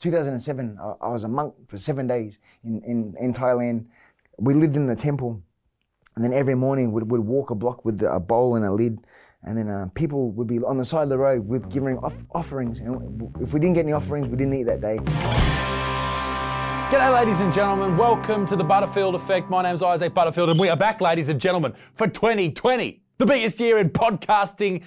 2007, 0.00 0.78
I, 0.80 1.06
I 1.06 1.08
was 1.08 1.24
a 1.24 1.28
monk 1.28 1.54
for 1.68 1.78
seven 1.78 2.06
days 2.06 2.38
in, 2.64 2.82
in, 2.82 3.14
in 3.18 3.32
Thailand. 3.32 3.86
We 4.38 4.54
lived 4.54 4.76
in 4.76 4.86
the 4.86 4.96
temple, 4.96 5.42
and 6.14 6.24
then 6.24 6.32
every 6.32 6.54
morning 6.54 6.92
we'd, 6.92 7.04
we'd 7.04 7.20
walk 7.20 7.50
a 7.50 7.54
block 7.54 7.84
with 7.84 8.02
a 8.02 8.20
bowl 8.20 8.56
and 8.56 8.64
a 8.64 8.72
lid, 8.72 8.98
and 9.42 9.56
then 9.56 9.68
uh, 9.68 9.88
people 9.94 10.30
would 10.32 10.46
be 10.46 10.58
on 10.58 10.76
the 10.76 10.84
side 10.84 11.04
of 11.04 11.08
the 11.08 11.18
road 11.18 11.48
with 11.48 11.70
giving 11.70 11.96
off, 11.98 12.14
offerings. 12.34 12.78
And 12.80 13.32
if 13.40 13.54
we 13.54 13.60
didn't 13.60 13.74
get 13.74 13.84
any 13.84 13.92
offerings, 13.92 14.28
we 14.28 14.36
didn't 14.36 14.54
eat 14.54 14.64
that 14.64 14.80
day. 14.80 14.98
G'day, 16.90 17.12
ladies 17.12 17.40
and 17.40 17.52
gentlemen. 17.52 17.96
Welcome 17.96 18.46
to 18.46 18.56
the 18.56 18.64
Butterfield 18.64 19.14
Effect. 19.14 19.48
My 19.48 19.62
name's 19.62 19.82
Isaac 19.82 20.12
Butterfield, 20.12 20.50
and 20.50 20.60
we 20.60 20.68
are 20.68 20.76
back, 20.76 21.00
ladies 21.00 21.30
and 21.30 21.40
gentlemen, 21.40 21.72
for 21.94 22.06
2020, 22.06 23.02
the 23.18 23.26
biggest 23.26 23.58
year 23.60 23.78
in 23.78 23.90
podcasting 23.90 24.82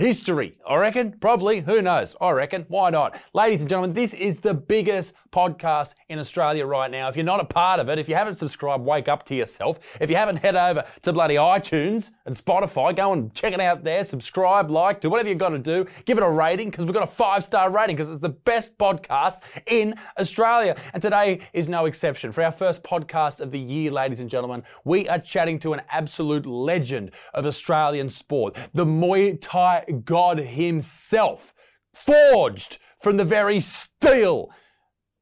history. 0.00 0.56
I 0.66 0.76
reckon, 0.76 1.12
probably. 1.20 1.60
Who 1.60 1.82
knows? 1.82 2.16
I 2.20 2.30
reckon. 2.30 2.64
Why 2.68 2.88
not? 2.88 3.20
Ladies 3.34 3.60
and 3.60 3.68
gentlemen, 3.68 3.92
this 3.92 4.14
is 4.14 4.38
the 4.38 4.54
biggest 4.54 5.12
podcast 5.30 5.94
in 6.08 6.18
Australia 6.18 6.64
right 6.64 6.90
now. 6.90 7.08
If 7.08 7.16
you're 7.16 7.24
not 7.24 7.40
a 7.40 7.44
part 7.44 7.80
of 7.80 7.88
it, 7.90 7.98
if 7.98 8.08
you 8.08 8.14
haven't 8.14 8.36
subscribed, 8.36 8.82
wake 8.84 9.08
up 9.08 9.26
to 9.26 9.34
yourself. 9.34 9.78
If 10.00 10.08
you 10.08 10.16
haven't 10.16 10.36
head 10.36 10.56
over 10.56 10.84
to 11.02 11.12
bloody 11.12 11.34
iTunes 11.34 12.12
and 12.24 12.34
Spotify, 12.34 12.96
go 12.96 13.12
and 13.12 13.32
check 13.34 13.52
it 13.52 13.60
out 13.60 13.84
there. 13.84 14.02
Subscribe, 14.04 14.70
like, 14.70 15.00
do 15.00 15.10
whatever 15.10 15.28
you've 15.28 15.38
got 15.38 15.50
to 15.50 15.58
do. 15.58 15.86
Give 16.06 16.16
it 16.16 16.24
a 16.24 16.30
rating 16.30 16.70
because 16.70 16.86
we've 16.86 16.94
got 16.94 17.06
a 17.06 17.12
five 17.12 17.44
star 17.44 17.70
rating 17.70 17.96
because 17.96 18.10
it's 18.10 18.22
the 18.22 18.30
best 18.30 18.78
podcast 18.78 19.40
in 19.66 19.94
Australia. 20.18 20.76
And 20.94 21.02
today 21.02 21.40
is 21.52 21.68
no 21.68 21.84
exception. 21.84 22.32
For 22.32 22.42
our 22.42 22.52
first 22.52 22.82
podcast 22.82 23.40
of 23.40 23.50
the 23.50 23.60
year, 23.60 23.90
ladies 23.90 24.20
and 24.20 24.30
gentlemen, 24.30 24.62
we 24.84 25.08
are 25.10 25.18
chatting 25.18 25.58
to 25.60 25.74
an 25.74 25.82
absolute 25.90 26.46
legend 26.46 27.10
of 27.34 27.44
Australian 27.44 28.08
sport, 28.08 28.56
the 28.72 28.86
Muay 28.86 29.38
Thai 29.38 29.84
god 29.92 30.38
himself, 30.38 31.54
forged 31.94 32.78
from 33.00 33.16
the 33.16 33.24
very 33.24 33.60
steel 33.60 34.50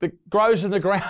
that 0.00 0.28
grows 0.28 0.64
in 0.64 0.70
the 0.70 0.80
ground. 0.88 1.02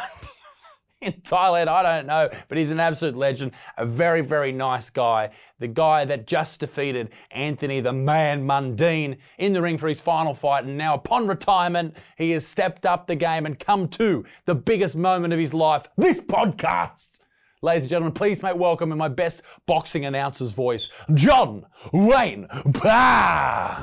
In 1.01 1.13
Thailand, 1.13 1.69
I 1.69 1.83
don't 1.85 2.07
know, 2.09 2.29
but 2.49 2.59
he's 2.59 2.73
an 2.73 2.81
absolute 2.81 3.17
legend, 3.17 3.53
a 3.77 3.87
very, 3.87 4.21
very 4.21 4.51
nice 4.51 4.91
guy. 4.91 5.31
The 5.61 5.69
guy 5.69 6.05
that 6.05 6.27
just 6.27 6.59
defeated 6.59 7.11
Anthony 7.31 7.81
the 7.81 7.93
Man 7.93 8.45
Mundine 8.45 9.19
in 9.39 9.53
the 9.53 9.63
ring 9.63 9.79
for 9.79 9.87
his 9.87 10.01
final 10.01 10.35
fight, 10.35 10.65
and 10.65 10.77
now 10.77 10.95
upon 10.95 11.29
retirement, 11.29 11.97
he 12.17 12.33
has 12.33 12.45
stepped 12.45 12.85
up 12.85 13.07
the 13.07 13.15
game 13.15 13.47
and 13.47 13.61
come 13.61 13.87
to 13.91 14.25
the 14.45 14.57
biggest 14.57 14.97
moment 14.97 15.33
of 15.33 15.39
his 15.39 15.55
life 15.55 15.87
this 15.97 16.19
podcast. 16.19 17.18
Ladies 17.61 17.83
and 17.83 17.91
gentlemen, 17.91 18.13
please 18.13 18.41
make 18.41 18.55
welcome 18.55 18.93
in 18.93 18.99
my 18.99 19.09
best 19.09 19.43
boxing 19.67 20.05
announcer's 20.05 20.53
voice, 20.53 20.91
John 21.15 21.67
Wayne 21.93 22.47
Parr. 22.73 23.83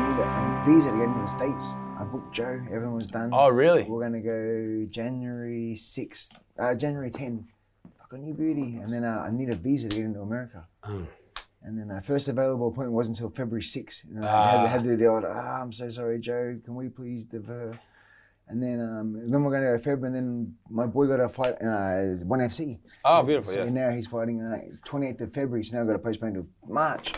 need 0.00 0.18
a 0.18 0.26
um, 0.26 0.64
visa 0.66 0.90
to 0.90 0.96
get 0.96 1.04
into 1.04 1.20
the 1.20 1.28
States. 1.28 1.64
I 2.00 2.02
booked 2.02 2.34
Joe, 2.34 2.60
everyone 2.66 2.96
was 2.96 3.06
done. 3.06 3.30
Oh, 3.32 3.48
really? 3.48 3.84
We're 3.84 4.02
gonna 4.02 4.18
go 4.18 4.88
January 4.90 5.76
6th, 5.76 6.30
uh, 6.58 6.74
January 6.74 7.12
10. 7.12 7.46
Fucking 8.00 8.24
new 8.24 8.34
beauty. 8.34 8.80
And 8.82 8.92
then 8.92 9.04
uh, 9.04 9.24
I 9.24 9.30
need 9.30 9.50
a 9.50 9.54
visa 9.54 9.88
to 9.88 9.94
get 9.94 10.04
into 10.04 10.18
America. 10.18 10.66
Oh. 10.82 11.06
And 11.62 11.78
then 11.78 11.96
uh, 11.96 12.00
first 12.00 12.26
available 12.26 12.66
appointment 12.66 12.92
wasn't 12.92 13.18
until 13.18 13.30
February 13.30 13.62
6th. 13.62 14.02
And 14.02 14.24
I 14.26 14.62
had, 14.62 14.68
had 14.68 14.82
to 14.82 14.88
do 14.88 14.96
the 14.96 15.06
old, 15.06 15.24
ah, 15.24 15.62
I'm 15.62 15.72
so 15.72 15.88
sorry, 15.90 16.18
Joe, 16.18 16.58
can 16.64 16.74
we 16.74 16.88
please 16.88 17.22
defer? 17.22 17.78
And 18.48 18.62
then 18.62 18.78
um, 18.80 19.30
then 19.30 19.42
we're 19.42 19.50
going 19.50 19.62
to 19.62 19.78
go 19.78 19.78
February, 19.78 20.06
and 20.08 20.14
then 20.16 20.54
my 20.68 20.86
boy 20.86 21.06
got 21.06 21.18
a 21.18 21.28
fight 21.30 21.54
uh, 21.62 22.22
one 22.24 22.40
FC. 22.40 22.78
Oh, 23.04 23.22
beautiful, 23.22 23.52
So 23.54 23.64
yeah. 23.64 23.70
now 23.70 23.90
he's 23.90 24.06
fighting 24.06 24.42
uh, 24.42 24.58
28th 24.86 25.20
of 25.22 25.32
February, 25.32 25.64
so 25.64 25.76
now 25.76 25.80
I've 25.82 25.86
got 25.86 25.94
to 25.94 25.98
postpone 25.98 26.34
to 26.34 26.46
March. 26.68 27.14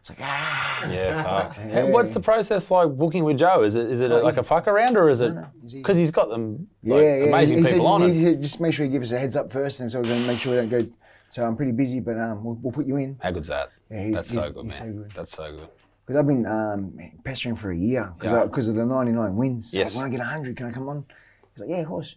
It's 0.00 0.10
like, 0.10 0.18
ah. 0.22 0.90
Yeah, 0.90 1.22
fuck. 1.22 1.56
Yeah. 1.68 1.84
What's 1.84 2.10
the 2.10 2.20
process 2.20 2.70
like 2.70 2.90
booking 2.96 3.24
with 3.24 3.38
Joe? 3.38 3.62
Is 3.64 3.74
it 3.76 3.90
is 3.90 4.00
it 4.02 4.10
like 4.10 4.36
a 4.36 4.42
fuck 4.42 4.68
around 4.68 4.96
or 4.96 5.08
is 5.08 5.20
it 5.22 5.34
because 5.72 5.96
he's 5.96 6.10
got 6.10 6.28
them 6.28 6.68
Yeah, 6.82 6.94
like, 6.94 7.02
yeah. 7.02 7.08
amazing 7.24 7.64
he, 7.64 7.72
people 7.72 7.86
on 7.86 8.02
he 8.02 8.26
it? 8.26 8.40
Just 8.40 8.60
make 8.60 8.74
sure 8.74 8.84
you 8.84 8.92
give 8.92 9.02
us 9.02 9.12
a 9.12 9.18
heads 9.18 9.36
up 9.36 9.50
first, 9.52 9.80
and 9.80 9.90
so 9.90 9.98
we're 10.00 10.08
going 10.08 10.20
to 10.20 10.26
make 10.26 10.38
sure 10.38 10.52
we 10.52 10.68
don't 10.68 10.68
go. 10.68 10.86
So 11.30 11.44
I'm 11.44 11.56
pretty 11.56 11.72
busy, 11.72 12.00
but 12.00 12.18
um, 12.18 12.44
we'll, 12.44 12.54
we'll 12.62 12.72
put 12.72 12.86
you 12.86 12.96
in. 12.96 13.18
How 13.22 13.30
good's 13.32 13.48
that? 13.48 13.70
Yeah, 13.90 14.02
he's- 14.04 14.14
That's 14.14 14.30
so 14.32 14.50
good, 14.50 14.64
he's 14.66 14.80
man. 14.80 14.92
so 14.94 15.02
good. 15.02 15.12
That's 15.14 15.32
so 15.32 15.52
good. 15.52 15.68
Because 16.08 16.20
I've 16.20 16.26
been 16.26 16.46
um, 16.46 16.98
pestering 17.22 17.54
for 17.54 17.70
a 17.70 17.76
year 17.76 18.10
Yeah. 18.22 18.44
because 18.46 18.66
of 18.66 18.76
the 18.76 18.86
99 18.86 19.36
wins. 19.36 19.74
Yes. 19.74 19.94
Like, 19.94 20.04
when 20.04 20.10
I 20.10 20.16
get 20.16 20.20
100, 20.24 20.56
can 20.56 20.64
I 20.66 20.72
come 20.72 20.88
on? 20.88 21.04
He's 21.52 21.60
like, 21.60 21.68
yeah, 21.68 21.80
of 21.82 21.88
course. 21.88 22.14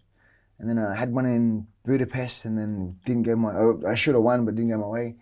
And 0.59 0.69
then 0.69 0.79
I 0.79 0.96
had 0.96 1.12
one 1.13 1.25
in 1.25 1.68
Budapest 1.84 2.46
and 2.46 2.57
then 2.57 2.96
didn't 3.06 3.24
go 3.24 3.35
my, 3.35 3.52
oh, 3.53 3.81
I 3.85 3.96
should 3.96 4.16
have 4.16 4.24
won, 4.24 4.46
but 4.46 4.56
didn't 4.56 4.69
go 4.72 4.78
my 4.78 4.88
way. 4.88 5.16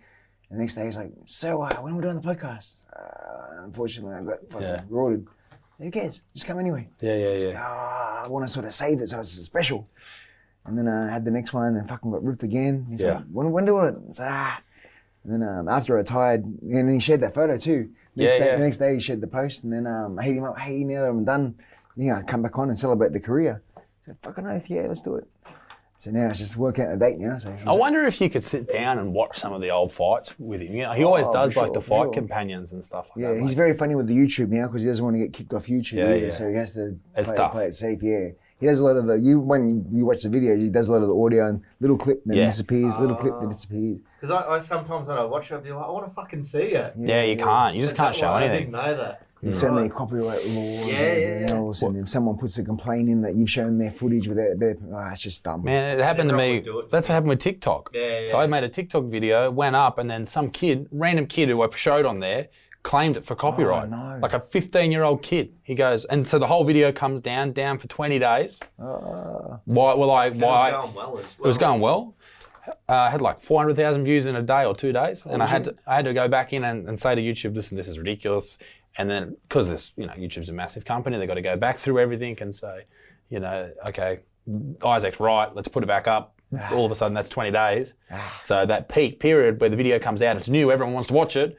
And 0.50 0.60
the 0.60 0.62
next 0.62 0.76
day 0.76 0.86
he's 0.86 0.94
like, 0.96 1.10
so 1.26 1.62
uh, 1.62 1.70
when 1.80 1.94
are 1.94 1.96
we 1.96 2.02
doing 2.02 2.14
the 2.14 2.22
podcast? 2.22 2.84
Uh, 2.96 3.64
unfortunately, 3.64 4.14
I 4.14 4.22
got 4.22 4.38
fucking 4.48 4.68
Yeah. 4.68 4.82
rorted. 4.88 5.26
Who 5.80 5.90
cares? 5.90 6.20
Just 6.34 6.46
come 6.46 6.60
anyway. 6.60 6.86
Yeah, 7.00 7.16
yeah, 7.16 7.32
yeah. 7.48 7.60
Ah, 7.66 8.22
I 8.24 8.28
want 8.28 8.46
to 8.46 8.52
sort 8.52 8.66
of 8.66 8.72
save 8.72 9.00
it 9.00 9.08
so 9.08 9.18
it's 9.18 9.32
special. 9.32 9.88
And 10.64 10.78
then 10.78 10.86
I 10.86 11.10
had 11.10 11.24
the 11.24 11.32
next 11.32 11.52
one 11.52 11.74
and 11.74 11.88
fucking 11.88 12.12
got 12.12 12.22
ripped 12.22 12.44
again. 12.44 12.86
He's 12.88 13.00
Yeah. 13.00 13.14
like, 13.16 13.24
when, 13.32 13.50
when 13.50 13.64
do 13.64 13.80
it? 13.80 13.96
It's 14.08 14.20
like, 14.20 14.30
ah. 14.30 14.60
And 15.24 15.32
then 15.42 15.48
um, 15.48 15.68
after 15.68 15.94
I 15.96 15.98
retired, 15.98 16.44
and 16.44 16.88
he 16.94 17.00
shared 17.00 17.22
that 17.22 17.34
photo 17.34 17.56
too. 17.56 17.90
Next 18.16 18.32
Yeah, 18.34 18.38
day, 18.38 18.46
yeah. 18.46 18.56
The 18.56 18.62
next 18.64 18.76
day 18.78 18.94
he 18.94 19.00
shared 19.00 19.20
the 19.20 19.26
post, 19.26 19.64
and 19.64 19.72
then 19.72 19.86
um, 19.86 20.18
I 20.18 20.24
hit 20.24 20.36
him 20.36 20.44
up. 20.44 20.58
Hey, 20.58 20.84
now 20.84 21.02
that 21.02 21.08
I'm 21.10 21.24
done, 21.24 21.54
you 21.96 22.12
know, 22.12 22.22
come 22.26 22.42
back 22.42 22.58
on 22.58 22.68
and 22.68 22.78
celebrate 22.78 23.12
the 23.12 23.20
career. 23.20 23.62
I 23.76 23.80
said, 24.06 24.16
fucking 24.22 24.46
oath, 24.46 24.68
yeah, 24.68 24.82
let's 24.88 25.02
do 25.02 25.16
it. 25.16 25.28
So 25.98 26.10
now 26.10 26.30
it's 26.30 26.38
just 26.38 26.56
work 26.56 26.78
out 26.78 26.90
a 26.90 26.96
date 26.96 27.18
now. 27.18 27.36
So 27.38 27.54
I 27.66 27.72
wonder 27.72 28.06
if 28.06 28.18
you 28.22 28.30
could 28.30 28.42
sit 28.42 28.72
down 28.72 28.98
and 28.98 29.12
watch 29.12 29.38
some 29.38 29.52
of 29.52 29.60
the 29.60 29.68
old 29.70 29.92
fights 29.92 30.34
with 30.38 30.62
him. 30.62 30.74
You 30.74 30.84
know, 30.84 30.92
he 30.94 31.04
always 31.04 31.28
Oh, 31.28 31.32
does 31.34 31.52
for 31.52 31.64
like 31.64 31.74
the 31.74 31.82
fight 31.82 32.04
sure. 32.04 32.12
companions 32.14 32.72
and 32.72 32.82
stuff 32.82 33.10
like 33.14 33.22
yeah, 33.22 33.32
that. 33.32 33.40
he's 33.40 33.48
like- 33.48 33.56
very 33.56 33.76
funny 33.76 33.94
with 33.94 34.06
the 34.06 34.16
YouTube 34.16 34.48
now 34.48 34.66
because 34.66 34.80
he 34.80 34.88
doesn't 34.88 35.04
want 35.04 35.14
to 35.16 35.20
get 35.20 35.34
kicked 35.34 35.52
off 35.52 35.66
YouTube 35.66 35.92
Yeah, 35.98 36.06
either. 36.14 36.26
yeah. 36.28 36.30
So 36.34 36.48
he 36.48 36.54
has 36.56 36.72
to 36.72 36.96
It's 37.14 37.28
play, 37.28 37.36
tough. 37.36 37.52
play 37.52 37.66
it 37.66 37.74
safe. 37.74 38.02
Yeah, 38.02 38.28
he 38.58 38.64
does 38.66 38.78
a 38.78 38.84
lot 38.84 38.96
of 38.96 39.06
the 39.08 39.20
you 39.20 39.40
when 39.40 39.84
you 39.92 40.06
watch 40.06 40.22
the 40.22 40.30
video, 40.30 40.56
he 40.56 40.70
does 40.70 40.88
a 40.88 40.92
lot 40.92 41.02
of 41.02 41.08
the 41.08 41.14
audio 41.14 41.46
and 41.50 41.60
little 41.80 41.98
clip 41.98 42.24
that 42.24 42.34
Yeah. 42.34 42.46
disappears, 42.46 42.96
little 42.98 43.16
clip 43.16 43.34
that 43.38 43.50
disappears. 43.50 43.98
Because 44.20 44.30
I, 44.30 44.56
I 44.56 44.58
sometimes 44.58 45.08
when 45.08 45.16
I 45.16 45.24
watch 45.24 45.50
it, 45.50 45.54
I'll 45.54 45.60
be 45.62 45.72
like, 45.72 45.86
I 45.86 45.90
want 45.90 46.06
to 46.06 46.12
fucking 46.14 46.42
see 46.42 46.58
it. 46.58 46.94
yeah, 46.98 47.22
you 47.22 47.36
can't. 47.36 47.74
You 47.74 47.80
just 47.80 47.96
can't 47.96 48.14
show 48.14 48.30
why 48.30 48.40
I 48.40 48.44
anything. 48.44 48.70
didn't 48.70 48.72
know 48.72 48.96
that. 48.96 49.26
There's 49.42 49.58
so 49.58 49.72
many 49.72 49.88
copyright 49.88 50.44
laws 50.44 50.46
Yeah, 50.46 50.82
and 50.82 50.86
yeah, 50.88 50.92
everything 50.98 51.48
yeah. 51.48 51.54
else, 51.54 51.80
and 51.80 51.96
if 51.96 52.10
someone 52.10 52.36
puts 52.36 52.58
a 52.58 52.62
complaint 52.62 53.08
in 53.08 53.22
that 53.22 53.34
you've 53.36 53.48
shown 53.50 53.78
their 53.78 53.90
footage 53.90 54.28
without 54.28 54.58
their, 54.58 54.76
oh, 54.92 54.94
ah, 54.94 55.12
it's 55.12 55.22
just 55.22 55.42
dumb. 55.42 55.64
Man, 55.64 55.98
it 55.98 56.02
happened 56.02 56.28
to 56.28 56.36
me. 56.36 56.58
it. 56.58 56.90
That's 56.90 57.08
what 57.08 57.14
happened 57.14 57.30
with 57.30 57.38
TikTok. 57.38 57.88
Yeah, 57.94 58.20
yeah, 58.20 58.26
So. 58.26 58.38
I 58.38 58.46
made 58.46 58.64
a 58.64 58.68
TikTok 58.68 59.04
video, 59.04 59.50
went 59.50 59.76
up, 59.76 59.96
and 59.98 60.10
then 60.10 60.26
some 60.26 60.50
kid, 60.50 60.88
random 60.92 61.26
kid 61.26 61.48
who 61.48 61.62
I 61.62 61.68
showed 61.74 62.04
on 62.04 62.20
there, 62.20 62.48
claimed 62.82 63.16
it 63.16 63.24
for 63.24 63.32
oh, 63.32 63.36
copyright. 63.36 63.84
Oh, 63.90 64.14
no. 64.14 64.18
Like 64.20 64.34
a 64.34 64.40
15 64.40 64.92
year 64.92 65.04
old 65.04 65.22
kid. 65.22 65.54
He 65.62 65.74
goes, 65.74 66.04
and 66.04 66.28
so 66.28 66.38
the 66.38 66.46
whole 66.46 66.64
video 66.64 66.92
comes 66.92 67.22
down, 67.22 67.52
down 67.52 67.78
for 67.78 67.88
20 67.88 68.18
days. 68.18 68.60
Ah. 68.78 69.58
why? 69.64 69.94
Well, 69.94 70.10
I, 70.10 70.26
It 70.26 70.34
why? 70.36 70.72
was 70.72 70.82
going 70.82 70.94
well 70.94 71.18
as 71.18 71.24
well. 71.24 71.44
It 71.44 71.46
was 71.46 71.58
going 71.58 71.80
well. 71.80 72.14
Uh, 72.88 72.92
I 72.92 73.10
had 73.10 73.20
like 73.20 73.40
400,000 73.40 74.04
views 74.04 74.26
in 74.26 74.36
a 74.36 74.42
day 74.42 74.64
or 74.64 74.74
two 74.74 74.92
days, 74.92 75.26
and 75.26 75.42
I 75.42 75.46
had 75.46 75.64
to 75.64 75.74
I 75.86 75.96
had 75.96 76.04
to 76.04 76.14
go 76.14 76.28
back 76.28 76.52
in 76.52 76.64
and, 76.64 76.88
and 76.88 76.98
say 76.98 77.14
to 77.14 77.20
YouTube, 77.20 77.54
"Listen, 77.54 77.76
this 77.76 77.88
is 77.88 77.98
ridiculous." 77.98 78.58
And 78.98 79.08
then 79.08 79.36
because 79.48 79.68
this, 79.68 79.92
you 79.96 80.06
know, 80.06 80.12
YouTube's 80.14 80.48
a 80.48 80.52
massive 80.52 80.84
company, 80.84 81.16
they've 81.18 81.28
got 81.28 81.34
to 81.34 81.42
go 81.42 81.56
back 81.56 81.78
through 81.78 82.00
everything 82.00 82.36
and 82.40 82.54
say, 82.54 82.86
you 83.28 83.40
know, 83.40 83.70
okay, 83.88 84.20
Isaac's 84.84 85.20
right, 85.20 85.54
let's 85.54 85.68
put 85.68 85.82
it 85.82 85.86
back 85.86 86.08
up. 86.08 86.34
All 86.72 86.84
of 86.84 86.92
a 86.92 86.94
sudden, 86.94 87.14
that's 87.14 87.28
20 87.28 87.50
days. 87.50 87.94
So 88.42 88.66
that 88.66 88.88
peak 88.88 89.20
period 89.20 89.60
where 89.60 89.70
the 89.70 89.76
video 89.76 89.98
comes 89.98 90.22
out, 90.22 90.36
it's 90.36 90.48
new, 90.48 90.72
everyone 90.72 90.94
wants 90.94 91.08
to 91.08 91.14
watch 91.14 91.36
it, 91.36 91.56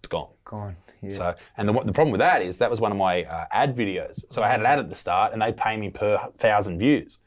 it's 0.00 0.08
gone. 0.08 0.28
Gone. 0.44 0.76
Yeah. 1.00 1.10
So, 1.10 1.34
and 1.56 1.68
the, 1.68 1.72
the 1.72 1.92
problem 1.92 2.10
with 2.10 2.18
that 2.18 2.42
is 2.42 2.58
that 2.58 2.70
was 2.70 2.80
one 2.80 2.90
of 2.90 2.98
my 2.98 3.22
uh, 3.22 3.46
ad 3.52 3.76
videos. 3.76 4.24
So 4.30 4.42
I 4.42 4.48
had 4.48 4.60
an 4.60 4.66
ad 4.66 4.78
at 4.78 4.88
the 4.88 4.94
start, 4.94 5.32
and 5.32 5.40
they 5.40 5.52
pay 5.52 5.76
me 5.76 5.90
per 5.90 6.18
thousand 6.36 6.78
views. 6.78 7.20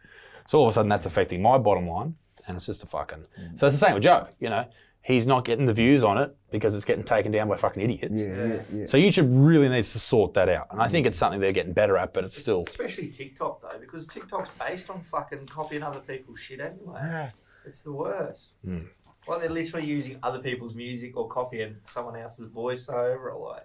So 0.47 0.59
all 0.59 0.65
of 0.65 0.69
a 0.69 0.73
sudden, 0.73 0.89
that's 0.89 1.06
affecting 1.06 1.41
my 1.41 1.57
bottom 1.57 1.88
line, 1.88 2.15
and 2.47 2.55
it's 2.55 2.65
just 2.65 2.83
a 2.83 2.88
fucking. 2.88 3.25
So 3.55 3.67
it's 3.67 3.79
the 3.79 3.85
same 3.85 3.93
with 3.93 4.03
Joe. 4.03 4.27
You 4.39 4.49
know, 4.49 4.65
he's 5.01 5.25
not 5.27 5.45
getting 5.45 5.65
the 5.65 5.73
views 5.73 6.03
on 6.03 6.17
it 6.17 6.35
because 6.51 6.75
it's 6.75 6.85
getting 6.85 7.03
taken 7.03 7.31
down 7.31 7.47
by 7.47 7.57
fucking 7.57 7.81
idiots. 7.81 8.25
yeah, 8.25 8.45
yeah, 8.45 8.61
yeah. 8.73 8.85
So 8.85 8.97
YouTube 8.97 9.29
really 9.31 9.69
needs 9.69 9.93
to 9.93 9.99
sort 9.99 10.33
that 10.35 10.49
out, 10.49 10.67
and 10.71 10.81
I 10.81 10.88
think 10.88 11.05
it's 11.05 11.17
something 11.17 11.39
they're 11.39 11.51
getting 11.51 11.73
better 11.73 11.97
at, 11.97 12.13
but 12.13 12.23
it's 12.23 12.38
still. 12.38 12.63
Especially 12.67 13.09
TikTok 13.09 13.61
though, 13.61 13.79
because 13.79 14.07
TikTok's 14.07 14.49
based 14.59 14.89
on 14.89 15.01
fucking 15.01 15.47
copying 15.47 15.83
other 15.83 15.99
people's 15.99 16.39
shit 16.39 16.59
anyway. 16.59 16.99
Yeah. 17.01 17.29
It's 17.65 17.81
the 17.81 17.91
worst. 17.91 18.51
Hmm. 18.65 18.79
Like 19.27 19.41
they're 19.41 19.49
literally 19.49 19.85
using 19.85 20.17
other 20.23 20.39
people's 20.39 20.73
music 20.73 21.15
or 21.15 21.27
copying 21.27 21.75
someone 21.85 22.15
else's 22.15 22.51
voiceover 22.51 23.35
or 23.35 23.55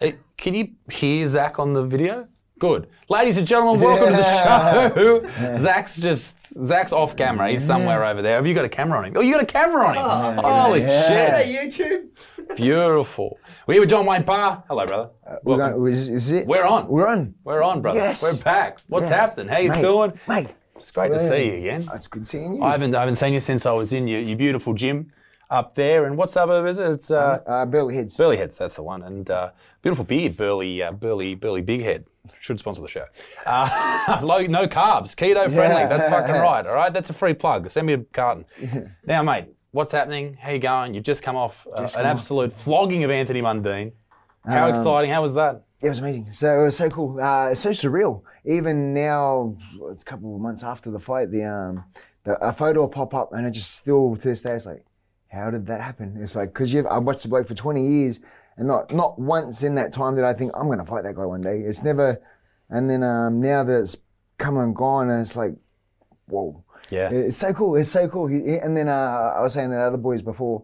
like. 0.00 0.18
Can 0.36 0.54
you 0.54 0.72
hear 0.90 1.26
Zach 1.26 1.58
on 1.58 1.72
the 1.72 1.84
video? 1.84 2.28
Good. 2.58 2.88
Ladies 3.10 3.36
and 3.36 3.46
gentlemen, 3.46 3.84
welcome 3.84 4.06
to 4.06 4.12
the 4.16 4.94
show. 5.34 5.56
Zach's 5.56 5.98
just 6.00 6.54
Zach's 6.64 6.90
off 6.90 7.14
camera. 7.14 7.50
He's 7.50 7.62
somewhere 7.62 8.02
over 8.02 8.22
there. 8.22 8.36
Have 8.36 8.46
you 8.46 8.54
got 8.54 8.64
a 8.64 8.68
camera 8.68 8.96
on 8.98 9.04
him? 9.04 9.12
Oh, 9.14 9.20
you 9.20 9.32
got 9.34 9.42
a 9.42 9.46
camera 9.46 9.84
on 9.86 9.94
him. 9.96 10.40
Oh, 10.42 10.62
Holy 10.62 10.78
shit. 10.78 10.86
Hey, 11.34 11.54
YouTube. 11.68 12.56
Beautiful. 12.56 13.38
We're 13.66 13.74
here 13.74 13.82
with 13.82 13.90
John 13.90 14.06
Wayne 14.06 14.24
Parr. 14.24 14.64
Hello, 14.68 14.86
brother. 14.86 15.10
Uh, 15.26 15.36
We're 15.44 15.58
Welcome. 15.58 15.78
going, 15.80 15.92
is, 15.92 16.08
is 16.08 16.32
it? 16.32 16.46
We're 16.46 16.64
on. 16.66 16.88
We're 16.88 17.08
on. 17.08 17.34
We're 17.44 17.62
on, 17.62 17.82
brother. 17.82 17.98
Yes. 17.98 18.22
We're 18.22 18.36
back. 18.42 18.78
What's 18.88 19.10
Yes. 19.10 19.18
happening? 19.18 19.48
How 19.48 19.58
you 19.58 19.68
Mate, 19.70 19.80
doing? 19.82 20.12
Mate, 20.26 20.54
It's 20.78 20.90
great 20.90 21.12
to 21.12 21.20
see 21.20 21.46
you 21.48 21.52
again. 21.58 21.86
it's 21.92 22.06
good 22.06 22.26
seeing 22.26 22.54
you. 22.54 22.62
I 22.62 22.70
haven't 22.70 22.94
I 22.94 23.00
haven't 23.00 23.16
seen 23.16 23.34
you 23.34 23.40
since 23.42 23.66
I 23.66 23.72
was 23.72 23.92
in 23.92 24.08
your, 24.08 24.20
your 24.20 24.38
beautiful 24.38 24.72
gym 24.72 25.12
up 25.50 25.74
there. 25.74 26.06
And 26.06 26.16
what 26.16 26.30
suburb 26.30 26.66
is 26.66 26.78
it? 26.78 26.90
It's 26.90 27.10
uh, 27.10 27.40
uh, 27.46 27.66
Burleigh 27.66 27.94
Heads. 27.94 28.16
Burleigh 28.16 28.36
Heads, 28.36 28.58
that's 28.58 28.76
the 28.76 28.82
one. 28.82 29.02
And 29.02 29.30
uh, 29.30 29.50
beautiful 29.82 30.04
beard, 30.04 30.36
Burleigh, 30.36 30.82
uh, 30.82 30.92
Burleigh, 30.92 31.34
Burleigh 31.34 31.62
Big 31.62 31.82
Head. 31.82 32.06
Should 32.40 32.58
sponsor 32.58 32.82
the 32.82 32.88
show. 32.88 33.06
Uh, 33.44 34.20
low, 34.22 34.42
no 34.42 34.66
carbs, 34.66 35.14
keto 35.14 35.44
friendly. 35.52 35.82
Yeah. 35.82 35.86
That's 35.86 36.08
fucking 36.08 36.34
right. 36.34 36.66
All 36.66 36.74
right, 36.74 36.92
that's 36.92 37.10
a 37.10 37.12
free 37.12 37.34
plug. 37.34 37.70
Send 37.70 37.86
me 37.86 37.92
a 37.92 37.98
carton. 37.98 38.44
now, 39.04 39.22
mate, 39.22 39.46
what's 39.70 39.92
happening? 39.92 40.34
How 40.40 40.50
you 40.50 40.58
going? 40.58 40.94
You've 40.94 41.04
just 41.04 41.22
come 41.22 41.36
off 41.36 41.66
uh, 41.72 41.88
an 41.96 42.06
absolute 42.06 42.52
flogging 42.52 43.04
of 43.04 43.10
Anthony 43.10 43.42
Mundine. 43.42 43.92
How 44.44 44.68
exciting! 44.68 45.10
How 45.10 45.22
was 45.22 45.34
that? 45.34 45.64
It 45.82 45.88
was 45.88 45.98
amazing. 45.98 46.32
So 46.32 46.60
it 46.60 46.64
was 46.64 46.76
so 46.76 46.88
cool. 46.88 47.20
Uh, 47.20 47.50
it's 47.50 47.60
so 47.60 47.70
surreal. 47.70 48.22
Even 48.44 48.94
now, 48.94 49.56
a 49.90 49.94
couple 50.04 50.34
of 50.36 50.40
months 50.40 50.62
after 50.62 50.90
the 50.90 51.00
fight, 51.00 51.30
the 51.30 51.44
um, 51.44 51.84
the, 52.24 52.38
a 52.44 52.52
photo 52.52 52.80
will 52.80 52.88
pop 52.88 53.12
up, 53.12 53.32
and 53.32 53.46
it 53.46 53.50
just 53.50 53.72
still 53.72 54.16
to 54.16 54.28
this 54.28 54.42
day, 54.42 54.52
it's 54.52 54.66
like, 54.66 54.84
how 55.28 55.50
did 55.50 55.66
that 55.66 55.80
happen? 55.80 56.18
It's 56.20 56.36
like 56.36 56.50
because 56.52 56.74
I've 56.74 57.02
watched 57.02 57.22
the 57.22 57.28
bloke 57.28 57.48
for 57.48 57.54
20 57.54 57.86
years, 57.86 58.20
and 58.56 58.66
not 58.68 58.92
not 58.92 59.18
once 59.18 59.62
in 59.62 59.74
that 59.76 59.92
time 59.92 60.14
did 60.14 60.24
I 60.24 60.32
think 60.32 60.52
I'm 60.54 60.66
going 60.66 60.78
to 60.78 60.84
fight 60.84 61.04
that 61.04 61.16
guy 61.16 61.24
one 61.26 61.40
day. 61.40 61.60
It's 61.60 61.82
never. 61.82 62.20
And 62.68 62.90
then 62.90 63.02
um, 63.02 63.40
now 63.40 63.62
that 63.64 63.80
it's 63.80 63.96
come 64.38 64.58
and 64.58 64.74
gone, 64.74 65.10
and 65.10 65.22
it's 65.22 65.36
like, 65.36 65.54
whoa. 66.26 66.64
Yeah. 66.90 67.10
It's 67.10 67.36
so 67.36 67.52
cool. 67.52 67.76
It's 67.76 67.90
so 67.90 68.08
cool. 68.08 68.26
He, 68.28 68.42
he- 68.42 68.58
and 68.58 68.76
then 68.76 68.88
uh, 68.88 69.34
I 69.36 69.40
was 69.40 69.54
saying 69.54 69.70
to 69.70 69.76
the 69.76 69.82
other 69.82 69.96
boys 69.96 70.22
before, 70.22 70.62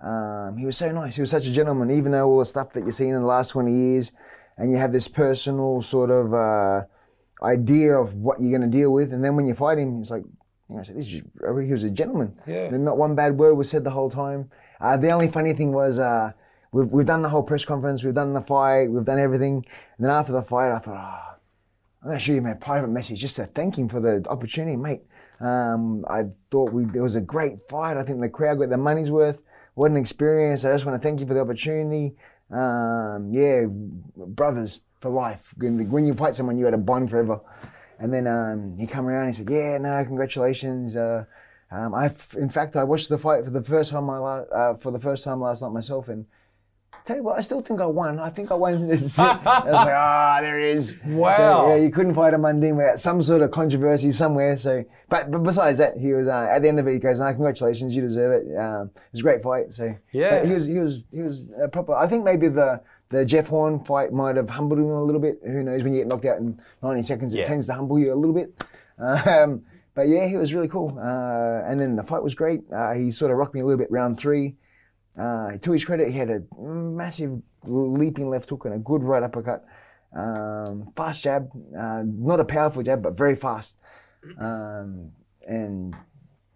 um, 0.00 0.56
he 0.58 0.66
was 0.66 0.76
so 0.76 0.90
nice. 0.92 1.14
He 1.14 1.20
was 1.20 1.30
such 1.30 1.46
a 1.46 1.52
gentleman, 1.52 1.90
even 1.90 2.12
though 2.12 2.28
all 2.28 2.38
the 2.40 2.46
stuff 2.46 2.72
that 2.72 2.84
you've 2.84 2.94
seen 2.94 3.14
in 3.14 3.20
the 3.20 3.26
last 3.26 3.50
20 3.50 3.72
years, 3.72 4.12
and 4.58 4.70
you 4.70 4.76
have 4.78 4.92
this 4.92 5.08
personal 5.08 5.80
sort 5.82 6.10
of 6.10 6.34
uh, 6.34 6.84
idea 7.42 7.94
of 7.96 8.14
what 8.14 8.40
you're 8.40 8.56
going 8.56 8.70
to 8.70 8.76
deal 8.76 8.92
with. 8.92 9.12
And 9.12 9.24
then 9.24 9.36
when 9.36 9.46
you 9.46 9.54
fight 9.54 9.78
him, 9.78 10.00
it's 10.02 10.10
like, 10.10 10.24
you 10.72 10.78
know, 10.78 10.82
so 10.82 10.92
this 10.94 11.06
is, 11.06 11.12
he 11.12 11.72
was 11.72 11.84
a 11.84 11.90
gentleman. 11.90 12.34
Yeah. 12.46 12.66
And 12.66 12.84
not 12.84 12.96
one 12.96 13.14
bad 13.14 13.36
word 13.38 13.54
was 13.54 13.68
said 13.68 13.84
the 13.84 13.90
whole 13.90 14.10
time. 14.10 14.50
Uh, 14.80 14.96
the 14.96 15.10
only 15.10 15.28
funny 15.28 15.52
thing 15.52 15.72
was, 15.72 15.98
uh, 15.98 16.32
we've, 16.72 16.90
we've 16.90 17.06
done 17.06 17.22
the 17.22 17.28
whole 17.28 17.42
press 17.42 17.64
conference, 17.64 18.02
we've 18.02 18.14
done 18.14 18.32
the 18.32 18.40
fight, 18.40 18.90
we've 18.90 19.04
done 19.04 19.18
everything. 19.18 19.64
And 19.96 20.06
then 20.06 20.10
after 20.10 20.32
the 20.32 20.42
fight, 20.42 20.72
I 20.72 20.78
thought, 20.78 20.96
ah, 20.96 21.36
I'm 22.02 22.08
going 22.08 22.18
to 22.18 22.24
shoot 22.24 22.38
him 22.38 22.46
a 22.46 22.54
private 22.54 22.88
message 22.88 23.20
just 23.20 23.36
to 23.36 23.46
thank 23.46 23.76
him 23.76 23.88
for 23.88 24.00
the 24.00 24.24
opportunity, 24.28 24.76
mate. 24.76 25.02
Um, 25.40 26.04
I 26.08 26.24
thought 26.50 26.72
we, 26.72 26.84
it 26.84 27.02
was 27.02 27.16
a 27.16 27.20
great 27.20 27.58
fight. 27.68 27.96
I 27.96 28.02
think 28.02 28.20
the 28.20 28.28
crowd 28.28 28.58
got 28.58 28.70
their 28.70 28.78
money's 28.78 29.10
worth. 29.10 29.42
What 29.74 29.90
an 29.90 29.96
experience. 29.96 30.64
I 30.64 30.72
just 30.72 30.86
want 30.86 31.00
to 31.00 31.06
thank 31.06 31.20
you 31.20 31.26
for 31.26 31.34
the 31.34 31.40
opportunity. 31.40 32.16
Um, 32.50 33.30
yeah, 33.32 33.64
brothers 33.66 34.80
for 35.00 35.10
life. 35.10 35.52
When 35.58 36.06
you 36.06 36.14
fight 36.14 36.36
someone, 36.36 36.56
you 36.56 36.64
got 36.64 36.74
a 36.74 36.78
bond 36.78 37.10
forever. 37.10 37.40
And 38.02 38.12
then 38.12 38.26
um, 38.26 38.76
he 38.78 38.86
come 38.86 39.06
around 39.06 39.26
and 39.26 39.34
he 39.34 39.38
said, 39.38 39.48
yeah, 39.50 39.78
no, 39.78 40.04
congratulations. 40.04 40.96
Uh, 40.96 41.24
um, 41.70 41.94
I, 41.94 42.10
in 42.36 42.48
fact, 42.48 42.74
I 42.76 42.82
watched 42.84 43.08
the 43.08 43.16
fight 43.16 43.44
for 43.44 43.50
the 43.50 43.62
first 43.62 43.92
time 43.92 44.04
my 44.04 44.18
la- 44.18 44.40
uh, 44.52 44.74
for 44.76 44.90
the 44.90 44.98
first 44.98 45.22
time 45.24 45.40
last 45.40 45.62
night 45.62 45.70
myself, 45.72 46.08
and 46.08 46.26
Tell 47.04 47.16
you 47.16 47.24
what, 47.24 47.36
I 47.36 47.40
still 47.40 47.60
think 47.62 47.80
I 47.80 47.86
won. 47.86 48.20
I 48.20 48.30
think 48.30 48.52
I 48.52 48.54
won. 48.54 48.88
It's- 48.90 49.18
I 49.18 49.34
was 49.34 49.72
like, 49.72 49.92
ah, 49.92 50.38
there 50.40 50.60
he 50.60 50.66
is. 50.66 51.00
Wow. 51.04 51.36
So, 51.36 51.68
yeah, 51.70 51.82
you 51.82 51.90
couldn't 51.90 52.14
fight 52.14 52.32
a 52.32 52.38
Mundine 52.38 52.76
without 52.76 53.00
some 53.00 53.20
sort 53.22 53.42
of 53.42 53.50
controversy 53.50 54.12
somewhere. 54.12 54.56
So, 54.56 54.84
but, 55.08 55.28
but 55.32 55.42
besides 55.42 55.78
that, 55.78 55.96
he 55.96 56.12
was 56.12 56.28
uh, 56.28 56.46
at 56.48 56.62
the 56.62 56.68
end 56.68 56.78
of 56.78 56.86
it. 56.86 56.92
He 56.92 57.00
goes, 57.00 57.18
"No, 57.18 57.26
congratulations, 57.32 57.92
you 57.96 58.02
deserve 58.02 58.32
it. 58.40 58.56
Um, 58.56 58.90
it 58.94 59.00
was 59.12 59.20
a 59.20 59.22
great 59.24 59.42
fight." 59.42 59.74
So, 59.74 59.92
Yeah. 60.12 60.44
he 60.46 60.54
was 60.54 60.64
he 60.66 60.78
was 60.78 61.02
he 61.10 61.22
was 61.22 61.48
uh, 61.60 61.66
proper. 61.66 61.92
I 61.94 62.06
think 62.06 62.22
maybe 62.24 62.46
the 62.46 62.80
the 63.12 63.24
Jeff 63.24 63.46
Horn 63.48 63.84
fight 63.84 64.12
might 64.12 64.36
have 64.36 64.50
humbled 64.50 64.80
him 64.80 64.86
a 64.90 65.02
little 65.04 65.20
bit. 65.20 65.38
Who 65.44 65.62
knows? 65.62 65.82
When 65.84 65.92
you 65.92 66.00
get 66.00 66.08
knocked 66.08 66.24
out 66.24 66.38
in 66.38 66.60
90 66.82 67.02
seconds, 67.04 67.34
Yeah. 67.34 67.42
it 67.42 67.46
tends 67.46 67.66
to 67.66 67.74
humble 67.74 67.98
you 67.98 68.12
a 68.12 68.16
little 68.16 68.34
bit. 68.34 68.52
Um, 68.98 69.62
but 69.94 70.08
yeah, 70.08 70.26
he 70.28 70.36
was 70.36 70.52
really 70.54 70.68
cool. 70.68 70.98
Uh, 70.98 71.62
and 71.68 71.78
then 71.80 71.96
the 71.96 72.02
fight 72.02 72.22
was 72.22 72.34
great. 72.34 72.60
Uh, 72.72 72.92
he 72.94 73.10
sort 73.10 73.30
of 73.30 73.36
rocked 73.36 73.54
me 73.54 73.60
a 73.60 73.64
little 73.64 73.78
bit 73.78 73.90
round 73.90 74.18
three. 74.18 74.56
Uh, 75.18 75.58
to 75.58 75.72
his 75.72 75.84
credit, 75.84 76.10
he 76.10 76.18
had 76.18 76.30
a 76.30 76.40
massive 76.62 77.42
leaping 77.64 78.28
left 78.30 78.48
hook 78.48 78.64
and 78.64 78.74
a 78.74 78.78
good 78.78 79.02
right 79.02 79.22
uppercut. 79.22 79.64
Um, 80.14 80.90
fast 80.96 81.22
jab, 81.22 81.50
uh, 81.78 82.02
not 82.04 82.40
a 82.40 82.44
powerful 82.44 82.82
jab, 82.82 83.02
but 83.02 83.16
very 83.16 83.36
fast. 83.36 83.76
Um, 84.38 85.10
and 85.46 85.94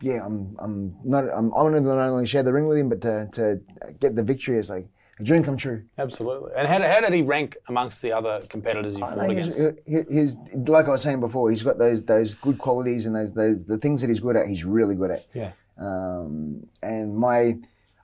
yeah, 0.01 0.25
I'm 0.25 0.57
I'm 0.59 0.97
not 1.05 1.25
I'm 1.35 1.53
honored 1.53 1.83
to 1.83 1.89
not 1.89 1.99
only 1.99 2.27
share 2.27 2.43
the 2.43 2.53
ring 2.53 2.67
with 2.67 2.79
him, 2.79 2.89
but 2.89 3.01
to, 3.03 3.29
to 3.33 3.61
get 4.01 4.15
the 4.15 4.23
victory 4.23 4.59
is 4.59 4.71
like 4.71 4.87
a 5.19 5.23
dream 5.23 5.43
come 5.43 5.57
true. 5.57 5.85
Absolutely. 5.97 6.53
And 6.57 6.69
how, 6.69 6.83
how 6.83 7.01
did 7.01 7.13
he 7.13 7.23
rank 7.23 7.57
amongst 7.69 8.03
the 8.03 8.13
other 8.13 8.43
competitors 8.49 8.99
you 8.99 9.07
fought 9.07 9.31
against? 9.31 9.59
he's, 9.59 9.71
he- 10.09 10.15
he's 10.15 10.37
like 10.55 10.87
I 10.87 10.91
was 10.91 11.03
saying 11.03 11.21
before. 11.21 11.51
He's 11.51 11.63
got 11.63 11.79
those 11.79 12.03
those 12.03 12.35
good 12.35 12.59
qualities 12.59 13.07
and 13.07 13.15
those, 13.17 13.33
those 13.33 13.65
the 13.65 13.79
things 13.79 14.01
that 14.03 14.09
he's 14.09 14.21
good 14.21 14.37
at. 14.37 14.47
He's 14.47 14.65
really 14.65 14.95
good 14.95 15.11
at. 15.11 15.25
Yeah. 15.33 15.53
Um, 15.79 16.67
and 16.83 17.17
my, 17.17 17.57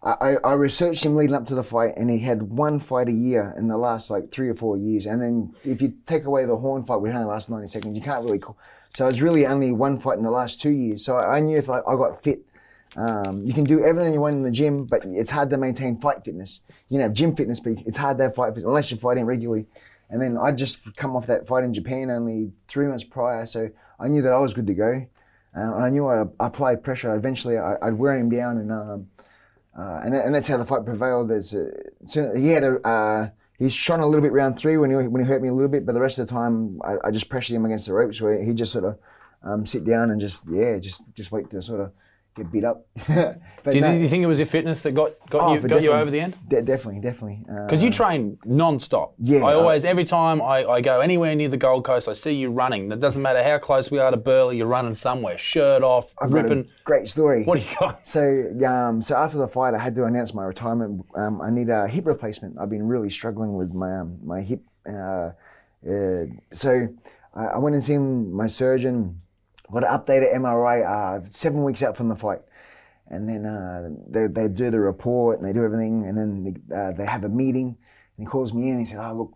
I, 0.03 0.37
I 0.43 0.55
researched 0.55 1.05
him 1.05 1.15
leading 1.17 1.35
up 1.37 1.47
to 1.47 1.55
the 1.55 1.63
fight, 1.63 1.95
and 1.97 2.11
he 2.11 2.19
had 2.19 2.43
one 2.43 2.79
fight 2.79 3.09
a 3.09 3.13
year 3.13 3.55
in 3.57 3.69
the 3.69 3.79
last 3.79 4.11
like 4.11 4.33
three 4.33 4.49
or 4.49 4.55
four 4.55 4.77
years. 4.77 5.07
And 5.07 5.23
then 5.23 5.55
if 5.65 5.81
you 5.81 5.95
take 6.07 6.25
away 6.25 6.45
the 6.45 6.57
horn 6.57 6.85
fight, 6.85 6.97
which 6.97 7.13
only 7.15 7.27
last 7.27 7.49
ninety 7.49 7.69
seconds, 7.69 7.95
you 7.97 8.03
can't 8.03 8.25
really. 8.25 8.39
Call. 8.39 8.57
So 8.95 9.05
it 9.05 9.09
was 9.09 9.23
really 9.23 9.47
only 9.47 9.73
one 9.73 9.99
fight 9.99 10.19
in 10.19 10.25
the 10.25 10.31
last 10.31 10.61
two 10.61 10.71
years. 10.71 11.05
So 11.05 11.17
I, 11.17 11.37
I 11.37 11.41
knew 11.41 11.57
if 11.57 11.71
I, 11.71 11.79
I 11.81 11.95
got 11.97 12.23
fit. 12.23 12.41
Um, 12.97 13.45
you 13.47 13.55
can 13.55 13.65
do 13.65 13.85
everything 13.85 14.13
you 14.13 14.21
want 14.21 14.37
in 14.37 14.43
the 14.43 14.51
gym, 14.51 14.85
but 14.85 15.03
it's 15.05 15.31
hard 15.31 15.51
to 15.51 15.57
maintain 15.57 15.99
fight 16.01 16.25
fitness. 16.25 16.61
You 16.89 16.99
know, 16.99 17.09
gym 17.09 17.35
fitness, 17.35 17.61
but 17.61 17.75
it's 17.87 17.99
hard 17.99 18.19
to 18.19 18.25
have 18.25 18.35
fight 18.35 18.49
fitness 18.49 18.65
unless 18.65 18.91
you're 18.91 19.01
fighting 19.01 19.25
regularly. 19.25 19.67
And 20.11 20.21
then 20.21 20.37
I 20.37 20.53
just 20.53 20.95
come 20.97 21.17
off 21.17 21.27
that 21.27 21.47
fight 21.47 21.65
in 21.65 21.73
Japan 21.73 22.11
only 22.11 22.53
three 22.69 22.87
months 22.87 23.05
prior, 23.05 23.47
so 23.47 23.71
I 23.99 24.09
knew 24.09 24.21
that 24.23 24.33
I 24.33 24.39
was 24.39 24.53
good 24.53 24.67
to 24.67 24.75
go. 24.75 25.07
Uh, 25.57 25.75
I 25.75 25.91
knew 25.91 26.07
I 26.07 26.25
applied 26.41 26.83
pressure. 26.83 27.15
Eventually, 27.15 27.59
I, 27.59 27.77
I'd 27.81 27.95
wear 27.95 28.17
him 28.17 28.29
down, 28.29 28.59
and 28.59 28.73
um, 28.73 29.07
uh, 29.79 30.01
and, 30.05 30.15
and 30.15 30.35
that's 30.35 30.49
how 30.49 30.59
the 30.59 30.67
fight 30.67 30.85
prevailed. 30.85 31.31
Uh, 31.31 31.41
so 31.43 32.35
he 32.37 32.49
had 32.49 32.63
a 32.63 32.87
uh, 32.87 33.29
shone 33.69 34.01
a 34.01 34.07
little 34.07 34.23
bit 34.23 34.33
round 34.33 34.59
three 34.59 34.77
when 34.77 34.91
he 34.91 34.97
when 34.97 35.23
he 35.23 35.29
hurt 35.29 35.41
me 35.41 35.49
a 35.49 35.53
little 35.55 35.71
bit, 35.71 35.87
but 35.87 35.93
the 35.93 36.01
rest 36.01 36.19
of 36.19 36.27
the 36.27 36.33
time 36.33 36.81
I, 36.85 36.97
I 37.09 37.11
just 37.11 37.29
pressured 37.29 37.57
him 37.57 37.65
against 37.65 37.87
the 37.87 37.95
ropes 37.95 38.21
where 38.21 38.43
he 38.43 38.53
just 38.53 38.73
sort 38.73 38.85
of 38.85 38.99
um, 39.43 39.67
sit 39.67 39.85
down 39.85 40.11
and 40.11 40.21
just 40.21 40.45
yeah 40.51 40.79
just 40.79 41.03
just 41.15 41.33
wait 41.33 41.51
to 41.51 41.63
sort 41.63 41.81
of 41.81 41.93
get 42.35 42.51
beat 42.51 42.65
up. 42.65 42.87
but 43.07 43.71
Do 43.71 43.77
you, 43.77 43.81
no, 43.81 43.93
you 43.93 44.09
think 44.09 44.23
it 44.23 44.27
was 44.27 44.39
your 44.39 44.47
fitness 44.47 44.83
that 44.83 44.93
got, 44.93 45.13
got, 45.29 45.43
oh, 45.43 45.55
you, 45.55 45.61
got 45.61 45.83
you 45.83 45.93
over 45.93 46.11
the 46.11 46.21
end? 46.21 46.37
de- 46.49 46.63
definitely, 46.63 47.01
definitely. 47.01 47.45
Uh, 47.51 47.67
Because 47.67 47.83
you 47.83 47.91
train 47.91 48.39
non-stop. 48.45 49.15
Yeah, 49.19 49.45
I 49.45 49.55
always, 49.55 49.85
every 49.85 50.05
time 50.05 50.41
I, 50.41 50.65
I 50.65 50.81
go 50.81 51.01
anywhere 51.01 51.35
near 51.35 51.49
the 51.49 51.57
Gold 51.57 51.85
Coast, 51.85 52.09
I 52.09 52.15
see 52.15 52.33
you 52.33 52.51
running. 52.51 52.91
It 52.91 53.01
doesn't 53.01 53.23
matter 53.23 53.43
how 53.43 53.59
close 53.59 53.91
we 53.91 53.99
are 53.99 54.11
to 54.11 54.17
Burleigh, 54.17 54.57
you're 54.57 54.67
running 54.67 54.95
somewhere, 54.95 55.37
shirt 55.37 55.83
off, 55.83 56.15
I've 56.21 56.33
ripping. 56.33 56.69
great 56.85 57.09
story. 57.09 57.45
What 57.45 57.59
do 57.59 57.65
you 57.65 57.77
got? 57.79 58.09
So, 58.09 58.51
um, 58.67 59.03
so 59.03 59.17
after 59.17 59.37
the 59.39 59.49
fight, 59.49 59.75
I 59.75 59.79
had 59.79 59.95
to 59.97 60.05
announce 60.05 60.33
my 60.35 60.45
retirement. 60.45 61.05
Um, 61.15 61.41
I 61.41 61.51
need 61.51 61.69
a 61.69 61.87
hip 61.87 62.07
replacement. 62.07 62.59
I've 62.59 62.71
been 62.71 62.87
really 62.87 63.11
struggling 63.11 63.55
with 63.55 63.73
my 63.73 63.99
um, 64.01 64.19
my 64.25 64.41
hip. 64.41 64.63
Uh, 64.89 65.31
uh, 65.89 66.25
so, 66.53 66.89
I, 67.35 67.45
I 67.45 67.59
went 67.59 67.75
and 67.75 67.85
seen 67.85 68.33
my 68.33 68.47
surgeon. 68.47 69.21
Got 69.73 69.85
an 69.85 69.91
updated 69.91 70.35
MRI 70.35 70.85
uh, 70.85 71.27
seven 71.31 71.65
weeks 71.65 71.83
out 71.83 71.97
from 71.97 72.09
the 72.09 72.17
fight, 72.17 72.41
and 73.09 73.27
then 73.27 73.47
uh, 73.47 73.89
they, 74.07 74.27
they 74.27 74.49
do 74.49 74.71
the 74.71 74.79
report 74.79 75.39
and 75.39 75.49
they 75.49 75.53
do 75.55 75.65
everything, 75.65 76.05
and 76.07 76.17
then 76.17 76.61
they, 76.69 76.77
uh, 76.77 76.93
they 76.93 77.07
have 77.07 77.25
a 77.25 77.29
meeting. 77.29 77.77
And 78.17 78.27
he 78.27 78.31
calls 78.31 78.53
me 78.53 78.65
in. 78.65 78.73
and 78.73 78.81
He 78.81 78.87
said, 78.87 78.99
"Oh, 79.03 79.15
look, 79.15 79.33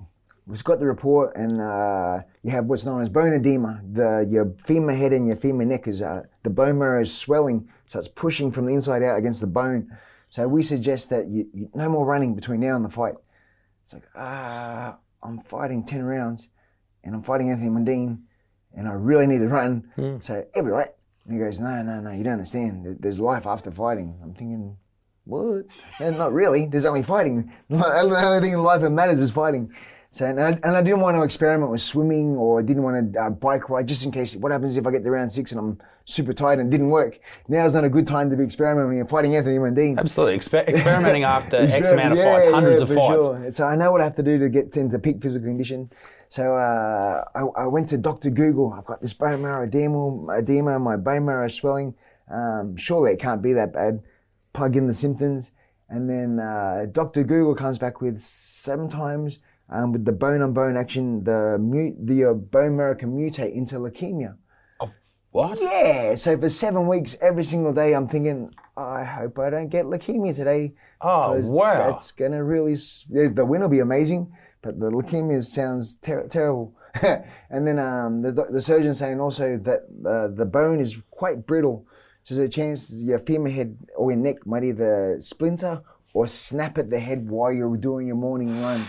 we've 0.47 0.63
got 0.63 0.79
the 0.79 0.87
report, 0.87 1.35
and 1.37 1.61
uh, 1.61 2.21
you 2.43 2.51
have 2.51 2.67
what's 2.67 2.85
known 2.85 3.01
as 3.01 3.09
bone 3.09 3.33
edema. 3.33 3.81
The 3.91 4.27
your 4.29 4.55
femur 4.63 4.95
head 4.95 5.13
and 5.13 5.27
your 5.27 5.37
femur 5.37 5.65
neck 5.65 5.89
is 5.89 6.03
uh, 6.03 6.23
the 6.43 6.51
bone 6.51 6.79
marrow 6.79 7.01
is 7.01 7.17
swelling, 7.17 7.69
so 7.89 7.99
it's 7.99 8.09
pushing 8.09 8.51
from 8.51 8.67
the 8.67 8.75
inside 8.75 9.03
out 9.03 9.19
against 9.19 9.41
the 9.41 9.47
bone. 9.47 9.91
So 10.29 10.47
we 10.49 10.63
suggest 10.63 11.09
that 11.11 11.29
you, 11.29 11.49
you 11.55 11.71
no 11.75 11.89
more 11.89 12.05
running 12.05 12.35
between 12.35 12.61
now 12.61 12.77
and 12.77 12.85
the 12.85 12.91
fight. 12.91 13.15
It's 13.85 13.95
like 13.95 14.05
ah, 14.15 14.99
I'm 15.23 15.41
fighting 15.41 15.85
ten 15.85 16.03
rounds, 16.03 16.49
and 17.03 17.15
I'm 17.15 17.23
fighting 17.23 17.51
Anthony 17.51 17.71
Mundine, 17.71 18.19
and 18.77 18.87
I 18.89 18.93
really 18.93 19.27
need 19.27 19.39
to 19.41 19.49
run. 19.49 20.19
So 20.21 20.45
it'll 20.55 20.65
be 20.65 20.71
right. 20.71 20.91
And 21.25 21.33
he 21.35 21.41
goes, 21.45 21.59
no, 21.59 21.83
no, 21.83 22.01
no, 22.01 22.13
you 22.13 22.23
don't 22.23 22.35
understand. 22.35 22.99
There's 23.01 23.19
life 23.19 23.47
after 23.47 23.71
fighting. 23.73 24.17
I'm 24.23 24.33
thinking, 24.35 24.77
what? 25.25 25.65
And 26.01 26.17
not 26.17 26.33
really. 26.33 26.67
There's 26.67 26.85
only 26.85 27.03
fighting. 27.03 27.53
The 27.69 27.85
only 27.85 28.41
thing 28.41 28.53
in 28.53 28.63
life 28.63 28.81
that 28.83 28.91
matters 28.91 29.19
is 29.21 29.31
fighting. 29.33 29.73
So, 30.13 30.25
and 30.25 30.41
I, 30.41 30.51
and 30.63 30.77
I 30.77 30.83
didn't 30.83 31.01
want 31.01 31.17
to 31.17 31.23
experiment 31.25 31.71
with 31.71 31.83
swimming 31.83 32.37
or 32.37 32.61
I 32.61 32.63
didn't 32.63 32.85
want 32.85 33.13
to 33.13 33.21
uh, 33.21 33.31
bike 33.31 33.69
ride 33.69 33.87
just 33.87 34.03
in 34.05 34.11
case. 34.13 34.35
What 34.37 34.51
happens 34.53 34.77
if 34.79 34.87
I 34.87 34.91
get 34.91 35.05
to 35.05 35.11
round 35.11 35.31
six 35.33 35.51
and 35.51 35.59
I'm 35.59 35.79
super 36.07 36.33
tired 36.33 36.59
and 36.61 36.69
it 36.69 36.71
didn't 36.71 36.89
work. 36.89 37.19
Now's 37.49 37.75
not 37.75 37.85
a 37.85 37.91
good 37.91 38.07
time 38.07 38.31
to 38.31 38.37
be 38.37 38.45
experimenting 38.45 39.01
and 39.01 39.09
fighting 39.11 39.35
Anthony 39.37 39.59
Mundine. 39.59 39.99
Absolutely. 39.99 40.39
Exper- 40.39 40.69
experimenting 40.69 41.25
after 41.25 41.57
X 41.57 41.91
amount 41.91 42.13
of 42.13 42.19
Yeah, 42.19 42.33
fights, 42.35 42.47
yeah, 42.47 42.53
hundreds 42.53 42.81
of 42.83 42.89
fights. 42.89 43.27
sure. 43.27 43.51
So 43.51 43.67
I 43.67 43.75
know 43.77 43.91
what 43.93 44.01
I 44.01 44.05
have 44.05 44.17
to 44.17 44.23
do 44.23 44.39
to 44.39 44.49
get 44.49 44.75
into 44.77 44.99
peak 45.01 45.21
physical 45.21 45.49
condition. 45.49 45.91
So 46.29 46.57
uh, 46.57 47.25
I, 47.35 47.63
I 47.63 47.67
went 47.67 47.89
to 47.91 47.99
Dr. 47.99 48.31
Google. 48.31 48.73
I've 48.77 48.87
got 48.87 49.01
this 49.01 49.15
bone 49.15 49.43
marrow 49.43 49.67
edema, 49.67 50.37
edema 50.37 50.79
my 50.79 50.97
bone 50.97 51.25
marrow 51.25 51.47
is 51.47 51.55
swelling. 51.55 51.95
Um, 52.33 52.77
surely 52.77 53.13
it 53.13 53.21
can't 53.21 53.43
be 53.43 53.53
that 53.53 53.73
bad. 53.73 54.03
Plug 54.53 54.77
in 54.77 54.87
the 54.87 54.95
symptoms. 54.95 55.53
And 55.89 56.11
then 56.11 56.41
uh, 56.41 56.87
Dr. 56.91 57.23
Google 57.23 57.55
comes 57.55 57.79
back 57.79 58.01
with 58.01 58.21
sometimes 58.21 59.39
um, 59.69 59.93
with 59.93 60.05
the 60.05 60.13
bone 60.13 60.43
on 60.43 60.53
bone 60.53 60.77
action, 60.77 61.25
the, 61.25 61.59
mu- 61.59 61.95
the 61.99 62.31
uh, 62.31 62.33
bone 62.35 62.77
marrow 62.77 62.95
can 62.95 63.17
mutate 63.17 63.55
into 63.55 63.77
leukemia. 63.77 64.37
What? 65.37 65.59
Yeah, 65.61 66.15
so 66.15 66.39
for 66.39 66.49
seven 66.49 66.87
weeks, 66.89 67.15
every 67.21 67.45
single 67.45 67.75
day, 67.75 67.93
I'm 67.93 68.09
thinking, 68.09 68.55
I 68.75 69.05
hope 69.05 69.39
I 69.39 69.51
don't 69.51 69.69
get 69.69 69.85
leukemia 69.85 70.35
today. 70.35 70.73
Oh, 71.03 71.39
wow. 71.51 71.91
That's 71.91 72.11
gonna 72.13 72.43
really, 72.43 72.75
the 72.75 73.45
win 73.45 73.61
will 73.61 73.69
be 73.69 73.81
amazing, 73.81 74.33
but 74.67 74.81
the 74.81 74.91
leukemia 74.91 75.45
sounds 75.45 75.97
ter- 75.97 76.29
terrible. 76.29 76.75
and 77.51 77.67
then 77.67 77.79
um, 77.79 78.23
the, 78.23 78.33
the 78.51 78.61
surgeon 78.61 78.95
saying 78.95 79.21
also 79.21 79.59
that 79.59 79.83
uh, 80.09 80.29
the 80.29 80.47
bone 80.47 80.81
is 80.81 80.97
quite 81.11 81.47
brittle, 81.47 81.87
so 82.25 82.35
there's 82.35 82.49
a 82.49 82.53
chance 82.53 82.91
your 82.91 83.21
femur 83.21 83.51
head 83.51 83.79
or 83.97 84.11
your 84.11 84.19
neck 84.19 84.47
might 84.47 84.65
either 84.65 85.17
splinter 85.21 85.83
or 86.13 86.27
snap 86.27 86.79
at 86.79 86.91
the 86.91 86.99
head 86.99 87.29
while 87.29 87.53
you're 87.53 87.77
doing 87.77 88.07
your 88.07 88.17
morning 88.17 88.61
run. 88.63 88.83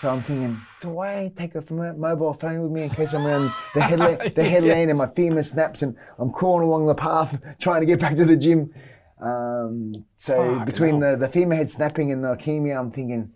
So 0.00 0.10
I'm 0.10 0.22
thinking, 0.22 0.60
do 0.80 0.98
I 0.98 1.30
take 1.36 1.54
a 1.54 1.62
mobile 1.70 2.32
phone 2.32 2.62
with 2.62 2.72
me 2.72 2.82
in 2.82 2.90
case 2.90 3.12
I'm 3.12 3.26
around 3.26 3.52
the 3.74 3.80
headland, 3.82 4.32
the 4.34 4.42
headland 4.42 4.90
and 4.90 4.98
my 4.98 5.06
femur 5.08 5.42
snaps 5.42 5.82
and 5.82 5.96
I'm 6.18 6.32
crawling 6.32 6.66
along 6.66 6.86
the 6.86 6.94
path 6.94 7.40
trying 7.60 7.82
to 7.82 7.86
get 7.86 8.00
back 8.00 8.16
to 8.16 8.24
the 8.24 8.36
gym. 8.36 8.72
Um, 9.20 10.06
so 10.16 10.56
Fuck, 10.56 10.66
between 10.66 10.98
no. 10.98 11.12
the, 11.12 11.26
the 11.26 11.32
femur 11.32 11.56
head 11.56 11.70
snapping 11.70 12.10
and 12.10 12.24
the 12.24 12.28
leukemia, 12.28 12.78
I'm 12.78 12.90
thinking, 12.90 13.32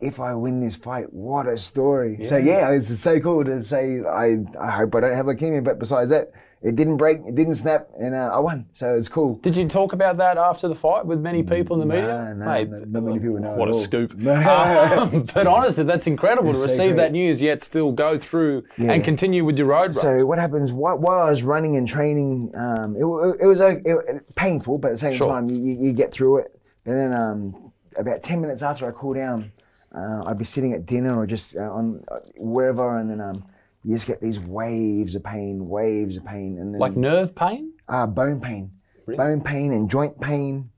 if 0.00 0.20
I 0.20 0.34
win 0.34 0.60
this 0.60 0.76
fight, 0.76 1.12
what 1.12 1.46
a 1.46 1.58
story. 1.58 2.24
So 2.24 2.36
yeah, 2.36 2.70
it's 2.70 2.96
so 3.00 3.18
cool 3.20 3.44
to 3.44 3.62
say, 3.62 4.00
I, 4.00 4.36
I 4.60 4.70
hope 4.70 4.94
I 4.94 5.00
don't 5.00 5.14
have 5.16 5.26
leukemia, 5.26 5.64
but 5.64 5.78
besides 5.78 6.10
that, 6.10 6.30
it 6.60 6.74
didn't 6.74 6.96
break, 6.96 7.18
it 7.26 7.36
didn't 7.36 7.54
snap, 7.54 7.88
and 8.00 8.14
uh, 8.16 8.30
I 8.34 8.38
won. 8.40 8.66
So 8.72 8.94
it's 8.96 9.08
cool. 9.08 9.36
Did 9.36 9.56
you 9.56 9.68
talk 9.68 9.92
about 9.92 10.16
that 10.16 10.36
after 10.38 10.66
the 10.66 10.74
fight 10.74 11.06
with 11.06 11.20
many 11.20 11.44
people 11.44 11.80
in 11.80 11.88
the 11.88 11.94
media? 11.94 12.34
no, 12.36 12.44
Mate, 12.46 12.68
no, 12.68 12.78
not 12.80 13.02
many 13.04 13.18
people 13.20 13.38
know 13.38 13.52
What 13.54 13.68
at 13.68 13.74
a 13.74 13.76
all. 13.78 13.82
scoop. 13.84 14.16
No. 14.16 14.34
Um, 14.98 15.24
but 15.34 15.46
honestly, 15.46 15.84
that's 15.84 16.06
incredible 16.08 16.52
to 16.52 16.64
It's 16.64 16.74
so 16.74 16.82
receive 16.82 16.96
that 16.96 17.12
news, 17.12 17.40
yet 17.40 17.62
still 17.62 17.92
go 17.92 18.18
through 18.18 18.64
Yeah. 18.76 18.92
and 18.92 19.04
continue 19.04 19.44
with 19.44 19.56
your 19.58 19.68
road 19.68 19.78
runs. 19.94 20.00
So 20.00 20.26
what 20.26 20.38
happens 20.38 20.72
while, 20.72 20.98
while 20.98 21.20
I 21.20 21.30
was 21.30 21.42
running 21.44 21.76
and 21.76 21.86
training? 21.86 22.50
Um, 22.56 22.96
it, 22.96 23.04
it 23.40 23.46
was 23.46 23.60
uh, 23.60 23.76
it, 23.84 24.34
painful, 24.34 24.78
but 24.78 24.88
at 24.88 24.94
the 24.94 24.98
same 24.98 25.12
Sure. 25.14 25.28
time, 25.28 25.48
you, 25.50 25.56
you, 25.56 25.74
you 25.88 25.92
get 25.92 26.10
through 26.12 26.38
it. 26.38 26.60
And 26.86 26.96
then 26.98 27.12
um, 27.12 27.72
about 27.96 28.22
ten 28.24 28.40
minutes 28.40 28.62
after 28.62 28.88
I 28.88 28.90
cool 28.90 29.14
down, 29.14 29.52
uh, 29.94 30.24
I'd 30.26 30.38
be 30.38 30.44
sitting 30.44 30.72
at 30.72 30.86
dinner 30.86 31.16
or 31.18 31.26
just 31.26 31.56
uh, 31.56 31.60
on 31.72 32.04
uh, 32.10 32.18
wherever, 32.36 32.98
and 32.98 33.10
then 33.10 33.20
um, 33.20 33.44
you 33.84 33.94
just 33.94 34.06
get 34.06 34.20
these 34.20 34.38
waves 34.40 35.14
of 35.14 35.24
pain, 35.24 35.68
waves 35.68 36.16
of 36.16 36.24
pain, 36.24 36.58
and 36.58 36.74
then 36.74 36.80
like 36.80 36.96
nerve 36.96 37.34
pain? 37.34 37.72
uh, 37.88 38.06
bone 38.06 38.40
pain, 38.40 38.70
bone 39.16 39.40
pain 39.40 39.72
and 39.72 39.90
joint 39.90 40.20
pain. 40.20 40.70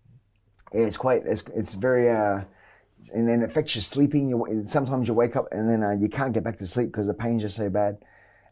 Yeah, 0.73 0.83
It's 0.83 0.97
quite, 0.97 1.23
it's, 1.27 1.43
it's 1.55 1.75
very, 1.75 2.09
uh, 2.11 2.43
and 3.13 3.29
then 3.29 3.43
it 3.43 3.51
affects 3.51 3.75
your 3.75 3.83
sleeping. 3.83 4.29
You, 4.29 4.63
sometimes 4.67 5.09
you 5.09 5.15
wake 5.15 5.35
up 5.35 5.49
and 5.51 5.69
then 5.69 5.83
uh, 5.83 5.93
you 5.93 6.09
can't 6.09 6.33
get 6.33 6.45
back 6.45 6.59
to 6.59 6.67
sleep 6.67 6.89
because 6.93 7.09
the 7.09 7.15
pain's 7.15 7.43
just 7.43 7.57
so 7.57 7.69
bad. 7.69 7.99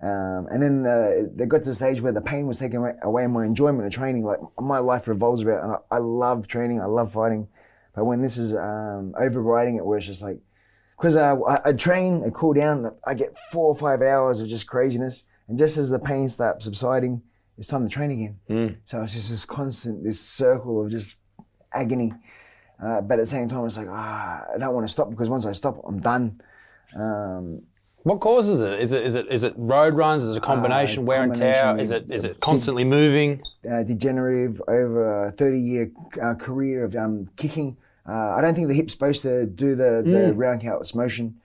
Um, 0.03 0.47
and 0.51 0.63
then 0.63 0.87
uh, 0.87 1.29
they 1.35 1.47
got 1.47 1.59
to 1.59 1.65
the 1.71 1.75
stage 1.75 2.01
where 2.01 2.13
the 2.13 2.21
pain 2.21 2.47
was 2.47 2.59
taking 2.59 2.79
away, 2.79 2.95
away 3.03 3.27
my 3.27 3.45
enjoyment 3.45 3.87
of 3.87 3.93
training. 3.93 4.25
Like 4.25 4.39
my 4.61 4.79
life 4.79 5.07
revolves 5.07 5.43
about, 5.43 5.63
and 5.63 5.73
I, 5.73 5.97
I 5.97 5.99
love 5.99 6.49
training, 6.49 6.81
I 6.81 6.87
love 6.87 7.13
fighting. 7.13 7.49
But 7.95 8.05
when 8.05 8.23
this 8.23 8.37
is 8.37 8.55
um, 8.55 9.15
overriding 9.19 9.77
it, 9.77 9.85
where 9.85 9.99
it's 9.99 10.07
just 10.07 10.23
like, 10.23 10.39
because 10.99 11.17
uh, 11.17 11.37
I, 11.47 11.69
I 11.71 11.73
train, 11.73 12.23
I 12.27 12.31
cool 12.31 12.53
down, 12.55 12.91
I 13.07 13.15
get 13.15 13.35
four 13.53 13.67
or 13.69 13.77
five 13.77 14.03
hours 14.03 14.41
of 14.41 14.49
just 14.49 14.67
craziness, 14.67 15.25
and 15.47 15.59
just 15.59 15.77
as 15.79 15.89
the 15.91 15.99
pain 15.99 16.29
starts 16.29 16.65
subsiding, 16.65 17.23
it's 17.57 17.69
time 17.69 17.89
to 17.89 17.93
train 17.93 18.11
again. 18.11 18.79
So 18.87 19.03
it's 19.03 19.15
just 19.15 19.31
this 19.31 19.45
constant, 19.45 20.05
this 20.05 20.21
circle 20.21 20.85
of 20.85 20.91
just 20.91 21.17
agony. 21.73 22.13
Uh, 22.83 23.01
but 23.01 23.15
at 23.15 23.23
the 23.23 23.27
same 23.27 23.49
time, 23.49 23.65
it's 23.67 23.77
like, 23.77 23.89
ah, 23.91 24.45
I 24.55 24.59
don't 24.59 24.75
want 24.75 24.87
to 24.87 24.93
stop 24.93 25.11
because 25.11 25.29
once 25.29 25.45
I 25.47 25.53
stop, 25.53 25.81
I'm 25.85 25.99
done. 25.99 26.41
Um, 26.97 27.63
What 28.05 28.21
causes 28.21 28.61
it? 28.61 28.81
Is 28.81 28.93
it 28.93 29.05
is 29.05 29.15
it 29.17 29.27
is 29.31 29.43
it 29.45 29.55
road 29.57 29.95
runs? 29.95 30.23
Is 30.23 30.37
it 30.37 30.39
a 30.39 30.41
combination, 30.41 31.05
wear 31.05 31.23
and 31.25 31.35
tear? 31.35 31.77
Is 31.79 31.91
it 31.91 32.07
is 32.11 32.25
it 32.25 32.41
constantly 32.41 32.85
moving? 32.85 33.43
uh, 33.71 33.83
degenerative 33.83 34.63
over 34.69 35.27
a 35.27 35.33
30 35.33 35.61
year 35.61 35.91
uh, 36.23 36.35
career 36.35 36.85
of 36.85 36.95
um, 36.97 37.29
kicking. 37.37 37.77
Uh, 38.09 38.37
I 38.37 38.41
don't 38.41 38.55
think 38.55 38.69
the 38.69 38.75
hip's 38.75 38.95
supposed 38.95 39.23
to 39.23 39.45
do 39.47 39.75
the, 39.75 40.03
the 40.05 40.33
roundhouse 40.33 40.95
motion. 40.95 41.41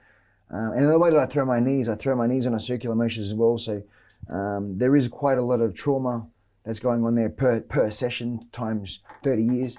Uh, 0.52 0.72
and 0.72 0.88
the 0.88 0.98
way 0.98 1.10
that 1.10 1.18
I 1.18 1.26
throw 1.26 1.44
my 1.44 1.60
knees, 1.60 1.88
I 1.88 1.94
throw 1.94 2.16
my 2.16 2.26
knees 2.26 2.46
on 2.46 2.54
a 2.54 2.60
circular 2.60 2.94
motion 2.94 3.22
as 3.22 3.34
well. 3.34 3.58
So 3.58 3.82
um, 4.30 4.78
there 4.78 4.96
is 4.96 5.08
quite 5.08 5.36
a 5.38 5.42
lot 5.42 5.60
of 5.60 5.74
trauma 5.74 6.26
that's 6.64 6.80
going 6.80 7.04
on 7.04 7.14
there 7.14 7.28
per, 7.28 7.60
per 7.60 7.90
session 7.90 8.48
times 8.52 9.00
30 9.22 9.42
years. 9.42 9.78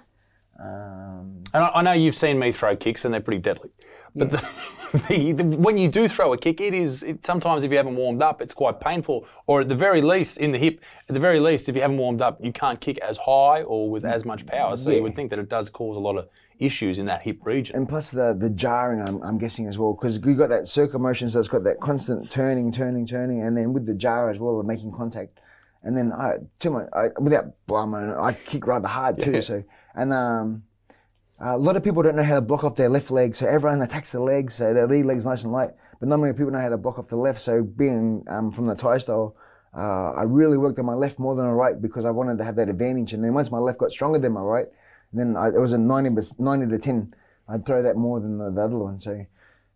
Um, 0.59 1.43
And 1.53 1.63
I, 1.63 1.71
I 1.75 1.81
know 1.81 1.91
you've 1.91 2.15
seen 2.15 2.39
me 2.39 2.51
throw 2.51 2.75
kicks, 2.75 3.03
and 3.03 3.13
they're 3.13 3.21
pretty 3.21 3.41
deadly. 3.41 3.71
But 4.15 4.31
the, 4.31 4.37
the, 5.09 5.31
the, 5.33 5.43
when 5.43 5.77
you 5.77 5.89
do 5.89 6.07
throw 6.07 6.31
a 6.33 6.37
kick, 6.37 6.61
it 6.61 6.73
is 6.73 7.03
it, 7.03 7.25
sometimes 7.25 7.63
if 7.63 7.71
you 7.71 7.77
haven't 7.77 7.95
warmed 7.95 8.21
up, 8.21 8.41
it's 8.41 8.53
quite 8.53 8.79
painful. 8.79 9.25
Or 9.47 9.61
at 9.61 9.69
the 9.69 9.75
very 9.75 10.01
least, 10.01 10.37
in 10.37 10.51
the 10.51 10.57
hip, 10.57 10.79
at 11.09 11.13
the 11.13 11.19
very 11.19 11.39
least, 11.39 11.67
if 11.67 11.75
you 11.75 11.81
haven't 11.81 11.97
warmed 11.97 12.21
up, 12.21 12.39
you 12.41 12.53
can't 12.53 12.79
kick 12.79 12.97
as 12.99 13.17
high 13.17 13.63
or 13.63 13.89
with 13.89 14.05
as 14.05 14.23
much 14.23 14.45
power. 14.45 14.77
So 14.77 14.91
you 14.91 15.03
would 15.03 15.15
think 15.15 15.29
that 15.31 15.39
it 15.39 15.49
does 15.49 15.69
cause 15.69 15.97
a 15.97 15.99
lot 15.99 16.17
of 16.17 16.29
issues 16.59 16.99
in 16.99 17.05
that 17.05 17.21
hip 17.23 17.39
region. 17.43 17.75
and 17.75 17.89
plus 17.89 18.11
the 18.11 18.35
the 18.37 18.49
jarring, 18.49 19.01
I'm, 19.01 19.21
I'm 19.23 19.37
guessing 19.37 19.67
as 19.67 19.77
well, 19.77 19.93
because 19.93 20.19
we 20.19 20.33
got 20.33 20.49
that 20.49 20.67
circle 20.67 20.99
motion, 20.99 21.29
so 21.29 21.39
it's 21.39 21.47
got 21.47 21.63
that 21.63 21.79
constant 21.79 22.29
turning, 22.29 22.71
turning, 22.71 23.05
turning, 23.05 23.41
and 23.41 23.57
then 23.57 23.73
with 23.73 23.85
the 23.85 23.93
jar 23.93 24.29
as 24.29 24.39
well, 24.39 24.59
of 24.59 24.65
making 24.65 24.91
contact. 24.91 25.39
And 25.83 25.95
then 25.95 26.11
I, 26.11 26.37
too 26.59 26.71
much, 26.71 26.89
I, 26.93 27.09
without 27.19 27.45
blowing 27.67 27.91
my 27.91 28.03
own, 28.03 28.17
I 28.17 28.33
kick 28.33 28.65
rather 28.65 28.87
hard 28.87 29.21
too. 29.21 29.41
So, 29.43 29.63
and 29.93 30.11
um, 30.13 30.63
a 31.39 31.57
lot 31.57 31.75
of 31.75 31.83
people 31.83 32.01
don't 32.01 32.15
know 32.15 32.23
how 32.23 32.35
to 32.35 32.41
block 32.41 32.63
off 32.63 32.75
their 32.75 32.89
left 32.89 33.11
leg, 33.11 33.35
so 33.35 33.45
everyone 33.45 33.81
attacks 33.81 34.11
the 34.11 34.19
legs, 34.19 34.55
so 34.55 34.73
their 34.73 34.87
lead 34.87 35.05
leg's 35.05 35.25
nice 35.25 35.43
and 35.43 35.51
light. 35.51 35.71
But 35.99 36.09
not 36.09 36.17
many 36.17 36.33
people 36.33 36.51
know 36.51 36.59
how 36.59 36.69
to 36.69 36.77
block 36.77 36.97
off 36.97 37.07
the 37.07 37.17
left. 37.17 37.41
So, 37.41 37.63
being 37.63 38.23
um, 38.27 38.51
from 38.51 38.65
the 38.65 38.75
Thai 38.75 38.97
style, 38.97 39.35
uh, 39.77 40.11
I 40.11 40.23
really 40.23 40.57
worked 40.57 40.79
on 40.79 40.85
my 40.85 40.93
left 40.93 41.19
more 41.19 41.35
than 41.35 41.45
my 41.45 41.51
right 41.51 41.81
because 41.81 42.05
I 42.05 42.11
wanted 42.11 42.37
to 42.37 42.45
have 42.45 42.55
that 42.55 42.69
advantage. 42.69 43.13
And 43.13 43.23
then 43.23 43.33
once 43.33 43.51
my 43.51 43.57
left 43.57 43.77
got 43.77 43.91
stronger 43.91 44.19
than 44.19 44.31
my 44.31 44.41
right, 44.41 44.67
then 45.13 45.35
I, 45.35 45.47
it 45.47 45.59
was 45.59 45.73
a 45.73 45.77
90, 45.77 46.21
90 46.39 46.67
to 46.67 46.77
10. 46.77 47.13
I'd 47.47 47.65
throw 47.65 47.81
that 47.83 47.95
more 47.95 48.19
than 48.19 48.37
the, 48.37 48.51
the 48.51 48.61
other 48.61 48.77
one. 48.77 48.99
So, 48.99 49.25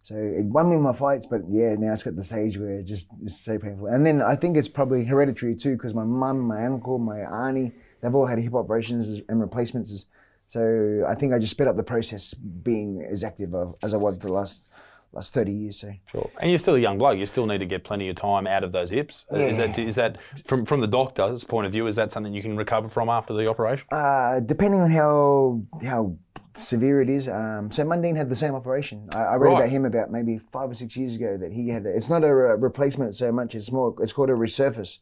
so 0.03 0.15
it 0.15 0.45
won 0.45 0.69
me 0.69 0.77
my 0.77 0.93
fights, 0.93 1.27
but 1.29 1.41
yeah, 1.49 1.75
now 1.75 1.93
it's 1.93 2.03
got 2.03 2.15
the 2.15 2.23
stage 2.23 2.57
where 2.57 2.79
it 2.79 2.83
just 2.85 3.09
is 3.23 3.39
so 3.39 3.59
painful. 3.59 3.87
And 3.87 4.05
then 4.05 4.21
I 4.21 4.35
think 4.35 4.57
it's 4.57 4.67
probably 4.67 5.05
hereditary 5.05 5.55
too, 5.55 5.75
because 5.75 5.93
my 5.93 6.03
mum, 6.03 6.39
my 6.39 6.65
uncle, 6.65 6.97
my 6.97 7.19
auntie, 7.19 7.73
they've 8.01 8.13
all 8.13 8.25
had 8.25 8.39
hip 8.39 8.55
operations 8.55 9.21
and 9.29 9.39
replacements. 9.39 10.05
So 10.47 11.05
I 11.07 11.15
think 11.15 11.33
I 11.33 11.39
just 11.39 11.51
sped 11.51 11.67
up 11.67 11.75
the 11.77 11.83
process 11.83 12.33
being 12.33 13.03
as 13.03 13.23
active 13.23 13.53
as 13.83 13.93
I 13.93 13.97
was 13.97 14.17
for 14.17 14.27
the 14.27 14.33
last 14.33 14.71
last 15.11 15.33
30 15.33 15.51
years. 15.51 15.79
So 15.79 15.91
Sure. 16.11 16.29
And 16.39 16.49
you're 16.51 16.59
still 16.59 16.75
a 16.75 16.79
young 16.79 16.97
bloke. 16.97 17.17
You 17.17 17.25
still 17.25 17.45
need 17.45 17.59
to 17.59 17.65
get 17.65 17.83
plenty 17.83 18.09
of 18.09 18.15
time 18.15 18.47
out 18.47 18.63
of 18.63 18.71
those 18.71 18.89
hips. 18.89 19.25
Yeah. 19.31 19.39
Is 19.47 19.57
that 19.57 19.77
is 19.79 19.95
that 19.95 20.17
from 20.45 20.65
from 20.65 20.81
the 20.81 20.87
doctor's 20.87 21.43
point 21.43 21.65
of 21.67 21.71
view? 21.73 21.87
Is 21.87 21.95
that 21.95 22.11
something 22.11 22.33
you 22.33 22.41
can 22.41 22.57
recover 22.57 22.87
from 22.87 23.09
after 23.09 23.33
the 23.33 23.49
operation? 23.49 23.87
uh, 23.91 24.39
depending 24.39 24.79
on 24.81 24.91
how 24.91 25.61
how 25.83 26.15
severe 26.55 27.01
it 27.01 27.09
is. 27.09 27.27
Um, 27.29 27.71
so 27.71 27.83
Mundine 27.85 28.17
had 28.17 28.27
the 28.29 28.35
same 28.35 28.53
operation. 28.53 29.07
I, 29.15 29.19
I 29.19 29.35
read 29.35 29.49
Right. 29.51 29.57
about 29.59 29.69
him 29.69 29.85
about 29.85 30.11
maybe 30.11 30.37
five 30.37 30.69
or 30.69 30.73
six 30.73 30.97
years 30.97 31.15
ago 31.15 31.37
that 31.37 31.53
he 31.53 31.69
had. 31.69 31.85
It's 31.85 32.09
not 32.09 32.23
a 32.23 32.33
re- 32.33 32.55
replacement 32.57 33.15
so 33.15 33.31
much. 33.31 33.55
It's 33.55 33.71
more. 33.71 33.95
It's 34.01 34.11
called 34.13 34.29
a 34.29 34.33
resurface, 34.33 34.97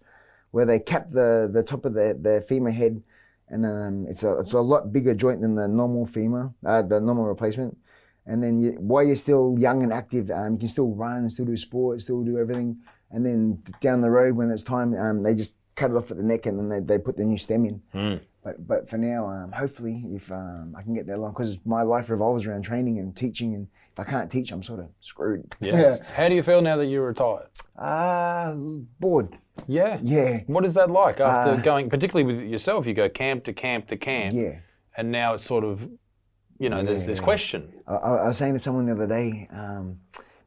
where 0.51 0.65
they 0.65 0.79
cap 0.79 1.09
the 1.11 1.49
the 1.51 1.63
top 1.63 1.83
of 1.85 1.93
the 1.93 2.17
the 2.21 2.45
femur 2.47 2.71
head, 2.71 3.01
and 3.49 3.65
um, 3.65 4.05
it's 4.07 4.23
a 4.23 4.37
it's 4.39 4.53
a 4.53 4.61
lot 4.61 4.93
bigger 4.93 5.13
joint 5.15 5.41
than 5.41 5.55
the 5.55 5.67
normal 5.67 6.05
femur, 6.05 6.53
uh, 6.65 6.81
the 6.81 6.99
normal 7.01 7.25
replacement. 7.25 7.77
And 8.27 8.43
then 8.43 8.59
you, 8.59 8.71
while 8.73 9.03
you're 9.03 9.15
still 9.15 9.55
young 9.57 9.83
and 9.83 9.91
active, 9.93 10.29
um, 10.31 10.53
you 10.53 10.59
can 10.59 10.67
still 10.67 10.89
run, 10.89 11.29
still 11.29 11.45
do 11.45 11.55
sports, 11.57 12.03
still 12.03 12.23
do 12.23 12.37
everything. 12.37 12.77
And 13.11 13.25
then 13.25 13.63
down 13.81 14.01
the 14.01 14.09
road, 14.09 14.35
when 14.35 14.51
it's 14.51 14.63
time, 14.63 14.93
um, 14.95 15.23
they 15.23 15.33
just 15.33 15.53
cut 15.75 15.91
it 15.91 15.95
off 15.95 16.11
at 16.11 16.17
the 16.17 16.23
neck, 16.23 16.45
and 16.45 16.59
then 16.59 16.67
they, 16.69 16.79
they 16.79 16.97
put 17.01 17.15
the 17.15 17.23
new 17.23 17.37
stem 17.37 17.65
in. 17.65 18.19
But 18.43 18.67
but 18.67 18.89
for 18.89 18.97
now, 18.97 19.27
um, 19.27 19.51
hopefully, 19.51 20.03
if 20.13 20.31
um, 20.31 20.75
I 20.77 20.81
can 20.81 20.93
get 20.93 21.05
there 21.07 21.17
long, 21.17 21.31
because 21.31 21.57
my 21.65 21.81
life 21.83 22.09
revolves 22.09 22.45
around 22.45 22.63
training 22.63 22.99
and 22.99 23.15
teaching, 23.15 23.53
and 23.55 23.67
if 23.93 23.99
I 23.99 24.03
can't 24.03 24.31
teach, 24.31 24.51
I'm 24.51 24.63
sort 24.63 24.79
of 24.81 24.87
screwed. 25.01 25.55
Yeah. 25.59 25.97
How 26.15 26.27
do 26.27 26.35
you 26.35 26.43
feel 26.43 26.61
now 26.61 26.77
that 26.77 26.85
you're 26.87 27.05
retired? 27.07 27.47
Ah, 27.77 28.53
bored. 28.99 29.37
Yeah. 29.67 29.99
Yeah. 30.03 30.41
What 30.47 30.65
is 30.65 30.73
that 30.75 30.89
like 30.91 31.19
after 31.19 31.53
Uh, 31.53 31.57
going, 31.57 31.89
particularly 31.89 32.31
with 32.31 32.43
yourself? 32.45 32.85
You 32.87 32.93
go 32.93 33.09
camp 33.09 33.43
to 33.45 33.53
camp 33.53 33.87
to 33.87 33.97
camp. 33.97 34.33
Yeah. 34.35 34.59
And 34.95 35.11
now 35.11 35.33
it's 35.33 35.45
sort 35.45 35.63
of, 35.63 35.89
you 36.59 36.69
know, 36.69 36.83
there's 36.83 37.05
this 37.05 37.19
question. 37.19 37.71
I, 37.87 37.95
I 37.95 38.27
was 38.27 38.37
saying 38.37 38.53
to 38.53 38.59
someone 38.59 38.85
the 38.85 38.93
other 38.93 39.07
day, 39.07 39.47
um, 39.51 39.99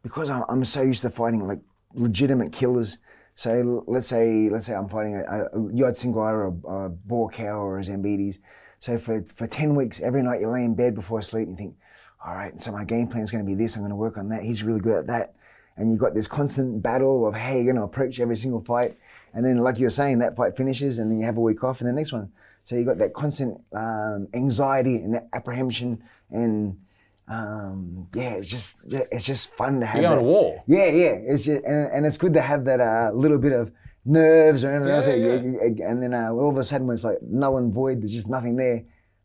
because 0.02 0.31
I'm, 0.31 0.45
I'm 0.49 0.64
so 0.64 0.83
used 0.83 1.02
to 1.02 1.11
fighting 1.11 1.47
like 1.47 1.61
legitimate 1.95 2.52
killers. 2.52 2.99
So 3.35 3.85
let's 3.87 4.09
say 4.09 4.49
let's 4.50 4.67
say 4.67 4.75
I'm 4.75 4.88
fighting 4.88 5.17
a, 5.17 5.21
a 5.21 5.50
Yodsanklai 5.50 6.31
or 6.31 6.45
a, 6.47 6.49
a 6.49 6.90
Buakaw 6.90 7.57
or 7.59 7.79
a 7.79 7.83
Zambidis. 7.85 8.38
So 8.81 8.99
for 8.99 9.25
for 9.35 9.47
ten 9.47 9.75
weeks, 9.75 10.00
every 10.00 10.23
night 10.23 10.40
you 10.40 10.49
lay 10.49 10.64
in 10.64 10.75
bed 10.75 10.95
before 10.95 11.23
sleep, 11.23 11.49
and 11.49 11.59
you 11.59 11.64
think, 11.64 11.76
all 12.25 12.35
right, 12.35 12.61
so 12.61 12.73
my 12.73 12.85
game 12.85 13.07
plan 13.07 13.23
is 13.23 13.31
going 13.31 13.45
to 13.45 13.49
be 13.49 13.55
this. 13.55 13.76
I'm 13.76 13.83
going 13.83 13.90
to 13.90 13.97
work 13.97 14.19
on 14.19 14.29
that. 14.31 14.43
He's 14.43 14.62
really 14.62 14.81
good 14.81 14.99
at 14.99 15.07
that. 15.07 15.35
And 15.76 15.90
you've 15.90 16.00
got 16.00 16.14
this 16.14 16.26
constant 16.26 16.83
battle 16.83 17.26
of 17.26 17.35
hey, 17.35 17.57
you're 17.57 17.73
going 17.73 17.76
to 17.76 17.83
approach 17.83 18.21
every 18.21 18.37
single 18.37 18.62
fight, 18.62 18.99
and 19.33 19.45
then 19.45 19.59
like 19.59 19.79
you 19.79 19.87
were 19.87 19.90
saying, 19.90 20.19
that 20.19 20.37
fight 20.37 20.57
finishes, 20.57 20.99
and 20.99 21.11
then 21.11 21.19
you 21.19 21.25
have 21.25 21.37
a 21.37 21.40
week 21.40 21.62
off, 21.64 21.81
and 21.81 21.88
the 21.88 21.93
next 21.93 22.12
one. 22.12 22.33
So 22.71 22.77
you 22.77 22.85
got 22.85 22.99
that 22.99 23.15
constant 23.15 23.61
um, 23.73 24.29
anxiety 24.33 24.95
and 25.05 25.21
apprehension, 25.33 26.05
and 26.31 26.79
um, 27.27 28.07
yeah, 28.15 28.35
it's 28.35 28.49
just 28.49 28.77
it's 28.93 29.25
just 29.25 29.53
fun 29.57 29.81
to 29.81 29.87
have. 29.87 30.00
You're 30.00 30.11
going 30.11 30.19
that. 30.19 30.23
to 30.23 30.29
war. 30.29 30.62
Yeah, 30.69 30.87
yeah. 30.87 31.15
It's 31.33 31.45
just, 31.47 31.65
and, 31.65 31.91
and 31.93 32.07
it's 32.07 32.17
good 32.17 32.33
to 32.35 32.41
have 32.41 32.65
that 32.67 32.79
uh, 32.81 33.11
little 33.12 33.39
bit 33.39 33.50
of 33.50 33.73
nerves 34.05 34.62
or 34.62 34.69
anything 34.71 34.87
Yeah, 34.89 34.95
else. 34.99 35.07
yeah, 35.09 35.15
You- 35.17 35.75
you- 35.77 35.85
And 35.85 36.00
then 36.00 36.15
uh, 36.15 36.31
all 36.31 36.49
of 36.49 36.59
a 36.59 36.62
sudden, 36.62 36.87
when 36.87 36.95
it's 36.95 37.03
like 37.03 37.19
null 37.23 37.59
and 37.59 37.75
void, 37.75 38.03
there's 38.03 38.12
just 38.12 38.29
nothing 38.29 38.55
there. 38.55 38.85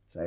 So. 0.09 0.21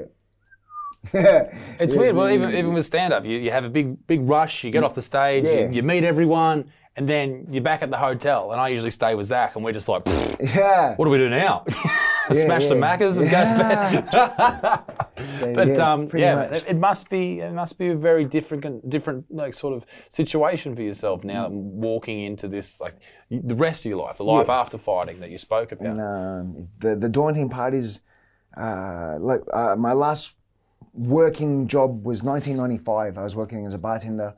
It's 1.13 1.95
weird. 1.97 2.15
Well, 2.15 2.31
even 2.31 2.55
even 2.55 2.73
with 2.73 2.85
stand 2.87 3.13
up, 3.13 3.25
you, 3.25 3.37
you 3.39 3.51
have 3.51 3.65
a 3.65 3.69
big 3.69 4.07
big 4.07 4.29
rush. 4.29 4.63
You 4.63 4.71
get 4.71 4.85
off 4.85 4.95
the 4.95 5.03
stage, 5.03 5.43
Yeah. 5.45 5.53
you, 5.67 5.71
you 5.73 5.83
meet 5.83 6.05
everyone, 6.05 6.71
and 6.95 7.09
then 7.09 7.49
you're 7.51 7.65
back 7.65 7.83
at 7.83 7.91
the 7.91 7.97
hotel. 7.99 8.53
And 8.53 8.61
I 8.61 8.69
usually 8.69 8.91
stay 8.91 9.17
with 9.17 9.27
Zach, 9.27 9.57
and 9.57 9.65
we're 9.65 9.73
just 9.81 9.89
like, 9.89 10.03
yeah. 10.41 10.95
what 10.95 11.05
do 11.07 11.11
we 11.11 11.19
do 11.19 11.29
now? 11.29 11.65
Smash 12.33 12.67
some 12.67 12.79
yeah. 12.79 12.97
macas 12.97 13.19
and 13.19 13.31
go 13.31 13.39
to 13.39 14.03
bed. 14.03 14.09
So, 14.11 14.85
But 15.55 15.69
yeah, 15.69 15.93
um, 15.93 16.11
yeah, 16.15 16.43
it, 16.43 16.65
it 16.69 16.77
must 16.77 17.09
be 17.09 17.41
it 17.41 17.53
must 17.53 17.79
be 17.79 17.89
a 17.89 17.97
very 17.97 18.25
different 18.25 18.89
different 18.89 19.25
like 19.31 19.55
sort 19.55 19.75
of 19.75 19.85
situation 20.09 20.77
for 20.77 20.83
yourself 20.83 21.25
now, 21.25 21.49
walking 21.49 22.21
into 22.21 22.49
this 22.49 22.81
like 22.81 22.95
the 23.31 23.55
rest 23.55 23.85
of 23.85 23.91
your 23.91 23.99
life, 23.99 24.19
the 24.19 24.25
life 24.25 24.49
after 24.49 24.79
fighting 24.79 25.21
that 25.21 25.31
you 25.31 25.39
spoke 25.39 25.73
about. 25.73 25.89
And 25.89 26.01
um, 26.01 26.69
the 26.81 26.95
the 26.95 27.09
daunting 27.09 27.49
part 27.49 27.75
is, 27.75 28.01
uh, 28.57 29.17
like 29.19 29.41
uh, 29.53 29.75
my 29.77 29.93
last 29.93 30.35
working 30.93 31.67
job 31.67 32.05
was 32.05 32.23
1995. 32.23 33.19
I 33.19 33.25
was 33.25 33.35
working 33.35 33.67
as 33.67 33.75
a 33.75 33.79
bartender, 33.79 34.35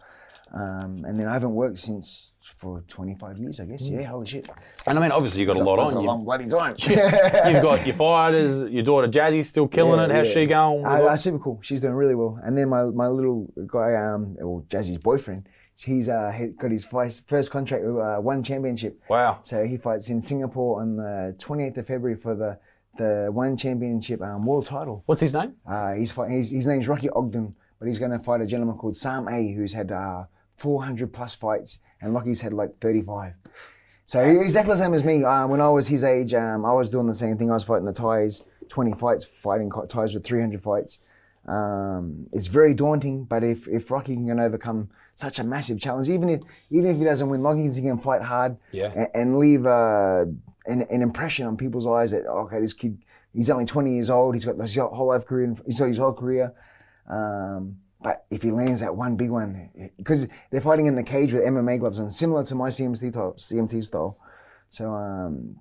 um, 0.55 1.05
and 1.07 1.19
then 1.19 1.27
I 1.27 1.33
haven't 1.33 1.55
worked 1.55 1.81
since 1.81 2.33
for 2.59 2.83
25 2.89 3.39
years, 3.39 3.61
I 3.61 3.65
guess. 3.67 3.83
Yeah, 3.83 4.03
holy 4.05 4.27
shit. 4.27 4.49
and 4.87 4.99
I 4.99 5.01
mean, 5.03 5.13
obviously, 5.13 5.41
you've 5.43 5.49
got 5.55 5.57
a 5.57 5.65
lot 5.65 5.79
on. 5.79 5.93
a 5.93 5.97
You've, 5.97 6.05
long 6.05 6.25
bloody 6.25 6.47
time. 6.49 6.75
you've 6.79 7.63
got 7.63 7.87
your 7.87 7.95
fighters, 7.97 8.71
your 8.71 8.83
daughter 8.83 9.09
Jazzy's 9.09 9.49
still 9.49 9.69
killing 9.69 10.01
it. 10.01 10.11
How's 10.11 10.29
Yeah, 10.29 10.35
she 10.35 10.47
going? 10.47 10.85
Uh, 10.85 10.89
uh, 10.89 11.17
super 11.17 11.39
cool. 11.39 11.59
She's 11.63 11.81
doing 11.81 11.95
really 11.95 12.15
well. 12.15 12.39
And 12.43 12.57
then 12.57 12.69
my, 12.69 12.85
my 12.85 13.09
little 13.09 13.47
guy, 13.67 13.95
um, 13.95 14.37
well, 14.39 14.65
Jazzy's 14.69 14.99
boyfriend, 14.99 15.49
he's 15.77 16.09
uh, 16.09 16.31
he 16.37 16.49
got 16.49 16.71
his 16.71 16.85
first, 16.85 17.29
first 17.29 17.51
contract 17.51 17.85
with 17.85 17.97
uh, 17.97 18.17
one 18.19 18.43
championship. 18.43 19.01
Wow. 19.09 19.41
So 19.43 19.65
he 19.65 19.77
fights 19.77 20.09
in 20.09 20.21
Singapore 20.23 20.81
on 20.81 20.97
the 20.97 21.35
28th 21.39 21.77
of 21.79 21.87
February 21.87 22.17
for 22.17 22.35
the 22.35 22.59
the 22.99 23.29
one 23.33 23.57
championship 23.57 24.21
um, 24.21 24.45
world 24.45 24.67
title. 24.67 25.03
What's 25.07 25.21
his 25.23 25.33
name? 25.33 25.55
Uh, 25.67 25.93
he's 25.95 26.13
fight, 26.13 26.31
his, 26.31 26.51
his 26.51 26.67
name's 26.67 26.87
Rocky 26.89 27.09
Ogden, 27.11 27.55
but 27.79 27.87
he's 27.87 27.99
going 28.01 28.11
to 28.11 28.19
fight 28.19 28.41
a 28.43 28.47
gentleman 28.47 28.77
called 28.77 28.97
Sam 28.97 29.27
A, 29.29 29.53
who's 29.53 29.73
had 29.73 29.91
uh, 29.93 30.25
400 30.57 31.11
plus 31.13 31.35
fights, 31.35 31.79
and 32.01 32.15
Rocky's 32.15 32.41
had 32.41 32.53
like 32.53 32.79
35. 32.81 33.35
So 34.07 34.21
exactly 34.21 34.75
the 34.75 34.79
same 34.79 34.95
as 34.95 35.05
me. 35.05 35.23
Uh, 35.25 35.47
when 35.47 35.61
I 35.61 35.69
was 35.69 35.89
his 35.89 36.03
age, 36.03 36.35
um, 36.35 36.65
I 36.65 36.73
was 36.73 36.91
doing 36.91 37.07
the 37.07 37.15
same 37.15 37.39
thing. 37.39 37.51
I 37.51 37.55
was 37.55 37.65
fighting 37.65 37.87
the 37.87 37.93
Thais, 37.93 38.43
20 38.69 38.93
fights, 38.95 39.25
fighting 39.25 39.71
Thais 39.89 40.15
with 40.15 40.25
300 40.25 40.61
fights. 40.63 40.99
Um, 41.47 42.27
it's 42.33 42.49
very 42.49 42.75
daunting, 42.75 43.25
but 43.25 43.43
if, 43.45 43.67
if 43.69 43.91
Rocky 43.91 44.15
can 44.15 44.39
overcome 44.41 44.91
such 45.15 45.39
a 45.39 45.45
massive 45.45 45.81
challenge, 45.81 46.09
even 46.09 46.29
if 46.29 46.41
even 46.71 46.91
if 46.91 46.97
he 46.99 47.05
doesn't 47.05 47.29
win, 47.29 47.41
Rocky 47.43 47.69
can 47.81 47.99
fight 47.99 48.23
hard 48.23 48.57
Yeah. 48.73 48.93
and, 48.95 49.09
and 49.15 49.39
leave 49.39 49.67
uh, 49.67 50.25
an, 50.67 50.83
an 50.91 51.03
impression 51.03 51.47
on 51.47 51.57
people's 51.57 51.87
eyes 51.87 52.11
that 52.11 52.27
okay, 52.27 52.61
this 52.61 52.73
kid, 52.73 52.99
he's 53.33 53.49
only 53.51 53.65
20 53.65 53.93
years 53.95 54.11
old, 54.11 54.35
he's 54.35 54.45
got 54.45 54.57
his 54.61 54.75
whole 54.77 55.09
life 55.09 55.25
career, 55.27 55.45
in- 55.45 55.61
he's 55.67 55.79
got 55.79 55.87
his 55.87 55.99
whole 55.99 56.13
career. 56.15 56.53
Um, 57.09 57.77
but 58.03 58.25
if 58.31 58.43
he 58.43 58.51
lands 58.51 58.81
that 58.81 58.97
one 58.97 59.17
big 59.17 59.31
one, 59.31 59.71
because 59.97 60.27
they're 60.51 60.61
fighting 60.61 60.87
in 60.87 60.97
the 60.97 61.03
cage 61.03 61.33
with 61.33 61.43
MMA 61.43 61.79
gloves 61.81 61.99
on, 61.99 62.11
similar 62.11 62.45
to 62.45 62.55
my 62.55 62.69
CMT 62.71 63.11
style, 63.11 63.35
CMT 63.37 63.85
style. 63.85 64.17
So, 64.71 64.93
um, 64.93 65.57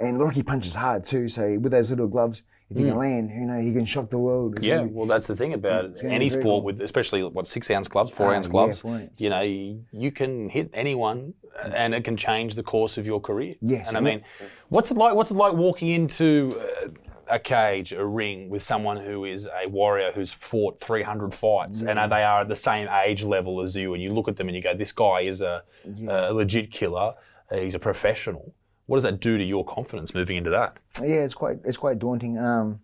and 0.00 0.20
Rocky 0.20 0.42
punches 0.42 0.74
hard 0.74 1.04
too. 1.06 1.28
So 1.28 1.58
with 1.58 1.72
those 1.72 1.90
little 1.90 2.08
gloves, 2.08 2.42
if 2.70 2.78
he 2.78 2.84
can 2.84 2.96
land, 2.96 3.30
you 3.30 3.40
know, 3.42 3.60
he 3.60 3.72
can 3.72 3.84
shock 3.84 4.08
the 4.10 4.18
world. 4.18 4.56
It's 4.56 4.66
Yeah, 4.66 4.84
well, 4.84 5.06
that's 5.06 5.26
the 5.26 5.36
thing 5.36 5.52
about 5.52 5.84
it's 5.86 6.00
gonna 6.02 6.14
any 6.14 6.28
sport 6.30 6.64
with, 6.64 6.80
especially 6.80 7.22
what 7.22 7.46
six 7.46 7.70
ounce 7.70 7.88
gloves, 7.88 8.10
four 8.10 8.32
Ah, 8.32 8.36
ounce 8.36 8.48
gloves. 8.48 8.82
ounce. 8.84 9.10
You 9.18 9.28
know, 9.28 9.42
you, 9.42 9.84
you 9.92 10.10
can 10.10 10.48
hit 10.48 10.70
anyone, 10.72 11.34
and 11.74 11.94
it 11.94 12.04
can 12.04 12.16
change 12.16 12.54
the 12.54 12.62
course 12.62 12.96
of 12.96 13.06
your 13.06 13.20
career. 13.20 13.56
Yes, 13.60 13.88
and 13.88 13.96
I 13.96 14.00
mean, 14.00 14.22
what's 14.70 14.90
it 14.90 14.96
like? 14.96 15.14
What's 15.14 15.30
it 15.30 15.34
like 15.34 15.52
walking 15.52 15.88
into 15.88 16.58
uh, 16.82 16.88
a 17.28 17.38
cage, 17.38 17.92
a 17.92 18.04
ring, 18.04 18.48
with 18.48 18.62
someone 18.62 18.98
who 18.98 19.24
is 19.24 19.46
a 19.46 19.68
warrior 19.68 20.12
who's 20.12 20.32
fought 20.32 20.80
300 20.80 21.32
fights, 21.34 21.82
and 21.82 21.98
they 22.10 22.24
are 22.24 22.40
at 22.40 22.48
the 22.48 22.56
same 22.56 22.88
age 23.04 23.22
level 23.22 23.60
as 23.60 23.76
you, 23.76 23.94
and 23.94 24.02
you 24.02 24.12
look 24.12 24.28
at 24.28 24.36
them 24.36 24.48
and 24.48 24.56
you 24.56 24.62
go, 24.62 24.74
"This 24.74 24.92
guy 24.92 25.22
is 25.22 25.40
a, 25.40 25.62
a 26.08 26.32
legit 26.32 26.70
killer. 26.70 27.14
He's 27.52 27.74
a 27.74 27.78
professional." 27.78 28.54
What 28.86 28.96
does 28.96 29.04
that 29.04 29.20
do 29.20 29.38
to 29.38 29.44
your 29.44 29.64
confidence 29.64 30.12
moving 30.14 30.36
into 30.36 30.50
that? 30.50 30.76
yeah, 31.00 31.22
it's 31.24 31.34
quite 31.34 31.58
it's 31.64 31.76
quite 31.76 31.98
daunting. 31.98 32.38
Um, 32.38 32.80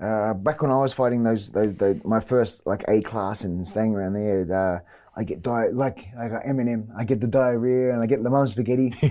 uh, 0.00 0.32
back 0.34 0.62
when 0.62 0.70
I 0.70 0.78
was 0.78 0.92
fighting 0.92 1.22
those 1.22 1.50
those, 1.50 1.74
those 1.74 2.02
my 2.04 2.20
first 2.20 2.66
like 2.66 2.84
A 2.88 3.00
class 3.00 3.44
and 3.44 3.66
staying 3.66 3.94
around 3.94 4.12
there, 4.14 4.42
uh, 4.52 4.80
I 5.18 5.24
get 5.24 5.42
di- 5.42 5.70
like 5.72 6.06
I 6.16 6.28
got 6.28 6.44
Eminem. 6.44 6.86
I 6.96 7.02
get 7.02 7.20
the 7.20 7.26
diarrhea 7.26 7.92
and 7.92 8.00
I 8.00 8.06
get 8.06 8.22
the 8.22 8.30
mum 8.30 8.46
spaghetti, 8.46 8.94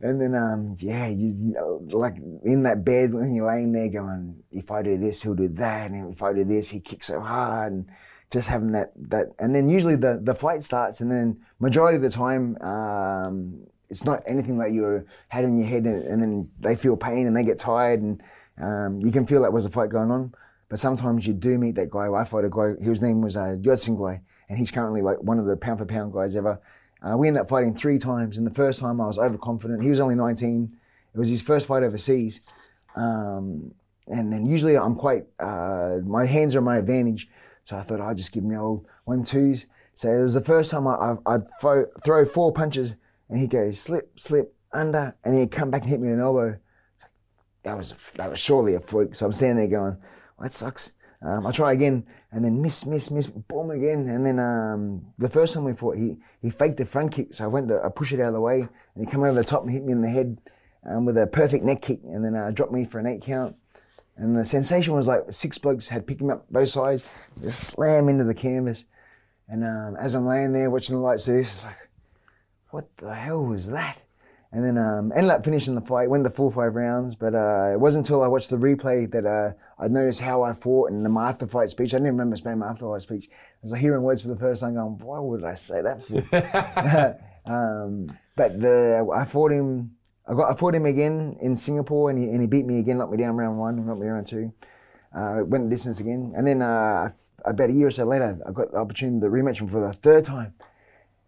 and 0.00 0.18
then 0.18 0.34
um, 0.34 0.74
yeah, 0.78 1.08
you, 1.08 1.26
you 1.26 1.52
know, 1.52 1.82
like 1.90 2.16
in 2.42 2.62
that 2.62 2.86
bed 2.86 3.12
when 3.12 3.34
you're 3.34 3.46
laying 3.46 3.72
there 3.72 3.90
going, 3.90 4.42
if 4.50 4.70
I 4.70 4.82
do 4.82 4.96
this, 4.96 5.22
he'll 5.22 5.34
do 5.34 5.48
that, 5.48 5.90
and 5.90 6.14
if 6.14 6.22
I 6.22 6.32
do 6.32 6.42
this, 6.44 6.70
he 6.70 6.80
kicks 6.80 7.08
so 7.08 7.20
hard, 7.20 7.74
and 7.74 7.86
just 8.30 8.48
having 8.48 8.72
that 8.72 8.92
that, 9.10 9.26
and 9.38 9.54
then 9.54 9.68
usually 9.68 9.96
the 9.96 10.20
the 10.22 10.34
fight 10.34 10.62
starts, 10.62 11.02
and 11.02 11.12
then 11.12 11.36
majority 11.60 11.96
of 11.96 12.02
the 12.02 12.08
time. 12.08 12.56
Um, 12.62 13.66
it's 13.90 14.04
not 14.04 14.22
anything 14.26 14.56
that 14.58 14.72
you 14.72 15.06
had 15.28 15.44
in 15.44 15.58
your 15.58 15.68
head, 15.68 15.84
and, 15.84 16.02
and 16.02 16.22
then 16.22 16.48
they 16.60 16.76
feel 16.76 16.96
pain 16.96 17.26
and 17.26 17.36
they 17.36 17.44
get 17.44 17.58
tired, 17.58 18.00
and 18.00 18.22
um, 18.56 19.02
you 19.02 19.12
can 19.12 19.26
feel 19.26 19.42
that 19.42 19.52
was 19.52 19.66
a 19.66 19.70
fight 19.70 19.90
going 19.90 20.10
on. 20.10 20.32
But 20.68 20.78
sometimes 20.78 21.26
you 21.26 21.32
do 21.32 21.58
meet 21.58 21.76
that 21.76 21.90
guy. 21.90 22.08
I 22.12 22.24
fought 22.24 22.44
a 22.44 22.50
guy 22.50 22.82
whose 22.82 23.00
name 23.00 23.20
was 23.20 23.36
uh, 23.36 23.56
Yodsanklai, 23.60 24.20
and 24.48 24.58
he's 24.58 24.70
currently 24.70 25.02
like 25.02 25.22
one 25.22 25.38
of 25.38 25.46
the 25.46 25.56
pound 25.56 25.78
for 25.78 25.86
pound 25.86 26.12
guys 26.12 26.34
ever. 26.34 26.60
Uh, 27.02 27.16
we 27.16 27.28
ended 27.28 27.42
up 27.42 27.48
fighting 27.48 27.74
three 27.74 27.98
times, 27.98 28.36
and 28.36 28.46
the 28.46 28.54
first 28.54 28.80
time 28.80 29.00
I 29.00 29.06
was 29.06 29.18
overconfident. 29.18 29.82
He 29.82 29.90
was 29.90 30.00
only 30.00 30.14
19. 30.14 30.76
It 31.14 31.18
was 31.18 31.28
his 31.28 31.42
first 31.42 31.66
fight 31.66 31.82
overseas, 31.82 32.40
um, 32.96 33.72
and 34.08 34.32
then 34.32 34.44
usually 34.46 34.76
I'm 34.76 34.96
quite 34.96 35.26
uh, 35.38 35.98
my 36.04 36.26
hands 36.26 36.56
are 36.56 36.60
my 36.60 36.78
advantage. 36.78 37.28
So 37.64 37.76
I 37.76 37.82
thought 37.82 38.00
I'd 38.00 38.16
just 38.16 38.32
give 38.32 38.44
him 38.44 38.50
the 38.50 38.58
old 38.58 38.86
one 39.04 39.24
twos. 39.24 39.66
So 39.94 40.08
it 40.10 40.22
was 40.22 40.34
the 40.34 40.42
first 40.42 40.70
time 40.70 40.86
I, 40.86 40.94
I, 40.94 41.34
I'd 41.34 41.42
throw, 42.04 42.24
four 42.26 42.52
punches, 42.52 42.96
and 43.28 43.38
he'd 43.38 43.50
go 43.50 43.72
slip, 43.72 44.18
slip, 44.18 44.54
under, 44.72 45.16
and 45.24 45.34
he'd 45.34 45.50
come 45.50 45.70
back 45.70 45.82
and 45.82 45.90
hit 45.90 46.00
me 46.00 46.08
with 46.08 46.18
an 46.18 46.22
elbow 46.22 46.58
that 47.66 47.76
was 47.76 47.94
that 48.14 48.30
was 48.30 48.38
surely 48.38 48.74
a 48.74 48.80
fluke. 48.80 49.14
So 49.14 49.26
I'm 49.26 49.32
standing 49.32 49.68
there 49.68 49.78
going, 49.80 49.96
that 50.38 50.52
sucks. 50.52 50.92
Um, 51.22 51.46
I 51.46 51.50
try 51.50 51.72
again, 51.72 52.06
and 52.30 52.44
then 52.44 52.60
miss, 52.60 52.84
miss, 52.84 53.10
miss, 53.10 53.26
boom 53.26 53.70
again, 53.70 54.08
and 54.08 54.24
then 54.26 54.38
um, 54.38 55.06
the 55.18 55.30
first 55.30 55.54
time 55.54 55.64
we 55.64 55.72
fought, 55.72 55.96
he 55.96 56.18
he 56.42 56.50
faked 56.50 56.78
a 56.80 56.84
front 56.84 57.12
kick, 57.12 57.34
so 57.34 57.44
I 57.44 57.46
went 57.46 57.68
to 57.68 57.80
I 57.82 57.88
push 57.88 58.12
it 58.12 58.20
out 58.20 58.28
of 58.28 58.34
the 58.34 58.40
way, 58.40 58.60
and 58.60 59.04
he 59.04 59.10
came 59.10 59.22
over 59.22 59.32
the 59.32 59.42
top 59.42 59.62
and 59.62 59.72
hit 59.72 59.84
me 59.84 59.92
in 59.92 60.02
the 60.02 60.10
head 60.10 60.38
um, 60.88 61.06
with 61.06 61.16
a 61.16 61.26
perfect 61.26 61.64
neck 61.64 61.82
kick, 61.82 62.00
and 62.04 62.24
then 62.24 62.36
uh, 62.36 62.50
dropped 62.50 62.72
me 62.72 62.84
for 62.84 62.98
an 62.98 63.06
eight 63.06 63.22
count. 63.22 63.56
And 64.16 64.36
the 64.36 64.44
sensation 64.44 64.94
was 64.94 65.06
like 65.06 65.24
six 65.30 65.58
blokes 65.58 65.88
had 65.88 66.06
picked 66.06 66.20
him 66.20 66.30
up 66.30 66.46
both 66.50 66.70
sides, 66.70 67.02
just 67.40 67.60
slam 67.60 68.08
into 68.08 68.24
the 68.24 68.34
canvas. 68.34 68.84
And 69.48 69.62
um, 69.62 69.96
as 70.00 70.14
I'm 70.14 70.26
laying 70.26 70.52
there 70.52 70.70
watching 70.70 70.96
the 70.96 71.02
lights 71.02 71.26
do 71.26 71.32
this, 71.32 71.54
it's 71.54 71.64
like, 71.64 71.90
what 72.70 72.88
the 72.96 73.14
hell 73.14 73.44
was 73.44 73.68
that? 73.68 74.00
And 74.56 74.64
then 74.64 74.78
um, 74.78 75.12
ended 75.14 75.30
up 75.30 75.44
finishing 75.44 75.74
the 75.74 75.82
fight, 75.82 76.08
went 76.08 76.24
the 76.24 76.30
full 76.30 76.50
five 76.50 76.76
rounds. 76.76 77.14
But 77.14 77.34
uh, 77.34 77.72
it 77.74 77.78
wasn't 77.78 78.06
until 78.06 78.22
I 78.22 78.28
watched 78.28 78.48
the 78.48 78.56
replay 78.56 79.10
that 79.12 79.26
uh, 79.26 79.52
I 79.78 79.88
noticed 79.88 80.22
how 80.22 80.44
I 80.44 80.54
fought 80.54 80.90
and 80.90 81.02
my 81.12 81.28
after 81.28 81.46
fight 81.46 81.68
speech. 81.68 81.92
I 81.92 81.98
didn't 81.98 82.16
remember 82.16 82.38
saying 82.38 82.60
my 82.60 82.68
after 82.68 82.86
fight 82.86 83.02
speech. 83.02 83.28
I 83.30 83.36
was 83.62 83.72
like, 83.72 83.82
hearing 83.82 84.00
words 84.00 84.22
for 84.22 84.28
the 84.28 84.36
first 84.36 84.62
time, 84.62 84.72
going, 84.72 84.96
why 85.00 85.18
would 85.18 85.44
I 85.44 85.56
say 85.56 85.82
that 85.82 86.02
for? 86.02 87.20
um, 87.52 88.16
but 88.34 88.58
the, 88.58 89.06
I 89.14 89.24
fought 89.26 89.52
him. 89.52 89.90
I 90.26 90.32
got 90.32 90.50
I 90.50 90.56
fought 90.56 90.74
him 90.74 90.86
again 90.86 91.36
in 91.42 91.54
Singapore, 91.54 92.08
and 92.08 92.18
he, 92.18 92.30
and 92.30 92.40
he 92.40 92.46
beat 92.46 92.64
me 92.64 92.78
again, 92.78 92.96
knocked 92.96 93.12
me 93.12 93.18
down 93.18 93.36
round 93.36 93.58
one, 93.58 93.86
knocked 93.86 94.00
me 94.00 94.06
round 94.06 94.26
two. 94.26 94.54
Uh, 95.14 95.42
went 95.44 95.64
the 95.64 95.70
distance 95.70 96.00
again, 96.00 96.32
and 96.34 96.46
then 96.46 96.62
uh, 96.62 97.10
about 97.44 97.68
a 97.68 97.74
year 97.74 97.88
or 97.88 97.90
so 97.90 98.04
later, 98.04 98.38
I 98.48 98.52
got 98.52 98.72
the 98.72 98.78
opportunity 98.78 99.20
to 99.20 99.26
rematch 99.26 99.60
him 99.60 99.68
for 99.68 99.82
the 99.82 99.92
third 99.92 100.24
time. 100.24 100.54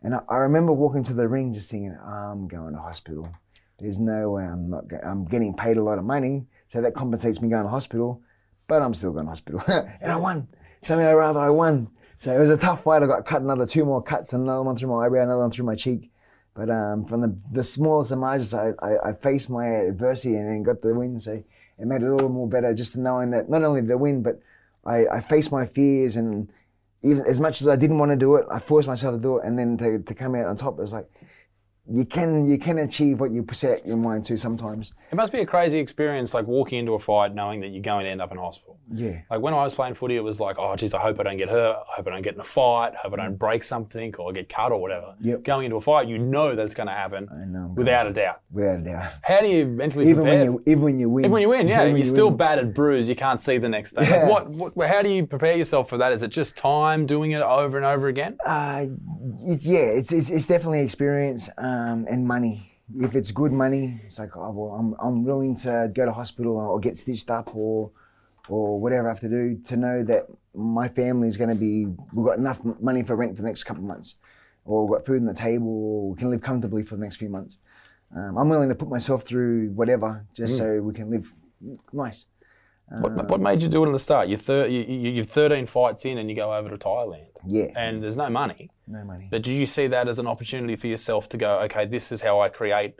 And 0.03 0.15
I, 0.15 0.21
I 0.29 0.37
remember 0.39 0.73
walking 0.73 1.05
to 1.05 1.15
the 1.15 1.29
ring 1.29 1.55
just 1.55 1.71
thinking, 1.71 1.97
I'm 2.05 2.49
going 2.49 2.75
to 2.75 2.81
hospital. 2.81 3.29
There's 3.79 3.99
no 3.99 4.31
way 4.31 4.45
I'm 4.45 4.71
not 4.71 4.89
going. 4.89 5.05
I'm 5.05 5.25
getting 5.25 5.55
paid 5.55 5.77
a 5.77 5.83
lot 5.83 5.99
of 5.99 6.05
money, 6.05 6.47
so 6.67 6.81
that 6.81 6.95
compensates 6.95 7.41
me 7.41 7.49
going 7.49 7.65
to 7.65 7.71
hospital. 7.71 8.23
But 8.67 8.83
I'm 8.83 8.95
still 8.95 9.13
going 9.13 9.27
to 9.27 9.31
hospital, 9.31 9.63
and 10.01 10.13
I 10.13 10.17
won. 10.17 10.49
Somehow 10.83 11.13
or 11.13 11.23
other, 11.23 11.41
I 11.41 11.51
won. 11.51 11.89
So 12.19 12.35
it 12.35 12.39
was 12.39 12.51
a 12.51 12.57
tough 12.57 12.83
fight. 12.83 13.03
I 13.03 13.07
got 13.07 13.25
cut 13.25 13.43
another 13.43 13.67
two 13.67 13.85
more 13.85 14.03
cuts, 14.03 14.33
another 14.33 14.63
one 14.63 14.77
through 14.77 14.89
my 14.89 15.07
eyebrow, 15.07 15.23
another 15.23 15.41
one 15.41 15.51
through 15.51 15.67
my 15.67 15.77
cheek. 15.77 16.11
But 16.55 16.71
um, 16.71 17.05
from 17.05 17.21
the, 17.21 17.37
the 17.53 17.63
smallest 17.63 18.11
of 18.11 18.19
margins, 18.19 18.53
I, 18.53 18.73
I, 18.81 19.11
I 19.11 19.13
faced 19.13 19.49
my 19.49 19.67
adversity 19.67 20.35
and 20.35 20.49
then 20.49 20.65
got 20.65 20.83
the 20.83 20.93
win. 20.93 21.21
So 21.21 21.33
it 21.79 21.87
made 21.87 22.03
it 22.03 22.09
a 22.09 22.13
little 22.13 22.29
more 22.29 22.49
better 22.49 22.75
just 22.75 22.97
knowing 22.97 23.31
that 23.31 23.49
not 23.49 23.63
only 23.63 23.81
the 23.81 23.97
win, 23.97 24.23
but 24.23 24.41
I, 24.85 25.07
I 25.07 25.21
faced 25.21 25.53
my 25.53 25.67
fears 25.67 26.17
and 26.17 26.51
even 27.03 27.25
as 27.27 27.41
much 27.41 27.61
as 27.61 27.69
I 27.69 27.77
didn't 27.77 27.99
want 27.99 28.11
to 28.11 28.17
do 28.17 28.37
it, 28.37 28.47
I 28.51 28.59
forced 28.59 28.89
myself 28.89 29.15
to 29.15 29.21
do 29.21 29.39
it. 29.39 29.45
And 29.45 29.59
then 29.59 29.77
to, 29.79 29.99
to 30.01 30.15
come 30.15 30.35
out 30.35 30.47
on 30.47 30.57
top, 30.57 30.79
it 30.79 30.83
was 30.83 30.93
like, 30.93 31.09
you 31.91 32.05
can 32.05 32.47
you 32.47 32.59
can 32.59 32.79
achieve 32.79 33.21
what 33.21 33.31
you 33.31 33.47
set 33.53 33.87
your 33.87 33.97
mind 33.97 34.25
to 34.27 34.37
sometimes. 34.37 34.93
It 35.11 35.15
must 35.15 35.33
be 35.33 35.41
a 35.41 35.47
crazy 35.47 35.79
experience, 35.79 36.35
like 36.35 36.47
walking 36.47 36.79
into 36.81 36.93
a 36.93 36.99
fight 36.99 37.35
knowing 37.35 37.61
that 37.61 37.69
you're 37.69 37.83
going 37.83 38.05
to 38.05 38.11
end 38.11 38.21
up 38.21 38.31
in 38.33 38.39
hospital. 38.39 38.79
Yeah. 38.91 39.21
Like 39.31 39.41
when 39.41 39.53
I 39.53 39.63
was 39.65 39.75
playing 39.75 39.95
footy, 39.95 40.17
it 40.17 40.25
was 40.25 40.41
like, 40.41 40.57
oh, 40.59 40.75
geez, 40.77 40.95
I 40.95 41.01
hope 41.01 41.21
I 41.21 41.23
don't 41.23 41.37
get 41.37 41.51
hurt. 41.51 41.77
I 41.91 41.97
hope 41.97 42.07
I 42.07 42.11
don't 42.11 42.23
get 42.23 42.35
in 42.35 42.41
a 42.41 42.45
fight. 42.45 42.93
I 42.95 42.99
hope 42.99 43.13
I 43.13 43.17
don't 43.17 43.37
break 43.37 43.63
something 43.63 44.15
or 44.17 44.33
get 44.33 44.49
cut 44.49 44.73
or 44.73 44.81
whatever. 44.81 45.15
Yep. 45.21 45.45
Going 45.45 45.67
into 45.67 45.77
a 45.77 45.81
fight, 45.81 46.09
you 46.09 46.19
know 46.19 46.55
that's 46.55 46.75
going 46.75 46.87
to 46.87 46.93
happen 46.95 47.29
I 47.31 47.45
know. 47.45 47.73
without 47.77 48.07
a 48.07 48.13
doubt. 48.13 48.41
Without 48.51 48.81
a 48.81 48.83
doubt. 48.83 49.13
How 49.23 49.41
do 49.41 49.49
you 49.49 49.67
mentally 49.67 50.09
Even 50.09 50.25
prepare? 50.25 50.53
when 50.53 50.53
you 50.53 50.63
even 50.67 50.83
when 50.83 50.99
you 50.99 51.11
win. 51.11 51.25
Even 51.25 51.33
when 51.33 51.43
you 51.43 51.49
win, 51.51 51.69
yeah, 51.69 51.83
Even 51.83 51.91
you're 51.97 51.99
you 51.99 52.05
still 52.05 52.29
win. 52.29 52.37
battered, 52.39 52.75
bruised. 52.75 53.09
You 53.09 53.17
can't 53.17 53.41
see 53.41 53.59
the 53.59 53.69
next 53.69 53.93
day. 53.93 54.09
Like, 54.29 54.29
what, 54.49 54.75
what? 54.77 54.89
How 54.89 55.03
do 55.03 55.11
you 55.11 55.27
prepare 55.27 55.57
yourself 55.57 55.89
for 55.91 55.99
that? 55.99 56.13
Is 56.13 56.23
it 56.23 56.29
just 56.31 56.57
time 56.57 57.05
doing 57.07 57.33
it 57.33 57.43
over 57.43 57.77
and 57.77 57.85
over 57.85 58.09
again? 58.09 58.39
Uh, 58.45 58.87
it, 59.43 59.63
yeah, 59.63 59.79
it's, 59.81 60.13
it's 60.13 60.31
it's 60.31 60.47
definitely 60.47 60.81
experience 60.81 61.51
um, 61.59 61.78
and 62.09 62.27
money. 62.27 62.73
If 63.01 63.15
it's 63.15 63.31
good 63.33 63.53
money, 63.53 64.01
it's 64.07 64.19
like 64.19 64.37
oh 64.37 64.51
well, 64.51 64.73
I'm 64.79 64.95
I'm 64.99 65.25
willing 65.25 65.57
to 65.57 65.91
go 65.93 66.07
to 66.07 66.13
hospital 66.13 66.57
or 66.57 66.81
get 66.81 66.97
stitched 66.97 67.31
up 67.31 67.55
or 67.55 67.91
or 68.49 68.81
whatever 68.81 69.09
I 69.09 69.13
have 69.13 69.21
to 69.21 69.29
do 69.29 69.61
to 69.67 69.77
know 69.77 70.03
that 70.05 70.27
my 70.55 70.89
family 70.89 71.29
is 71.29 71.37
going 71.37 71.51
to 71.51 71.55
be 71.57 71.87
we've 72.13 72.27
got 72.27 72.39
enough 72.39 72.61
money 72.81 73.03
for 73.03 73.15
rent 73.15 73.37
for 73.37 73.43
the 73.43 73.49
next 73.49 73.65
couple 73.65 73.83
of 73.83 73.89
months, 73.89 74.17
or 74.65 74.87
we've 74.87 74.97
got 74.97 75.07
food 75.07 75.21
on 75.21 75.27
the 75.27 75.35
table, 75.35 75.69
or 75.69 76.11
we 76.11 76.17
can 76.17 76.31
live 76.31 76.43
comfortably 76.43 76.83
for 76.83 76.97
the 76.97 77.03
next 77.03 77.17
few 77.17 77.29
months. 77.29 77.59
Um, 78.17 78.39
I'm 78.39 78.49
willing 78.49 78.71
to 78.71 78.75
put 78.75 78.89
myself 78.89 79.25
through 79.25 79.71
whatever 79.71 80.25
just 80.33 80.57
so 80.57 80.81
we 80.81 80.95
can 80.95 81.11
live 81.11 81.33
nice. 81.93 82.25
What, 82.91 83.29
what 83.29 83.41
made 83.41 83.61
you 83.61 83.69
do 83.69 83.83
it 83.85 83.87
in 83.87 83.93
the 83.93 83.99
start? 83.99 84.29
You're, 84.29 84.39
thir- 84.39 84.67
you, 84.67 84.81
you, 84.81 85.11
you're 85.11 85.25
13 85.25 85.67
fights 85.67 86.05
in 86.07 86.17
and 86.19 86.31
you 86.31 86.35
go 86.37 86.55
over 86.55 86.71
to 86.71 86.77
Thailand. 86.79 87.27
Yeah, 87.47 87.67
And 87.77 88.03
there's 88.03 88.17
no 88.17 88.31
money. 88.31 88.71
no 88.87 89.05
money. 89.05 89.29
But 89.31 89.43
did 89.43 89.53
you 89.53 89.67
see 89.67 89.87
that 89.89 90.09
as 90.09 90.19
an 90.19 90.27
opportunity 90.27 90.75
for 90.77 90.87
yourself 90.87 91.29
to 91.31 91.37
go, 91.37 91.59
okay, 91.61 91.85
this 91.85 92.11
is 92.11 92.23
how 92.23 92.41
I 92.41 92.49
create 92.49 92.95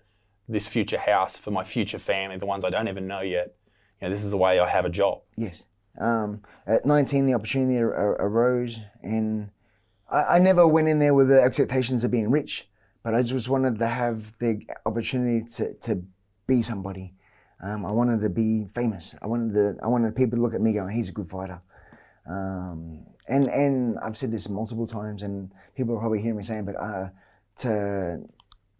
this 0.47 0.67
future 0.67 0.99
house 0.99 1.39
for 1.39 1.51
my 1.51 1.65
future 1.65 1.99
family, 1.99 2.37
the 2.37 2.47
ones 2.47 2.65
I 2.65 2.71
don't 2.71 2.89
even 2.89 3.07
know 3.07 3.21
yet. 3.23 3.55
You 4.01 4.09
know, 4.09 4.15
this 4.15 4.25
is 4.25 4.31
the 4.31 4.37
way 4.37 4.59
I 4.59 4.69
have 4.69 4.85
a 4.85 4.91
job. 4.91 5.23
Yes. 5.37 5.65
Um, 5.99 6.43
at 6.67 6.85
19, 6.87 7.27
the 7.27 7.35
opportunity 7.35 7.79
ar- 7.79 7.95
ar- 7.95 8.27
arose, 8.27 8.79
and 9.03 9.51
I, 10.11 10.37
I 10.37 10.39
never 10.39 10.67
went 10.67 10.89
in 10.89 10.99
there 11.01 11.15
with 11.15 11.29
the 11.29 11.41
expectations 11.43 12.05
of 12.05 12.11
being 12.11 12.31
rich, 12.31 12.69
but 13.03 13.15
I 13.15 13.23
just 13.23 13.49
wanted 13.49 13.79
to 13.79 13.87
have 13.87 14.33
the 14.39 14.61
opportunity 14.87 15.47
to, 15.57 15.75
to 15.75 16.03
be 16.47 16.63
somebody. 16.63 17.15
Um, 17.61 17.85
I 17.85 17.93
wanted 17.93 18.21
to 18.21 18.29
be 18.29 18.67
famous. 18.73 19.15
I 19.21 19.27
wanted 19.27 19.55
to, 19.55 19.77
I 19.83 19.89
wanted 19.89 20.15
people 20.15 20.37
to 20.39 20.43
look 20.43 20.55
at 20.55 20.61
me 20.61 20.73
going, 20.73 20.95
he's 20.95 21.09
a 21.09 21.13
good 21.13 21.29
fighter. 21.29 21.61
Um, 22.29 23.07
and 23.27 23.49
and 23.49 23.99
I've 23.99 24.17
said 24.17 24.31
this 24.31 24.49
multiple 24.49 24.87
times, 24.87 25.23
and 25.23 25.51
people 25.75 25.95
will 25.95 26.01
probably 26.01 26.21
hear 26.21 26.35
me 26.35 26.43
saying, 26.43 26.65
but 26.65 26.77
uh, 26.77 27.09
to 27.59 28.21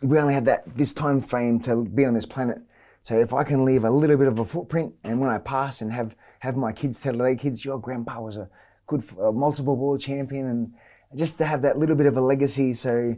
we 0.03 0.19
only 0.19 0.35
have 0.35 0.45
that 0.45 0.77
this 0.77 0.93
time 0.93 1.21
frame 1.21 1.61
to 1.61 1.85
be 1.85 2.05
on 2.05 2.15
this 2.15 2.27
planet. 2.27 2.59
So 3.03 3.19
if 3.19 3.33
I 3.33 3.43
can 3.43 3.65
leave 3.65 3.85
a 3.85 3.91
little 3.91 4.17
bit 4.17 4.29
of 4.29 4.39
a 4.39 4.45
footprint, 4.45 4.95
and 5.03 5.21
when 5.21 5.31
I 5.31 5.39
pass 5.39 5.81
and 5.81 5.93
have 5.93 6.15
have 6.41 6.57
my 6.57 6.73
kids 6.73 6.99
tell 6.99 7.17
their 7.17 7.35
kids, 7.37 7.65
your 7.65 7.79
grandpa 7.79 8.21
was 8.21 8.37
a 8.37 8.49
good 8.87 9.03
a 9.21 9.33
multiple 9.33 9.77
world 9.77 10.01
champion, 10.01 10.47
and 10.47 10.75
just 11.19 11.39
to 11.39 11.45
have 11.45 11.63
that 11.63 11.79
little 11.79 11.97
bit 11.97 12.07
of 12.07 12.17
a 12.17 12.21
legacy, 12.21 12.75
so 12.75 13.17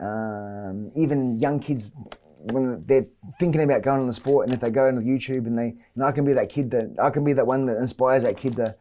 um, 0.00 0.90
even 0.96 1.38
young 1.38 1.60
kids 1.60 1.92
when 2.52 2.84
they're 2.86 3.06
thinking 3.38 3.62
about 3.62 3.82
going 3.82 4.00
on 4.00 4.06
the 4.06 4.14
sport, 4.14 4.46
and 4.46 4.54
if 4.54 4.60
they 4.60 4.70
go 4.70 4.88
into 4.88 5.00
YouTube 5.00 5.46
and 5.46 5.58
they, 5.58 5.66
you 5.68 5.82
know, 5.96 6.06
I 6.06 6.12
can 6.12 6.24
be 6.24 6.32
that 6.34 6.48
kid 6.48 6.70
that 6.72 6.96
I 7.02 7.10
can 7.10 7.24
be 7.24 7.32
that 7.32 7.46
one 7.46 7.66
that 7.66 7.78
inspires 7.78 8.22
that 8.22 8.36
kid 8.36 8.56
to 8.56 8.74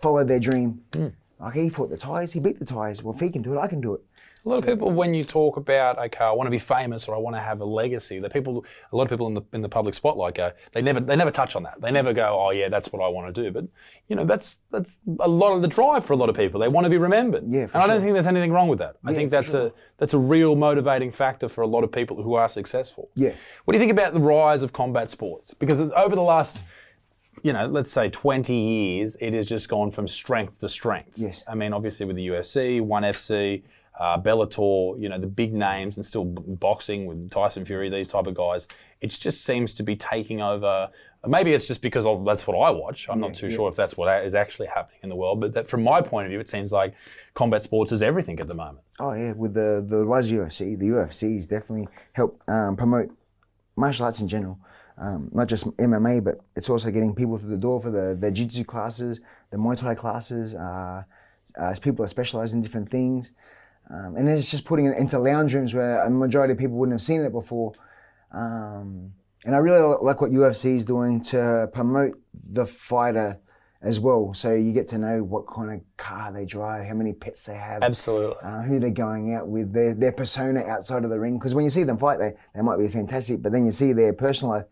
follow 0.00 0.24
their 0.24 0.40
dream. 0.40 0.82
Hmm. 0.92 1.08
Like 1.38 1.54
he 1.54 1.68
fought 1.68 1.90
the 1.90 1.96
tires, 1.96 2.32
he 2.32 2.40
beat 2.40 2.58
the 2.58 2.64
tires. 2.64 3.02
Well, 3.02 3.14
if 3.14 3.20
he 3.20 3.30
can 3.30 3.42
do 3.42 3.54
it, 3.54 3.58
I 3.58 3.66
can 3.66 3.80
do 3.80 3.94
it. 3.94 4.00
A 4.44 4.48
lot 4.48 4.58
of 4.58 4.64
people, 4.64 4.90
when 4.90 5.12
you 5.12 5.22
talk 5.22 5.58
about, 5.58 5.98
okay, 5.98 6.24
I 6.24 6.30
want 6.30 6.46
to 6.46 6.50
be 6.50 6.58
famous 6.58 7.08
or 7.08 7.14
I 7.14 7.18
want 7.18 7.36
to 7.36 7.40
have 7.40 7.60
a 7.60 7.64
legacy, 7.64 8.18
the 8.18 8.30
people, 8.30 8.64
a 8.90 8.96
lot 8.96 9.02
of 9.02 9.10
people 9.10 9.26
in 9.26 9.34
the 9.34 9.42
in 9.52 9.60
the 9.60 9.68
public 9.68 9.94
spotlight 9.94 10.34
go, 10.34 10.52
they 10.72 10.80
never 10.80 11.00
they 11.00 11.16
never 11.16 11.30
touch 11.30 11.56
on 11.56 11.62
that. 11.64 11.80
They 11.80 11.90
never 11.90 12.12
go, 12.14 12.38
oh 12.40 12.50
yeah, 12.50 12.68
that's 12.70 12.90
what 12.92 13.02
I 13.02 13.08
want 13.08 13.34
to 13.34 13.42
do. 13.42 13.50
But 13.50 13.66
you 14.08 14.16
know, 14.16 14.24
that's 14.24 14.60
that's 14.70 14.98
a 15.20 15.28
lot 15.28 15.52
of 15.52 15.60
the 15.60 15.68
drive 15.68 16.06
for 16.06 16.14
a 16.14 16.16
lot 16.16 16.30
of 16.30 16.36
people. 16.36 16.58
They 16.58 16.68
want 16.68 16.84
to 16.84 16.90
be 16.90 16.96
remembered. 16.96 17.44
Yeah, 17.48 17.62
and 17.62 17.76
I 17.76 17.80
don't 17.80 17.88
sure. 17.88 18.00
think 18.00 18.12
there's 18.14 18.26
anything 18.26 18.52
wrong 18.52 18.68
with 18.68 18.78
that. 18.78 18.96
I 19.04 19.12
think 19.12 19.30
that's 19.30 19.52
a 19.52 19.72
that's 19.98 20.14
a 20.14 20.18
real 20.18 20.56
motivating 20.56 21.12
factor 21.12 21.48
for 21.48 21.60
a 21.60 21.66
lot 21.66 21.84
of 21.84 21.92
people 21.92 22.22
who 22.22 22.34
are 22.34 22.48
successful. 22.48 23.10
Yeah. 23.14 23.32
What 23.64 23.72
do 23.72 23.76
you 23.76 23.80
think 23.80 23.92
about 23.92 24.14
the 24.14 24.20
rise 24.20 24.62
of 24.62 24.72
combat 24.72 25.10
sports? 25.10 25.52
Because 25.52 25.80
over 25.80 26.14
the 26.14 26.22
last 26.22 26.62
you 27.42 27.52
know, 27.52 27.66
let's 27.66 27.90
say 27.90 28.10
20 28.10 28.54
years, 28.54 29.16
it 29.20 29.32
has 29.32 29.48
just 29.48 29.68
gone 29.68 29.90
from 29.90 30.06
strength 30.06 30.60
to 30.60 30.68
strength. 30.68 31.12
Yes. 31.16 31.42
I 31.48 31.54
mean, 31.54 31.72
obviously 31.72 32.06
with 32.06 32.16
the 32.16 32.28
UFC, 32.28 32.80
ONE 32.80 33.02
FC, 33.02 33.62
uh, 34.00 34.18
Bellator, 34.18 34.98
you 34.98 35.10
know, 35.10 35.18
the 35.18 35.26
big 35.26 35.52
names, 35.52 35.96
and 35.98 36.06
still 36.06 36.24
boxing 36.24 37.04
with 37.04 37.30
Tyson 37.30 37.66
Fury, 37.66 37.90
these 37.90 38.08
type 38.08 38.26
of 38.26 38.34
guys, 38.34 38.66
it 39.02 39.08
just 39.10 39.44
seems 39.44 39.74
to 39.74 39.82
be 39.82 39.94
taking 39.94 40.40
over. 40.40 40.88
Maybe 41.26 41.52
it's 41.52 41.68
just 41.68 41.82
because 41.82 42.06
of, 42.06 42.24
that's 42.24 42.46
what 42.46 42.56
I 42.56 42.70
watch. 42.70 43.06
I'm 43.10 43.20
not 43.20 43.34
too 43.34 43.50
sure 43.50 43.68
if 43.68 43.76
that's 43.76 43.98
what 43.98 44.24
is 44.24 44.34
actually 44.34 44.68
happening 44.68 45.00
in 45.02 45.10
the 45.10 45.16
world, 45.16 45.38
but 45.38 45.52
that, 45.52 45.68
from 45.68 45.84
my 45.84 46.00
point 46.00 46.24
of 46.24 46.30
view, 46.30 46.40
it 46.40 46.48
seems 46.48 46.72
like 46.72 46.94
combat 47.34 47.62
sports 47.62 47.92
is 47.92 48.00
everything 48.00 48.40
at 48.40 48.48
the 48.48 48.54
moment. 48.54 48.78
Oh 48.98 49.12
yeah, 49.12 49.32
with 49.32 49.52
the 49.52 49.84
the 49.86 50.06
rise 50.06 50.30
of 50.30 50.38
UFC, 50.38 50.78
the 50.78 50.88
UFC 50.88 51.36
has 51.36 51.46
definitely 51.46 51.88
helped 52.14 52.48
um, 52.48 52.76
promote 52.76 53.14
martial 53.76 54.06
arts 54.06 54.20
in 54.20 54.28
general. 54.28 54.58
Um, 54.96 55.30
not 55.32 55.48
just 55.48 55.66
MMA, 55.76 56.24
but 56.24 56.40
it's 56.56 56.70
also 56.70 56.90
getting 56.90 57.14
people 57.14 57.36
through 57.38 57.50
the 57.50 57.56
door 57.56 57.80
for 57.80 57.90
the, 57.90 58.16
the 58.18 58.30
jiu-jitsu 58.30 58.64
classes, 58.64 59.20
the 59.50 59.56
Muay 59.56 59.78
Thai 59.78 59.94
classes, 59.94 60.54
uh, 60.54 61.04
uh, 61.58 61.64
as 61.64 61.78
people 61.78 62.04
are 62.04 62.08
specialized 62.08 62.52
in 62.52 62.60
different 62.60 62.90
things. 62.90 63.32
Um, 63.92 64.16
and 64.16 64.28
it's 64.28 64.50
just 64.50 64.64
putting 64.64 64.86
it 64.86 64.96
into 64.96 65.18
lounge 65.18 65.54
rooms 65.54 65.74
where 65.74 66.02
a 66.04 66.10
majority 66.10 66.52
of 66.52 66.58
people 66.58 66.76
wouldn't 66.76 66.94
have 66.94 67.02
seen 67.02 67.22
it 67.22 67.32
before. 67.32 67.72
Um, 68.32 69.12
and 69.44 69.54
I 69.54 69.58
really 69.58 69.96
like 70.00 70.20
what 70.20 70.30
UFC 70.30 70.76
is 70.76 70.84
doing 70.84 71.22
to 71.24 71.68
promote 71.72 72.14
the 72.52 72.66
fighter 72.66 73.40
as 73.82 73.98
well. 73.98 74.34
So 74.34 74.54
you 74.54 74.72
get 74.72 74.88
to 74.88 74.98
know 74.98 75.24
what 75.24 75.46
kind 75.46 75.72
of 75.72 75.80
car 75.96 76.30
they 76.32 76.44
drive, 76.44 76.86
how 76.86 76.94
many 76.94 77.12
pets 77.14 77.44
they 77.44 77.56
have, 77.56 77.82
Absolutely. 77.82 78.36
uh, 78.42 78.62
who 78.62 78.78
they're 78.78 78.90
going 78.90 79.34
out 79.34 79.48
with, 79.48 79.72
their, 79.72 79.94
their 79.94 80.12
persona 80.12 80.60
outside 80.60 81.04
of 81.04 81.10
the 81.10 81.18
ring. 81.18 81.38
Because 81.38 81.54
when 81.54 81.64
you 81.64 81.70
see 81.70 81.84
them 81.84 81.98
fight, 81.98 82.18
they, 82.18 82.34
they 82.54 82.60
might 82.60 82.78
be 82.78 82.88
fantastic, 82.88 83.42
but 83.42 83.52
then 83.52 83.64
you 83.64 83.72
see 83.72 83.92
their 83.92 84.12
personal 84.12 84.54
life. 84.54 84.66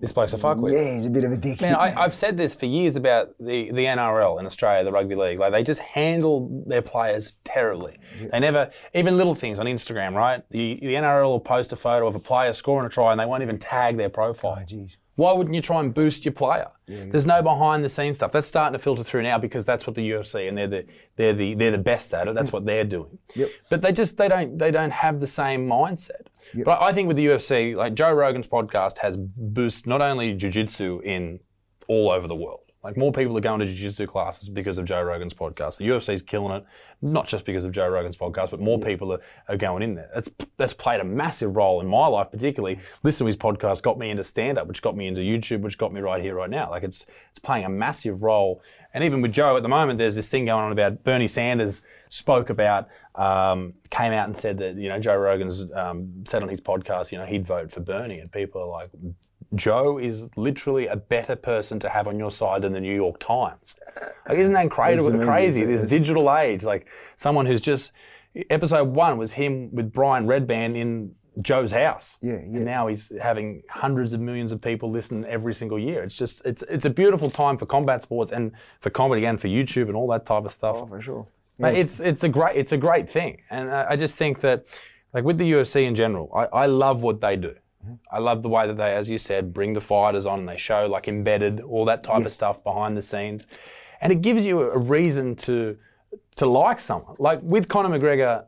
This 0.00 0.12
bloke's 0.12 0.32
a 0.32 0.38
fuck 0.38 0.56
with. 0.56 0.72
Yeah, 0.72 0.94
he's 0.94 1.04
a 1.04 1.10
bit 1.10 1.24
of 1.24 1.32
a 1.32 1.36
dick. 1.36 1.60
Man, 1.60 1.74
I, 1.74 1.94
I've 1.94 2.14
said 2.14 2.38
this 2.38 2.54
for 2.54 2.64
years 2.64 2.96
about 2.96 3.34
the, 3.38 3.70
the 3.70 3.84
NRL 3.84 4.40
in 4.40 4.46
Australia, 4.46 4.82
the 4.82 4.92
rugby 4.92 5.14
league. 5.14 5.38
Like 5.38 5.52
they 5.52 5.62
just 5.62 5.80
handle 5.80 6.64
their 6.66 6.80
players 6.80 7.34
terribly. 7.44 7.98
They 8.32 8.40
never, 8.40 8.70
even 8.94 9.18
little 9.18 9.34
things 9.34 9.58
on 9.58 9.66
Instagram, 9.66 10.14
right? 10.14 10.42
The, 10.50 10.78
the 10.80 10.94
NRL 10.94 11.26
will 11.26 11.40
post 11.40 11.72
a 11.72 11.76
photo 11.76 12.08
of 12.08 12.14
a 12.14 12.18
player 12.20 12.54
scoring 12.54 12.86
a 12.86 12.88
try 12.88 13.10
and 13.12 13.20
they 13.20 13.26
won't 13.26 13.42
even 13.42 13.58
tag 13.58 13.98
their 13.98 14.08
profile. 14.08 14.58
Oh, 14.58 14.64
jeez. 14.64 14.96
Why 15.16 15.32
wouldn't 15.32 15.54
you 15.54 15.60
try 15.60 15.80
and 15.80 15.92
boost 15.92 16.24
your 16.24 16.32
player? 16.32 16.68
There's 16.86 17.26
no 17.26 17.40
behind 17.42 17.84
the 17.84 17.88
scenes 17.88 18.16
stuff. 18.16 18.32
That's 18.32 18.46
starting 18.46 18.72
to 18.72 18.82
filter 18.82 19.04
through 19.04 19.22
now 19.22 19.38
because 19.38 19.64
that's 19.64 19.86
what 19.86 19.94
the 19.94 20.10
UFC 20.10 20.48
and 20.48 20.58
they're 20.58 20.66
the 20.66 20.86
they're 21.16 21.32
the 21.32 21.54
they're 21.54 21.70
the 21.70 21.78
best 21.78 22.12
at 22.14 22.26
it. 22.26 22.34
That's 22.34 22.50
mm. 22.50 22.54
what 22.54 22.66
they're 22.66 22.84
doing. 22.84 23.18
Yep. 23.36 23.50
But 23.68 23.82
they 23.82 23.92
just 23.92 24.16
they 24.16 24.28
don't 24.28 24.58
they 24.58 24.70
don't 24.70 24.92
have 24.92 25.20
the 25.20 25.26
same 25.26 25.68
mindset. 25.68 26.26
But 26.64 26.82
I 26.82 26.92
think 26.92 27.06
with 27.06 27.16
the 27.16 27.26
UFC, 27.26 27.76
like 27.76 27.94
Joe 27.94 28.12
Rogan's 28.12 28.48
podcast 28.48 28.98
has 28.98 29.16
boosted 29.16 29.86
not 29.86 30.00
only 30.00 30.34
jiu-jitsu 30.34 31.00
in 31.04 31.40
all 31.86 32.10
over 32.10 32.26
the 32.26 32.36
world. 32.36 32.59
Like 32.82 32.96
more 32.96 33.12
people 33.12 33.36
are 33.36 33.42
going 33.42 33.60
to 33.60 33.66
jiu-jitsu 33.66 34.06
classes 34.06 34.48
because 34.48 34.78
of 34.78 34.86
Joe 34.86 35.02
Rogan's 35.02 35.34
podcast. 35.34 35.76
The 35.76 35.88
UFC's 35.88 36.22
killing 36.22 36.56
it, 36.56 36.64
not 37.02 37.28
just 37.28 37.44
because 37.44 37.64
of 37.66 37.72
Joe 37.72 37.88
Rogan's 37.88 38.16
podcast, 38.16 38.50
but 38.50 38.58
more 38.58 38.78
people 38.78 39.12
are, 39.12 39.20
are 39.48 39.58
going 39.58 39.82
in 39.82 39.94
there. 39.94 40.08
That's 40.14 40.30
that's 40.56 40.72
played 40.72 41.00
a 41.00 41.04
massive 41.04 41.56
role 41.56 41.82
in 41.82 41.86
my 41.86 42.06
life, 42.06 42.30
particularly. 42.30 42.78
Listening 43.02 43.26
to 43.26 43.28
his 43.28 43.36
podcast 43.36 43.82
got 43.82 43.98
me 43.98 44.08
into 44.08 44.24
stand-up, 44.24 44.66
which 44.66 44.80
got 44.80 44.96
me 44.96 45.06
into 45.08 45.20
YouTube, 45.20 45.60
which 45.60 45.76
got 45.76 45.92
me 45.92 46.00
right 46.00 46.22
here, 46.22 46.34
right 46.34 46.48
now. 46.48 46.70
Like 46.70 46.82
it's 46.82 47.04
it's 47.30 47.38
playing 47.38 47.66
a 47.66 47.68
massive 47.68 48.22
role. 48.22 48.62
And 48.94 49.04
even 49.04 49.20
with 49.20 49.32
Joe 49.32 49.58
at 49.58 49.62
the 49.62 49.68
moment, 49.68 49.98
there's 49.98 50.14
this 50.14 50.30
thing 50.30 50.46
going 50.46 50.64
on 50.64 50.72
about 50.72 51.04
Bernie 51.04 51.28
Sanders 51.28 51.82
spoke 52.08 52.48
about, 52.48 52.88
um, 53.14 53.74
came 53.90 54.12
out 54.12 54.26
and 54.26 54.36
said 54.36 54.56
that 54.58 54.76
you 54.76 54.88
know 54.88 54.98
Joe 54.98 55.16
Rogan's 55.16 55.70
um, 55.72 56.24
said 56.24 56.42
on 56.42 56.48
his 56.48 56.62
podcast, 56.62 57.12
you 57.12 57.18
know 57.18 57.26
he'd 57.26 57.46
vote 57.46 57.70
for 57.70 57.80
Bernie, 57.80 58.20
and 58.20 58.32
people 58.32 58.62
are 58.62 58.66
like, 58.66 58.90
Joe 59.54 59.98
is 59.98 60.28
literally 60.36 60.86
a 60.86 60.96
better 60.96 61.36
person 61.36 61.78
to 61.80 61.88
have 61.88 62.06
on 62.06 62.18
your 62.18 62.30
side 62.30 62.62
than 62.62 62.72
the 62.72 62.80
New 62.80 62.94
York 62.94 63.18
Times. 63.18 63.76
Like, 64.28 64.38
isn't 64.38 64.52
that 64.52 64.70
crazy? 64.70 65.18
crazy? 65.18 65.64
This 65.64 65.84
digital 65.84 66.34
age, 66.34 66.62
like 66.62 66.86
someone 67.16 67.46
who's 67.46 67.60
just. 67.60 67.92
Episode 68.48 68.90
one 68.90 69.18
was 69.18 69.32
him 69.32 69.74
with 69.74 69.92
Brian 69.92 70.24
Redban 70.24 70.76
in 70.76 71.16
Joe's 71.42 71.72
house. 71.72 72.16
Yeah, 72.22 72.34
yeah. 72.34 72.38
And 72.38 72.64
now 72.64 72.86
he's 72.86 73.12
having 73.20 73.62
hundreds 73.68 74.12
of 74.12 74.20
millions 74.20 74.52
of 74.52 74.60
people 74.60 74.88
listen 74.90 75.24
every 75.24 75.54
single 75.54 75.80
year. 75.80 76.04
It's 76.04 76.16
just, 76.16 76.44
it's 76.44 76.62
it's 76.68 76.84
a 76.84 76.90
beautiful 76.90 77.28
time 77.28 77.58
for 77.58 77.66
combat 77.66 78.02
sports 78.02 78.30
and 78.30 78.52
for 78.80 78.90
comedy 78.90 79.26
and 79.26 79.40
for 79.40 79.48
YouTube 79.48 79.88
and 79.88 79.96
all 79.96 80.08
that 80.08 80.26
type 80.26 80.44
of 80.44 80.52
stuff. 80.52 80.76
Oh, 80.78 80.86
for 80.86 81.00
sure. 81.00 81.26
But 81.58 81.74
it's 81.74 82.00
it's 82.00 82.24
a 82.24 82.28
great 82.28 82.56
it's 82.56 82.72
a 82.72 82.78
great 82.78 83.10
thing, 83.10 83.42
and 83.50 83.70
I 83.70 83.90
I 83.90 83.96
just 83.96 84.16
think 84.16 84.40
that 84.40 84.64
like 85.12 85.24
with 85.24 85.36
the 85.38 85.52
UFC 85.52 85.86
in 85.86 85.94
general, 85.94 86.30
I, 86.34 86.44
I 86.62 86.66
love 86.66 87.02
what 87.02 87.20
they 87.20 87.36
do. 87.36 87.54
I 88.10 88.18
love 88.18 88.42
the 88.42 88.48
way 88.48 88.66
that 88.66 88.76
they, 88.76 88.94
as 88.94 89.08
you 89.08 89.18
said, 89.18 89.54
bring 89.54 89.72
the 89.72 89.80
fighters 89.80 90.26
on. 90.26 90.40
And 90.40 90.48
they 90.48 90.56
show 90.56 90.86
like 90.86 91.08
embedded, 91.08 91.60
all 91.60 91.84
that 91.86 92.04
type 92.04 92.24
of 92.24 92.32
stuff 92.32 92.62
behind 92.62 92.96
the 92.96 93.02
scenes, 93.02 93.46
and 94.00 94.12
it 94.12 94.20
gives 94.20 94.44
you 94.44 94.60
a, 94.60 94.70
a 94.70 94.78
reason 94.78 95.34
to 95.36 95.76
to 96.36 96.46
like 96.46 96.80
someone. 96.80 97.16
Like 97.18 97.40
with 97.42 97.68
Conor 97.68 97.98
McGregor 97.98 98.44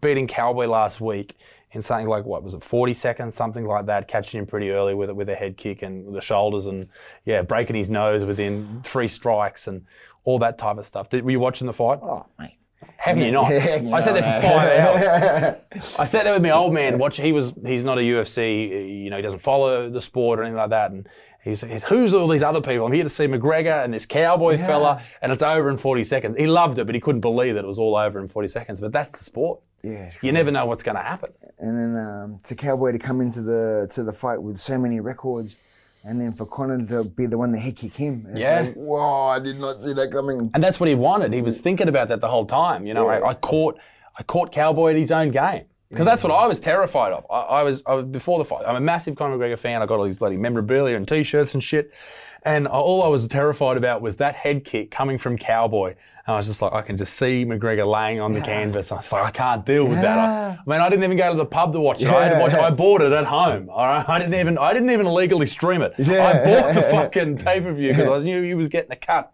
beating 0.00 0.26
Cowboy 0.26 0.66
last 0.66 1.00
week 1.00 1.36
in 1.72 1.82
something 1.82 2.08
like 2.08 2.24
what 2.24 2.42
was 2.42 2.54
it, 2.54 2.64
40 2.64 2.94
seconds, 2.94 3.34
something 3.34 3.64
like 3.64 3.86
that, 3.86 4.08
catching 4.08 4.40
him 4.40 4.46
pretty 4.46 4.70
early 4.70 4.94
with 4.94 5.10
with 5.10 5.28
a 5.28 5.34
head 5.34 5.56
kick 5.56 5.82
and 5.82 6.14
the 6.14 6.20
shoulders, 6.20 6.66
and 6.66 6.86
yeah, 7.24 7.42
breaking 7.42 7.76
his 7.76 7.90
nose 7.90 8.24
within 8.24 8.80
three 8.84 9.08
strikes 9.08 9.66
and 9.66 9.84
all 10.24 10.38
that 10.38 10.58
type 10.58 10.78
of 10.78 10.86
stuff. 10.86 11.08
Did, 11.08 11.24
were 11.24 11.30
you 11.30 11.40
watching 11.40 11.66
the 11.66 11.72
fight? 11.72 12.00
Oh, 12.02 12.26
mate. 12.38 12.56
Can 13.04 13.20
you 13.20 13.30
not? 13.30 13.50
I 13.52 14.00
sat 14.00 14.14
there 14.14 14.22
for 14.22 14.46
five 14.46 14.78
hours. 14.78 15.56
I 15.98 16.04
sat 16.04 16.24
there 16.24 16.32
with 16.34 16.42
my 16.42 16.50
old 16.50 16.72
man. 16.72 16.98
Watch. 16.98 17.16
He 17.18 17.32
was. 17.32 17.52
He's 17.64 17.84
not 17.84 17.98
a 17.98 18.02
UFC. 18.02 19.02
You 19.02 19.10
know, 19.10 19.16
he 19.16 19.22
doesn't 19.22 19.40
follow 19.40 19.90
the 19.90 20.00
sport 20.00 20.38
or 20.38 20.42
anything 20.42 20.56
like 20.58 20.70
that. 20.70 20.90
And 20.90 21.08
he's, 21.42 21.60
he's 21.62 21.82
who's 21.84 22.12
all 22.14 22.28
these 22.28 22.42
other 22.42 22.60
people? 22.60 22.86
I'm 22.86 22.92
here 22.92 23.04
to 23.04 23.10
see 23.10 23.26
McGregor 23.26 23.84
and 23.84 23.92
this 23.92 24.06
cowboy 24.06 24.58
fella, 24.58 25.02
and 25.22 25.32
it's 25.32 25.42
over 25.42 25.68
in 25.70 25.76
40 25.76 26.04
seconds. 26.04 26.36
He 26.38 26.46
loved 26.46 26.78
it, 26.78 26.84
but 26.86 26.94
he 26.94 27.00
couldn't 27.00 27.20
believe 27.22 27.54
that 27.54 27.64
it 27.64 27.68
was 27.68 27.78
all 27.78 27.96
over 27.96 28.18
in 28.20 28.28
40 28.28 28.48
seconds. 28.48 28.80
But 28.80 28.92
that's 28.92 29.12
the 29.12 29.24
sport. 29.24 29.60
Yeah, 29.82 30.10
You 30.20 30.32
never 30.32 30.50
know 30.50 30.66
what's 30.66 30.82
going 30.82 30.96
to 30.96 31.02
happen. 31.02 31.32
and 31.58 31.78
then 31.78 31.96
um, 32.04 32.40
to 32.44 32.54
Cowboy 32.54 32.92
to 32.92 32.98
come 32.98 33.22
into 33.22 33.40
the 33.40 33.88
to 33.92 34.02
the 34.02 34.12
fight 34.12 34.42
with 34.42 34.58
so 34.60 34.76
many 34.78 35.00
records, 35.00 35.56
and 36.04 36.20
then 36.20 36.32
for 36.32 36.46
Conor 36.46 36.86
to 36.86 37.04
be 37.04 37.26
the 37.26 37.36
one 37.36 37.52
that 37.52 37.76
kick 37.76 37.94
him. 37.94 38.26
It's 38.30 38.40
Yeah. 38.40 38.60
like, 38.60 38.74
whoa, 38.74 39.26
I 39.26 39.38
did 39.38 39.58
not 39.58 39.80
see 39.80 39.92
that 39.92 40.10
coming. 40.10 40.50
And 40.54 40.62
that's 40.62 40.80
what 40.80 40.88
he 40.88 40.94
wanted. 40.94 41.32
He 41.32 41.42
was 41.42 41.58
mm. 41.58 41.62
thinking 41.62 41.88
about 41.88 42.08
that 42.08 42.20
the 42.20 42.28
whole 42.28 42.46
time. 42.46 42.86
You 42.86 42.94
know, 42.94 43.08
I, 43.08 43.30
I 43.30 43.34
caught 43.34 43.78
I 44.18 44.22
caught 44.22 44.52
Cowboy 44.52 44.90
at 44.90 44.96
his 44.96 45.12
own 45.12 45.30
game. 45.30 45.64
Because 45.88 46.06
that's 46.06 46.22
what 46.22 46.32
I 46.32 46.46
was 46.46 46.60
terrified 46.60 47.12
of. 47.12 47.26
I, 47.28 47.40
I, 47.40 47.62
was, 47.64 47.82
I 47.84 47.94
was 47.94 48.04
before 48.04 48.38
the 48.38 48.44
fight. 48.44 48.62
I'm 48.64 48.76
a 48.76 48.80
massive 48.80 49.16
Conor 49.16 49.36
McGregor 49.36 49.58
fan. 49.58 49.82
I 49.82 49.86
got 49.86 49.98
all 49.98 50.04
these 50.04 50.18
bloody 50.18 50.36
memorabilia 50.36 50.96
and 50.96 51.06
T-shirts 51.06 51.54
and 51.54 51.64
shit. 51.64 51.92
And 52.42 52.66
all 52.66 53.02
I 53.02 53.08
was 53.08 53.28
terrified 53.28 53.76
about 53.76 54.00
was 54.00 54.16
that 54.16 54.34
head 54.34 54.64
kick 54.64 54.90
coming 54.90 55.18
from 55.18 55.36
Cowboy. 55.36 55.90
And 56.26 56.34
I 56.34 56.36
was 56.36 56.46
just 56.46 56.62
like, 56.62 56.72
I 56.72 56.82
can 56.82 56.96
just 56.96 57.14
see 57.14 57.44
McGregor 57.44 57.84
laying 57.84 58.20
on 58.20 58.32
the 58.32 58.40
canvas. 58.40 58.92
I 58.92 58.96
was 58.96 59.12
like, 59.12 59.24
I 59.24 59.30
can't 59.30 59.66
deal 59.66 59.86
with 59.86 60.00
that. 60.00 60.18
I, 60.18 60.50
I 60.50 60.58
mean, 60.66 60.80
I 60.80 60.88
didn't 60.88 61.04
even 61.04 61.16
go 61.16 61.30
to 61.30 61.36
the 61.36 61.46
pub 61.46 61.72
to 61.72 61.80
watch 61.80 62.02
it. 62.02 62.08
I 62.08 62.24
had 62.24 62.34
to 62.34 62.40
watch 62.40 62.52
it. 62.52 62.60
I 62.60 62.70
bought 62.70 63.02
it 63.02 63.12
at 63.12 63.26
home. 63.26 63.68
All 63.68 63.84
right, 63.84 64.08
I 64.08 64.18
didn't 64.18 64.34
even, 64.34 64.56
I 64.58 64.72
didn't 64.72 64.90
even 64.90 65.06
illegally 65.06 65.46
stream 65.46 65.82
it. 65.82 65.94
I 65.98 66.44
bought 66.44 66.74
the 66.74 66.82
fucking 66.90 67.38
pay 67.38 67.60
per 67.60 67.72
view 67.72 67.90
because 67.90 68.08
I 68.08 68.18
knew 68.24 68.42
he 68.42 68.54
was 68.54 68.68
getting 68.68 68.92
a 68.92 68.96
cut. 68.96 69.32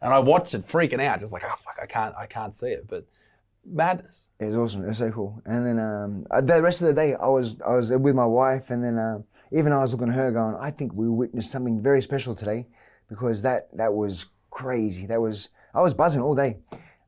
And 0.00 0.12
I 0.12 0.18
watched 0.18 0.54
it 0.54 0.66
freaking 0.66 1.00
out, 1.00 1.20
just 1.20 1.32
like, 1.32 1.42
oh 1.44 1.54
fuck, 1.58 1.78
I 1.82 1.86
can't, 1.86 2.14
I 2.16 2.26
can't 2.26 2.54
see 2.54 2.68
it. 2.68 2.86
But 2.86 3.06
madness. 3.66 4.26
It 4.38 4.46
was 4.46 4.56
awesome. 4.56 4.84
It 4.84 4.88
was 4.88 4.98
so 4.98 5.10
cool. 5.10 5.42
And 5.44 5.66
then 5.66 5.78
um, 5.78 6.26
uh, 6.30 6.40
the 6.40 6.62
rest 6.62 6.82
of 6.82 6.88
the 6.88 6.94
day, 6.94 7.14
I 7.14 7.26
was 7.26 7.56
I 7.66 7.74
was 7.74 7.90
with 7.90 8.14
my 8.14 8.26
wife, 8.26 8.70
and 8.70 8.84
then 8.84 8.98
um, 8.98 9.24
even 9.52 9.72
I 9.72 9.82
was 9.82 9.92
looking 9.92 10.08
at 10.08 10.14
her, 10.14 10.30
going, 10.30 10.56
I 10.60 10.70
think 10.70 10.92
we 10.94 11.08
witnessed 11.08 11.50
something 11.50 11.82
very 11.82 12.02
special 12.02 12.34
today, 12.34 12.66
because 13.08 13.42
that 13.42 13.68
that 13.76 13.94
was 13.94 14.26
crazy. 14.50 15.06
That 15.06 15.20
was 15.20 15.48
I 15.74 15.82
was 15.82 15.94
buzzing 15.94 16.22
all 16.22 16.34
day, 16.34 16.58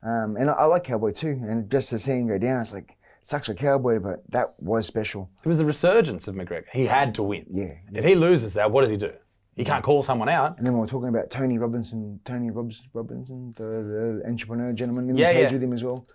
um, 0.03 0.37
and 0.37 0.49
I, 0.49 0.53
I 0.53 0.65
like 0.65 0.83
Cowboy 0.85 1.11
too. 1.11 1.41
And 1.47 1.69
just 1.69 1.89
to 1.89 1.99
see 1.99 2.11
him 2.13 2.27
go 2.27 2.37
down, 2.37 2.61
it's 2.61 2.73
like 2.73 2.95
sucks 3.21 3.47
for 3.47 3.53
Cowboy, 3.53 3.99
but 3.99 4.23
that 4.29 4.53
was 4.59 4.85
special. 4.87 5.29
It 5.43 5.47
was 5.47 5.57
the 5.57 5.65
resurgence 5.65 6.27
of 6.27 6.35
McGregor. 6.35 6.65
He 6.71 6.85
had 6.85 7.13
to 7.15 7.23
win. 7.23 7.45
Yeah. 7.51 7.73
If 7.93 8.05
he 8.05 8.15
loses 8.15 8.53
that, 8.55 8.71
what 8.71 8.81
does 8.81 8.91
he 8.91 8.97
do? 8.97 9.13
He 9.55 9.65
can't 9.65 9.83
call 9.83 10.01
someone 10.01 10.29
out. 10.29 10.57
And 10.57 10.65
then 10.65 10.73
we 10.73 10.79
were 10.79 10.87
talking 10.87 11.09
about 11.09 11.29
Tony 11.29 11.57
Robinson, 11.57 12.21
Tony 12.23 12.49
Robs, 12.49 12.81
Robinson, 12.93 13.53
the, 13.57 13.63
the 13.63 14.23
entrepreneur 14.25 14.71
gentleman 14.71 15.09
in 15.09 15.17
Yeah, 15.17 15.27
the 15.27 15.33
cage 15.33 15.43
yeah. 15.43 15.51
with 15.51 15.63
him 15.63 15.73
as 15.73 15.83
well. 15.83 16.07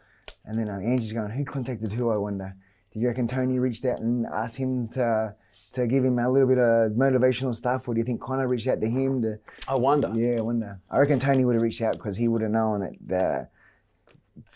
And 0.47 0.59
then 0.59 0.71
um, 0.71 0.81
Angie's 0.83 1.13
going, 1.13 1.31
who 1.31 1.45
contacted 1.45 1.93
who? 1.93 2.09
I 2.09 2.17
wonder. 2.17 2.57
Do 2.93 3.01
you 3.01 3.07
reckon 3.07 3.29
Tony 3.29 3.59
reached 3.59 3.85
out 3.85 4.01
and 4.01 4.25
asked 4.27 4.57
him 4.57 4.89
to 4.95 5.35
to 5.75 5.87
give 5.87 6.05
him 6.05 6.19
a 6.19 6.31
little 6.31 6.49
bit 6.49 6.59
of 6.59 6.93
motivational 6.93 7.55
stuff, 7.55 7.89
or 7.89 7.95
do 7.95 7.99
you 7.99 8.05
think 8.05 8.21
Conor 8.21 8.49
reached 8.49 8.67
out 8.67 8.81
to 8.81 8.89
him 8.89 9.23
to? 9.23 9.39
I 9.69 9.75
wonder. 9.75 10.13
Yeah, 10.15 10.39
I 10.39 10.41
wonder. 10.41 10.81
I 10.91 10.99
reckon 10.99 11.19
Tony 11.19 11.45
would 11.45 11.55
have 11.55 11.63
reached 11.63 11.83
out 11.83 11.95
because 11.95 12.17
he 12.17 12.29
would 12.29 12.43
have 12.43 12.51
known 12.51 12.81
that 12.81 12.95
the, 13.07 13.49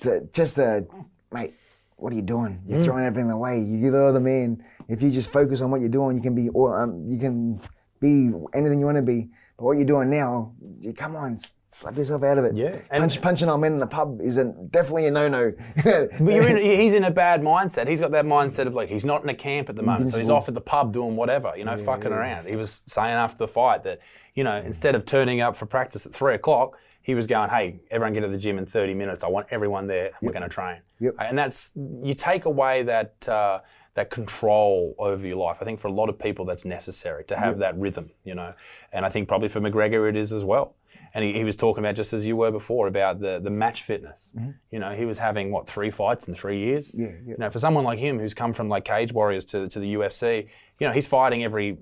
the 0.00 0.28
just 0.33 0.57
the 0.57 0.87
mate. 1.33 1.54
What 1.96 2.12
are 2.12 2.16
you 2.16 2.22
doing? 2.22 2.62
Mm. 2.64 2.70
You're 2.70 2.85
throwing 2.85 3.04
everything 3.04 3.31
away. 3.31 3.61
You're 3.61 3.90
the 3.90 4.04
other 4.04 4.20
man. 4.20 4.64
If 4.88 5.02
you 5.02 5.11
just 5.11 5.33
focus 5.33 5.61
on 5.61 5.70
what 5.70 5.81
you're 5.81 5.88
doing, 5.88 6.16
you 6.16 6.22
can 6.22 6.35
be 6.35 6.48
all, 6.50 6.72
um, 6.72 7.11
you 7.11 7.18
can 7.18 7.61
be 8.00 8.31
anything 8.54 8.78
you 8.78 8.87
want 8.87 8.98
to 8.98 9.02
be. 9.02 9.31
But 9.57 9.64
what 9.64 9.76
you're 9.78 9.87
doing 9.87 10.09
now, 10.09 10.54
you, 10.81 10.92
come 10.92 11.16
on, 11.16 11.40
slap 11.78 11.96
yourself 11.96 12.22
out 12.24 12.38
of 12.38 12.44
it. 12.44 12.56
Yeah, 12.56 12.76
and- 12.90 13.00
Punch, 13.02 13.20
punching 13.22 13.48
on 13.48 13.60
men 13.60 13.74
in 13.74 13.78
the 13.78 13.86
pub 13.86 14.20
is 14.20 14.36
a, 14.36 14.44
definitely 14.44 15.06
a 15.06 15.10
no-no. 15.10 15.52
But 15.84 16.10
you're 16.20 16.48
in, 16.48 16.56
he's 16.56 16.92
in 16.92 17.04
a 17.04 17.10
bad 17.10 17.40
mindset. 17.42 17.86
He's 17.88 18.00
got 18.00 18.10
that 18.10 18.24
mindset 18.24 18.66
of 18.66 18.74
like 18.74 18.88
he's 18.88 19.04
not 19.04 19.22
in 19.22 19.28
a 19.28 19.34
camp 19.34 19.68
at 19.68 19.76
the 19.76 19.82
moment, 19.82 20.10
so 20.10 20.18
he's 20.18 20.30
off 20.30 20.48
at 20.48 20.54
the 20.54 20.60
pub 20.60 20.92
doing 20.92 21.14
whatever, 21.16 21.52
you 21.56 21.64
know, 21.64 21.76
fucking 21.78 22.12
around. 22.12 22.48
He 22.48 22.56
was 22.56 22.82
saying 22.86 23.14
after 23.14 23.38
the 23.38 23.48
fight 23.48 23.84
that, 23.84 24.00
you 24.34 24.44
know, 24.44 24.56
instead 24.56 24.94
of 24.94 25.04
turning 25.06 25.40
up 25.40 25.56
for 25.56 25.66
practice 25.66 26.04
at 26.06 26.12
three 26.12 26.34
o'clock, 26.34 26.76
he 27.00 27.14
was 27.14 27.26
going, 27.26 27.48
"Hey, 27.48 27.80
everyone 27.90 28.12
get 28.12 28.20
to 28.20 28.28
the 28.28 28.36
gym 28.36 28.58
in 28.58 28.66
30 28.66 28.92
minutes. 28.94 29.24
I 29.24 29.28
want 29.28 29.46
everyone 29.50 29.86
there. 29.86 30.06
and 30.06 30.14
We're 30.20 30.32
going 30.32 30.42
to 30.42 30.48
train." 30.48 30.80
Yep. 31.00 31.14
And 31.20 31.38
that's 31.38 31.72
you 31.76 32.12
take 32.14 32.44
away 32.44 32.82
that 32.82 33.26
uh, 33.28 33.60
that 33.94 34.10
control 34.10 34.94
over 34.98 35.26
your 35.26 35.36
life. 35.38 35.58
I 35.60 35.64
think 35.64 35.78
for 35.80 35.88
a 35.88 35.92
lot 35.92 36.08
of 36.08 36.18
people 36.18 36.44
that's 36.44 36.64
necessary 36.64 37.24
to 37.24 37.36
have 37.36 37.58
that 37.58 37.78
rhythm, 37.78 38.10
you 38.24 38.34
know. 38.34 38.52
And 38.92 39.06
I 39.06 39.08
think 39.08 39.26
probably 39.26 39.48
for 39.48 39.60
McGregor 39.60 40.08
it 40.08 40.16
is 40.16 40.32
as 40.32 40.44
well. 40.44 40.74
And 41.14 41.24
he, 41.24 41.32
he 41.32 41.44
was 41.44 41.56
talking 41.56 41.82
about 41.82 41.94
just 41.94 42.12
as 42.12 42.26
you 42.26 42.36
were 42.36 42.50
before 42.50 42.86
about 42.86 43.20
the 43.20 43.40
the 43.40 43.50
match 43.50 43.82
fitness. 43.82 44.34
You 44.70 44.78
know, 44.78 44.90
he 44.90 45.04
was 45.04 45.18
having 45.18 45.50
what 45.50 45.66
three 45.66 45.90
fights 45.90 46.28
in 46.28 46.34
three 46.34 46.58
years. 46.58 46.90
Mm-hmm. 46.90 47.02
Yeah, 47.02 47.08
yeah. 47.08 47.30
You 47.32 47.36
know, 47.38 47.50
for 47.50 47.58
someone 47.58 47.84
like 47.84 47.98
him 47.98 48.18
who's 48.18 48.34
come 48.34 48.52
from 48.52 48.68
like 48.68 48.84
Cage 48.84 49.12
Warriors 49.12 49.44
to 49.46 49.68
to 49.68 49.80
the 49.80 49.94
UFC, 49.94 50.48
you 50.78 50.86
know, 50.86 50.92
he's 50.92 51.06
fighting 51.06 51.44
every 51.44 51.78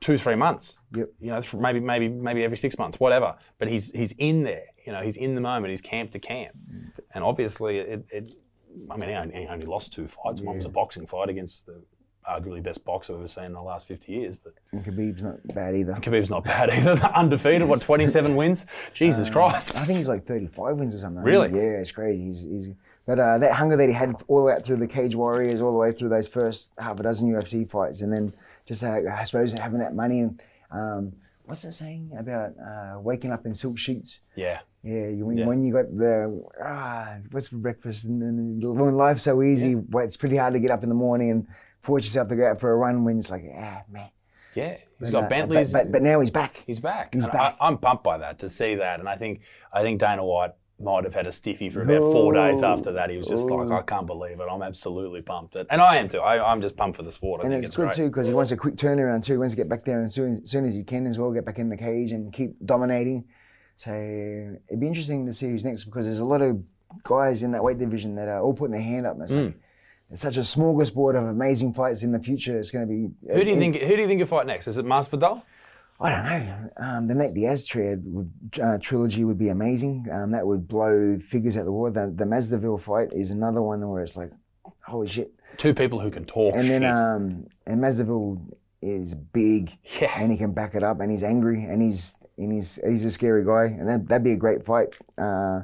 two 0.00 0.18
three 0.18 0.36
months. 0.36 0.76
Yep. 0.94 1.08
You 1.20 1.30
know, 1.30 1.40
maybe 1.58 1.80
maybe 1.80 2.08
maybe 2.08 2.44
every 2.44 2.56
six 2.56 2.78
months, 2.78 3.00
whatever. 3.00 3.36
But 3.58 3.68
he's 3.68 3.90
he's 3.92 4.12
in 4.12 4.42
there. 4.42 4.66
You 4.86 4.92
know, 4.92 5.02
he's 5.02 5.16
in 5.16 5.34
the 5.34 5.40
moment. 5.40 5.70
He's 5.70 5.80
camp 5.80 6.10
to 6.12 6.18
camp, 6.18 6.54
and 7.14 7.24
obviously 7.24 7.78
it. 7.78 8.06
it 8.10 8.34
I 8.90 8.96
mean, 8.96 9.08
he 9.08 9.14
only, 9.14 9.34
he 9.36 9.46
only 9.46 9.66
lost 9.66 9.92
two 9.92 10.08
fights. 10.08 10.40
One 10.40 10.56
was 10.56 10.66
a 10.66 10.68
boxing 10.68 11.06
fight 11.06 11.28
against 11.28 11.66
the 11.66 11.80
arguably 12.28 12.62
best 12.62 12.84
boxer 12.84 13.12
we've 13.12 13.20
ever 13.20 13.28
seen 13.28 13.44
in 13.44 13.52
the 13.52 13.62
last 13.62 13.86
50 13.88 14.12
years. 14.12 14.36
But 14.36 14.54
and 14.72 14.84
Khabib's 14.84 15.22
not 15.22 15.36
bad 15.54 15.74
either. 15.76 15.92
Khabib's 15.94 16.30
not 16.30 16.44
bad 16.44 16.70
either. 16.70 16.92
Undefeated, 17.14 17.68
what, 17.68 17.80
27 17.80 18.34
wins? 18.40 18.66
Jesus 18.92 19.30
Christ. 19.30 19.76
Um, 19.76 19.82
I 19.82 19.84
think 19.84 19.98
he's 19.98 20.08
like 20.08 20.26
35 20.26 20.76
wins 20.76 20.94
or 20.94 20.98
something. 21.00 21.22
Really? 21.22 21.50
Yeah, 21.50 21.80
it's 21.80 21.92
crazy. 21.92 22.24
He's, 22.24 22.42
he's, 22.42 22.68
but 23.06 23.18
uh, 23.18 23.38
that 23.38 23.52
hunger 23.52 23.76
that 23.76 23.88
he 23.88 23.94
had 23.94 24.14
all 24.28 24.38
the 24.38 24.44
way 24.44 24.52
out 24.54 24.64
through 24.64 24.76
the 24.76 24.86
Cage 24.86 25.14
Warriors, 25.14 25.60
all 25.60 25.72
the 25.72 25.78
way 25.78 25.92
through 25.92 26.08
those 26.08 26.26
first 26.28 26.70
half 26.78 26.98
a 26.98 27.02
dozen 27.02 27.30
UFC 27.30 27.68
fights, 27.68 28.00
and 28.00 28.10
then 28.12 28.32
just 28.66 28.82
uh, 28.82 29.00
I 29.12 29.24
suppose 29.24 29.52
having 29.52 29.80
that 29.80 29.94
money 29.94 30.20
and 30.20 30.40
um, 30.70 31.12
what's 31.44 31.64
it 31.64 31.72
saying 31.72 32.12
about 32.18 32.52
uh, 32.58 32.98
waking 32.98 33.30
up 33.30 33.44
in 33.44 33.54
silk 33.54 33.76
sheets? 33.78 34.20
yeah. 34.34 34.60
Yeah, 34.86 35.08
you, 35.08 35.24
when, 35.24 35.38
Yeah. 35.38 35.46
when 35.46 35.64
you 35.64 35.72
got 35.72 35.96
the 35.96 36.44
ah, 36.62 37.14
what's 37.30 37.48
for 37.48 37.56
breakfast, 37.56 38.04
and 38.04 38.20
then 38.20 38.60
when 38.74 38.94
life's 38.96 39.22
so 39.22 39.42
easy, 39.42 39.76
well, 39.76 40.04
it's 40.04 40.18
pretty 40.18 40.36
hard 40.36 40.52
to 40.52 40.60
get 40.60 40.70
up 40.70 40.82
in 40.82 40.90
the 40.90 40.94
morning 40.94 41.30
and 41.30 41.46
force 41.84 42.04
yourself 42.04 42.28
to 42.28 42.36
go 42.36 42.46
out 42.50 42.60
for 42.60 42.70
a 42.72 42.76
run 42.76 43.04
when 43.04 43.18
it's 43.18 43.30
like 43.30 43.44
ah 43.56 43.82
man. 43.90 44.08
Yeah. 44.54 44.76
He's 45.00 45.10
But, 45.10 45.12
got 45.12 45.24
uh, 45.24 45.28
Bentleys. 45.28 45.72
but, 45.72 45.84
but, 45.84 45.92
but 45.92 46.02
now 46.02 46.20
he's 46.20 46.30
back. 46.30 46.62
He's 46.66 46.78
back. 46.80 47.12
He's 47.14 47.24
And 47.24 47.32
back. 47.32 47.56
I, 47.60 47.66
I'm 47.66 47.76
pumped 47.78 48.04
by 48.04 48.18
that 48.18 48.38
to 48.40 48.48
see 48.48 48.76
that, 48.76 49.00
and 49.00 49.08
I 49.08 49.16
think 49.16 49.40
I 49.72 49.82
think 49.82 49.98
Dana 50.00 50.24
White 50.24 50.52
might 50.80 51.04
have 51.04 51.14
had 51.14 51.26
a 51.26 51.32
stiffy 51.32 51.70
for 51.70 51.82
about 51.82 52.00
four 52.12 52.32
days 52.34 52.62
after 52.62 52.92
that. 52.92 53.08
He 53.10 53.16
was 53.16 53.28
just 53.28 53.46
like, 53.46 53.70
I 53.70 53.82
can't 53.82 54.06
believe 54.06 54.40
it. 54.40 54.46
I'm 54.50 54.62
absolutely 54.62 55.22
pumped, 55.22 55.56
and 55.56 55.66
I 55.80 55.96
am 55.96 56.08
too. 56.08 56.20
I, 56.20 56.52
I'm 56.52 56.60
just 56.60 56.76
pumped 56.76 56.96
for 56.96 57.02
the 57.02 57.10
sport. 57.12 57.40
I 57.40 57.44
And 57.44 57.52
think 57.52 57.58
it's, 57.64 57.68
it's, 57.68 57.76
good 57.76 57.82
great. 57.86 57.96
too 57.96 58.06
because 58.08 58.26
he 58.28 58.34
wants 58.34 58.50
a 58.52 58.56
quick 58.56 58.76
turnaround 58.76 59.24
too. 59.24 59.32
He 59.34 59.38
wants 59.38 59.52
to 59.54 59.56
get 59.56 59.68
back 59.68 59.84
there 59.84 60.02
as 60.02 60.14
soon, 60.14 60.42
as 60.44 60.50
soon 60.50 60.64
as 60.66 60.74
he 60.76 60.82
can 60.84 61.06
as 61.06 61.18
well, 61.18 61.30
get 61.32 61.44
back 61.44 61.58
in 61.58 61.68
the 61.68 61.76
cage 61.76 62.12
and 62.12 62.32
keep 62.32 62.56
dominating. 62.64 63.24
So 63.76 63.90
it'd 63.92 64.80
be 64.80 64.86
interesting 64.86 65.26
to 65.26 65.32
see 65.32 65.48
who's 65.48 65.64
next 65.64 65.84
because 65.84 66.06
there's 66.06 66.20
a 66.20 66.24
lot 66.24 66.42
of 66.42 66.62
guys 67.02 67.42
in 67.42 67.50
that 67.52 67.62
weight 67.64 67.78
division 67.78 68.14
that 68.16 68.28
are 68.28 68.40
all 68.40 68.54
putting 68.54 68.72
their 68.72 68.82
hand 68.82 69.06
up. 69.06 69.14
And 69.14 69.22
it's, 69.24 69.32
Mm. 69.32 69.44
like, 69.46 69.54
it's 70.10 70.22
such 70.22 70.36
a 70.36 70.40
smorgasbord 70.40 71.16
of 71.16 71.24
amazing 71.24 71.74
fights 71.74 72.02
in 72.02 72.12
the 72.12 72.18
future. 72.18 72.58
It's 72.58 72.70
going 72.70 72.86
to 72.86 72.92
be. 72.92 73.32
Who 73.34 73.44
do 73.44 73.50
you 73.50 73.58
think? 73.58 73.76
Who 73.76 73.96
do 73.96 74.02
you 74.02 74.06
think 74.08 74.20
will 74.20 74.26
fight 74.26 74.46
next? 74.46 74.66
Is 74.68 74.78
it 74.78 74.84
Masvidal? 74.86 75.42
I 76.00 76.10
don't 76.10 76.24
know. 76.46 76.70
Um, 76.76 77.06
the 77.06 77.14
Nate 77.14 77.34
Diaz 77.34 77.66
tri- 77.66 77.96
would, 78.02 78.32
uh, 78.60 78.78
trilogy 78.78 79.22
would 79.24 79.38
be 79.38 79.48
amazing. 79.50 80.06
Um, 80.12 80.32
that 80.32 80.44
would 80.46 80.66
blow 80.66 81.18
figures 81.20 81.56
out 81.56 81.64
the 81.66 81.72
wall. 81.72 81.90
The, 81.90 82.12
the 82.14 82.24
Masvidal 82.24 82.80
fight 82.80 83.12
is 83.12 83.30
another 83.30 83.62
one 83.62 83.88
where 83.88 84.02
it's 84.02 84.16
like, 84.16 84.32
holy 84.86 85.06
shit. 85.08 85.32
Two 85.56 85.72
people 85.72 86.00
who 86.00 86.10
can 86.10 86.24
talk 86.24 86.54
And 86.56 86.68
then 86.68 86.82
shit. 86.82 86.90
um, 86.90 87.46
and 87.64 87.80
Masvidal 87.80 88.40
is 88.82 89.14
big, 89.14 89.70
Yeah. 90.00 90.10
and 90.18 90.32
he 90.32 90.36
can 90.36 90.52
back 90.52 90.74
it 90.74 90.82
up, 90.82 90.98
and 91.00 91.10
he's 91.12 91.22
angry, 91.22 91.62
and 91.64 91.80
he's 91.80 92.14
and 92.36 92.52
he's 92.52 92.80
he's 92.86 93.04
a 93.04 93.10
scary 93.12 93.44
guy, 93.44 93.66
and 93.66 93.88
that 93.88 94.08
that'd 94.08 94.24
be 94.24 94.32
a 94.32 94.36
great 94.36 94.64
fight. 94.64 94.88
Uh, 95.16 95.60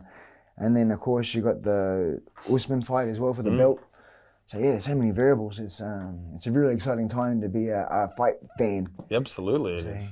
and 0.58 0.76
then 0.76 0.92
of 0.92 1.00
course 1.00 1.34
you 1.34 1.42
got 1.42 1.62
the 1.64 2.22
Usman 2.50 2.82
fight 2.82 3.08
as 3.08 3.18
well 3.18 3.34
for 3.34 3.42
Mm. 3.42 3.50
the 3.50 3.58
belt. 3.58 3.80
So 4.50 4.58
yeah, 4.58 4.72
there's 4.72 4.86
so 4.86 4.96
many 4.96 5.12
variables. 5.12 5.60
It's 5.60 5.80
um, 5.80 6.18
it's 6.34 6.48
a 6.48 6.50
really 6.50 6.74
exciting 6.74 7.08
time 7.08 7.40
to 7.40 7.48
be 7.48 7.68
a, 7.68 7.86
a 7.86 8.08
fight 8.16 8.34
fan. 8.58 8.88
Absolutely, 9.08 9.74
it 9.74 9.86
is. 9.86 10.08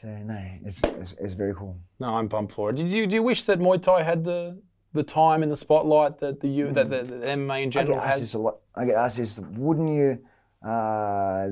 So 0.00 0.08
no, 0.08 0.42
it's, 0.64 0.80
it's 0.82 1.12
it's 1.20 1.34
very 1.34 1.54
cool. 1.54 1.76
No, 1.98 2.06
I'm 2.06 2.26
pumped 2.26 2.52
for 2.52 2.70
it. 2.70 2.76
Did 2.76 2.90
you 2.90 3.06
do 3.06 3.16
you 3.16 3.22
wish 3.22 3.42
that 3.44 3.58
Muay 3.58 3.82
Thai 3.82 4.02
had 4.02 4.24
the 4.24 4.62
the 4.94 5.02
time 5.02 5.42
in 5.42 5.50
the 5.50 5.56
spotlight 5.56 6.20
that 6.20 6.40
the 6.40 6.48
U, 6.48 6.72
that 6.72 6.88
the, 6.88 7.02
the 7.02 7.16
MMA 7.16 7.64
in 7.64 7.68
I 7.68 7.70
general 7.70 7.96
get 7.96 8.06
asked 8.06 8.20
this 8.20 8.32
has? 8.32 8.34
a 8.34 8.38
lot. 8.38 8.60
I 8.74 8.86
get 8.86 8.94
asked 8.94 9.18
this. 9.18 9.38
Wouldn't 9.38 9.90
you? 9.90 10.24
Uh, 10.66 11.48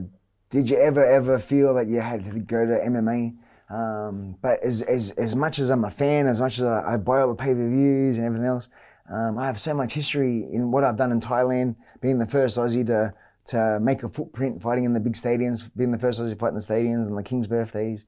did 0.48 0.70
you 0.70 0.78
ever 0.78 1.04
ever 1.04 1.38
feel 1.38 1.74
that 1.74 1.88
you 1.88 2.00
had 2.00 2.24
to 2.24 2.38
go 2.38 2.64
to 2.64 2.72
MMA? 2.72 3.36
Um, 3.68 4.36
but 4.40 4.64
as, 4.64 4.80
as 4.80 5.10
as 5.10 5.36
much 5.36 5.58
as 5.58 5.68
I'm 5.68 5.84
a 5.84 5.90
fan, 5.90 6.26
as 6.26 6.40
much 6.40 6.58
as 6.58 6.64
I, 6.64 6.94
I 6.94 6.96
buy 6.96 7.20
all 7.20 7.28
the 7.28 7.34
pay 7.34 7.52
per 7.52 7.68
views 7.68 8.16
and 8.16 8.24
everything 8.24 8.46
else, 8.46 8.70
um, 9.10 9.38
I 9.38 9.44
have 9.44 9.60
so 9.60 9.74
much 9.74 9.92
history 9.92 10.46
in 10.50 10.70
what 10.70 10.84
I've 10.84 10.96
done 10.96 11.12
in 11.12 11.20
Thailand, 11.20 11.76
being 12.00 12.18
the 12.18 12.26
first 12.26 12.56
Aussie 12.56 12.86
to 12.86 13.14
to 13.46 13.80
make 13.80 14.02
a 14.02 14.08
footprint 14.08 14.60
fighting 14.60 14.84
in 14.84 14.92
the 14.92 15.00
big 15.00 15.14
stadiums, 15.14 15.70
being 15.74 15.90
the 15.90 15.98
first 15.98 16.20
Aussie 16.20 16.30
to 16.30 16.36
fight 16.36 16.48
in 16.48 16.54
the 16.54 16.60
stadiums 16.60 17.06
and 17.06 17.16
the 17.16 17.22
King's 17.22 17.46
birthdays, 17.46 18.04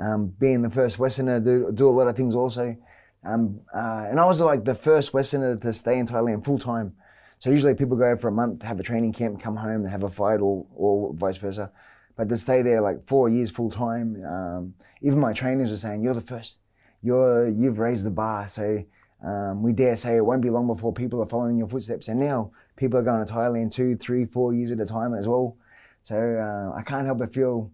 um, 0.00 0.28
being 0.38 0.62
the 0.62 0.70
first 0.70 0.98
Westerner 0.98 1.40
to 1.40 1.44
do, 1.44 1.72
do 1.72 1.88
a 1.88 1.90
lot 1.90 2.08
of 2.08 2.16
things 2.16 2.34
also. 2.34 2.74
Um, 3.22 3.60
uh, 3.74 4.06
and 4.08 4.18
I 4.18 4.24
was 4.24 4.40
like 4.40 4.64
the 4.64 4.74
first 4.74 5.12
Westerner 5.12 5.56
to 5.56 5.74
stay 5.74 5.98
in 5.98 6.06
Thailand 6.06 6.44
full 6.44 6.58
time. 6.58 6.94
So 7.38 7.50
usually 7.50 7.74
people 7.74 7.96
go 7.96 8.16
for 8.16 8.28
a 8.28 8.32
month, 8.32 8.62
have 8.62 8.80
a 8.80 8.82
training 8.82 9.12
camp, 9.12 9.40
come 9.40 9.56
home 9.56 9.82
and 9.82 9.90
have 9.90 10.02
a 10.02 10.08
fight, 10.08 10.40
or 10.40 10.66
or 10.74 11.12
vice 11.14 11.36
versa. 11.36 11.70
But 12.16 12.28
to 12.30 12.36
stay 12.36 12.62
there 12.62 12.80
like 12.80 13.06
four 13.06 13.28
years 13.28 13.50
full 13.50 13.70
time, 13.70 14.24
um, 14.24 14.74
even 15.02 15.18
my 15.18 15.32
trainers 15.32 15.70
were 15.70 15.76
saying, 15.76 16.02
"You're 16.02 16.14
the 16.14 16.20
first. 16.20 16.58
You're 17.02 17.48
you've 17.48 17.78
raised 17.78 18.04
the 18.04 18.10
bar." 18.10 18.48
So 18.48 18.84
um, 19.24 19.62
we 19.62 19.72
dare 19.72 19.96
say 19.96 20.16
it 20.16 20.24
won't 20.24 20.42
be 20.42 20.50
long 20.50 20.66
before 20.66 20.92
people 20.92 21.22
are 21.22 21.28
following 21.28 21.58
your 21.58 21.68
footsteps. 21.68 22.08
And 22.08 22.18
now 22.18 22.52
people 22.78 22.98
are 22.98 23.02
going 23.10 23.24
to 23.26 23.30
Thailand 23.32 23.72
two, 23.72 23.96
three, 23.96 24.24
four 24.24 24.54
years 24.54 24.70
at 24.70 24.80
a 24.80 24.86
time 24.86 25.12
as 25.14 25.26
well. 25.28 25.56
So 26.04 26.16
uh, 26.16 26.78
I 26.78 26.82
can't 26.82 27.04
help 27.04 27.18
but 27.18 27.34
feel 27.34 27.70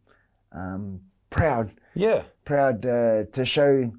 um, 0.53 1.01
proud 1.31 1.71
Yeah. 1.95 2.23
proud 2.45 2.85
uh, 2.85 3.25
to 3.37 3.45
show 3.45 3.93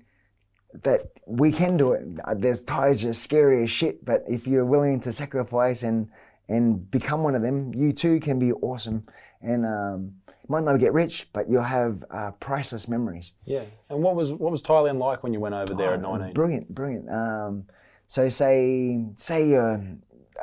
that 0.83 1.01
we 1.25 1.51
can 1.51 1.77
do 1.77 1.93
it. 1.93 2.01
There's 2.41 2.59
Thais 2.61 3.05
are 3.05 3.13
scary 3.13 3.63
as 3.63 3.71
shit, 3.71 4.03
but 4.03 4.23
if 4.27 4.45
you're 4.45 4.65
willing 4.65 4.99
to 5.01 5.13
sacrifice 5.13 5.83
and 5.83 6.09
and 6.47 6.89
become 6.91 7.23
one 7.23 7.33
of 7.33 7.41
them, 7.41 7.73
you 7.73 7.91
too 7.91 8.19
can 8.19 8.37
be 8.37 8.51
awesome. 8.51 9.07
And 9.41 9.65
um, 9.65 10.15
might 10.47 10.63
not 10.63 10.77
get 10.79 10.93
rich, 10.93 11.27
but 11.33 11.49
you'll 11.49 11.63
have 11.63 12.03
uh, 12.11 12.31
priceless 12.39 12.87
memories. 12.87 13.31
Yeah. 13.45 13.63
And 13.89 14.03
what 14.03 14.15
was 14.15 14.31
what 14.33 14.51
was 14.51 14.61
Thailand 14.61 14.99
like 14.99 15.23
when 15.23 15.33
you 15.33 15.39
went 15.39 15.55
over 15.55 15.73
there 15.73 15.93
at 15.93 16.03
Oh, 16.05 16.15
19? 16.17 16.33
Brilliant, 16.33 16.75
brilliant. 16.75 17.09
Um, 17.09 17.63
so 18.07 18.29
say 18.29 19.03
say 19.15 19.55
uh, 19.55 19.77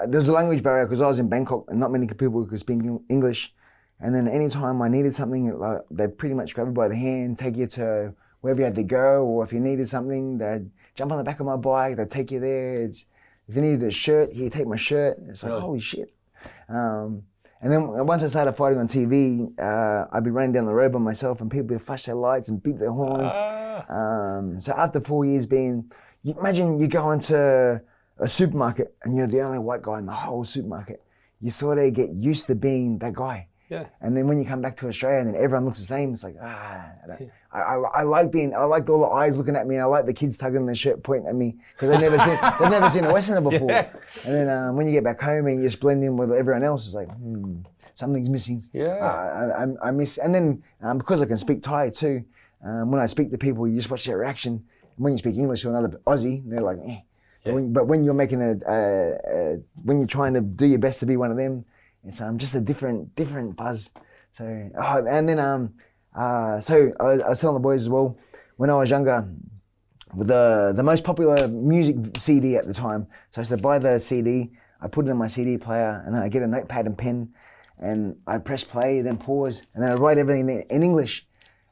there's 0.06 0.28
a 0.28 0.32
language 0.32 0.62
barrier 0.62 0.86
because 0.86 1.00
I 1.00 1.06
was 1.06 1.18
in 1.18 1.28
Bangkok 1.28 1.64
and 1.68 1.78
not 1.78 1.90
many 1.90 2.06
people 2.06 2.44
could 2.46 2.58
speak 2.58 2.80
English. 3.08 3.54
And 4.00 4.14
then 4.14 4.26
anytime 4.26 4.82
I 4.82 4.88
needed 4.88 5.14
something, 5.14 5.56
like, 5.58 5.78
they 5.90 6.08
pretty 6.08 6.34
much 6.34 6.54
grab 6.54 6.66
you 6.66 6.72
by 6.72 6.88
the 6.88 6.96
hand, 6.96 7.38
take 7.38 7.56
you 7.56 7.68
to 7.68 8.14
wherever 8.40 8.58
you 8.60 8.64
had 8.64 8.74
to 8.74 8.82
go, 8.82 9.24
or 9.24 9.44
if 9.44 9.52
you 9.52 9.60
needed 9.60 9.88
something, 9.88 10.38
they'd 10.38 10.68
jump 10.96 11.12
on 11.12 11.18
the 11.18 11.24
back 11.24 11.38
of 11.38 11.46
my 11.46 11.56
bike, 11.56 11.96
they'd 11.96 12.10
take 12.10 12.32
you 12.32 12.40
there. 12.40 12.74
It's, 12.74 13.06
if 13.48 13.54
you 13.54 13.62
needed 13.62 13.82
a 13.84 13.90
shirt, 13.92 14.32
here, 14.32 14.50
take 14.50 14.66
my 14.66 14.76
shirt. 14.76 15.18
It's 15.28 15.42
like, 15.44 15.50
Really? 15.50 15.62
holy 15.62 15.80
shit. 15.80 16.12
Um, 16.68 17.22
and 17.60 17.72
then 17.72 18.04
once 18.04 18.24
I 18.24 18.26
started 18.26 18.54
fighting 18.54 18.80
on 18.80 18.88
TV, 18.88 19.52
uh, 19.60 20.08
I'd 20.12 20.24
be 20.24 20.30
running 20.30 20.50
down 20.50 20.66
the 20.66 20.74
road 20.74 20.90
by 20.92 20.98
myself 20.98 21.40
and 21.40 21.48
people 21.48 21.68
would 21.68 21.82
flash 21.82 22.06
their 22.06 22.16
lights 22.16 22.48
and 22.48 22.60
beep 22.60 22.78
their 22.78 22.90
horns. 22.90 23.30
Ah. 23.32 23.84
Um, 23.88 24.60
so 24.60 24.72
after 24.76 25.00
four 25.00 25.24
years 25.24 25.46
being, 25.46 25.92
you 26.24 26.34
imagine 26.36 26.80
you 26.80 26.88
go 26.88 27.12
into 27.12 27.80
a 28.22 28.28
supermarket 28.28 28.94
and 29.04 29.16
you're 29.16 29.26
the 29.26 29.40
only 29.40 29.58
white 29.58 29.82
guy 29.82 29.98
in 29.98 30.06
the 30.06 30.12
whole 30.12 30.44
supermarket. 30.44 31.02
You 31.40 31.50
sort 31.50 31.78
of 31.78 31.92
get 31.94 32.10
used 32.10 32.46
to 32.46 32.54
being 32.54 32.98
that 32.98 33.14
guy. 33.14 33.48
Yeah. 33.68 33.86
And 34.02 34.14
then 34.16 34.28
when 34.28 34.38
you 34.38 34.44
come 34.44 34.60
back 34.60 34.76
to 34.78 34.88
Australia 34.88 35.20
and 35.20 35.28
then 35.34 35.42
everyone 35.42 35.64
looks 35.64 35.78
the 35.80 35.86
same, 35.86 36.12
it's 36.12 36.22
like, 36.24 36.36
ah, 36.42 36.86
I, 37.04 37.06
don't- 37.06 37.30
I, 37.52 37.58
I, 37.60 37.74
I 38.00 38.02
like 38.02 38.30
being, 38.30 38.54
I 38.54 38.64
like 38.64 38.88
all 38.88 39.00
the 39.00 39.08
eyes 39.08 39.38
looking 39.38 39.56
at 39.56 39.66
me. 39.66 39.76
And 39.76 39.82
I 39.82 39.86
like 39.86 40.04
the 40.06 40.12
kids 40.12 40.36
tugging 40.38 40.66
their 40.66 40.74
shirt, 40.74 41.02
pointing 41.02 41.28
at 41.28 41.34
me 41.34 41.56
because 41.74 41.90
they've 41.90 42.00
never 42.00 42.18
seen, 42.18 42.38
they've 42.60 42.70
never 42.70 42.90
seen 42.90 43.04
a 43.04 43.12
Westerner 43.12 43.40
before. 43.50 43.70
And 43.72 44.34
then 44.36 44.48
um, 44.50 44.76
when 44.76 44.86
you 44.86 44.92
get 44.92 45.04
back 45.04 45.20
home 45.20 45.46
and 45.46 45.60
you 45.60 45.66
just 45.68 45.80
blend 45.80 46.04
in 46.04 46.16
with 46.16 46.32
everyone 46.32 46.62
else, 46.62 46.86
it's 46.86 46.94
like, 46.94 47.10
hmm, 47.16 47.60
something's 47.94 48.28
missing. 48.28 48.66
Yeah. 48.72 48.88
Uh, 49.00 49.04
I, 49.58 49.86
I, 49.86 49.88
I 49.88 49.90
miss, 49.90 50.18
and 50.18 50.34
then 50.34 50.62
um, 50.82 50.98
because 50.98 51.20
I 51.22 51.26
can 51.26 51.38
speak 51.38 51.62
Thai 51.62 51.90
too, 51.90 52.24
um, 52.64 52.90
when 52.90 53.00
I 53.00 53.06
speak 53.06 53.30
to 53.32 53.38
people, 53.38 53.66
you 53.66 53.76
just 53.76 53.90
watch 53.90 54.04
their 54.04 54.18
reaction. 54.18 54.52
And 54.96 55.04
When 55.04 55.12
you 55.14 55.18
speak 55.18 55.36
English 55.36 55.62
to 55.62 55.70
another 55.70 55.98
Aussie, 56.06 56.42
they're 56.48 56.60
like, 56.60 56.78
eh. 56.86 56.98
But, 57.44 57.54
when, 57.54 57.72
but 57.72 57.86
when 57.88 58.04
you're 58.04 58.14
making 58.14 58.40
a, 58.40 58.52
a, 58.68 59.12
a, 59.54 59.58
when 59.82 59.98
you're 59.98 60.06
trying 60.06 60.34
to 60.34 60.40
do 60.40 60.66
your 60.66 60.78
best 60.78 61.00
to 61.00 61.06
be 61.06 61.16
one 61.16 61.30
of 61.30 61.36
them, 61.36 61.64
it's 62.04 62.20
um, 62.20 62.38
just 62.38 62.54
a 62.54 62.60
different, 62.60 63.14
different 63.16 63.56
buzz. 63.56 63.90
So, 64.32 64.70
oh, 64.78 65.06
and 65.06 65.28
then 65.28 65.38
um, 65.38 65.74
uh, 66.16 66.60
so 66.60 66.92
I, 67.00 67.04
was- 67.04 67.20
I 67.20 67.28
was 67.30 67.40
telling 67.40 67.54
the 67.54 67.60
boys 67.60 67.82
as 67.82 67.88
well, 67.88 68.16
when 68.56 68.70
I 68.70 68.76
was 68.76 68.90
younger, 68.90 69.28
the 70.14 70.72
the 70.76 70.82
most 70.82 71.04
popular 71.04 71.48
music 71.48 71.96
CD 72.18 72.56
at 72.56 72.66
the 72.66 72.74
time. 72.74 73.06
So 73.30 73.40
I 73.40 73.42
used 73.42 73.50
to 73.50 73.56
buy 73.56 73.78
the 73.78 73.98
CD, 73.98 74.52
I 74.80 74.88
put 74.88 75.06
it 75.06 75.10
in 75.10 75.16
my 75.16 75.26
CD 75.28 75.56
player, 75.58 76.02
and 76.04 76.14
then 76.14 76.22
I 76.22 76.28
get 76.28 76.42
a 76.42 76.46
notepad 76.46 76.86
and 76.86 76.96
pen, 76.96 77.32
and 77.78 78.16
I 78.26 78.38
press 78.38 78.62
play, 78.62 79.00
then 79.00 79.16
pause, 79.16 79.62
and 79.74 79.82
then 79.82 79.90
I 79.90 79.94
write 79.94 80.18
everything 80.18 80.48
in 80.48 80.62
in 80.70 80.82
English, 80.82 81.26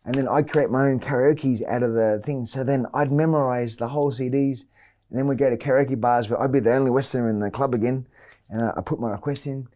and 0.04 0.14
then 0.14 0.26
I'd 0.26 0.50
create 0.50 0.70
my 0.70 0.86
own 0.88 1.00
karaoke's 1.00 1.62
out 1.62 1.82
of 1.82 1.92
the 1.92 2.22
thing. 2.24 2.46
So 2.46 2.64
then 2.64 2.86
I'd 2.94 3.12
memorize 3.12 3.76
the 3.76 3.88
whole 3.88 4.10
CDs, 4.10 4.64
and 5.10 5.18
then 5.18 5.26
we'd 5.26 5.38
go 5.38 5.50
to 5.50 5.56
karaoke 5.56 6.00
bars 6.00 6.28
where 6.28 6.40
I'd 6.40 6.52
be 6.52 6.60
the 6.60 6.72
only 6.72 6.90
Westerner 6.90 7.28
in 7.28 7.40
the 7.40 7.50
club 7.50 7.74
again, 7.74 8.06
and 8.48 8.62
I, 8.62 8.74
I 8.76 8.80
put 8.80 9.00
my 9.00 9.10
request 9.10 9.46
in, 9.46 9.68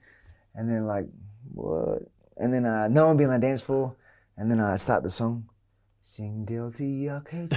and 0.55 0.71
then 0.71 0.87
like 0.87 1.07
what, 1.53 2.03
and 2.37 2.55
then 2.55 2.65
uh, 2.65 2.89
no 2.89 3.07
one 3.09 3.17
be 3.17 3.25
on 3.25 3.33
the 3.33 3.39
dance 3.39 3.63
floor, 3.63 3.97
and 4.37 4.51
then 4.51 4.61
I 4.61 4.77
start 4.77 5.03
the 5.03 5.11
song. 5.11 5.49
Sing 6.03 6.45
guilty, 6.45 7.11
okay, 7.11 7.49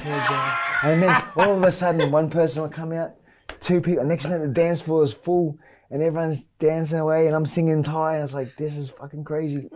and 0.83 1.03
then 1.03 1.23
all 1.35 1.57
of 1.57 1.63
a 1.63 1.71
sudden 1.71 2.11
one 2.11 2.29
person 2.29 2.61
will 2.61 2.69
come 2.69 2.93
out, 2.93 3.13
two 3.59 3.81
people. 3.81 4.05
Next 4.05 4.25
minute 4.25 4.39
the 4.39 4.53
dance 4.53 4.81
floor 4.81 5.03
is 5.03 5.13
full, 5.13 5.59
and 5.89 6.01
everyone's 6.01 6.43
dancing 6.59 6.99
away, 6.99 7.27
and 7.27 7.35
I'm 7.35 7.45
singing 7.45 7.83
Thai, 7.83 8.15
and 8.15 8.23
it's 8.23 8.33
like 8.33 8.55
this 8.55 8.77
is 8.77 8.89
fucking 8.89 9.25
crazy. 9.25 9.69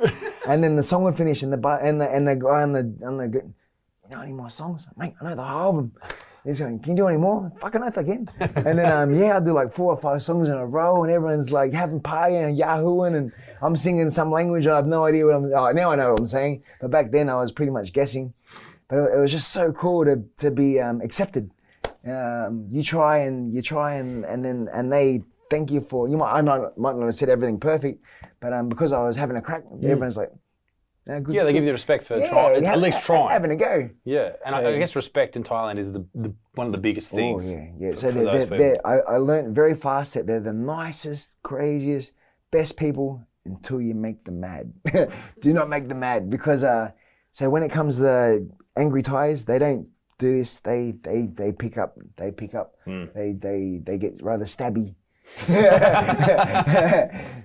and 0.48 0.64
then 0.64 0.76
the 0.76 0.84
song 0.84 1.04
would 1.04 1.18
finish, 1.18 1.44
and 1.44 1.54
the 1.54 1.80
and 1.82 2.02
the 2.02 2.10
and 2.10 2.28
the 2.28 2.36
guy 2.36 2.64
on 2.64 2.74
the 2.74 2.98
on 3.06 3.18
the 3.18 3.44
you 4.12 4.16
know 4.16 4.22
any 4.22 4.34
more 4.34 4.50
songs, 4.50 4.88
mate? 4.98 5.14
I 5.22 5.26
know 5.26 5.36
the 5.36 5.44
whole 5.44 5.62
album. 5.62 5.94
He's 6.44 6.60
going, 6.60 6.80
can 6.80 6.94
you 6.94 7.04
do 7.04 7.08
any 7.08 7.18
more? 7.18 7.52
Fucking 7.60 7.84
oath 7.84 7.94
can. 7.94 8.28
and 8.40 8.80
then 8.80 8.92
um, 8.92 9.14
yeah, 9.14 9.38
I 9.38 9.40
do 9.40 9.54
like 9.54 9.76
four 9.76 9.94
or 9.94 10.02
five 10.02 10.24
songs 10.24 10.50
in 10.50 10.56
a 10.56 10.66
row, 10.66 11.04
and 11.04 11.12
everyone's 11.12 11.52
like 11.52 11.72
having 11.72 12.00
party 12.00 12.36
and 12.36 12.58
yahooing, 12.58 13.16
and 13.16 13.32
I'm 13.62 13.76
singing 13.76 14.10
some 14.10 14.32
language 14.32 14.66
I 14.66 14.76
have 14.76 14.88
no 14.88 15.06
idea 15.06 15.26
what 15.26 15.36
I'm. 15.36 15.46
Oh, 15.54 15.72
now 15.72 15.92
I 15.92 15.96
know 15.96 16.12
what 16.12 16.20
I'm 16.20 16.28
saying, 16.28 16.64
but 16.80 16.90
back 16.90 17.12
then 17.12 17.30
I 17.30 17.36
was 17.36 17.52
pretty 17.52 17.72
much 17.72 17.94
guessing. 17.94 18.34
But 18.88 18.98
it, 18.98 19.18
it 19.18 19.20
was 19.20 19.32
just 19.32 19.50
so 19.50 19.72
cool 19.72 20.04
to 20.06 20.24
to 20.38 20.50
be 20.50 20.80
um, 20.80 21.02
accepted. 21.02 21.52
Um, 22.08 22.68
you 22.72 22.82
try 22.82 23.20
and 23.20 23.54
you 23.54 23.62
try 23.62 23.96
and 23.96 24.26
and 24.26 24.44
then 24.44 24.68
and 24.74 24.92
they 24.92 25.22
thank 25.52 25.70
you 25.70 25.82
for 25.82 26.08
you 26.08 26.18
might 26.18 26.32
I 26.32 26.42
might 26.42 26.74
not 26.76 27.06
have 27.06 27.16
said 27.16 27.30
everything 27.30 27.60
perfect, 27.60 28.04
but 28.40 28.52
um, 28.52 28.68
because 28.68 28.92
I 28.92 29.04
was 29.04 29.16
having 29.16 29.38
a 29.38 29.42
crack, 29.42 29.64
everyone's 29.84 30.18
like, 30.18 30.32
"Yeah, 31.08 31.20
good, 31.20 31.36
Yeah, 31.36 31.44
they 31.44 31.52
good." 31.52 31.60
give 31.60 31.66
you 31.66 31.72
respect 31.72 32.04
for 32.04 32.18
Yeah, 32.18 32.30
trying, 32.30 32.66
at 32.66 32.80
least 32.80 33.04
trying. 33.04 33.30
having 33.30 33.52
a 33.52 33.56
go. 33.56 33.90
Yeah, 34.06 34.34
and 34.46 34.56
I, 34.56 34.62
So- 34.64 34.70
I 34.76 34.78
guess 34.78 34.96
respect 34.96 35.36
in 35.36 35.44
Thailand 35.44 35.78
is 35.78 35.92
the, 35.92 36.06
the 36.16 36.34
one 36.56 36.68
of 36.68 36.72
the 36.74 36.78
biggest 36.80 37.12
things. 37.12 37.52
Oh 37.54 37.58
yeah, 37.58 37.66
yeah. 37.80 37.92
for- 37.92 37.98
So 37.98 38.08
for 38.08 38.14
they're, 38.14 38.24
those 38.26 38.46
they're, 38.48 38.58
they're, 38.58 38.88
I, 38.88 39.00
I 39.14 39.18
learned 39.18 39.56
very 39.56 39.74
fast 39.76 40.14
that 40.14 40.28
they're 40.28 40.40
the 40.40 40.54
nicest, 40.54 41.36
craziest, 41.44 42.14
best 42.52 42.78
people 42.78 43.24
until 43.46 43.82
you 43.82 43.94
make 43.96 44.24
them 44.26 44.40
mad. 44.40 44.72
Do 45.42 45.54
not 45.54 45.68
make 45.70 45.88
them 45.88 46.00
mad 46.00 46.30
because 46.30 46.64
uh, 46.64 46.92
so 47.32 47.50
when 47.50 47.64
it 47.64 47.70
comes 47.72 47.98
to 47.98 48.46
angry 48.76 49.02
Thais, 49.02 49.46
they 49.46 49.58
don't 49.60 49.88
do 50.20 50.38
this. 50.40 50.60
They 50.60 50.94
they 51.02 51.26
they 51.26 51.52
pick 51.52 51.78
up. 51.80 51.98
They 52.18 52.32
pick 52.32 52.54
up. 52.54 52.76
Hmm. 52.86 53.06
They 53.16 53.32
they 53.34 53.82
they 53.84 53.98
get 53.98 54.22
rather 54.22 54.46
stabby. 54.46 54.94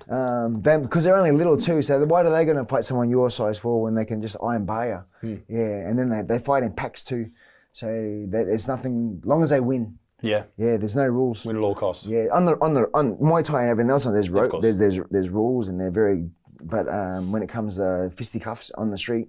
um, 0.08 0.60
then 0.62 0.82
because 0.82 1.04
they're 1.04 1.16
only 1.16 1.32
little 1.32 1.56
too, 1.56 1.82
so 1.82 2.04
why 2.04 2.22
are 2.22 2.30
they 2.30 2.44
going 2.44 2.56
to 2.56 2.64
fight 2.64 2.84
someone 2.84 3.10
your 3.10 3.30
size 3.30 3.58
for 3.58 3.80
when 3.82 3.94
they 3.94 4.04
can 4.04 4.20
just 4.22 4.36
iron 4.42 4.64
bar 4.64 4.86
you? 5.22 5.28
Hmm. 5.28 5.36
Yeah, 5.52 5.88
and 5.88 5.98
then 5.98 6.08
they, 6.10 6.22
they 6.22 6.38
fight 6.42 6.62
in 6.62 6.72
packs 6.72 7.02
too, 7.02 7.30
so 7.72 7.86
there- 7.86 8.44
there's 8.46 8.68
nothing. 8.68 9.20
Long 9.24 9.42
as 9.42 9.50
they 9.50 9.60
win, 9.60 9.98
yeah, 10.20 10.44
yeah, 10.56 10.76
there's 10.76 10.96
no 10.96 11.06
rules. 11.06 11.44
win 11.44 11.56
at 11.56 11.62
all 11.62 11.74
costs. 11.74 12.06
Yeah, 12.06 12.26
on 12.32 12.44
the 12.44 12.56
on 12.60 12.74
the 12.74 12.88
on 12.94 13.16
Muay 13.16 13.44
Thai 13.44 13.62
and 13.62 13.70
everything 13.70 13.90
else, 13.90 14.04
there's 14.04 14.30
ro- 14.30 14.60
there's 14.62 14.78
there's 14.78 14.98
there's 15.10 15.28
rules 15.30 15.68
and 15.68 15.80
they're 15.80 15.90
very. 15.90 16.28
But 16.58 16.88
um, 16.88 17.32
when 17.32 17.42
it 17.42 17.50
comes 17.50 17.76
to 17.76 18.10
fisticuffs 18.16 18.70
on 18.72 18.90
the 18.90 18.96
street, 18.96 19.28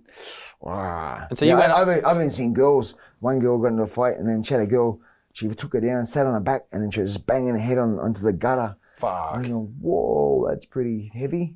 wow. 0.61 1.27
And 1.29 1.37
so 1.37 1.43
you 1.45 1.51
Yeah, 1.51 1.57
went 1.59 1.71
I've, 1.73 2.05
I've 2.05 2.15
even 2.15 2.31
seen 2.31 2.53
girls. 2.53 2.95
One 3.19 3.39
girl 3.39 3.57
got 3.57 3.67
into 3.67 3.83
a 3.83 3.87
fight 3.87 4.17
and 4.17 4.27
then 4.29 4.43
she 4.43 4.53
had 4.53 4.63
a 4.63 4.65
girl. 4.65 5.01
She 5.37 5.47
took 5.49 5.73
her 5.73 5.79
down, 5.79 6.03
sat 6.07 6.25
on 6.25 6.33
her 6.33 6.39
back, 6.39 6.63
and 6.71 6.81
then 6.81 6.89
she 6.89 6.99
was 7.01 7.13
just 7.13 7.27
banging 7.27 7.49
her 7.53 7.59
head 7.59 7.77
on 7.77 7.99
onto 7.99 8.21
the 8.21 8.33
gutter. 8.33 8.75
Fuck. 8.95 9.33
I 9.35 9.37
was 9.37 9.47
going, 9.47 9.75
whoa, 9.79 10.47
that's 10.49 10.65
pretty 10.65 11.11
heavy. 11.13 11.55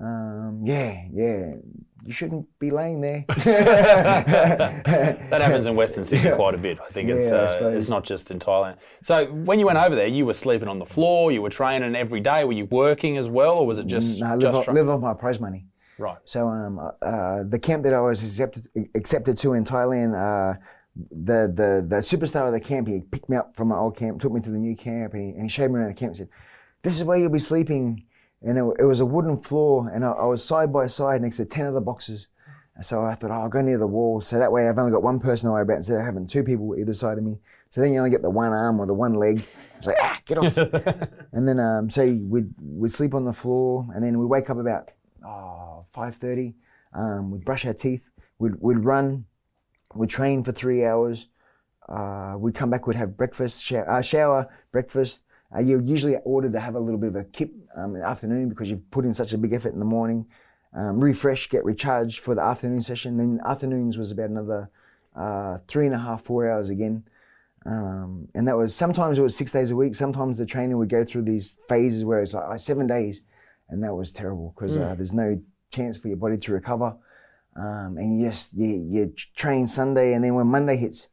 Um, 0.00 0.62
yeah, 0.64 1.04
yeah. 1.12 1.52
You 2.04 2.12
shouldn't 2.12 2.46
be 2.58 2.72
laying 2.72 3.00
there. 3.00 3.24
That 5.30 5.40
happens 5.40 5.66
in 5.66 5.76
Western 5.76 6.02
Sydney 6.02 6.32
quite 6.32 6.54
a 6.54 6.58
bit. 6.58 6.80
I 6.80 6.90
think 6.90 7.10
it's 7.10 7.28
Yeah, 7.30 7.36
I 7.36 7.44
uh, 7.44 7.48
suppose. 7.50 7.76
it's 7.80 7.88
not 7.88 8.02
just 8.04 8.32
in 8.32 8.40
Thailand. 8.40 8.76
So 9.02 9.26
when 9.26 9.60
you 9.60 9.66
went 9.66 9.78
over 9.78 9.94
there, 9.94 10.08
you 10.08 10.26
were 10.26 10.34
sleeping 10.34 10.66
on 10.66 10.80
the 10.80 10.86
floor. 10.86 11.30
You 11.30 11.42
were 11.42 11.50
training 11.50 11.94
every 11.94 12.18
day. 12.20 12.42
Were 12.44 12.52
you 12.52 12.66
working 12.66 13.16
as 13.18 13.28
well, 13.28 13.58
or 13.58 13.66
was 13.66 13.78
it 13.78 13.86
just 13.86 14.18
Nah, 14.20 14.30
live, 14.32 14.40
just 14.40 14.68
off, 14.68 14.74
live 14.74 14.88
off 14.88 15.00
my 15.00 15.14
prize 15.14 15.38
money. 15.38 15.66
right? 15.98 16.18
So 16.24 16.48
um, 16.48 16.80
uh, 17.00 17.44
the 17.48 17.60
camp 17.60 17.84
that 17.84 17.94
I 17.94 18.00
was 18.00 18.20
accepted 18.22 18.66
accepted 18.96 19.38
to 19.38 19.52
in 19.54 19.64
Thailand, 19.64 20.14
uh, 20.16 20.58
the 20.96 21.52
the 21.54 21.84
the 21.88 21.96
superstar 21.96 22.46
of 22.46 22.52
the 22.52 22.60
camp, 22.60 22.88
he 22.88 23.00
picked 23.00 23.28
me 23.28 23.36
up 23.36 23.56
from 23.56 23.68
my 23.68 23.76
old 23.76 23.96
camp, 23.96 24.20
took 24.20 24.32
me 24.32 24.40
to 24.40 24.50
the 24.50 24.58
new 24.58 24.76
camp, 24.76 25.14
and 25.14 25.22
he, 25.22 25.28
and 25.30 25.42
he 25.42 25.48
showed 25.48 25.70
me 25.70 25.78
around 25.78 25.88
the 25.88 25.94
camp 25.94 26.10
and 26.10 26.16
said, 26.16 26.28
"This 26.82 26.98
is 26.98 27.04
where 27.04 27.18
you'll 27.18 27.30
be 27.30 27.38
sleeping." 27.38 28.04
And 28.44 28.58
it, 28.58 28.64
it 28.80 28.84
was 28.84 28.98
a 28.98 29.06
wooden 29.06 29.38
floor, 29.38 29.88
and 29.88 30.04
I, 30.04 30.10
I 30.10 30.24
was 30.26 30.44
side 30.44 30.72
by 30.72 30.88
side 30.88 31.22
next 31.22 31.36
to 31.36 31.44
ten 31.44 31.66
other 31.66 31.80
boxes. 31.80 32.28
And 32.74 32.86
so 32.86 33.04
I 33.04 33.14
thought, 33.14 33.30
oh, 33.30 33.34
I'll 33.34 33.48
go 33.50 33.60
near 33.60 33.76
the 33.76 33.86
wall, 33.86 34.20
so 34.22 34.38
that 34.38 34.50
way 34.50 34.66
I've 34.66 34.78
only 34.78 34.92
got 34.92 35.02
one 35.02 35.20
person 35.20 35.46
to 35.46 35.52
worry 35.52 35.62
about 35.62 35.76
instead 35.76 35.98
of 35.98 36.06
having 36.06 36.26
two 36.26 36.42
people 36.42 36.74
either 36.78 36.94
side 36.94 37.18
of 37.18 37.24
me. 37.24 37.38
So 37.68 37.80
then 37.80 37.92
you 37.92 37.98
only 37.98 38.10
get 38.10 38.22
the 38.22 38.30
one 38.30 38.52
arm 38.52 38.80
or 38.80 38.86
the 38.86 38.94
one 38.94 39.14
leg. 39.14 39.46
It's 39.76 39.86
like, 39.86 39.96
ah, 40.00 40.18
get 40.26 40.38
off. 40.38 40.56
and 41.32 41.46
then 41.46 41.60
um, 41.60 41.90
so 41.90 42.04
we'd 42.04 42.52
we'd 42.60 42.92
sleep 42.92 43.14
on 43.14 43.24
the 43.24 43.32
floor, 43.32 43.86
and 43.94 44.02
then 44.04 44.18
we 44.18 44.24
wake 44.24 44.50
up 44.50 44.58
about 44.58 44.90
oh, 45.24 45.86
5.30. 45.94 46.54
Um, 46.94 47.30
we'd 47.30 47.44
brush 47.44 47.64
our 47.64 47.74
teeth. 47.74 48.08
We'd, 48.38 48.54
we'd 48.60 48.78
run. 48.78 49.26
We'd 49.94 50.10
train 50.10 50.42
for 50.44 50.52
three 50.52 50.84
hours. 50.84 51.26
Uh, 51.88 52.34
we'd 52.38 52.54
come 52.54 52.70
back. 52.70 52.86
We'd 52.86 52.96
have 52.96 53.16
breakfast, 53.16 53.64
shower, 53.64 53.90
uh, 53.90 54.02
shower 54.02 54.48
breakfast. 54.70 55.22
Uh, 55.54 55.60
you're 55.60 55.82
usually 55.82 56.16
ordered 56.24 56.52
to 56.52 56.60
have 56.60 56.74
a 56.74 56.80
little 56.80 56.98
bit 56.98 57.08
of 57.08 57.16
a 57.16 57.24
kip 57.24 57.52
um, 57.76 57.94
in 57.94 58.00
the 58.00 58.06
afternoon 58.06 58.48
because 58.48 58.70
you've 58.70 58.90
put 58.90 59.04
in 59.04 59.14
such 59.14 59.32
a 59.32 59.38
big 59.38 59.52
effort 59.52 59.72
in 59.72 59.78
the 59.78 59.84
morning. 59.84 60.26
Um, 60.74 61.00
refresh, 61.00 61.50
get 61.50 61.64
recharged 61.64 62.20
for 62.20 62.34
the 62.34 62.42
afternoon 62.42 62.82
session. 62.82 63.18
Then 63.18 63.40
afternoons 63.44 63.98
was 63.98 64.10
about 64.10 64.30
another 64.30 64.70
uh, 65.14 65.58
three 65.68 65.86
and 65.86 65.94
a 65.94 65.98
half, 65.98 66.24
four 66.24 66.50
hours 66.50 66.70
again. 66.70 67.04
Um, 67.66 68.28
and 68.34 68.48
that 68.48 68.56
was 68.56 68.74
sometimes 68.74 69.18
it 69.18 69.22
was 69.22 69.36
six 69.36 69.52
days 69.52 69.70
a 69.70 69.76
week. 69.76 69.94
Sometimes 69.94 70.38
the 70.38 70.46
training 70.46 70.78
would 70.78 70.88
go 70.88 71.04
through 71.04 71.22
these 71.22 71.58
phases 71.68 72.04
where 72.04 72.22
it's 72.22 72.32
like, 72.32 72.48
like 72.48 72.60
seven 72.60 72.86
days, 72.86 73.20
and 73.68 73.82
that 73.84 73.94
was 73.94 74.12
terrible 74.12 74.54
because 74.56 74.76
uh, 74.76 74.94
there's 74.96 75.12
no 75.12 75.40
chance 75.70 75.96
for 75.96 76.08
your 76.08 76.16
body 76.16 76.38
to 76.38 76.52
recover. 76.52 76.96
Um, 77.56 77.96
and 77.98 78.18
you 78.18 78.28
just 78.28 78.54
you, 78.54 78.86
you 78.88 79.14
train 79.36 79.66
Sunday, 79.66 80.14
and 80.14 80.24
then 80.24 80.34
when 80.34 80.46
Monday 80.46 80.76
hits, 80.76 81.08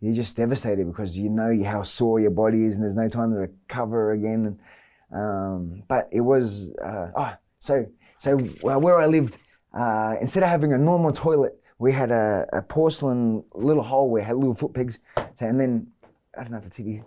you're 0.00 0.14
just 0.14 0.36
devastated 0.36 0.86
because 0.86 1.18
you 1.18 1.28
know 1.28 1.52
how 1.64 1.82
sore 1.82 2.20
your 2.20 2.30
body 2.30 2.64
is, 2.64 2.74
and 2.74 2.84
there's 2.84 2.94
no 2.94 3.08
time 3.08 3.32
to 3.32 3.38
recover 3.38 4.12
again. 4.12 4.58
Um, 5.12 5.82
but 5.88 6.08
it 6.12 6.20
was 6.20 6.70
uh, 6.84 7.08
oh, 7.16 7.32
so 7.58 7.86
so 8.18 8.38
where 8.38 8.98
I 8.98 9.06
lived, 9.06 9.34
uh, 9.74 10.14
instead 10.20 10.44
of 10.44 10.48
having 10.48 10.72
a 10.72 10.78
normal 10.78 11.12
toilet, 11.12 11.60
we 11.78 11.92
had 11.92 12.12
a, 12.12 12.46
a 12.52 12.62
porcelain 12.62 13.42
little 13.54 13.82
hole 13.82 14.08
where 14.08 14.22
it 14.22 14.26
had 14.26 14.36
little 14.36 14.54
foot 14.54 14.72
pegs. 14.72 15.00
So, 15.16 15.46
and 15.46 15.60
then 15.60 15.88
I 16.38 16.42
don't 16.42 16.52
know 16.52 16.58
if 16.58 16.66
it's 16.66 16.78
TV. 16.78 17.02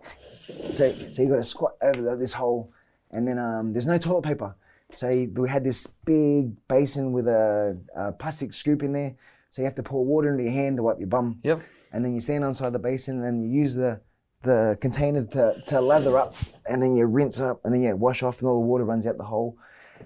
So 0.73 0.91
so 1.13 1.21
you 1.21 1.29
got 1.29 1.37
to 1.37 1.43
squat 1.43 1.75
over 1.81 2.01
the, 2.01 2.15
this 2.17 2.33
hole, 2.33 2.73
and 3.11 3.25
then 3.25 3.39
um, 3.39 3.71
there's 3.71 3.87
no 3.87 3.97
toilet 3.97 4.23
paper. 4.23 4.53
So 4.91 5.09
we 5.09 5.49
had 5.49 5.63
this 5.63 5.87
big 6.05 6.55
basin 6.67 7.11
with 7.11 7.27
a, 7.27 7.77
a 7.95 8.11
plastic 8.13 8.53
scoop 8.53 8.83
in 8.83 8.93
there. 8.93 9.15
So 9.51 9.61
you 9.61 9.65
have 9.65 9.75
to 9.75 9.83
pour 9.83 10.05
water 10.05 10.31
into 10.31 10.43
your 10.43 10.53
hand 10.53 10.77
to 10.77 10.83
wipe 10.83 10.99
your 10.99 11.07
bum. 11.07 11.39
Yep. 11.43 11.61
And 11.91 12.03
then 12.03 12.13
you 12.13 12.21
stand 12.21 12.43
on 12.43 12.53
the 12.53 12.79
basin 12.79 13.23
and 13.23 13.43
you 13.43 13.61
use 13.61 13.75
the 13.75 14.01
the 14.43 14.77
container 14.79 15.23
to, 15.25 15.59
to 15.67 15.81
lather 15.81 16.17
up 16.17 16.35
and 16.69 16.81
then 16.81 16.95
you 16.95 17.05
rinse 17.05 17.39
up 17.39 17.59
and 17.65 17.73
then 17.73 17.81
you 17.81 17.95
wash 17.95 18.23
off 18.23 18.39
and 18.39 18.47
all 18.47 18.61
the 18.61 18.67
water 18.67 18.85
runs 18.85 19.05
out 19.05 19.17
the 19.17 19.23
hole. 19.23 19.57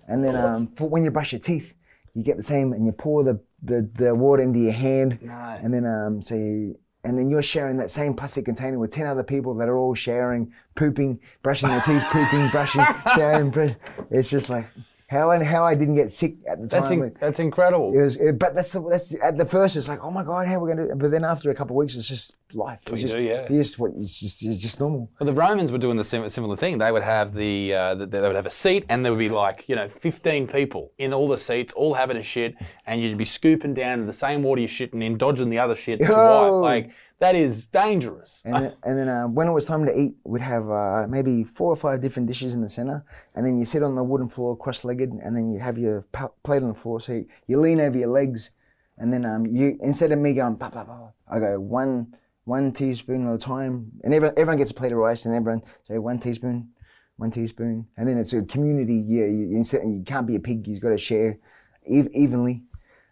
And 0.07 0.23
then 0.23 0.35
um, 0.35 0.67
for 0.77 0.87
when 0.87 1.03
you 1.03 1.11
brush 1.11 1.33
your 1.33 1.41
teeth, 1.41 1.73
you 2.15 2.23
get 2.23 2.37
the 2.37 2.43
same 2.43 2.73
and 2.73 2.85
you 2.85 2.91
pour 2.91 3.23
the, 3.23 3.39
the, 3.61 3.89
the 3.95 4.15
water 4.15 4.41
into 4.41 4.59
your 4.59 4.71
hand. 4.71 5.19
And 5.61 5.73
then 5.73 5.85
um, 5.85 6.21
so 6.21 6.35
you, 6.35 6.79
and 7.03 7.17
then 7.17 7.29
you're 7.29 7.41
sharing 7.41 7.77
that 7.77 7.89
same 7.91 8.13
plastic 8.13 8.45
container 8.45 8.77
with 8.77 8.91
10 8.91 9.07
other 9.07 9.23
people 9.23 9.53
that 9.55 9.69
are 9.69 9.77
all 9.77 9.95
sharing, 9.95 10.51
pooping, 10.75 11.19
brushing 11.41 11.69
their 11.69 11.81
teeth, 11.81 12.03
pooping, 12.09 12.49
brushing, 12.49 12.83
sharing. 13.15 13.49
Brush. 13.49 13.75
It's 14.11 14.29
just 14.29 14.49
like, 14.49 14.65
how 15.09 15.31
and 15.31 15.43
how 15.43 15.65
I 15.65 15.73
didn't 15.73 15.95
get 15.95 16.11
sick 16.11 16.35
at 16.47 16.61
the 16.61 16.67
time. 16.67 16.81
That's, 16.81 16.91
in, 16.91 17.15
that's 17.19 17.39
incredible. 17.39 17.91
it 17.97 18.01
was, 18.01 18.15
it- 18.17 18.37
but 18.37 18.53
that's 18.53 18.73
the- 18.73 18.87
that's 18.87 19.15
at 19.23 19.37
the 19.39 19.45
first 19.45 19.75
it's 19.75 19.87
like, 19.87 20.03
oh 20.03 20.11
my 20.11 20.23
god, 20.23 20.47
how 20.47 20.55
are 20.55 20.59
we 20.59 20.69
gonna? 20.69 20.87
do 20.87 20.95
But 20.95 21.09
then 21.09 21.23
after 21.23 21.49
a 21.49 21.55
couple 21.55 21.75
of 21.75 21.77
weeks, 21.79 21.95
it's 21.95 22.07
just 22.07 22.35
life. 22.53 22.79
It's 22.91 23.01
just, 23.01 23.15
do, 23.15 23.21
yeah. 23.21 23.47
you 23.51 23.61
just 23.61 23.79
what 23.79 23.91
it's 23.99 24.19
just 24.19 24.43
it's 24.43 24.59
just 24.59 24.79
normal. 24.79 25.09
Well, 25.19 25.25
the 25.25 25.33
Romans 25.33 25.71
were 25.71 25.79
doing 25.79 25.97
the 25.97 26.03
sim- 26.03 26.29
similar 26.29 26.55
thing. 26.57 26.77
They 26.77 26.91
would 26.91 27.01
have 27.03 27.33
the, 27.33 27.73
uh, 27.73 27.95
the 27.95 28.05
they 28.05 28.21
would 28.21 28.35
have 28.35 28.45
a 28.45 28.51
seat, 28.51 28.85
and 28.87 29.03
there 29.03 29.11
would 29.11 29.19
be 29.19 29.29
like 29.29 29.65
you 29.67 29.75
know 29.75 29.89
15 29.89 30.47
people 30.47 30.91
in 30.99 31.11
all 31.11 31.27
the 31.27 31.37
seats, 31.37 31.73
all 31.73 31.95
having 31.95 32.17
a 32.17 32.23
shit, 32.23 32.53
and 32.85 33.01
you'd 33.01 33.17
be 33.17 33.25
scooping 33.25 33.73
down 33.73 34.05
the 34.05 34.13
same 34.13 34.43
water 34.43 34.61
you're 34.61 34.67
shitting 34.69 35.03
in, 35.03 35.17
dodging 35.17 35.49
the 35.49 35.57
other 35.59 35.73
shits 35.75 36.05
to 36.05 36.13
wipe. 36.13 36.51
Like 36.51 36.91
that 37.19 37.35
is 37.35 37.65
dangerous. 37.65 38.41
And 38.45 38.55
then, 38.55 38.73
and 38.83 38.97
then 38.97 39.09
uh, 39.09 39.27
when 39.27 39.47
it 39.47 39.51
was 39.51 39.65
time 39.65 39.85
to 39.85 39.97
eat, 39.97 40.15
we'd 40.23 40.41
have 40.41 40.69
uh, 40.69 41.05
maybe 41.07 41.43
four 41.43 41.71
or 41.71 41.75
five 41.75 42.01
different 42.01 42.27
dishes 42.27 42.55
in 42.55 42.61
the 42.61 42.69
center, 42.69 43.05
and 43.35 43.45
then 43.45 43.59
you 43.59 43.65
sit 43.65 43.83
on 43.83 43.95
the 43.95 44.03
wooden 44.03 44.29
floor, 44.29 44.57
cross-legged, 44.57 45.11
and 45.11 45.35
then 45.35 45.51
you 45.51 45.59
have 45.59 45.77
your 45.77 46.03
plate 46.43 46.63
on 46.63 46.69
the 46.69 46.73
floor. 46.73 47.01
So 47.01 47.13
you, 47.13 47.27
you 47.47 47.59
lean 47.59 47.81
over 47.81 47.97
your 47.97 48.09
legs, 48.09 48.51
and 48.97 49.13
then 49.13 49.25
um, 49.25 49.45
you 49.45 49.77
instead 49.81 50.11
of 50.11 50.19
me 50.19 50.33
going 50.33 50.55
pa 50.55 50.69
pa 50.69 50.83
pa, 50.85 51.09
I 51.29 51.39
go 51.39 51.59
one 51.59 52.15
one 52.45 52.71
teaspoon 52.71 53.27
at 53.27 53.33
a 53.33 53.37
time, 53.37 53.91
and 54.03 54.13
everyone, 54.13 54.35
everyone 54.37 54.57
gets 54.57 54.71
a 54.71 54.73
plate 54.73 54.93
of 54.93 54.97
rice, 54.97 55.25
and 55.25 55.35
everyone 55.35 55.61
say 55.87 55.97
one 55.97 56.19
teaspoon, 56.19 56.69
one 57.17 57.31
teaspoon, 57.31 57.87
and 57.97 58.07
then 58.07 58.17
it's 58.17 58.31
a 58.31 58.43
community. 58.43 59.03
Yeah, 59.05 59.25
you, 59.25 59.63
you, 59.63 60.03
can't 60.05 60.25
be 60.25 60.37
a 60.37 60.39
pig. 60.39 60.67
You've 60.67 60.81
got 60.81 60.89
to 60.89 60.97
share 60.97 61.37
ev- 61.85 62.09
evenly. 62.13 62.63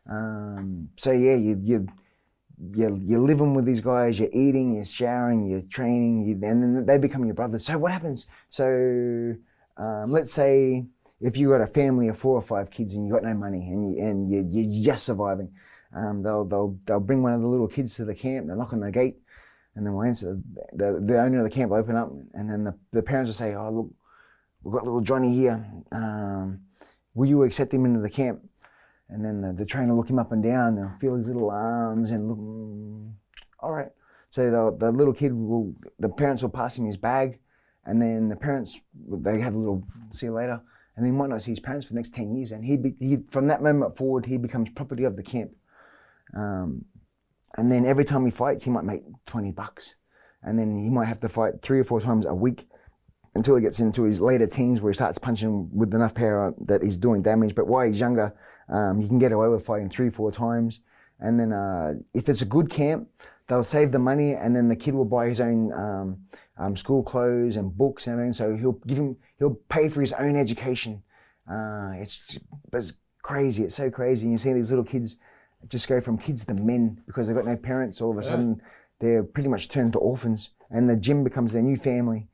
Um, 0.10 0.90
so 0.98 1.12
yeah, 1.12 1.36
you 1.36 1.60
you 1.62 1.88
you're, 2.74 2.96
you're 2.98 3.20
living 3.22 3.54
with 3.54 3.66
these 3.66 3.82
guys, 3.82 4.20
you're 4.20 4.30
eating, 4.34 4.76
you're 4.76 4.84
showering, 4.84 5.48
you're 5.48 5.62
training, 5.62 6.26
you, 6.26 6.34
and 6.34 6.62
then 6.62 6.86
they 6.86 6.98
become 6.98 7.26
your 7.26 7.36
brothers. 7.36 7.66
So 7.66 7.78
what 7.78 7.92
happens? 7.92 8.26
So 8.50 9.36
um, 9.78 10.12
let's 10.12 10.34
say 10.34 10.88
if 11.22 11.38
you 11.38 11.50
got 11.50 11.62
a 11.62 11.68
family 11.68 12.08
of 12.08 12.18
four 12.18 12.36
or 12.36 12.42
five 12.42 12.70
kids 12.72 12.96
and 12.96 13.06
you 13.06 13.14
got 13.14 13.24
no 13.24 13.34
money 13.34 13.60
and 13.70 13.92
you, 13.92 14.04
and 14.04 14.32
you, 14.32 14.46
you're 14.50 14.94
just 14.94 15.06
surviving, 15.06 15.52
um, 15.96 16.22
they'll 16.22 16.46
they'll 16.46 16.78
they'll 16.86 17.00
bring 17.00 17.24
one 17.24 17.34
of 17.34 17.42
the 17.42 17.48
little 17.48 17.68
kids 17.68 17.96
to 17.96 18.06
the 18.06 18.16
camp. 18.16 18.48
They'll 18.48 18.58
knock 18.58 18.74
on 18.74 18.82
the 18.82 18.92
gate, 18.92 19.18
and 19.76 19.86
then 19.86 19.94
we'll 19.94 20.08
answer. 20.08 20.40
The, 20.74 21.02
the 21.04 21.20
owner 21.20 21.40
of 21.40 21.46
the 21.46 21.50
camp 21.50 21.72
will 21.72 21.78
open 21.78 21.96
up, 21.96 22.12
and 22.34 22.50
then 22.50 22.64
the, 22.66 22.76
the 22.92 23.02
parents 23.02 23.30
will 23.30 23.36
say, 23.36 23.56
"Oh 23.56 23.72
look, 23.72 23.90
we've 24.64 24.74
got 24.74 24.84
little 24.84 25.02
Johnny 25.02 25.34
here. 25.34 25.66
Um, 25.92 26.62
will 27.14 27.28
you 27.28 27.44
accept 27.44 27.74
him 27.74 27.86
into 27.86 28.02
the 28.02 28.10
camp?" 28.10 28.42
And 29.10 29.24
then 29.24 29.56
the, 29.56 29.66
trainer 29.66 29.94
will 29.94 30.02
look 30.02 30.10
him 30.10 30.20
up 30.20 30.32
and 30.32 30.44
down 30.44 30.78
and 30.78 31.00
feel 31.00 31.16
his 31.16 31.28
little 31.28 31.50
arms 31.50 32.12
and 32.12 32.28
look, 32.28 32.38
mm, 32.38 33.12
all 33.60 33.72
right. 33.72 33.90
So 34.30 34.52
the, 34.52 34.78
the 34.78 34.92
little 34.92 35.14
kid 35.14 35.34
will, 35.34 35.74
the 35.98 36.10
parents 36.10 36.42
will 36.42 36.50
pass 36.50 36.78
him 36.78 36.86
his 36.86 36.98
bag 36.98 37.40
and 37.86 38.02
then 38.02 38.28
the 38.28 38.36
parents, 38.36 38.78
they 39.10 39.40
have 39.40 39.56
a 39.56 39.58
little, 39.58 39.88
see 40.12 40.26
you 40.26 40.34
later. 40.34 40.62
And 40.98 41.06
he 41.06 41.12
might 41.12 41.30
not 41.30 41.42
see 41.42 41.52
his 41.52 41.60
parents 41.60 41.88
for 41.88 41.94
the 41.94 42.00
next 42.00 42.14
10 42.14 42.36
years. 42.36 42.52
And 42.52 42.66
he, 42.66 42.76
be, 42.76 42.96
he 43.00 43.20
from 43.30 43.48
that 43.48 43.64
moment 43.64 43.96
forward, 43.96 44.26
he 44.26 44.38
becomes 44.38 44.70
property 44.76 45.06
of 45.06 45.16
the 45.16 45.24
camp. 45.24 45.52
Um, 46.36 46.86
and 47.56 47.72
then 47.72 47.86
every 47.86 48.04
time 48.04 48.26
he 48.26 48.32
fights, 48.32 48.66
he 48.66 48.70
might 48.70 48.84
make 48.84 49.04
20 49.26 49.52
bucks. 49.52 49.96
And 50.44 50.60
then 50.60 50.78
he 50.78 50.90
might 50.90 51.06
have 51.06 51.22
to 51.22 51.30
fight 51.30 51.62
three 51.62 51.80
or 51.80 51.84
four 51.84 52.02
times 52.02 52.26
a 52.26 52.36
week 52.36 52.68
until 53.36 53.56
he 53.56 53.62
gets 53.62 53.80
into 53.80 54.04
his 54.04 54.20
later 54.20 54.48
teens 54.48 54.82
where 54.82 54.92
he 54.92 54.96
starts 54.96 55.18
punching 55.18 55.70
with 55.72 55.94
enough 55.94 56.14
power 56.14 56.54
that 56.66 56.84
he's 56.84 56.98
doing 56.98 57.22
damage. 57.22 57.56
But 57.56 57.68
while 57.68 57.88
he's 57.88 58.00
younger, 58.00 58.36
um, 58.70 59.02
you 59.02 59.08
can 59.08 59.20
get 59.20 59.32
away 59.32 59.48
with 59.48 59.66
fighting 59.66 59.90
three, 59.90 60.10
four 60.10 60.32
times. 60.32 60.82
And 61.20 61.40
then 61.40 61.52
uh, 61.52 61.96
if 62.14 62.30
it's 62.30 62.42
a 62.42 62.46
good 62.46 62.70
camp, 62.70 63.10
they'll 63.48 63.64
save 63.64 63.92
the 63.92 64.00
money 64.00 64.34
and 64.34 64.56
then 64.56 64.68
the 64.68 64.76
kid 64.76 64.94
will 64.94 65.06
buy 65.06 65.30
his 65.30 65.40
own 65.40 65.72
um, 65.74 66.18
um, 66.58 66.78
school 66.78 67.02
clothes 67.02 67.56
and 67.56 67.76
books 67.76 68.08
and 68.08 68.14
everything. 68.14 68.34
So 68.34 68.56
he'll 68.56 68.80
give 68.86 68.98
him, 68.98 69.18
he'll 69.40 69.58
pay 69.70 69.90
for 69.90 70.02
his 70.02 70.14
own 70.14 70.36
education. 70.36 71.04
Uh, 71.50 71.94
it's, 71.96 72.38
it's 72.74 72.94
crazy. 73.22 73.64
It's 73.64 73.76
so 73.76 73.90
crazy. 73.90 74.24
And 74.24 74.32
you 74.32 74.38
see 74.38 74.54
these 74.54 74.70
little 74.70 74.86
kids 74.86 75.18
just 75.70 75.88
go 75.88 76.00
from 76.00 76.18
kids 76.18 76.46
to 76.46 76.54
men 76.54 77.02
because 77.08 77.28
they've 77.28 77.36
got 77.36 77.46
no 77.46 77.56
parents. 77.56 78.02
All 78.02 78.12
of 78.12 78.18
a 78.18 78.24
sudden, 78.24 78.62
they're 79.00 79.24
pretty 79.24 79.50
much 79.50 79.70
turned 79.70 79.94
to 79.94 80.00
orphans, 80.00 80.50
and 80.70 80.90
the 80.90 80.96
gym 80.96 81.24
becomes 81.24 81.54
their 81.54 81.62
new 81.62 81.78
family. 81.78 82.28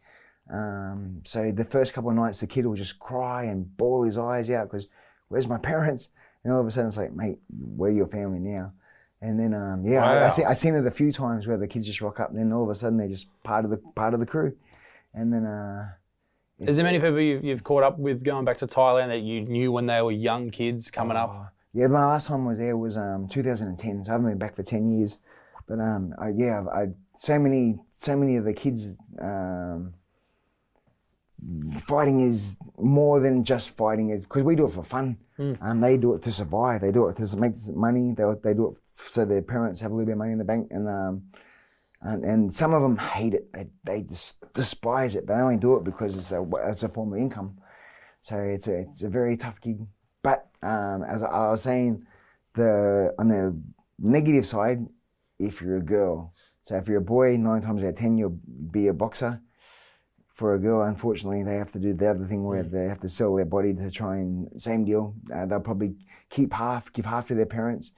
Um, 0.51 1.21
so 1.25 1.51
the 1.51 1.65
first 1.65 1.93
couple 1.93 2.09
of 2.09 2.15
nights, 2.15 2.39
the 2.39 2.47
kid 2.47 2.65
will 2.65 2.75
just 2.75 2.99
cry 2.99 3.45
and 3.45 3.75
bawl 3.77 4.03
his 4.03 4.17
eyes 4.17 4.49
out 4.49 4.69
because 4.69 4.88
where's 5.29 5.47
my 5.47 5.57
parents? 5.57 6.09
And 6.43 6.53
all 6.53 6.59
of 6.59 6.67
a 6.67 6.71
sudden, 6.71 6.89
it's 6.89 6.97
like, 6.97 7.13
mate, 7.13 7.39
we're 7.49 7.91
your 7.91 8.07
family 8.07 8.39
now. 8.39 8.73
And 9.21 9.39
then, 9.39 9.53
um, 9.53 9.85
yeah, 9.85 10.03
I, 10.05 10.25
I, 10.25 10.29
see, 10.29 10.43
I 10.43 10.53
seen 10.53 10.75
it 10.75 10.85
a 10.85 10.91
few 10.91 11.13
times 11.13 11.47
where 11.47 11.57
the 11.57 11.67
kids 11.67 11.87
just 11.87 12.01
rock 12.01 12.19
up, 12.19 12.31
and 12.31 12.37
then 12.37 12.51
all 12.51 12.63
of 12.63 12.69
a 12.69 12.75
sudden 12.75 12.97
they're 12.97 13.07
just 13.07 13.27
part 13.43 13.63
of 13.63 13.71
the 13.71 13.77
part 13.77 14.13
of 14.13 14.19
the 14.19 14.25
crew. 14.25 14.53
And 15.13 15.31
then, 15.31 15.45
uh, 15.45 15.91
Is 16.59 16.75
there 16.75 16.83
many 16.83 16.99
people 16.99 17.21
you've, 17.21 17.43
you've 17.43 17.63
caught 17.63 17.83
up 17.83 17.97
with 17.97 18.23
going 18.23 18.43
back 18.43 18.57
to 18.57 18.67
Thailand 18.67 19.07
that 19.07 19.21
you 19.21 19.41
knew 19.41 19.71
when 19.71 19.85
they 19.85 20.01
were 20.01 20.11
young 20.11 20.49
kids 20.49 20.91
coming 20.91 21.15
up? 21.15 21.53
Yeah, 21.73 21.87
my 21.87 22.05
last 22.05 22.27
time 22.27 22.45
I 22.45 22.49
was 22.49 22.57
there 22.57 22.75
was 22.75 22.97
um, 22.97 23.29
2010, 23.29 24.05
so 24.05 24.11
I 24.11 24.13
haven't 24.13 24.29
been 24.29 24.37
back 24.37 24.55
for 24.55 24.63
10 24.63 24.91
years. 24.91 25.17
But 25.67 25.79
um, 25.79 26.13
I, 26.19 26.29
yeah, 26.29 26.59
I've, 26.59 26.67
I 26.67 26.87
so 27.17 27.39
many, 27.39 27.79
so 27.95 28.17
many 28.17 28.35
of 28.35 28.43
the 28.43 28.53
kids. 28.53 28.97
Um, 29.21 29.93
fighting 31.79 32.19
is 32.21 32.57
more 32.77 33.19
than 33.19 33.43
just 33.43 33.75
fighting, 33.77 34.09
is 34.09 34.23
because 34.23 34.43
we 34.43 34.55
do 34.55 34.65
it 34.65 34.73
for 34.73 34.83
fun. 34.83 35.17
Um, 35.61 35.81
they 35.81 35.97
do 35.97 36.13
it 36.13 36.21
to 36.23 36.31
survive. 36.31 36.81
They 36.81 36.91
do 36.91 37.07
it 37.07 37.17
to 37.17 37.37
make 37.37 37.53
money. 37.75 38.13
They, 38.15 38.23
they 38.43 38.53
do 38.53 38.69
it 38.69 38.77
so 38.93 39.25
their 39.25 39.41
parents 39.41 39.81
have 39.81 39.91
a 39.91 39.93
little 39.95 40.05
bit 40.05 40.13
of 40.13 40.19
money 40.19 40.31
in 40.31 40.37
the 40.37 40.43
bank, 40.43 40.67
and 40.71 40.87
um, 40.87 41.23
and, 42.01 42.23
and 42.23 42.53
some 42.53 42.73
of 42.73 42.81
them 42.81 42.97
hate 42.97 43.33
it. 43.33 43.51
They, 43.53 43.67
they 43.83 44.01
just 44.03 44.43
despise 44.53 45.15
it. 45.15 45.25
But 45.25 45.35
they 45.35 45.41
only 45.41 45.57
do 45.57 45.75
it 45.77 45.83
because 45.83 46.15
it's 46.15 46.31
a 46.31 46.45
it's 46.69 46.83
a 46.83 46.89
form 46.89 47.13
of 47.13 47.19
income. 47.19 47.57
So 48.21 48.37
it's 48.37 48.67
a 48.67 48.81
it's 48.81 49.03
a 49.03 49.09
very 49.09 49.35
tough 49.37 49.59
gig. 49.59 49.79
But 50.21 50.47
um, 50.61 51.03
as 51.03 51.23
I 51.23 51.51
was 51.51 51.63
saying, 51.63 52.05
the 52.55 53.13
on 53.17 53.27
the 53.27 53.57
negative 53.99 54.45
side, 54.45 54.85
if 55.39 55.61
you're 55.61 55.77
a 55.77 55.81
girl, 55.81 56.33
So 56.65 56.77
if 56.77 56.87
you're 56.87 56.97
a 56.99 57.01
boy, 57.01 57.35
nine 57.37 57.61
times 57.61 57.83
out 57.83 57.89
of 57.89 57.97
ten, 57.97 58.17
you'll 58.17 58.39
be 58.71 58.87
a 58.87 58.93
boxer. 58.93 59.41
For 60.34 60.55
a 60.55 60.59
girl, 60.59 60.81
unfortunately, 60.81 61.43
they 61.43 61.55
have 61.55 61.71
to 61.73 61.79
do 61.79 61.93
the 61.93 62.09
other 62.09 62.25
thing 62.25 62.43
where 62.43 62.63
they 62.63 62.86
have 62.86 62.99
to 63.01 63.09
sell 63.09 63.36
their 63.36 63.45
body 63.45 63.71
to 63.75 63.91
try 63.91 64.17
and 64.17 64.49
same 64.59 64.84
deal. 64.84 65.13
Uh, 65.34 65.45
they'll 65.45 65.59
probably 65.59 65.95
keep 66.31 66.53
half, 66.53 66.91
give 66.91 67.05
half 67.05 67.27
to 67.27 67.36
their 67.36 67.45
parents. 67.45 67.91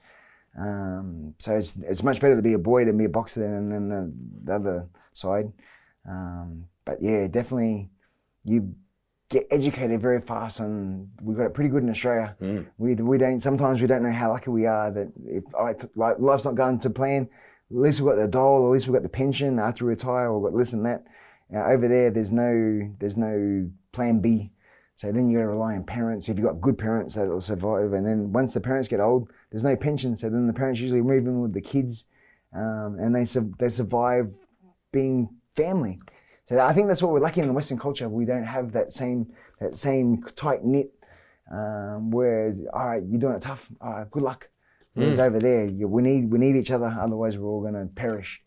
Um, 0.58 1.34
so 1.38 1.56
it's, 1.56 1.74
it's 1.82 2.02
much 2.02 2.20
better 2.20 2.36
to 2.36 2.42
be 2.42 2.52
a 2.52 2.58
boy 2.58 2.84
than 2.84 2.98
be 2.98 3.06
a 3.06 3.08
boxer 3.08 3.40
than, 3.40 3.70
than 3.70 3.88
the, 3.88 4.12
the 4.44 4.54
other 4.54 4.88
side. 5.14 5.50
Um, 6.06 6.66
but 6.84 6.98
yeah, 7.00 7.26
definitely, 7.26 7.88
you 8.44 8.74
get 9.30 9.46
educated 9.50 10.00
very 10.00 10.20
fast 10.20 10.60
and 10.60 11.10
we've 11.22 11.38
got 11.38 11.46
it 11.46 11.54
pretty 11.54 11.70
good 11.70 11.82
in 11.82 11.90
Australia. 11.90 12.36
We, 12.76 12.94
we 12.96 13.18
don't, 13.18 13.40
sometimes 13.42 13.80
we 13.80 13.86
don't 13.86 14.02
know 14.02 14.12
how 14.12 14.30
lucky 14.30 14.50
we 14.50 14.66
are 14.66 14.90
that 14.90 15.10
if 15.24 15.44
I, 15.54 15.74
like, 15.94 16.18
life's 16.18 16.44
not 16.44 16.54
going 16.54 16.80
to 16.80 16.90
plan, 16.90 17.28
at 17.70 17.76
least 17.76 18.00
we've 18.00 18.14
got 18.14 18.20
the 18.20 18.28
dole, 18.28 18.66
at 18.66 18.72
least 18.72 18.86
we've 18.86 18.94
got 18.94 19.02
the 19.02 19.08
pension 19.08 19.58
after 19.58 19.84
we 19.86 19.90
retire, 19.90 20.32
we've 20.32 20.52
got 20.52 20.58
this 20.58 20.74
and 20.74 20.84
that. 20.84 21.04
Uh, 21.54 21.64
over 21.64 21.88
there, 21.88 22.10
there's 22.10 22.32
no, 22.32 22.94
there's 22.98 23.16
no 23.16 23.70
plan 23.92 24.20
B. 24.20 24.50
So 24.96 25.12
then 25.12 25.28
you 25.28 25.38
got 25.38 25.42
to 25.42 25.48
rely 25.48 25.74
on 25.74 25.84
parents. 25.84 26.28
If 26.28 26.38
you've 26.38 26.46
got 26.46 26.60
good 26.60 26.78
parents, 26.78 27.14
that'll 27.14 27.40
survive. 27.40 27.92
And 27.92 28.06
then 28.06 28.32
once 28.32 28.54
the 28.54 28.60
parents 28.60 28.88
get 28.88 29.00
old, 29.00 29.30
there's 29.50 29.62
no 29.62 29.76
pension. 29.76 30.16
So 30.16 30.30
then 30.30 30.46
the 30.46 30.54
parents 30.54 30.80
usually 30.80 31.02
move 31.02 31.26
in 31.26 31.40
with 31.40 31.52
the 31.52 31.60
kids, 31.60 32.06
um, 32.54 32.96
and 32.98 33.14
they 33.14 33.26
su- 33.26 33.54
they 33.58 33.68
survive 33.68 34.34
being 34.92 35.28
family. 35.54 36.00
So 36.46 36.58
I 36.58 36.72
think 36.72 36.88
that's 36.88 37.02
what 37.02 37.12
we're 37.12 37.20
lacking 37.20 37.42
in 37.42 37.48
the 37.48 37.54
Western 37.54 37.78
culture. 37.78 38.08
We 38.08 38.24
don't 38.24 38.44
have 38.44 38.72
that 38.72 38.92
same 38.92 39.32
that 39.60 39.76
same 39.76 40.22
tight 40.34 40.64
knit. 40.64 40.92
Um, 41.52 42.10
where 42.10 42.54
all 42.72 42.88
right, 42.88 43.02
you're 43.06 43.20
doing 43.20 43.34
it 43.34 43.42
tough. 43.42 43.68
All 43.80 43.92
right, 43.92 44.10
good 44.10 44.22
luck. 44.22 44.48
Whereas 44.94 45.18
over 45.18 45.38
there, 45.38 45.66
you, 45.66 45.86
we 45.88 46.02
need 46.02 46.30
we 46.30 46.38
need 46.38 46.56
each 46.56 46.70
other. 46.70 46.86
Otherwise, 46.86 47.36
we're 47.36 47.46
all 47.46 47.60
going 47.60 47.74
to 47.74 47.86
perish. 47.94 48.40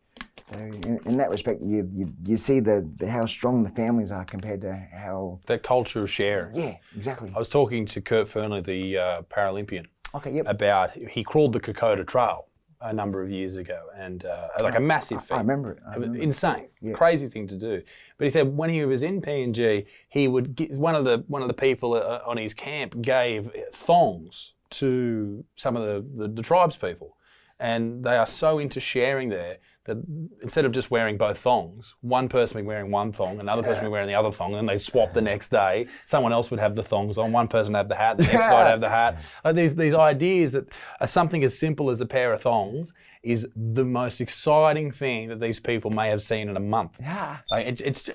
So 0.51 0.57
in, 0.59 0.99
in 1.05 1.17
that 1.17 1.29
respect, 1.29 1.61
you, 1.61 1.89
you 1.93 2.13
you 2.23 2.37
see 2.37 2.59
the, 2.59 2.87
the 2.97 3.09
how 3.09 3.25
strong 3.25 3.63
the 3.63 3.69
families 3.69 4.11
are 4.11 4.25
compared 4.25 4.61
to 4.61 4.73
how 4.93 5.39
That 5.47 5.63
culture 5.63 6.01
of 6.03 6.09
sharing. 6.11 6.55
yeah 6.55 6.77
exactly. 6.95 7.31
I 7.35 7.37
was 7.39 7.49
talking 7.49 7.85
to 7.87 8.01
Kurt 8.01 8.27
Fearnley, 8.27 8.63
the 8.65 8.97
uh, 8.97 9.21
Paralympian, 9.23 9.85
Okay, 10.15 10.31
yep. 10.33 10.45
about 10.47 10.91
he 10.93 11.23
crawled 11.23 11.53
the 11.53 11.59
Kokoda 11.59 12.05
Trail 12.05 12.45
a 12.81 12.93
number 12.93 13.21
of 13.21 13.29
years 13.29 13.57
ago, 13.57 13.79
and 13.97 14.23
uh, 14.25 14.47
like 14.61 14.75
a 14.75 14.79
massive 14.79 15.21
feat. 15.23 15.35
I 15.35 15.39
remember 15.39 15.73
it. 15.73 15.79
I 15.85 15.91
It 15.91 15.95
remember 15.95 16.17
it. 16.17 16.23
insane, 16.23 16.69
crazy 16.93 17.27
thing 17.27 17.45
to 17.49 17.57
do. 17.57 17.81
But 18.17 18.23
he 18.23 18.29
said 18.29 18.55
when 18.57 18.69
he 18.69 18.85
was 18.85 19.03
in 19.03 19.21
PNG, 19.21 19.85
he 20.07 20.27
would 20.29 20.55
get, 20.55 20.71
one 20.71 20.95
of 20.95 21.03
the 21.05 21.23
one 21.27 21.41
of 21.41 21.47
the 21.49 21.53
people 21.53 21.93
uh, 21.93 22.21
on 22.25 22.37
his 22.37 22.53
camp 22.53 23.01
gave 23.01 23.51
thongs 23.73 24.53
to 24.71 25.43
some 25.57 25.75
of 25.75 25.83
the, 25.85 26.23
the, 26.23 26.27
the 26.33 26.41
tribes 26.41 26.77
people, 26.77 27.17
and 27.59 28.03
they 28.03 28.15
are 28.15 28.27
so 28.27 28.59
into 28.59 28.79
sharing 28.79 29.29
there 29.29 29.57
that 29.85 29.97
instead 30.41 30.65
of 30.65 30.71
just 30.71 30.91
wearing 30.91 31.17
both 31.17 31.37
thongs, 31.37 31.95
one 32.01 32.29
person 32.29 32.55
would 32.55 32.63
be 32.63 32.67
wearing 32.67 32.91
one 32.91 33.11
thong, 33.11 33.39
another 33.39 33.63
person 33.63 33.83
would 33.83 33.89
be 33.89 33.91
wearing 33.91 34.07
the 34.07 34.13
other 34.13 34.31
thong, 34.31 34.53
and 34.53 34.57
then 34.57 34.65
they 34.65 34.77
swap 34.77 35.13
the 35.13 35.21
next 35.21 35.49
day. 35.49 35.87
Someone 36.05 36.31
else 36.31 36.51
would 36.51 36.59
have 36.59 36.75
the 36.75 36.83
thongs 36.83 37.17
on, 37.17 37.31
one 37.31 37.47
person 37.47 37.73
would 37.73 37.79
have 37.79 37.89
the 37.89 37.95
hat, 37.95 38.17
the 38.17 38.23
next 38.23 38.37
guy 38.37 38.63
would 38.63 38.69
have 38.69 38.81
the 38.81 38.89
hat. 38.89 39.21
Like 39.43 39.55
these 39.55 39.75
these 39.75 39.93
ideas 39.93 40.51
that 40.53 40.67
are 40.99 41.07
something 41.07 41.43
as 41.43 41.57
simple 41.57 41.89
as 41.89 42.01
a 42.01 42.05
pair 42.05 42.33
of 42.33 42.41
thongs 42.41 42.93
is 43.23 43.47
the 43.55 43.83
most 43.83 44.21
exciting 44.21 44.91
thing 44.91 45.27
that 45.29 45.39
these 45.39 45.59
people 45.59 45.91
may 45.91 46.09
have 46.09 46.21
seen 46.21 46.49
in 46.49 46.55
a 46.55 46.61
month. 46.61 46.97
Yeah. 47.01 47.37
Like 47.51 47.65
it's, 47.67 47.81
it's 47.81 48.09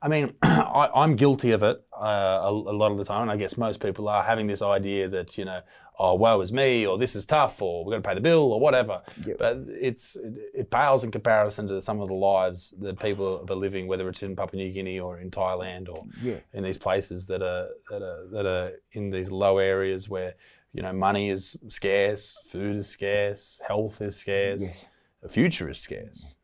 I 0.00 0.08
mean, 0.08 0.34
I, 0.42 0.88
I'm 0.94 1.16
guilty 1.16 1.50
of 1.50 1.62
it 1.62 1.84
uh, 1.98 2.40
a, 2.42 2.50
a 2.50 2.76
lot 2.76 2.92
of 2.92 2.98
the 2.98 3.04
time, 3.04 3.22
and 3.22 3.30
I 3.30 3.36
guess 3.36 3.56
most 3.56 3.80
people 3.80 4.08
are 4.08 4.22
having 4.22 4.46
this 4.46 4.62
idea 4.62 5.08
that 5.08 5.36
you 5.36 5.44
know, 5.44 5.60
oh, 5.98 6.14
woe 6.14 6.40
is 6.40 6.52
me, 6.52 6.86
or 6.86 6.98
this 6.98 7.16
is 7.16 7.24
tough, 7.24 7.60
or 7.62 7.84
we've 7.84 7.92
got 7.92 8.02
to 8.04 8.08
pay 8.08 8.14
the 8.14 8.20
bill, 8.20 8.52
or 8.52 8.60
whatever. 8.60 9.02
But 9.38 9.58
it's 9.68 10.16
it, 10.16 10.34
it 10.54 10.70
pales 10.70 11.04
in 11.04 11.10
comparison 11.10 11.66
to 11.68 11.80
some 11.80 12.00
of 12.00 12.08
the 12.08 12.14
lives 12.14 12.74
that 12.80 12.98
people 13.00 13.46
are 13.48 13.54
living, 13.54 13.86
whether 13.86 14.08
it's 14.08 14.22
in 14.22 14.36
Papua 14.36 14.62
New 14.62 14.72
Guinea 14.72 15.00
or 15.00 15.18
in 15.18 15.30
Thailand 15.30 15.88
or 15.88 16.04
Yeah. 16.22 16.38
in 16.52 16.62
these 16.64 16.78
places 16.78 17.26
that 17.26 17.42
are 17.42 17.68
that 17.90 18.02
are 18.02 18.26
that 18.32 18.46
are 18.46 18.72
in 18.92 19.10
these 19.10 19.30
low 19.30 19.58
areas 19.58 20.08
where 20.08 20.34
you 20.72 20.82
know 20.82 20.92
money 20.92 21.30
is 21.30 21.56
scarce, 21.68 22.38
food 22.46 22.76
is 22.76 22.88
scarce, 22.88 23.60
health 23.66 24.00
is 24.02 24.16
scarce, 24.16 24.86
the 25.22 25.28
future 25.28 25.68
is 25.70 25.78
scarce. 25.78 26.34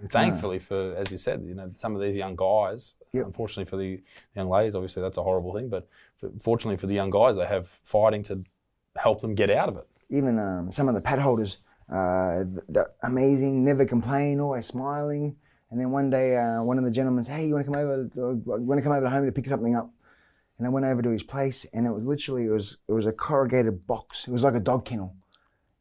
And 0.00 0.10
thankfully, 0.12 0.58
for 0.60 0.94
as 0.96 1.10
you 1.10 1.16
said, 1.16 1.42
you 1.44 1.54
know, 1.54 1.70
some 1.74 1.96
of 1.96 2.00
these 2.00 2.14
young 2.16 2.36
guys. 2.36 2.94
Yep. 3.12 3.24
Unfortunately 3.26 3.64
for 3.64 3.76
the 3.78 4.02
young 4.36 4.48
ladies, 4.50 4.74
obviously 4.74 5.02
that's 5.02 5.16
a 5.18 5.22
horrible 5.22 5.54
thing. 5.54 5.68
But 5.70 5.88
fortunately 6.40 6.76
for 6.76 6.86
the 6.86 6.94
young 6.94 7.10
guys, 7.10 7.36
they 7.36 7.46
have 7.46 7.66
fighting 7.82 8.22
to 8.24 8.44
help 8.98 9.20
them 9.20 9.34
get 9.34 9.50
out 9.50 9.68
of 9.68 9.76
it. 9.76 9.86
Even 10.10 10.38
um, 10.38 10.72
some 10.72 10.88
of 10.88 10.94
the 10.94 11.00
pad 11.00 11.18
holders, 11.18 11.58
uh, 11.92 12.44
they're 12.68 12.90
amazing, 13.02 13.64
never 13.64 13.84
complain, 13.84 14.40
always 14.40 14.66
smiling. 14.66 15.36
And 15.70 15.78
then 15.78 15.90
one 15.90 16.10
day, 16.10 16.36
uh, 16.36 16.62
one 16.62 16.78
of 16.78 16.84
the 16.84 16.90
gentlemen 16.90 17.24
said, 17.24 17.36
"Hey, 17.36 17.46
you 17.46 17.54
want 17.54 17.66
to 17.66 17.72
come 17.72 17.80
over? 17.80 18.08
You 18.14 18.42
want 18.44 18.78
to 18.78 18.82
come 18.82 18.92
over 18.92 19.02
to 19.02 19.10
home 19.10 19.26
to 19.26 19.32
pick 19.32 19.46
something 19.46 19.74
up?" 19.74 19.90
And 20.56 20.66
I 20.66 20.70
went 20.70 20.86
over 20.86 21.02
to 21.02 21.10
his 21.10 21.22
place, 21.22 21.66
and 21.72 21.86
it 21.86 21.90
was 21.90 22.04
literally 22.04 22.46
it 22.46 22.50
was 22.50 22.78
it 22.88 22.92
was 22.92 23.06
a 23.06 23.12
corrugated 23.12 23.86
box. 23.86 24.26
It 24.26 24.32
was 24.32 24.42
like 24.42 24.54
a 24.54 24.60
dog 24.60 24.84
kennel. 24.84 25.14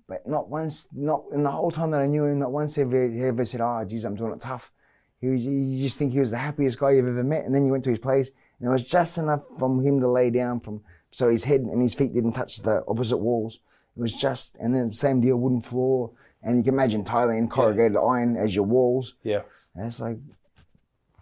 But 0.07 0.27
not 0.27 0.49
once, 0.49 0.87
not 0.93 1.23
in 1.33 1.43
the 1.43 1.51
whole 1.51 1.71
time 1.71 1.91
that 1.91 2.01
I 2.01 2.07
knew 2.07 2.25
him, 2.25 2.39
not 2.39 2.51
once 2.51 2.77
ever 2.77 3.09
he 3.09 3.23
ever 3.23 3.45
said, 3.45 3.61
"Oh, 3.61 3.83
geez, 3.85 4.03
I'm 4.03 4.15
doing 4.15 4.33
it 4.33 4.41
tough." 4.41 4.71
He 5.19 5.27
was, 5.27 5.43
you 5.43 5.81
just 5.81 5.97
think 5.97 6.13
he 6.13 6.19
was 6.19 6.31
the 6.31 6.37
happiest 6.37 6.79
guy 6.79 6.91
you've 6.91 7.07
ever 7.07 7.23
met, 7.23 7.45
and 7.45 7.55
then 7.55 7.65
you 7.65 7.71
went 7.71 7.83
to 7.85 7.89
his 7.89 7.99
place, 7.99 8.29
and 8.59 8.69
it 8.69 8.71
was 8.71 8.83
just 8.83 9.17
enough 9.17 9.45
from 9.57 9.83
him 9.83 9.99
to 10.01 10.07
lay 10.07 10.29
down, 10.29 10.59
from 10.59 10.83
so 11.11 11.29
his 11.29 11.43
head 11.43 11.61
and 11.61 11.81
his 11.81 11.93
feet 11.93 12.13
didn't 12.13 12.33
touch 12.33 12.61
the 12.61 12.83
opposite 12.87 13.17
walls. 13.17 13.59
It 13.95 14.01
was 14.01 14.13
just, 14.13 14.55
and 14.59 14.75
then 14.75 14.93
same 14.93 15.21
deal, 15.21 15.37
wooden 15.37 15.61
floor, 15.61 16.11
and 16.43 16.57
you 16.57 16.63
can 16.63 16.73
imagine 16.73 17.03
Thailand 17.03 17.49
corrugated 17.49 17.97
iron 17.97 18.37
as 18.37 18.53
your 18.53 18.65
walls. 18.65 19.15
Yeah. 19.23 19.41
And 19.75 19.87
it's 19.87 19.99
like, 19.99 20.17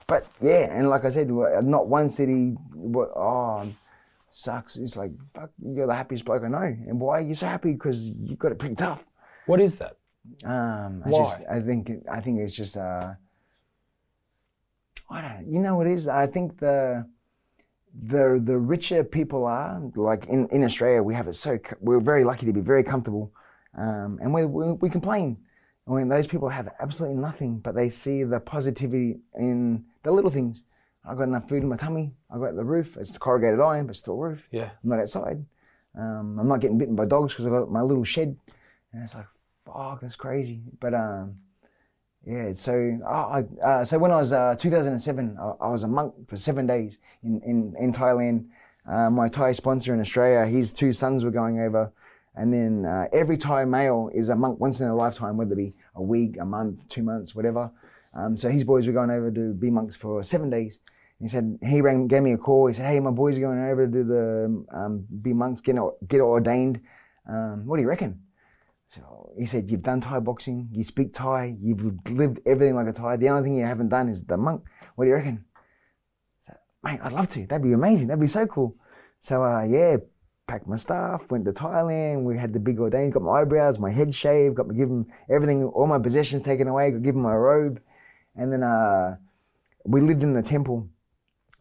but 0.07 0.27
yeah, 0.41 0.67
and 0.71 0.89
like 0.89 1.05
I 1.05 1.09
said, 1.09 1.29
not 1.29 1.87
one 1.87 2.09
city, 2.09 2.55
what, 2.73 3.09
oh, 3.15 3.67
sucks. 4.31 4.75
It's 4.75 4.97
like, 4.97 5.11
fuck, 5.33 5.49
you're 5.63 5.87
the 5.87 5.95
happiest 5.95 6.25
bloke 6.25 6.43
I 6.43 6.49
know. 6.49 6.57
And 6.57 6.99
why? 6.99 7.19
Are 7.19 7.21
You're 7.21 7.35
so 7.35 7.47
happy 7.47 7.71
because 7.73 8.09
you've 8.09 8.37
got 8.37 8.51
it 8.51 8.59
pretty 8.59 8.75
tough. 8.75 9.05
What 9.45 9.61
is 9.61 9.79
that? 9.79 9.97
Um, 10.43 11.03
I 11.05 11.09
Why? 11.09 11.29
Just, 11.29 11.41
I 11.49 11.59
think, 11.61 11.91
I 12.11 12.19
think 12.19 12.39
it's 12.39 12.55
just, 12.55 12.75
uh, 12.75 13.13
I 15.09 15.21
don't 15.21 15.31
know. 15.31 15.43
You 15.47 15.59
know 15.59 15.75
what 15.75 15.87
it 15.87 15.93
is? 15.93 16.07
I 16.07 16.27
think 16.27 16.59
the, 16.59 17.07
the, 18.03 18.41
the 18.43 18.57
richer 18.57 19.03
people 19.03 19.45
are, 19.45 19.81
like 19.95 20.25
in, 20.27 20.47
in 20.49 20.63
Australia, 20.63 21.01
we 21.01 21.15
have 21.15 21.27
it 21.27 21.35
so, 21.35 21.57
we're 21.79 21.99
very 21.99 22.23
lucky 22.23 22.45
to 22.45 22.53
be 22.53 22.61
very 22.61 22.83
comfortable. 22.83 23.31
Um, 23.77 24.19
and 24.21 24.33
we, 24.33 24.45
we, 24.45 24.73
we 24.73 24.89
complain 24.89 25.37
when 25.85 26.09
those 26.09 26.27
people 26.27 26.49
have 26.49 26.69
absolutely 26.79 27.17
nothing, 27.17 27.59
but 27.59 27.75
they 27.75 27.89
see 27.89 28.23
the 28.23 28.39
positivity 28.39 29.19
in 29.37 29.85
the 30.03 30.11
little 30.11 30.31
things. 30.31 30.63
I've 31.07 31.17
got 31.17 31.23
enough 31.25 31.47
food 31.47 31.61
in 31.61 31.69
my 31.69 31.77
tummy. 31.77 32.13
I've 32.31 32.41
got 32.41 32.55
the 32.55 32.63
roof. 32.63 32.97
It's 32.97 33.17
corrugated 33.17 33.59
iron, 33.59 33.85
but 33.85 33.95
still 33.95 34.17
roof. 34.17 34.47
Yeah. 34.51 34.71
I'm 34.83 34.89
not 34.89 34.99
outside. 34.99 35.45
Um, 35.97 36.39
I'm 36.39 36.47
not 36.47 36.59
getting 36.59 36.77
bitten 36.77 36.95
by 36.95 37.05
dogs 37.05 37.33
because 37.33 37.45
I've 37.45 37.51
got 37.51 37.71
my 37.71 37.81
little 37.81 38.03
shed. 38.03 38.35
And 38.91 39.03
it's 39.03 39.13
like, 39.13 39.27
fuck, 39.65 40.01
that's 40.01 40.15
crazy. 40.15 40.61
But 40.79 40.95
um, 40.95 41.35
yeah, 42.25 42.53
so 42.53 42.99
I, 43.07 43.43
uh, 43.63 43.85
so 43.85 43.99
when 43.99 44.11
I 44.11 44.17
was 44.17 44.31
uh, 44.31 44.55
2007, 44.57 45.37
I, 45.39 45.65
I 45.65 45.69
was 45.69 45.83
a 45.83 45.87
monk 45.87 46.13
for 46.27 46.37
seven 46.37 46.65
days 46.65 46.97
in, 47.23 47.39
in, 47.41 47.75
in 47.79 47.93
Thailand. 47.93 48.47
Uh, 48.89 49.09
my 49.09 49.29
Thai 49.29 49.51
sponsor 49.51 49.93
in 49.93 49.99
Australia, 49.99 50.45
his 50.45 50.73
two 50.73 50.91
sons 50.91 51.23
were 51.23 51.31
going 51.31 51.59
over. 51.59 51.91
And 52.35 52.51
then 52.53 52.85
uh, 52.85 53.07
every 53.13 53.37
Thai 53.37 53.65
male 53.65 54.09
is 54.13 54.29
a 54.29 54.35
monk 54.35 54.59
once 54.59 54.79
in 54.79 54.87
a 54.87 54.95
lifetime, 54.95 55.37
whether 55.37 55.53
it 55.53 55.57
be 55.57 55.73
a 55.95 56.01
week, 56.01 56.37
a 56.39 56.45
month, 56.45 56.87
two 56.89 57.03
months, 57.03 57.35
whatever. 57.35 57.71
Um, 58.13 58.37
so 58.37 58.49
his 58.49 58.63
boys 58.63 58.87
were 58.87 58.93
going 58.93 59.11
over 59.11 59.29
to 59.29 59.53
be 59.53 59.69
monks 59.69 59.95
for 59.95 60.23
seven 60.23 60.49
days. 60.49 60.79
He 61.21 61.27
said 61.27 61.59
he 61.61 61.81
rang, 61.81 62.07
gave 62.07 62.23
me 62.23 62.33
a 62.33 62.37
call. 62.37 62.67
He 62.67 62.73
said, 62.73 62.87
"Hey, 62.87 62.99
my 62.99 63.11
boys 63.11 63.37
are 63.37 63.41
going 63.41 63.59
over 63.59 63.85
to 63.85 63.91
do 63.91 64.03
the 64.03 64.65
um, 64.77 65.05
be 65.21 65.31
monks, 65.33 65.61
get 65.61 65.75
get 66.07 66.19
ordained. 66.19 66.81
Um, 67.27 67.65
what 67.65 67.77
do 67.77 67.83
you 67.83 67.87
reckon?" 67.87 68.24
So 68.89 69.33
he 69.37 69.45
said, 69.45 69.69
"You've 69.69 69.83
done 69.83 70.01
Thai 70.01 70.19
boxing. 70.19 70.69
You 70.71 70.83
speak 70.83 71.13
Thai. 71.13 71.57
You've 71.61 72.09
lived 72.09 72.39
everything 72.45 72.75
like 72.75 72.87
a 72.87 72.93
Thai. 72.93 73.17
The 73.17 73.29
only 73.29 73.43
thing 73.43 73.57
you 73.57 73.65
haven't 73.65 73.89
done 73.89 74.09
is 74.09 74.23
the 74.23 74.37
monk. 74.37 74.63
What 74.95 75.05
do 75.05 75.09
you 75.09 75.15
reckon?" 75.15 75.45
So, 76.45 76.53
mate, 76.83 76.99
I'd 77.03 77.13
love 77.13 77.29
to. 77.29 77.45
That'd 77.45 77.63
be 77.63 77.73
amazing. 77.73 78.07
That'd 78.07 78.21
be 78.21 78.27
so 78.27 78.45
cool. 78.47 78.75
So 79.19 79.43
uh, 79.43 79.63
yeah, 79.63 79.97
packed 80.47 80.67
my 80.67 80.75
stuff, 80.75 81.29
went 81.31 81.45
to 81.45 81.51
Thailand. 81.51 82.23
We 82.23 82.37
had 82.37 82.53
the 82.53 82.59
big 82.59 82.79
ordain, 82.79 83.09
got 83.09 83.23
my 83.23 83.41
eyebrows, 83.41 83.79
my 83.79 83.91
head 83.91 84.13
shaved, 84.13 84.55
got 84.55 84.67
me 84.67 84.75
given 84.75 85.07
everything, 85.29 85.63
all 85.65 85.87
my 85.87 85.99
possessions 85.99 86.43
taken 86.43 86.67
away, 86.67 86.91
got 86.91 87.01
given 87.01 87.21
my 87.21 87.33
robe, 87.33 87.81
and 88.35 88.51
then 88.51 88.63
uh, 88.63 89.17
we 89.85 90.01
lived 90.01 90.23
in 90.23 90.33
the 90.33 90.43
temple. 90.43 90.87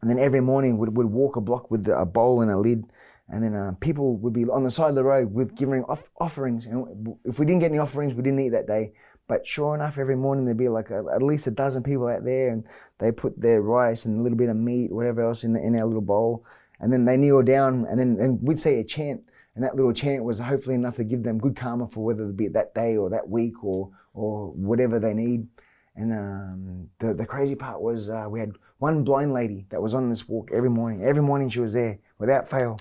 And 0.02 0.10
then 0.10 0.18
every 0.18 0.42
morning 0.42 0.76
we'd, 0.76 0.90
we'd 0.90 1.06
walk 1.06 1.36
a 1.36 1.40
block 1.40 1.70
with 1.70 1.88
a 1.88 2.04
bowl 2.04 2.42
and 2.42 2.50
a 2.50 2.58
lid, 2.58 2.84
and 3.28 3.42
then 3.42 3.54
uh, 3.54 3.72
people 3.80 4.16
would 4.16 4.32
be 4.32 4.44
on 4.44 4.64
the 4.64 4.70
side 4.70 4.90
of 4.90 4.94
the 4.94 5.04
road 5.04 5.32
with 5.32 5.54
giving 5.54 5.84
off- 5.84 6.10
offerings. 6.20 6.66
And 6.66 7.16
if 7.24 7.38
we 7.38 7.46
didn't 7.46 7.60
get 7.60 7.70
any 7.70 7.78
offerings, 7.78 8.14
we 8.14 8.22
didn't 8.22 8.40
eat 8.40 8.50
that 8.50 8.66
day. 8.66 8.92
But 9.26 9.46
sure 9.46 9.74
enough, 9.74 9.96
every 9.96 10.16
morning 10.16 10.44
there'd 10.44 10.58
be 10.58 10.68
like 10.68 10.90
a, 10.90 11.04
at 11.14 11.22
least 11.22 11.46
a 11.46 11.50
dozen 11.50 11.82
people 11.82 12.08
out 12.08 12.24
there, 12.24 12.50
and 12.50 12.64
they 12.98 13.10
put 13.10 13.40
their 13.40 13.62
rice 13.62 14.04
and 14.04 14.20
a 14.20 14.22
little 14.22 14.36
bit 14.36 14.50
of 14.50 14.56
meat, 14.56 14.92
whatever 14.92 15.22
else, 15.22 15.44
in 15.44 15.54
the, 15.54 15.62
in 15.62 15.74
our 15.76 15.86
little 15.86 16.02
bowl, 16.02 16.44
and 16.80 16.92
then 16.92 17.06
they 17.06 17.16
kneel 17.16 17.42
down, 17.42 17.86
and 17.88 17.98
then 17.98 18.18
and 18.20 18.42
we'd 18.42 18.60
say 18.60 18.80
a 18.80 18.84
chant, 18.84 19.22
and 19.54 19.64
that 19.64 19.76
little 19.76 19.94
chant 19.94 20.24
was 20.24 20.38
hopefully 20.40 20.74
enough 20.74 20.96
to 20.96 21.04
give 21.04 21.22
them 21.22 21.38
good 21.38 21.56
karma 21.56 21.86
for 21.86 22.04
whether 22.04 22.24
it 22.24 22.36
be 22.36 22.48
that 22.48 22.74
day 22.74 22.96
or 22.98 23.08
that 23.08 23.28
week 23.28 23.64
or 23.64 23.90
or 24.12 24.48
whatever 24.52 25.00
they 25.00 25.14
need. 25.14 25.48
And 25.96 26.12
um, 26.12 26.90
the 26.98 27.14
the 27.14 27.24
crazy 27.24 27.54
part 27.54 27.80
was 27.80 28.10
uh, 28.10 28.26
we 28.28 28.40
had 28.40 28.52
one 28.78 29.04
blind 29.04 29.32
lady 29.32 29.64
that 29.70 29.80
was 29.80 29.94
on 29.94 30.10
this 30.10 30.28
walk 30.28 30.50
every 30.52 30.70
morning. 30.70 31.02
Every 31.02 31.22
morning 31.22 31.48
she 31.48 31.60
was 31.60 31.72
there 31.72 31.98
without 32.18 32.50
fail, 32.50 32.78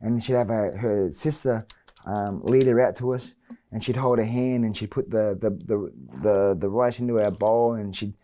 and 0.00 0.22
she'd 0.22 0.34
have 0.34 0.48
her, 0.48 0.76
her 0.76 1.12
sister 1.12 1.66
um, 2.04 2.42
lead 2.44 2.66
her 2.66 2.80
out 2.80 2.96
to 2.96 3.14
us, 3.14 3.34
and 3.72 3.82
she'd 3.82 3.96
hold 3.96 4.18
her 4.18 4.24
hand 4.24 4.64
and 4.64 4.76
she'd 4.76 4.90
put 4.90 5.10
the 5.10 5.36
the 5.40 5.50
the 5.50 5.92
the, 6.22 6.56
the 6.58 6.68
rice 6.68 7.00
into 7.00 7.20
our 7.20 7.30
bowl, 7.30 7.74
and 7.74 7.94
she'd 7.96 8.14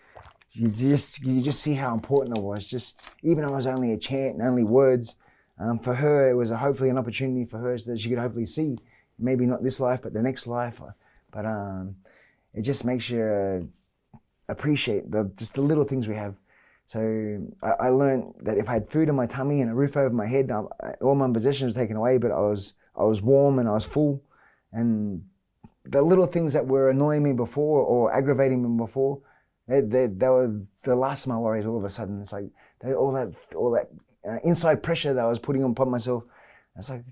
you 0.52 0.68
just 0.68 1.22
you 1.22 1.40
just 1.40 1.60
see 1.60 1.74
how 1.74 1.94
important 1.94 2.36
it 2.36 2.42
was. 2.42 2.68
Just 2.68 3.00
even 3.22 3.44
though 3.44 3.52
it 3.52 3.56
was 3.56 3.66
only 3.66 3.92
a 3.92 3.98
chant 3.98 4.36
and 4.36 4.42
only 4.42 4.64
words, 4.64 5.14
um, 5.58 5.78
for 5.78 5.94
her 5.94 6.30
it 6.30 6.34
was 6.34 6.50
a, 6.50 6.56
hopefully 6.56 6.90
an 6.90 6.98
opportunity 6.98 7.44
for 7.44 7.58
her 7.58 7.76
so 7.78 7.90
that 7.90 8.00
she 8.00 8.08
could 8.08 8.18
hopefully 8.18 8.46
see 8.46 8.76
maybe 9.18 9.46
not 9.46 9.62
this 9.62 9.80
life 9.80 10.00
but 10.02 10.12
the 10.12 10.22
next 10.22 10.46
life. 10.46 10.80
But 11.30 11.46
um, 11.46 11.96
it 12.54 12.62
just 12.62 12.84
makes 12.84 13.08
you 13.08 13.22
uh, 13.22 14.18
appreciate 14.48 15.10
the 15.10 15.32
just 15.36 15.54
the 15.54 15.62
little 15.62 15.84
things 15.84 16.06
we 16.06 16.16
have. 16.16 16.34
So 16.93 17.49
I, 17.62 17.86
I 17.86 17.88
learned 17.88 18.34
that 18.43 18.59
if 18.59 18.68
I 18.68 18.74
had 18.74 18.90
food 18.90 19.09
in 19.09 19.14
my 19.14 19.24
tummy 19.24 19.62
and 19.62 19.70
a 19.70 19.74
roof 19.74 19.97
over 19.97 20.14
my 20.14 20.26
head, 20.26 20.51
I, 20.51 20.93
all 21.01 21.14
my 21.14 21.32
possessions 21.32 21.72
were 21.72 21.80
taken 21.80 21.97
away, 21.97 22.18
but 22.18 22.30
I 22.30 22.40
was 22.40 22.74
I 22.95 23.05
was 23.05 23.22
warm 23.22 23.59
and 23.59 23.66
I 23.66 23.72
was 23.72 23.86
full, 23.86 24.22
and 24.72 25.24
the 25.86 26.03
little 26.03 26.26
things 26.26 26.53
that 26.53 26.66
were 26.66 26.90
annoying 26.90 27.22
me 27.22 27.32
before 27.32 27.80
or 27.80 28.12
aggravating 28.12 28.62
me 28.62 28.76
before, 28.76 29.22
they, 29.66 29.80
they, 29.80 30.07
they 30.07 30.28
were 30.28 30.61
the 30.84 30.95
last 30.95 31.24
of 31.24 31.30
my 31.30 31.38
worries. 31.38 31.64
All 31.64 31.78
of 31.78 31.84
a 31.84 31.88
sudden, 31.88 32.20
it's 32.20 32.32
like 32.32 32.51
they, 32.80 32.93
all 32.93 33.12
that 33.12 33.32
all 33.57 33.70
that 33.70 33.88
uh, 34.28 34.40
inside 34.45 34.82
pressure 34.82 35.14
that 35.14 35.24
I 35.24 35.28
was 35.28 35.38
putting 35.38 35.62
upon 35.62 35.90
myself. 35.90 36.24
It's 36.76 36.90
like 36.90 37.07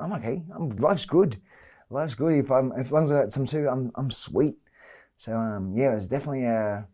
I'm 0.00 0.12
okay. 0.14 0.42
I'm, 0.52 0.70
life's 0.70 1.06
good. 1.06 1.40
Life's 1.90 2.16
good. 2.16 2.32
If 2.44 2.50
I'm 2.50 2.72
if 2.76 2.90
long 2.90 3.04
as 3.04 3.12
I 3.12 3.22
got 3.22 3.32
some 3.32 3.46
too, 3.46 3.68
I'm 3.68 3.92
I'm 3.94 4.10
sweet. 4.10 4.56
So 5.16 5.36
um, 5.36 5.74
yeah, 5.76 5.92
it 5.92 5.94
was 5.94 6.08
definitely 6.08 6.46
a 6.46 6.88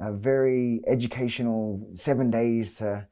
a 0.00 0.12
very 0.12 0.80
educational 0.86 1.88
seven 1.94 2.30
days 2.30 2.76
to 2.78 3.06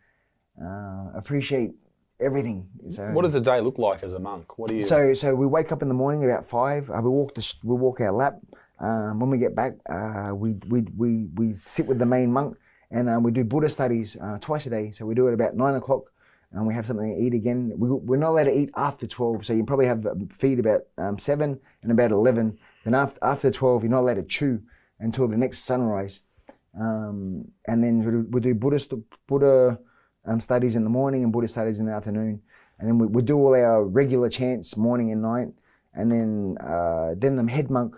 uh, 0.63 1.05
appreciate 1.15 1.73
everything. 2.21 2.69
So, 2.91 3.07
What 3.11 3.23
does 3.23 3.35
a 3.35 3.41
day 3.41 3.61
look 3.61 3.79
like 3.79 4.03
as 4.03 4.13
a 4.13 4.19
monk? 4.19 4.59
What 4.59 4.69
do 4.71 4.77
you? 4.77 4.83
so 4.83 5.15
so 5.15 5.35
we 5.35 5.47
wake 5.47 5.73
up 5.73 5.83
in 5.83 5.89
the 5.89 5.95
morning 5.95 6.25
about 6.25 6.47
five. 6.47 6.91
Uh, 6.91 7.01
we 7.03 7.11
walk 7.11 7.35
the 7.35 7.55
we 7.65 7.75
walk 7.77 8.01
our 8.01 8.13
lap. 8.13 8.39
Um, 8.81 9.21
when 9.21 9.31
we 9.31 9.39
get 9.39 9.55
back, 9.55 9.75
uh, 9.89 10.33
we, 10.35 10.53
we 10.69 10.83
we 10.97 11.27
we 11.35 11.53
sit 11.55 11.87
with 11.87 11.99
the 11.99 12.07
main 12.07 12.33
monk 12.33 12.57
and 12.91 13.09
uh, 13.09 13.19
we 13.21 13.31
do 13.33 13.45
Buddha 13.45 13.69
studies 13.69 14.17
uh, 14.21 14.39
twice 14.41 14.67
a 14.67 14.71
day. 14.71 14.91
So 14.91 15.07
we 15.07 15.15
do 15.15 15.27
it 15.29 15.35
about 15.35 15.57
nine 15.57 15.75
o'clock, 15.75 16.05
and 16.53 16.67
we 16.67 16.75
have 16.75 16.87
something 16.87 17.15
to 17.15 17.21
eat 17.21 17.35
again. 17.35 17.73
We, 17.77 17.89
we're 17.91 18.17
not 18.17 18.31
allowed 18.31 18.45
to 18.45 18.57
eat 18.57 18.71
after 18.77 19.07
twelve, 19.07 19.47
so 19.47 19.53
you 19.53 19.65
probably 19.65 19.87
have 19.87 20.05
a 20.07 20.15
feed 20.31 20.59
about 20.59 20.83
um, 20.99 21.19
seven 21.19 21.61
and 21.83 21.91
about 21.93 22.11
eleven. 22.11 22.59
Then 22.85 22.95
after 22.95 23.19
after 23.23 23.51
twelve, 23.51 23.83
you're 23.83 23.91
not 23.91 24.01
allowed 24.01 24.15
to 24.15 24.23
chew 24.25 24.63
until 25.01 25.27
the 25.29 25.37
next 25.37 25.61
sunrise. 25.61 26.21
Um, 26.79 27.47
and 27.67 27.83
then 27.83 28.29
we 28.31 28.41
do, 28.41 28.55
do 28.55 29.05
Buddha 29.27 29.79
um, 30.27 30.41
studies 30.41 30.75
in 30.77 30.85
the 30.85 30.91
morning 30.91 31.23
and 31.23 31.33
Buddhist 31.33 31.55
studies 31.55 31.79
in 31.79 31.87
the 31.87 31.93
afternoon, 31.93 32.43
and 32.79 32.89
then 32.89 32.99
we, 32.99 33.07
we 33.07 33.23
do 33.23 33.37
all 33.37 33.55
our 33.55 33.85
regular 33.85 34.29
chants 34.29 34.77
morning 34.77 35.13
and 35.13 35.23
night, 35.23 35.49
and 35.93 36.11
then 36.11 36.57
uh, 36.61 37.15
then 37.17 37.37
the 37.37 37.51
head 37.51 37.71
monk 37.71 37.95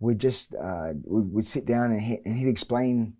would 0.00 0.18
just 0.18 0.54
uh, 0.54 0.92
would 1.04 1.46
sit 1.46 1.66
down 1.66 1.92
and, 1.92 2.00
he, 2.00 2.20
and 2.24 2.36
he'd 2.36 2.48
explain 2.48 3.14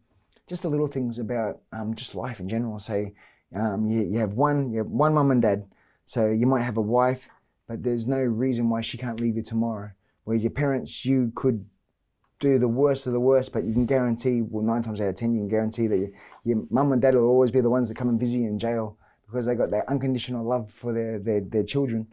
just 0.49 0.63
the 0.63 0.69
little 0.69 0.87
things 0.87 1.19
about 1.19 1.61
um, 1.73 1.95
just 1.95 2.15
life 2.15 2.41
in 2.41 2.49
general. 2.49 2.79
Say 2.79 3.15
um, 3.55 3.87
you, 3.87 4.03
you 4.03 4.19
have 4.19 4.33
one 4.33 4.73
you 4.73 4.79
have 4.79 4.89
one 4.89 5.15
mum 5.15 5.31
and 5.31 5.43
dad, 5.43 5.67
so 6.07 6.29
you 6.29 6.47
might 6.47 6.63
have 6.63 6.77
a 6.77 6.83
wife, 6.83 7.29
but 7.69 7.83
there's 7.85 8.07
no 8.07 8.19
reason 8.19 8.69
why 8.69 8.81
she 8.81 8.99
can't 8.99 9.21
leave 9.21 9.37
you 9.37 9.43
tomorrow. 9.43 9.91
Where 10.25 10.37
your 10.37 10.51
parents, 10.51 11.05
you 11.05 11.33
could 11.35 11.67
do 12.41 12.59
the 12.59 12.69
worst 12.69 13.07
of 13.07 13.13
the 13.13 13.21
worst, 13.21 13.53
but 13.53 13.65
you 13.65 13.73
can 13.73 13.87
guarantee, 13.87 14.43
well, 14.43 14.63
nine 14.63 14.83
times 14.83 15.01
out 15.01 15.09
of 15.09 15.17
ten, 15.17 15.33
you 15.33 15.41
can 15.41 15.49
guarantee 15.49 15.87
that 15.89 15.99
your, 15.99 16.11
your 16.45 16.65
mum 16.71 16.93
and 16.93 17.03
dad 17.03 17.15
will 17.15 17.27
always 17.27 17.51
be 17.51 17.61
the 17.61 17.71
ones 17.71 17.89
that 17.89 17.97
come 17.97 18.09
and 18.09 18.21
visit 18.21 18.39
you 18.39 18.47
in 18.47 18.59
jail 18.59 18.97
because 19.27 19.47
they 19.47 19.55
got 19.55 19.71
that 19.71 19.89
unconditional 19.89 20.45
love 20.45 20.71
for 20.71 20.93
their, 20.93 21.19
their, 21.19 21.41
their 21.41 21.65
children. 21.65 22.07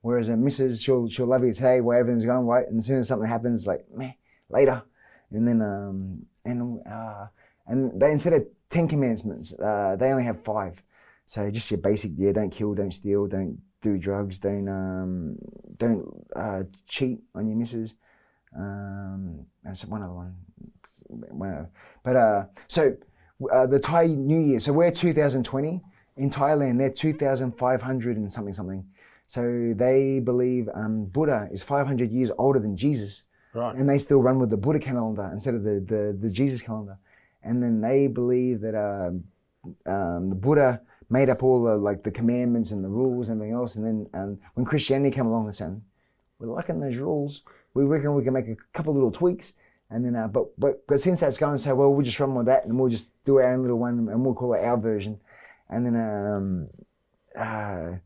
Whereas 0.00 0.28
a 0.28 0.36
missus, 0.36 0.80
she'll, 0.82 1.08
she'll 1.08 1.26
love 1.26 1.44
you 1.44 1.52
today 1.52 1.80
where 1.80 1.98
everything's 1.98 2.24
going 2.24 2.46
right, 2.46 2.66
and 2.66 2.78
as 2.78 2.86
soon 2.86 2.98
as 2.98 3.08
something 3.08 3.28
happens, 3.28 3.66
like, 3.66 3.84
meh, 3.94 4.12
later. 4.48 4.82
And 5.30 5.46
then, 5.46 5.60
um, 5.60 6.26
and, 6.44 6.80
uh, 6.86 7.26
and 7.66 8.00
they, 8.00 8.12
instead 8.12 8.32
of 8.32 8.46
10 8.70 8.88
commandments, 8.88 9.52
uh, 9.54 9.96
they 9.98 10.10
only 10.10 10.24
have 10.24 10.44
five. 10.44 10.80
So 11.26 11.50
just 11.50 11.70
your 11.70 11.78
basic, 11.78 12.12
yeah, 12.16 12.32
don't 12.32 12.50
kill, 12.50 12.74
don't 12.74 12.92
steal, 12.92 13.26
don't 13.26 13.58
do 13.82 13.98
drugs, 13.98 14.38
don't, 14.38 14.68
um, 14.68 15.36
don't, 15.76 16.26
uh, 16.34 16.62
cheat 16.86 17.20
on 17.34 17.48
your 17.48 17.56
missus. 17.56 17.94
Um, 18.56 19.46
that's 19.64 19.84
one 19.84 20.02
other 20.02 20.12
one. 20.12 20.34
One 21.08 21.50
other. 21.52 21.70
But 22.02 22.16
uh, 22.16 22.44
so 22.68 22.96
uh, 23.52 23.66
the 23.66 23.78
Thai 23.78 24.06
New 24.06 24.38
Year. 24.40 24.60
So 24.60 24.72
we're 24.72 24.90
2020 24.90 25.82
in 26.16 26.30
Thailand. 26.30 26.78
They're 26.78 26.90
2,500 26.90 28.16
and 28.16 28.32
something 28.32 28.54
something. 28.54 28.86
So 29.28 29.74
they 29.76 30.20
believe 30.20 30.68
um, 30.74 31.04
Buddha 31.06 31.48
is 31.50 31.62
500 31.62 32.10
years 32.10 32.30
older 32.38 32.60
than 32.60 32.76
Jesus, 32.76 33.24
Right. 33.54 33.74
and 33.74 33.88
they 33.88 33.98
still 33.98 34.22
run 34.22 34.38
with 34.38 34.50
the 34.50 34.56
Buddha 34.56 34.78
calendar 34.78 35.28
instead 35.32 35.54
of 35.54 35.64
the 35.64 35.80
the, 35.86 36.16
the 36.20 36.30
Jesus 36.30 36.62
calendar. 36.62 36.96
And 37.42 37.62
then 37.62 37.80
they 37.80 38.06
believe 38.06 38.60
that 38.60 38.74
um, 38.74 39.24
um, 39.86 40.28
the 40.30 40.34
Buddha 40.36 40.80
made 41.10 41.28
up 41.28 41.42
all 41.42 41.62
the 41.62 41.76
like 41.76 42.02
the 42.04 42.10
commandments 42.10 42.70
and 42.70 42.84
the 42.84 42.88
rules 42.88 43.28
and 43.28 43.38
everything 43.38 43.54
else. 43.56 43.74
And 43.76 43.84
then 43.84 44.06
um, 44.14 44.38
when 44.54 44.64
Christianity 44.64 45.14
came 45.14 45.26
along, 45.26 45.46
they 45.46 45.52
said, 45.52 45.80
"We're 46.38 46.48
liking 46.48 46.80
those 46.80 46.96
rules. 46.96 47.42
We 47.76 47.84
reckon 47.84 48.14
we 48.14 48.24
can 48.24 48.32
make 48.32 48.48
a 48.48 48.56
couple 48.72 48.94
little 48.94 49.10
tweaks." 49.12 49.52
And 49.90 50.04
then, 50.04 50.16
uh, 50.16 50.28
but 50.28 50.58
but 50.58 50.86
but 50.86 51.00
since 51.00 51.20
that's 51.20 51.38
going 51.38 51.58
so 51.58 51.74
well, 51.74 51.92
we'll 51.92 52.04
just 52.04 52.18
run 52.18 52.34
with 52.34 52.46
that, 52.46 52.64
and 52.64 52.78
we'll 52.78 52.90
just 52.90 53.08
do 53.24 53.36
our 53.36 53.52
own 53.52 53.62
little 53.62 53.78
one, 53.78 54.08
and 54.08 54.24
we'll 54.24 54.34
call 54.34 54.54
it 54.54 54.64
our 54.64 54.76
version. 54.76 55.20
And 55.68 55.86
then, 55.86 55.96
um, 55.96 56.68
uh, 57.36 57.98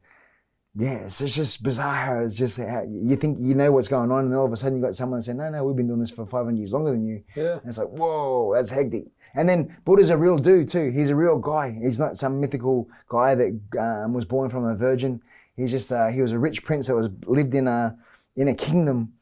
yeah, 0.77 1.05
it's, 1.05 1.21
it's 1.21 1.35
just 1.35 1.63
bizarre. 1.63 2.23
It's 2.23 2.35
just 2.35 2.59
how 2.59 2.85
you 2.89 3.17
think 3.17 3.39
you 3.41 3.55
know 3.55 3.73
what's 3.73 3.89
going 3.89 4.11
on, 4.11 4.27
and 4.27 4.35
all 4.35 4.47
of 4.47 4.53
a 4.53 4.57
sudden 4.57 4.79
you 4.79 4.85
got 4.85 4.97
someone 4.97 5.23
saying, 5.23 5.39
"No, 5.39 5.51
no, 5.51 5.65
we've 5.65 5.77
been 5.77 5.89
doing 5.89 6.01
this 6.01 6.11
for 6.11 6.27
500 6.27 6.59
years 6.59 6.73
longer 6.73 6.91
than 6.91 7.07
you." 7.07 7.23
Yeah. 7.35 7.55
And 7.55 7.67
it's 7.67 7.79
like, 7.79 7.89
whoa, 7.89 8.53
that's 8.55 8.71
hectic. 8.71 9.07
And 9.35 9.49
then 9.49 9.77
Buddha's 9.85 10.11
a 10.11 10.17
real 10.17 10.39
dude 10.39 10.69
too. 10.69 10.91
He's 10.91 11.11
a 11.11 11.17
real 11.17 11.39
guy. 11.39 11.79
He's 11.81 11.99
not 11.99 12.19
some 12.19 12.41
mythical 12.41 12.89
guy 13.09 13.35
that 13.35 13.61
um, 13.79 14.13
was 14.13 14.25
born 14.25 14.51
from 14.51 14.65
a 14.65 14.75
virgin. 14.75 15.23
He's 15.57 15.71
just 15.71 15.93
uh, 15.93 16.09
he 16.09 16.23
was 16.23 16.33
a 16.33 16.39
rich 16.39 16.65
prince 16.65 16.87
that 16.87 16.97
was 16.97 17.09
lived 17.27 17.55
in 17.55 17.69
a 17.69 17.97
in 18.37 18.49
a 18.49 18.55
kingdom, 18.55 19.13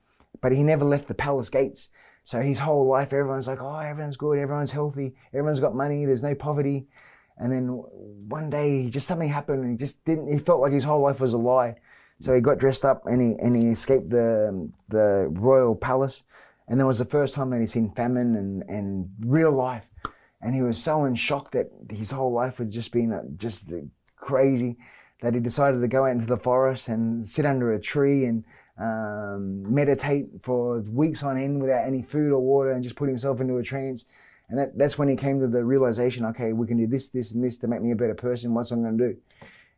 but 0.40 0.52
he 0.52 0.62
never 0.62 0.84
left 0.84 1.08
the 1.08 1.14
palace 1.14 1.48
gates. 1.48 1.88
So 2.24 2.40
his 2.40 2.58
whole 2.58 2.86
life, 2.86 3.12
everyone's 3.12 3.48
like, 3.48 3.62
oh, 3.62 3.78
everyone's 3.78 4.16
good, 4.16 4.38
everyone's 4.38 4.72
healthy, 4.72 5.16
everyone's 5.32 5.60
got 5.60 5.74
money, 5.74 6.04
there's 6.04 6.22
no 6.22 6.34
poverty. 6.34 6.88
And 7.38 7.52
then 7.52 7.68
one 8.28 8.50
day, 8.50 8.90
just 8.90 9.06
something 9.06 9.28
happened, 9.28 9.62
and 9.62 9.70
he 9.70 9.76
just 9.76 10.04
didn't. 10.04 10.32
He 10.32 10.38
felt 10.38 10.60
like 10.60 10.72
his 10.72 10.84
whole 10.84 11.00
life 11.00 11.20
was 11.20 11.32
a 11.32 11.38
lie. 11.38 11.76
So 12.20 12.34
he 12.34 12.40
got 12.40 12.58
dressed 12.58 12.84
up 12.84 13.06
and 13.06 13.20
he 13.20 13.40
and 13.40 13.54
he 13.54 13.68
escaped 13.68 14.10
the 14.10 14.70
the 14.88 15.28
royal 15.30 15.76
palace. 15.76 16.22
And 16.66 16.80
that 16.80 16.86
was 16.86 16.98
the 16.98 17.04
first 17.04 17.34
time 17.34 17.50
that 17.50 17.60
he'd 17.60 17.70
seen 17.70 17.92
famine 17.92 18.36
and, 18.36 18.62
and 18.68 19.10
real 19.20 19.52
life. 19.52 19.88
And 20.42 20.54
he 20.54 20.62
was 20.62 20.82
so 20.82 21.04
in 21.04 21.14
shock 21.14 21.52
that 21.52 21.70
his 21.90 22.10
whole 22.10 22.32
life 22.32 22.58
had 22.58 22.70
just 22.70 22.92
been 22.92 23.12
uh, 23.12 23.22
just 23.36 23.70
crazy 24.16 24.76
that 25.22 25.34
he 25.34 25.40
decided 25.40 25.80
to 25.80 25.88
go 25.88 26.04
out 26.04 26.12
into 26.12 26.26
the 26.26 26.36
forest 26.36 26.88
and 26.88 27.26
sit 27.26 27.46
under 27.46 27.72
a 27.72 27.80
tree 27.80 28.24
and 28.24 28.44
um, 28.78 29.74
meditate 29.74 30.28
for 30.42 30.80
weeks 30.80 31.22
on 31.22 31.36
end 31.36 31.60
without 31.60 31.86
any 31.86 32.02
food 32.02 32.32
or 32.32 32.40
water 32.40 32.72
and 32.72 32.82
just 32.82 32.96
put 32.96 33.08
himself 33.08 33.40
into 33.40 33.56
a 33.56 33.62
trance. 33.62 34.04
And 34.48 34.58
that, 34.58 34.78
that's 34.78 34.96
when 34.96 35.08
he 35.08 35.16
came 35.16 35.40
to 35.40 35.48
the 35.48 35.64
realization, 35.64 36.24
okay, 36.26 36.52
we 36.52 36.66
can 36.66 36.78
do 36.78 36.86
this, 36.86 37.08
this, 37.08 37.32
and 37.32 37.44
this 37.44 37.58
to 37.58 37.66
make 37.66 37.82
me 37.82 37.90
a 37.90 37.96
better 37.96 38.14
person. 38.14 38.54
What's 38.54 38.70
I'm 38.70 38.82
going 38.82 38.96
to 38.96 39.08
do? 39.08 39.16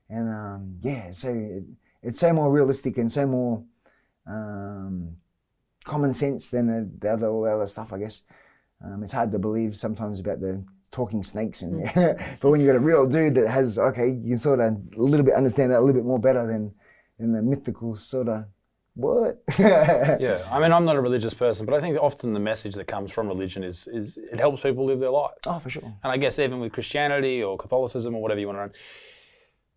And 0.08 0.28
um, 0.28 0.76
yeah, 0.82 1.10
so 1.12 1.30
it, 1.30 1.64
it's 2.02 2.20
so 2.20 2.32
more 2.32 2.50
realistic 2.50 2.98
and 2.98 3.10
so 3.10 3.26
more 3.26 3.64
um, 4.26 5.16
common 5.84 6.14
sense 6.14 6.50
than 6.50 6.66
the, 6.66 6.90
the 6.98 7.12
other 7.12 7.28
all 7.28 7.42
the 7.42 7.54
other 7.54 7.66
stuff, 7.66 7.92
I 7.92 7.98
guess. 7.98 8.22
Um, 8.84 9.02
it's 9.02 9.12
hard 9.12 9.32
to 9.32 9.38
believe 9.38 9.76
sometimes 9.76 10.20
about 10.20 10.40
the 10.40 10.64
talking 10.90 11.22
snakes, 11.22 11.62
and 11.62 11.90
but 12.40 12.50
when 12.50 12.60
you've 12.60 12.68
got 12.68 12.76
a 12.76 12.80
real 12.80 13.06
dude 13.06 13.34
that 13.34 13.48
has 13.48 13.78
okay, 13.78 14.08
you 14.08 14.30
can 14.30 14.38
sort 14.38 14.60
of 14.60 14.72
a 14.72 15.02
little 15.02 15.24
bit 15.24 15.34
understand 15.34 15.70
that 15.70 15.78
a 15.78 15.80
little 15.80 15.94
bit 15.94 16.04
more 16.04 16.18
better 16.18 16.46
than 16.46 16.72
than 17.18 17.32
the 17.32 17.42
mythical 17.42 17.94
sort 17.94 18.28
of 18.28 18.44
what. 19.00 19.42
Yeah, 19.58 20.46
I 20.50 20.60
mean, 20.60 20.72
I'm 20.72 20.84
not 20.84 20.96
a 20.96 21.00
religious 21.00 21.34
person, 21.34 21.66
but 21.66 21.74
I 21.74 21.80
think 21.80 21.98
often 22.00 22.32
the 22.34 22.40
message 22.40 22.74
that 22.74 22.86
comes 22.86 23.10
from 23.12 23.28
religion 23.28 23.62
is 23.64 23.88
is 23.88 24.16
it 24.16 24.38
helps 24.38 24.62
people 24.62 24.84
live 24.86 25.00
their 25.00 25.10
lives. 25.10 25.38
Oh, 25.46 25.58
for 25.58 25.70
sure. 25.70 25.82
And 26.02 26.12
I 26.12 26.16
guess 26.16 26.38
even 26.38 26.60
with 26.60 26.72
Christianity 26.72 27.42
or 27.42 27.56
Catholicism 27.58 28.14
or 28.14 28.22
whatever 28.22 28.40
you 28.40 28.46
want 28.46 28.56
to 28.56 28.60
run, 28.60 28.72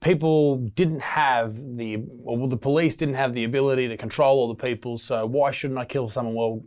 people 0.02 0.58
didn't 0.58 1.02
have 1.02 1.56
the, 1.78 2.04
or 2.24 2.48
the 2.48 2.58
police 2.58 2.96
didn't 2.96 3.16
have 3.16 3.34
the 3.34 3.44
ability 3.44 3.88
to 3.88 3.98
control 3.98 4.38
all 4.40 4.48
the 4.48 4.56
people. 4.70 4.98
So 4.98 5.26
why 5.26 5.52
shouldn't 5.52 5.80
I 5.80 5.86
kill 5.86 6.10
someone? 6.10 6.36
Well, 6.36 6.64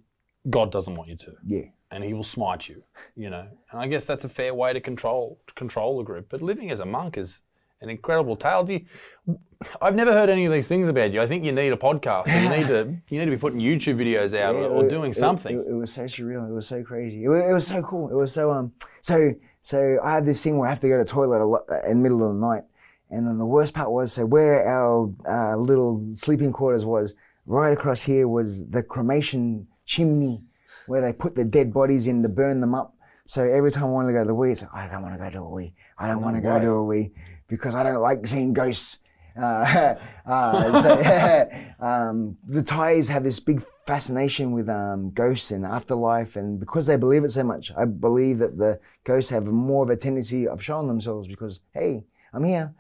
God 0.49 0.71
doesn't 0.73 0.95
want 0.95 1.11
you 1.11 1.17
to, 1.17 1.33
Yeah. 1.45 1.63
and 1.91 2.05
He 2.05 2.15
will 2.15 2.23
smite 2.23 2.69
you. 2.69 2.83
You 3.17 3.31
know, 3.31 3.47
and 3.71 3.81
I 3.81 3.87
guess 3.89 4.05
that's 4.05 4.25
a 4.25 4.29
fair 4.29 4.55
way 4.55 4.73
to 4.73 4.81
control 4.81 5.41
to 5.47 5.55
control 5.55 6.01
a 6.01 6.05
group. 6.05 6.29
But 6.29 6.41
living 6.43 6.71
as 6.71 6.81
a 6.81 6.87
monk 6.87 7.17
is 7.19 7.43
an 7.81 7.91
incredible 7.91 8.37
tale. 8.37 8.65
Do 8.65 8.75
you, 8.75 9.39
I've 9.81 9.95
never 9.95 10.13
heard 10.13 10.29
any 10.29 10.45
of 10.45 10.53
these 10.53 10.69
things 10.69 10.89
about 10.89 11.13
you. 11.13 11.21
I 11.21 11.27
think 11.27 11.45
you 11.45 11.53
need 11.53 11.73
a 11.73 11.77
podcast. 11.77 12.27
You 12.29 12.49
need 12.49 12.67
to 12.69 12.97
you 13.09 13.19
need 13.19 13.25
to 13.27 13.31
be 13.31 13.37
putting 13.37 13.61
YouTube 13.61 13.97
videos 13.97 14.39
out 14.39 14.55
or, 14.55 14.65
or 14.69 14.89
doing 14.89 15.11
it- 15.11 15.15
something. 15.15 15.57
It, 15.59 15.67
it 15.71 15.75
was 15.75 15.93
so 15.93 16.05
surreal. 16.05 16.49
It 16.49 16.53
was 16.53 16.67
so 16.67 16.83
crazy. 16.83 17.25
It 17.25 17.29
was, 17.29 17.43
it 17.43 17.53
was 17.53 17.67
so 17.67 17.83
cool. 17.83 18.09
It 18.11 18.15
was 18.15 18.33
so 18.33 18.51
um. 18.53 18.73
So 19.03 19.35
so 19.63 19.99
I 20.03 20.13
have 20.15 20.25
this 20.27 20.43
thing 20.43 20.59
where 20.59 20.69
I 20.69 20.71
have 20.71 20.81
to 20.81 20.89
go 20.89 20.99
to 20.99 21.05
the 21.05 21.11
toilet 21.11 21.41
a 21.41 21.45
lot 21.47 21.63
in 21.87 21.99
the 21.99 22.03
middle 22.03 22.27
of 22.29 22.35
the 22.35 22.41
night, 22.41 22.65
and 23.11 23.27
then 23.27 23.39
the 23.39 23.47
worst 23.47 23.75
part 23.75 23.91
was 23.91 24.13
so 24.13 24.25
where 24.27 24.67
our 24.67 25.11
uh, 25.29 25.57
little 25.57 26.05
sleeping 26.15 26.53
quarters 26.53 26.85
was 26.85 27.15
right 27.47 27.73
across 27.73 28.03
here 28.03 28.27
was 28.29 28.67
the 28.69 28.83
cremation 28.83 29.67
chimney 29.85 30.43
where 30.87 31.01
they 31.01 31.13
put 31.13 31.35
the 31.35 31.45
dead 31.45 31.73
bodies 31.73 32.07
in 32.07 32.23
to 32.23 32.29
burn 32.29 32.61
them 32.61 32.75
up. 32.75 32.95
So 33.29 33.43
every 33.43 33.73
time 33.73 33.85
I 33.85 33.87
wanted 33.89 34.09
to 34.09 34.13
go 34.15 34.23
to 34.23 34.29
the 34.29 34.35
wee, 34.35 34.53
it's 34.53 34.63
like, 34.63 34.73
I 34.73 34.89
don't 34.89 35.03
want 35.03 35.15
to 35.15 35.19
go 35.19 35.31
to 35.31 35.39
a 35.39 35.51
wee. 35.51 35.75
I 35.99 36.07
don't 36.07 36.23
want 36.23 36.37
to 36.37 36.41
go 36.43 36.61
to 36.61 36.69
a 36.69 36.85
wee 36.85 37.11
because 37.49 37.75
I 37.75 37.83
don't 37.83 38.01
like 38.01 38.27
seeing 38.27 38.53
ghosts. 38.53 38.99
Uh, 39.41 39.95
uh, 40.27 40.83
so, 40.83 41.51
um, 41.81 42.37
the 42.47 42.63
Thais 42.63 43.09
have 43.09 43.25
this 43.25 43.41
big 43.41 43.63
fascination 43.87 44.53
with 44.53 44.69
um, 44.69 45.11
ghosts 45.11 45.51
and 45.51 45.65
afterlife, 45.65 46.37
and 46.37 46.59
because 46.59 46.87
they 46.87 46.97
believe 46.97 47.25
it 47.25 47.33
so 47.33 47.45
much, 47.45 47.71
I 47.77 47.85
believe 47.85 48.39
that 48.39 48.59
the 48.59 48.81
ghosts 49.05 49.31
have 49.31 49.45
more 49.45 49.85
of 49.85 49.91
a 49.91 49.97
tendency 49.97 50.49
of 50.49 50.63
showing 50.63 50.89
themselves 50.89 51.29
because, 51.29 51.61
hey, 51.73 52.05
I'm 52.33 52.45
here. 52.45 52.75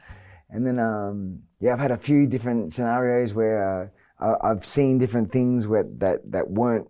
And 0.48 0.66
then, 0.66 0.78
um, 0.78 1.42
yeah, 1.60 1.72
I've 1.72 1.80
had 1.80 1.90
a 1.90 1.96
few 1.96 2.26
different 2.26 2.72
scenarios 2.72 3.34
where 3.34 3.92
uh, 4.20 4.36
I've 4.42 4.64
seen 4.64 4.98
different 4.98 5.32
things 5.32 5.66
where, 5.66 5.84
that 5.98 6.30
that 6.30 6.50
weren't 6.50 6.88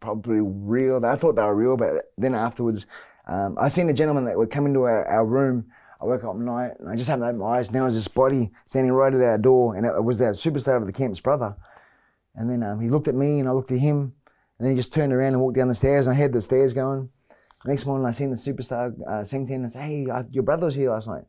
probably 0.00 0.40
real. 0.40 1.04
I 1.04 1.16
thought 1.16 1.36
they 1.36 1.42
were 1.42 1.54
real, 1.54 1.76
but 1.76 2.12
then 2.18 2.34
afterwards, 2.34 2.86
um, 3.26 3.56
I 3.58 3.68
seen 3.68 3.88
a 3.88 3.94
gentleman 3.94 4.26
that 4.26 4.36
would 4.36 4.50
come 4.50 4.66
into 4.66 4.82
our, 4.82 5.06
our 5.06 5.24
room. 5.24 5.66
I 6.00 6.04
woke 6.04 6.24
up 6.24 6.30
at 6.30 6.36
night 6.36 6.72
and 6.78 6.88
I 6.88 6.96
just 6.96 7.08
happened 7.08 7.24
to 7.24 7.28
open 7.28 7.40
my 7.40 7.58
eyes. 7.58 7.68
And 7.68 7.76
there 7.76 7.84
was 7.84 7.94
this 7.94 8.08
body 8.08 8.50
standing 8.66 8.92
right 8.92 9.12
at 9.12 9.20
our 9.20 9.38
door, 9.38 9.76
and 9.76 9.86
it 9.86 10.04
was 10.04 10.20
our 10.20 10.32
superstar 10.32 10.76
of 10.76 10.86
the 10.86 10.92
camp's 10.92 11.20
brother. 11.20 11.56
And 12.34 12.50
then 12.50 12.62
um, 12.62 12.80
he 12.80 12.90
looked 12.90 13.08
at 13.08 13.14
me, 13.14 13.38
and 13.40 13.48
I 13.48 13.52
looked 13.52 13.70
at 13.70 13.78
him, 13.78 14.14
and 14.58 14.66
then 14.66 14.70
he 14.72 14.76
just 14.76 14.92
turned 14.92 15.12
around 15.12 15.34
and 15.34 15.40
walked 15.40 15.56
down 15.56 15.68
the 15.68 15.74
stairs. 15.74 16.06
And 16.06 16.14
I 16.14 16.18
heard 16.18 16.32
the 16.32 16.42
stairs 16.42 16.72
going. 16.72 17.10
Next 17.64 17.86
morning, 17.86 18.06
I 18.06 18.10
seen 18.10 18.30
the 18.30 18.36
superstar 18.36 18.92
uh, 19.06 19.22
Sengten 19.22 19.54
and 19.54 19.72
say, 19.72 19.80
"Hey, 19.80 20.10
I, 20.10 20.24
your 20.30 20.42
brother 20.42 20.66
was 20.66 20.74
here 20.74 20.90
last 20.90 21.08
night." 21.08 21.24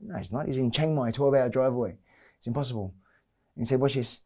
No, 0.00 0.16
he's 0.16 0.30
not. 0.30 0.46
He's 0.46 0.56
in 0.56 0.70
Chiang 0.70 0.94
Mai, 0.94 1.10
12-hour 1.10 1.48
drive 1.48 1.72
away. 1.72 1.96
It's 2.38 2.46
impossible. 2.46 2.94
And 3.56 3.64
he 3.64 3.68
said, 3.68 3.80
"Watch 3.80 3.94
this. 3.94 4.20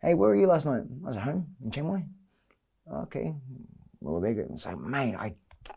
Hey, 0.00 0.14
where 0.14 0.28
were 0.28 0.36
you 0.36 0.46
last 0.46 0.66
night?" 0.66 0.82
I 1.04 1.06
was 1.06 1.16
at 1.16 1.22
home 1.22 1.56
in 1.64 1.70
Chiang 1.72 1.88
Mai. 1.88 2.04
Okay. 3.02 3.34
Well, 4.00 4.20
they 4.20 4.34
go. 4.34 4.46
So, 4.56 4.76
mate, 4.76 5.16
I, 5.16 5.34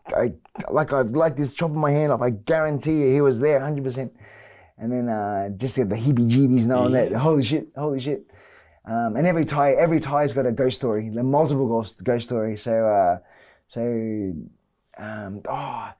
I, 0.08 0.32
like, 0.70 0.92
I 0.92 1.02
like 1.02 1.36
this 1.36 1.60
of 1.62 1.74
my 1.74 1.90
hand 1.90 2.12
off. 2.12 2.22
I 2.22 2.30
guarantee 2.30 3.00
you, 3.02 3.08
he 3.08 3.20
was 3.20 3.40
there, 3.40 3.60
hundred 3.60 3.84
percent. 3.84 4.12
And 4.80 4.92
then 4.92 5.08
uh, 5.08 5.48
just 5.56 5.76
get 5.76 5.88
the 5.88 5.96
heebie-jeebies 5.96 6.66
knowing 6.66 6.92
that. 6.92 7.12
Holy 7.12 7.42
shit! 7.42 7.68
Holy 7.76 7.98
shit! 7.98 8.30
Um, 8.84 9.16
and 9.16 9.26
every 9.26 9.44
Thai, 9.44 9.72
every 9.72 10.00
Thai's 10.00 10.32
got 10.32 10.46
a 10.46 10.52
ghost 10.52 10.76
story, 10.76 11.10
like 11.10 11.24
multiple 11.24 11.66
ghost 11.66 12.02
ghost 12.04 12.26
stories. 12.26 12.62
So, 12.62 12.86
uh, 12.86 13.18
so, 13.66 13.82
um, 14.96 15.42
oh, 15.48 15.90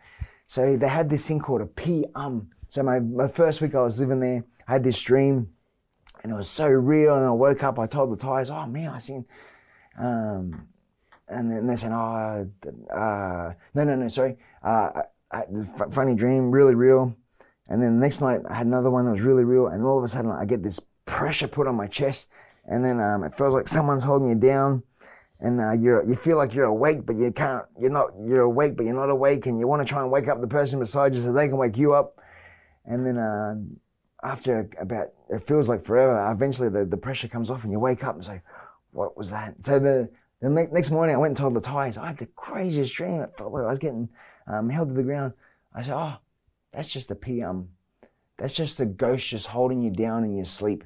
so 0.46 0.76
they 0.76 0.88
had 0.88 1.10
this 1.10 1.26
thing 1.26 1.40
called 1.40 1.60
a 1.60 1.66
P 1.66 2.06
um. 2.14 2.50
So 2.70 2.82
my, 2.82 3.00
my 3.00 3.26
first 3.26 3.60
week 3.60 3.74
I 3.74 3.80
was 3.80 3.98
living 3.98 4.20
there, 4.20 4.44
I 4.66 4.72
had 4.74 4.84
this 4.84 5.02
dream, 5.02 5.48
and 6.22 6.30
it 6.30 6.34
was 6.34 6.48
so 6.48 6.68
real. 6.68 7.16
And 7.16 7.24
I 7.24 7.30
woke 7.30 7.62
up, 7.64 7.78
I 7.78 7.86
told 7.86 8.12
the 8.12 8.16
Thais, 8.16 8.48
oh 8.48 8.66
man, 8.66 8.90
I 8.90 8.98
seen, 8.98 9.24
um, 9.98 10.68
and 11.30 11.50
then 11.50 11.66
they 11.66 11.76
said, 11.76 11.92
oh, 11.92 12.48
uh, 12.94 13.52
no, 13.74 13.84
no, 13.84 13.96
no, 13.96 14.08
sorry, 14.08 14.36
uh, 14.62 14.90
I, 15.30 15.42
f- 15.42 15.92
funny 15.92 16.14
dream, 16.14 16.50
really 16.50 16.74
real. 16.74 17.14
And 17.68 17.82
then 17.82 17.98
the 17.98 18.00
next 18.00 18.20
night 18.20 18.40
I 18.48 18.54
had 18.54 18.66
another 18.66 18.90
one 18.90 19.04
that 19.04 19.10
was 19.10 19.20
really 19.20 19.44
real, 19.44 19.66
and 19.66 19.84
all 19.84 19.98
of 19.98 20.04
a 20.04 20.08
sudden 20.08 20.30
I 20.30 20.44
get 20.44 20.62
this 20.62 20.80
pressure 21.04 21.48
put 21.48 21.66
on 21.66 21.74
my 21.74 21.86
chest, 21.86 22.28
and 22.64 22.84
then 22.84 23.00
um, 23.00 23.24
it 23.24 23.36
feels 23.36 23.54
like 23.54 23.68
someone's 23.68 24.04
holding 24.04 24.28
you 24.28 24.34
down, 24.34 24.82
and 25.40 25.60
uh, 25.60 25.72
you're 25.72 26.02
you 26.04 26.14
feel 26.14 26.36
like 26.36 26.54
you're 26.54 26.64
awake, 26.64 27.04
but 27.04 27.16
you 27.16 27.30
can't. 27.30 27.64
You're 27.78 27.90
not. 27.90 28.10
You're 28.24 28.42
awake, 28.42 28.76
but 28.76 28.84
you're 28.86 28.94
not 28.94 29.10
awake, 29.10 29.46
and 29.46 29.58
you 29.58 29.66
want 29.66 29.82
to 29.82 29.88
try 29.88 30.02
and 30.02 30.10
wake 30.10 30.28
up 30.28 30.40
the 30.40 30.46
person 30.46 30.78
beside 30.78 31.14
you 31.14 31.20
so 31.20 31.32
they 31.32 31.48
can 31.48 31.58
wake 31.58 31.76
you 31.76 31.92
up, 31.92 32.18
and 32.86 33.06
then 33.06 33.18
uh, 33.18 33.54
after 34.22 34.68
about 34.80 35.08
it 35.28 35.46
feels 35.46 35.68
like 35.68 35.84
forever. 35.84 36.30
Eventually 36.30 36.70
the, 36.70 36.86
the 36.86 36.96
pressure 36.96 37.28
comes 37.28 37.50
off, 37.50 37.64
and 37.64 37.72
you 37.72 37.78
wake 37.78 38.02
up 38.02 38.16
and 38.16 38.24
say, 38.24 38.40
"What 38.92 39.16
was 39.16 39.30
that?" 39.30 39.62
So 39.62 39.78
the 39.78 40.08
the 40.40 40.48
next 40.48 40.90
morning 40.90 41.14
I 41.14 41.18
went 41.18 41.30
and 41.30 41.36
told 41.36 41.54
the 41.54 41.60
Thais. 41.60 41.98
I 41.98 42.08
had 42.08 42.18
the 42.18 42.26
craziest 42.26 42.94
dream. 42.94 43.20
It 43.20 43.36
felt 43.36 43.52
like 43.52 43.64
I 43.64 43.70
was 43.70 43.78
getting 43.78 44.08
um, 44.46 44.70
held 44.70 44.88
to 44.88 44.94
the 44.94 45.02
ground. 45.02 45.32
I 45.74 45.82
said, 45.82 45.94
"Oh, 45.96 46.16
that's 46.72 46.88
just 46.88 47.08
the 47.08 47.14
PM. 47.14 47.70
That's 48.36 48.54
just 48.54 48.78
the 48.78 48.86
ghost 48.86 49.28
just 49.28 49.48
holding 49.48 49.80
you 49.80 49.90
down 49.90 50.24
in 50.24 50.36
your 50.36 50.44
sleep." 50.44 50.84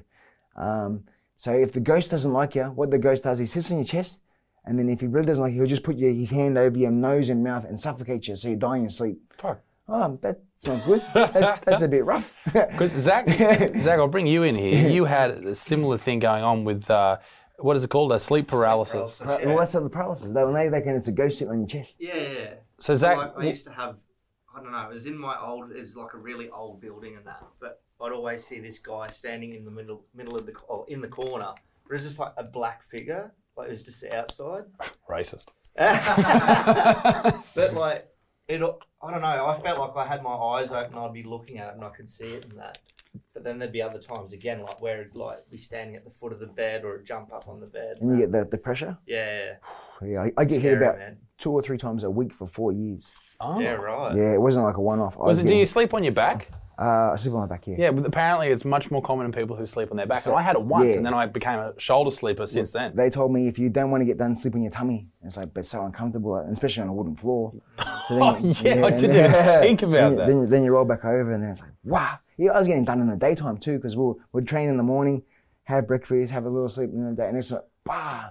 Um, 0.55 1.03
so 1.35 1.51
if 1.51 1.73
the 1.73 1.79
ghost 1.79 2.09
doesn't 2.11 2.33
like 2.33 2.55
you, 2.55 2.65
what 2.65 2.91
the 2.91 2.99
ghost 2.99 3.23
does, 3.23 3.39
he 3.39 3.45
sits 3.45 3.69
on 3.69 3.77
your 3.77 3.85
chest, 3.85 4.21
and 4.65 4.79
then 4.79 4.89
if 4.89 5.01
he 5.01 5.07
really 5.07 5.25
doesn't 5.25 5.43
like 5.43 5.53
you, 5.53 5.59
he'll 5.59 5.69
just 5.69 5.83
put 5.83 5.97
your, 5.97 6.11
his 6.11 6.31
hand 6.31 6.57
over 6.57 6.77
your 6.77 6.91
nose 6.91 7.29
and 7.29 7.43
mouth 7.43 7.65
and 7.65 7.79
suffocate 7.79 8.27
you, 8.27 8.35
so 8.35 8.49
you 8.49 8.55
die 8.55 8.77
in 8.77 8.83
your 8.83 8.91
sleep. 8.91 9.21
Fuck. 9.37 9.61
Oh, 9.87 10.17
that's 10.21 10.39
not 10.65 10.85
good. 10.85 11.03
That's, 11.13 11.59
that's 11.65 11.81
a 11.81 11.87
bit 11.87 12.05
rough. 12.05 12.33
Because 12.53 12.91
Zach, 12.91 13.27
Zach, 13.81 13.99
I'll 13.99 14.07
bring 14.07 14.27
you 14.27 14.43
in 14.43 14.55
here. 14.55 14.89
You 14.89 15.05
had 15.05 15.31
a 15.31 15.55
similar 15.55 15.97
thing 15.97 16.19
going 16.19 16.43
on 16.43 16.63
with 16.63 16.89
uh, 16.89 17.17
what 17.63 17.77
is 17.77 17.83
it 17.83 17.89
called? 17.89 18.11
A 18.11 18.19
sleep 18.19 18.47
paralysis. 18.47 19.19
paralysis. 19.19 19.45
well, 19.47 19.57
that's 19.57 19.73
not 19.73 19.83
the 19.83 19.89
paralysis. 19.89 20.31
They, 20.31 20.43
when 20.43 20.53
they 20.53 20.69
reckon 20.69 20.95
it's 20.95 21.07
a 21.07 21.13
ghost 21.13 21.39
sitting 21.39 21.51
on 21.51 21.59
your 21.59 21.67
chest. 21.67 21.97
Yeah, 21.99 22.15
yeah. 22.15 22.29
yeah. 22.37 22.53
So 22.77 22.93
Zach, 22.93 23.17
like, 23.17 23.33
I 23.37 23.43
used 23.45 23.63
to 23.65 23.71
have, 23.71 23.97
I 24.53 24.61
don't 24.61 24.71
know, 24.73 24.81
it 24.81 24.93
was 24.93 25.05
in 25.05 25.17
my 25.17 25.39
old, 25.39 25.71
it's 25.71 25.95
like 25.95 26.13
a 26.13 26.17
really 26.17 26.49
old 26.49 26.81
building 26.81 27.15
and 27.15 27.25
that, 27.25 27.45
but 27.61 27.81
I'd 28.01 28.11
always 28.11 28.45
see 28.45 28.59
this 28.59 28.79
guy 28.79 29.07
standing 29.07 29.53
in 29.53 29.63
the 29.63 29.71
middle, 29.71 30.03
middle 30.13 30.35
of 30.35 30.45
the, 30.45 30.53
or 30.67 30.85
in 30.89 30.99
the 30.99 31.07
corner, 31.07 31.53
but 31.83 31.89
it 31.89 31.93
was 31.93 32.03
just 32.03 32.19
like 32.19 32.33
a 32.35 32.43
black 32.43 32.83
figure, 32.83 33.31
like 33.55 33.69
it 33.69 33.71
was 33.71 33.83
just 33.83 34.03
outside. 34.05 34.65
racist. 35.09 35.47
but 37.55 37.73
like, 37.73 38.12
it, 38.61 38.75
I 39.01 39.11
don't 39.11 39.21
know, 39.21 39.47
I 39.47 39.59
felt 39.61 39.79
like 39.79 39.95
I 39.95 40.05
had 40.07 40.21
my 40.23 40.33
eyes 40.33 40.71
open, 40.71 40.97
I'd 40.97 41.13
be 41.13 41.23
looking 41.23 41.57
at 41.57 41.69
it 41.69 41.75
and 41.75 41.83
I 41.83 41.89
could 41.89 42.09
see 42.09 42.33
it 42.33 42.45
and 42.45 42.59
that. 42.59 42.79
But 43.33 43.43
then 43.43 43.59
there'd 43.59 43.71
be 43.71 43.81
other 43.81 43.99
times 43.99 44.33
again, 44.33 44.61
like 44.61 44.81
where 44.81 45.01
it'd 45.01 45.15
like 45.15 45.37
be 45.51 45.57
standing 45.57 45.95
at 45.95 46.03
the 46.03 46.09
foot 46.09 46.33
of 46.33 46.39
the 46.39 46.47
bed 46.47 46.83
or 46.83 46.95
it'd 46.95 47.05
jump 47.05 47.33
up 47.33 47.47
on 47.47 47.59
the 47.59 47.67
bed. 47.67 47.97
And 48.01 48.11
you 48.11 48.17
get 48.19 48.31
the, 48.31 48.45
the 48.45 48.57
pressure. 48.57 48.97
yeah, 49.07 49.53
Yeah, 50.03 50.21
I, 50.23 50.31
I 50.37 50.45
get 50.45 50.61
hit 50.61 50.77
about 50.77 50.97
man. 50.97 51.17
two 51.37 51.51
or 51.51 51.61
three 51.61 51.77
times 51.77 52.03
a 52.03 52.09
week 52.09 52.33
for 52.33 52.47
four 52.47 52.71
years. 52.71 53.11
Oh. 53.39 53.59
yeah, 53.59 53.71
right. 53.71 54.15
Yeah, 54.15 54.33
it 54.33 54.41
wasn't 54.41 54.65
like 54.65 54.77
a 54.77 54.81
one-off. 54.81 55.17
I 55.17 55.23
Was 55.25 55.39
it? 55.39 55.47
Do 55.47 55.55
you 55.55 55.65
sleep 55.65 55.93
on 55.93 56.03
your 56.03 56.13
back? 56.13 56.49
Uh, 56.77 57.11
I 57.13 57.15
sleep 57.17 57.33
on 57.35 57.41
my 57.41 57.45
back 57.45 57.65
here. 57.65 57.75
Yeah, 57.77 57.91
but 57.91 58.05
apparently 58.05 58.47
it's 58.47 58.65
much 58.65 58.89
more 58.89 59.01
common 59.01 59.27
in 59.27 59.31
people 59.31 59.55
who 59.55 59.65
sleep 59.65 59.91
on 59.91 59.97
their 59.97 60.07
back. 60.07 60.25
and 60.25 60.35
I 60.35 60.41
had 60.41 60.55
it 60.55 60.61
once, 60.63 60.87
yeah. 60.89 60.97
and 60.97 61.05
then 61.05 61.13
I 61.13 61.27
became 61.27 61.59
a 61.59 61.73
shoulder 61.79 62.09
sleeper 62.09 62.47
since 62.47 62.71
then. 62.71 62.95
They 62.95 63.09
told 63.11 63.31
me 63.31 63.47
if 63.47 63.59
you 63.59 63.69
don't 63.69 63.91
want 63.91 64.01
to 64.01 64.05
get 64.05 64.17
done, 64.17 64.35
sleep 64.35 64.55
on 64.55 64.63
your 64.63 64.71
tummy. 64.71 65.07
It's 65.23 65.37
like, 65.37 65.53
but 65.53 65.61
it's 65.61 65.69
so 65.69 65.85
uncomfortable, 65.85 66.35
especially 66.51 66.81
on 66.83 66.89
a 66.89 66.93
wooden 66.93 67.15
floor. 67.15 67.53
So 68.07 68.15
then 68.15 68.21
Oh, 68.23 68.37
you- 68.37 68.55
yeah, 68.61 68.85
I 68.85 68.89
didn't 68.89 69.11
then- 69.11 69.29
even 69.29 69.61
think 69.61 69.81
about 69.83 69.91
then, 69.91 70.15
that. 70.15 70.27
Then, 70.27 70.49
then 70.49 70.63
you 70.63 70.71
roll 70.71 70.85
back 70.85 71.05
over, 71.05 71.31
and 71.33 71.43
then 71.43 71.51
it's 71.51 71.61
like, 71.61 71.71
wow. 71.83 72.17
Yeah, 72.37 72.51
I 72.53 72.57
was 72.59 72.67
getting 72.67 72.85
done 72.85 72.99
in 73.01 73.07
the 73.07 73.15
daytime 73.15 73.57
too, 73.59 73.77
because 73.77 73.95
we'll, 73.95 74.17
we'd 74.31 74.47
train 74.47 74.67
in 74.67 74.77
the 74.77 74.83
morning, 74.83 75.21
have 75.65 75.87
breakfast, 75.87 76.31
have 76.33 76.45
a 76.45 76.49
little 76.49 76.69
sleep 76.69 76.89
in 76.91 77.05
the 77.07 77.15
day, 77.15 77.27
and 77.27 77.37
it's 77.37 77.51
like, 77.51 77.61
bah. 77.83 78.29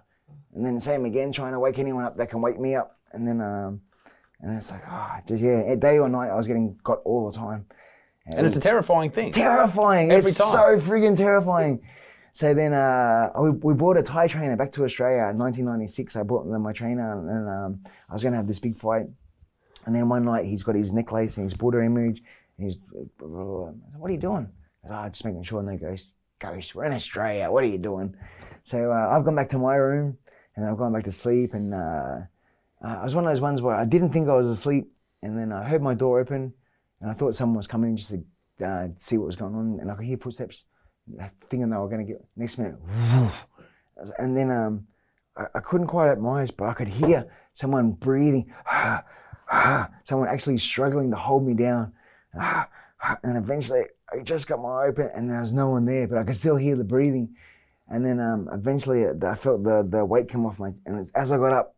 And 0.55 0.67
then 0.67 0.81
same 0.81 1.05
again, 1.05 1.31
trying 1.33 1.53
to 1.53 1.61
wake 1.61 1.79
anyone 1.79 2.05
up 2.05 2.17
that 2.17 2.29
can 2.29 2.43
wake 2.43 2.59
me 2.59 2.75
up. 2.75 2.99
And 3.13 3.27
then, 3.29 3.41
um, 3.41 3.81
and 4.41 4.53
it's 4.57 4.71
like, 4.73 4.83
ah, 4.89 5.21
just, 5.29 5.41
yeah, 5.41 5.75
day 5.77 5.99
or 6.01 6.09
night, 6.09 6.31
I 6.31 6.35
was 6.35 6.49
getting 6.49 6.77
got 6.83 6.99
all 7.05 7.31
the 7.31 7.39
time. 7.39 7.67
And 8.27 8.47
it's 8.47 8.57
a 8.57 8.61
terrifying 8.61 9.11
thing. 9.11 9.33
terrifying. 9.33 10.11
Every 10.13 10.31
it's 10.31 10.39
time. 10.39 10.53
so 10.53 10.79
friggin' 10.79 11.17
terrifying. 11.17 11.81
So 12.35 12.55
then 12.55 12.73
uh, 12.73 13.31
we, 13.39 13.51
we 13.51 13.75
bought 13.75 13.97
a 13.97 14.03
Thai 14.03 14.27
trainer 14.29 14.57
back 14.57 14.73
to 14.73 14.85
Australia 14.85 15.29
in 15.31 15.39
1996. 15.39 16.17
I 16.17 16.23
bought 16.23 16.49
them 16.49 16.63
my 16.63 16.73
trainer, 16.73 17.13
and, 17.13 17.29
and 17.29 17.49
um, 17.49 17.81
I 18.09 18.13
was 18.13 18.23
going 18.23 18.33
to 18.33 18.39
have 18.39 18.47
this 18.47 18.59
big 18.59 18.79
fight. 18.79 19.07
And 19.85 19.95
then 19.95 20.09
one 20.09 20.25
night 20.25 20.47
he's 20.47 20.63
got 20.63 20.75
his 20.75 20.93
necklace 20.93 21.37
and 21.37 21.45
his 21.45 21.55
Buddha 21.55 21.83
image. 21.83 22.23
And 22.57 22.67
he's, 22.67 22.79
what 23.19 24.09
are 24.09 24.13
you 24.13 24.19
doing? 24.19 24.49
I 24.85 24.89
said, 24.89 25.05
oh, 25.05 25.09
just 25.09 25.25
making 25.25 25.43
sure 25.43 25.63
no 25.63 25.77
ghosts. 25.77 26.15
Ghosts, 26.39 26.75
we're 26.75 26.85
in 26.85 26.93
Australia. 26.93 27.51
What 27.51 27.65
are 27.65 27.69
you 27.69 27.79
doing? 27.79 28.15
So 28.65 28.93
uh, 28.93 29.09
I've 29.11 29.25
gone 29.25 29.35
back 29.35 29.51
to 29.51 29.59
my 29.59 29.75
room 29.75 30.19
and 30.57 30.65
I've 30.65 30.79
gone 30.79 30.93
back 30.93 31.05
to 31.05 31.13
sleep. 31.13 31.55
And 31.55 31.75
uh, 31.75 32.19
uh, 32.83 32.99
I 33.01 33.05
was 33.05 33.15
one 33.15 33.27
of 33.27 33.31
those 33.31 33.41
ones 33.41 33.61
where 33.61 33.75
I 33.75 33.85
didn't 33.85 34.13
think 34.13 34.29
I 34.29 34.35
was 34.35 34.49
asleep. 34.49 34.91
And 35.23 35.37
then 35.37 35.53
I 35.53 35.65
heard 35.65 35.83
my 35.83 35.95
door 35.95 36.21
open 36.21 36.55
and 37.03 37.11
I 37.11 37.15
thought 37.15 37.35
someone 37.35 37.57
was 37.57 37.67
coming 37.67 37.91
in 37.91 37.97
just 37.97 38.11
to 38.11 38.65
uh, 38.65 38.89
see 38.97 39.19
what 39.19 39.27
was 39.27 39.37
going 39.37 39.55
on. 39.55 39.79
And 39.81 39.91
I 39.91 39.95
could 39.95 40.07
hear 40.07 40.17
footsteps, 40.17 40.65
thinking 41.51 41.69
they 41.69 41.77
were 41.77 41.89
going 41.89 42.07
to 42.07 42.13
get, 42.13 42.25
next 42.37 42.59
minute, 42.59 42.77
and 44.19 44.37
then 44.37 44.51
um, 44.51 44.87
I, 45.37 45.47
I 45.57 45.61
couldn't 45.61 45.89
quite 45.89 46.11
open 46.11 46.23
my 46.23 46.43
eyes, 46.43 46.51
but 46.51 46.69
I 46.69 46.75
could 46.75 46.89
hear 46.89 47.27
someone 47.55 47.93
breathing, 47.93 48.55
someone 50.05 50.29
actually 50.29 50.59
struggling 50.59 51.11
to 51.11 51.17
hold 51.17 51.47
me 51.47 51.55
down. 51.55 51.93
And 53.25 53.37
eventually 53.37 53.83
I 54.13 54.23
just 54.23 54.47
got 54.47 54.63
my 54.63 54.69
eye 54.69 54.87
open 54.87 55.11
and 55.15 55.29
there 55.29 55.41
was 55.41 55.53
no 55.53 55.71
one 55.71 55.85
there, 55.85 56.07
but 56.07 56.19
I 56.19 56.25
could 56.25 56.37
still 56.37 56.57
hear 56.57 56.77
the 56.77 56.85
breathing. 56.85 57.35
And 57.89 58.07
then 58.07 58.21
um, 58.21 58.49
eventually 58.53 59.05
I 59.07 59.35
felt 59.35 59.65
the, 59.65 59.87
the 59.89 60.05
weight 60.05 60.29
come 60.29 60.47
off 60.47 60.61
my, 60.61 60.71
and 60.87 61.11
as 61.15 61.33
I 61.33 61.37
got 61.37 61.53
up, 61.53 61.75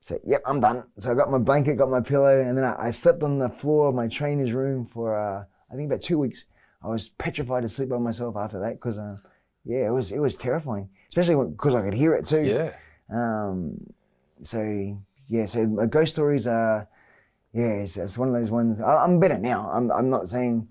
Said, 0.00 0.20
yep, 0.24 0.42
I'm 0.46 0.60
done. 0.60 0.84
So 0.98 1.10
I 1.10 1.14
got 1.14 1.30
my 1.30 1.38
blanket, 1.38 1.76
got 1.76 1.90
my 1.90 2.00
pillow, 2.00 2.40
and 2.40 2.56
then 2.56 2.64
I, 2.64 2.86
I 2.86 2.90
slept 2.90 3.22
on 3.22 3.38
the 3.38 3.50
floor 3.50 3.88
of 3.88 3.94
my 3.94 4.08
trainer's 4.08 4.52
room 4.52 4.86
for, 4.86 5.14
uh, 5.14 5.44
I 5.70 5.76
think 5.76 5.90
about 5.90 6.02
two 6.02 6.18
weeks. 6.18 6.44
I 6.82 6.88
was 6.88 7.10
petrified 7.10 7.62
to 7.62 7.68
sleep 7.68 7.90
by 7.90 7.98
myself 7.98 8.36
after 8.36 8.58
that 8.60 8.74
because, 8.74 8.98
uh, 8.98 9.16
yeah, 9.64 9.86
it 9.86 9.92
was 9.92 10.10
it 10.10 10.18
was 10.18 10.36
terrifying, 10.36 10.88
especially 11.10 11.50
because 11.50 11.74
I 11.74 11.82
could 11.82 11.92
hear 11.92 12.14
it 12.14 12.24
too. 12.24 12.42
Yeah. 12.42 12.72
Um, 13.12 13.92
so 14.42 14.98
yeah, 15.28 15.44
so 15.44 15.66
ghost 15.66 16.12
stories 16.12 16.46
are, 16.46 16.88
yeah, 17.52 17.84
it's, 17.84 17.98
it's 17.98 18.16
one 18.16 18.28
of 18.28 18.34
those 18.34 18.50
ones. 18.50 18.80
I, 18.80 19.04
I'm 19.04 19.20
better 19.20 19.36
now. 19.36 19.70
I'm 19.70 19.92
I'm 19.92 20.08
not 20.08 20.30
saying. 20.30 20.68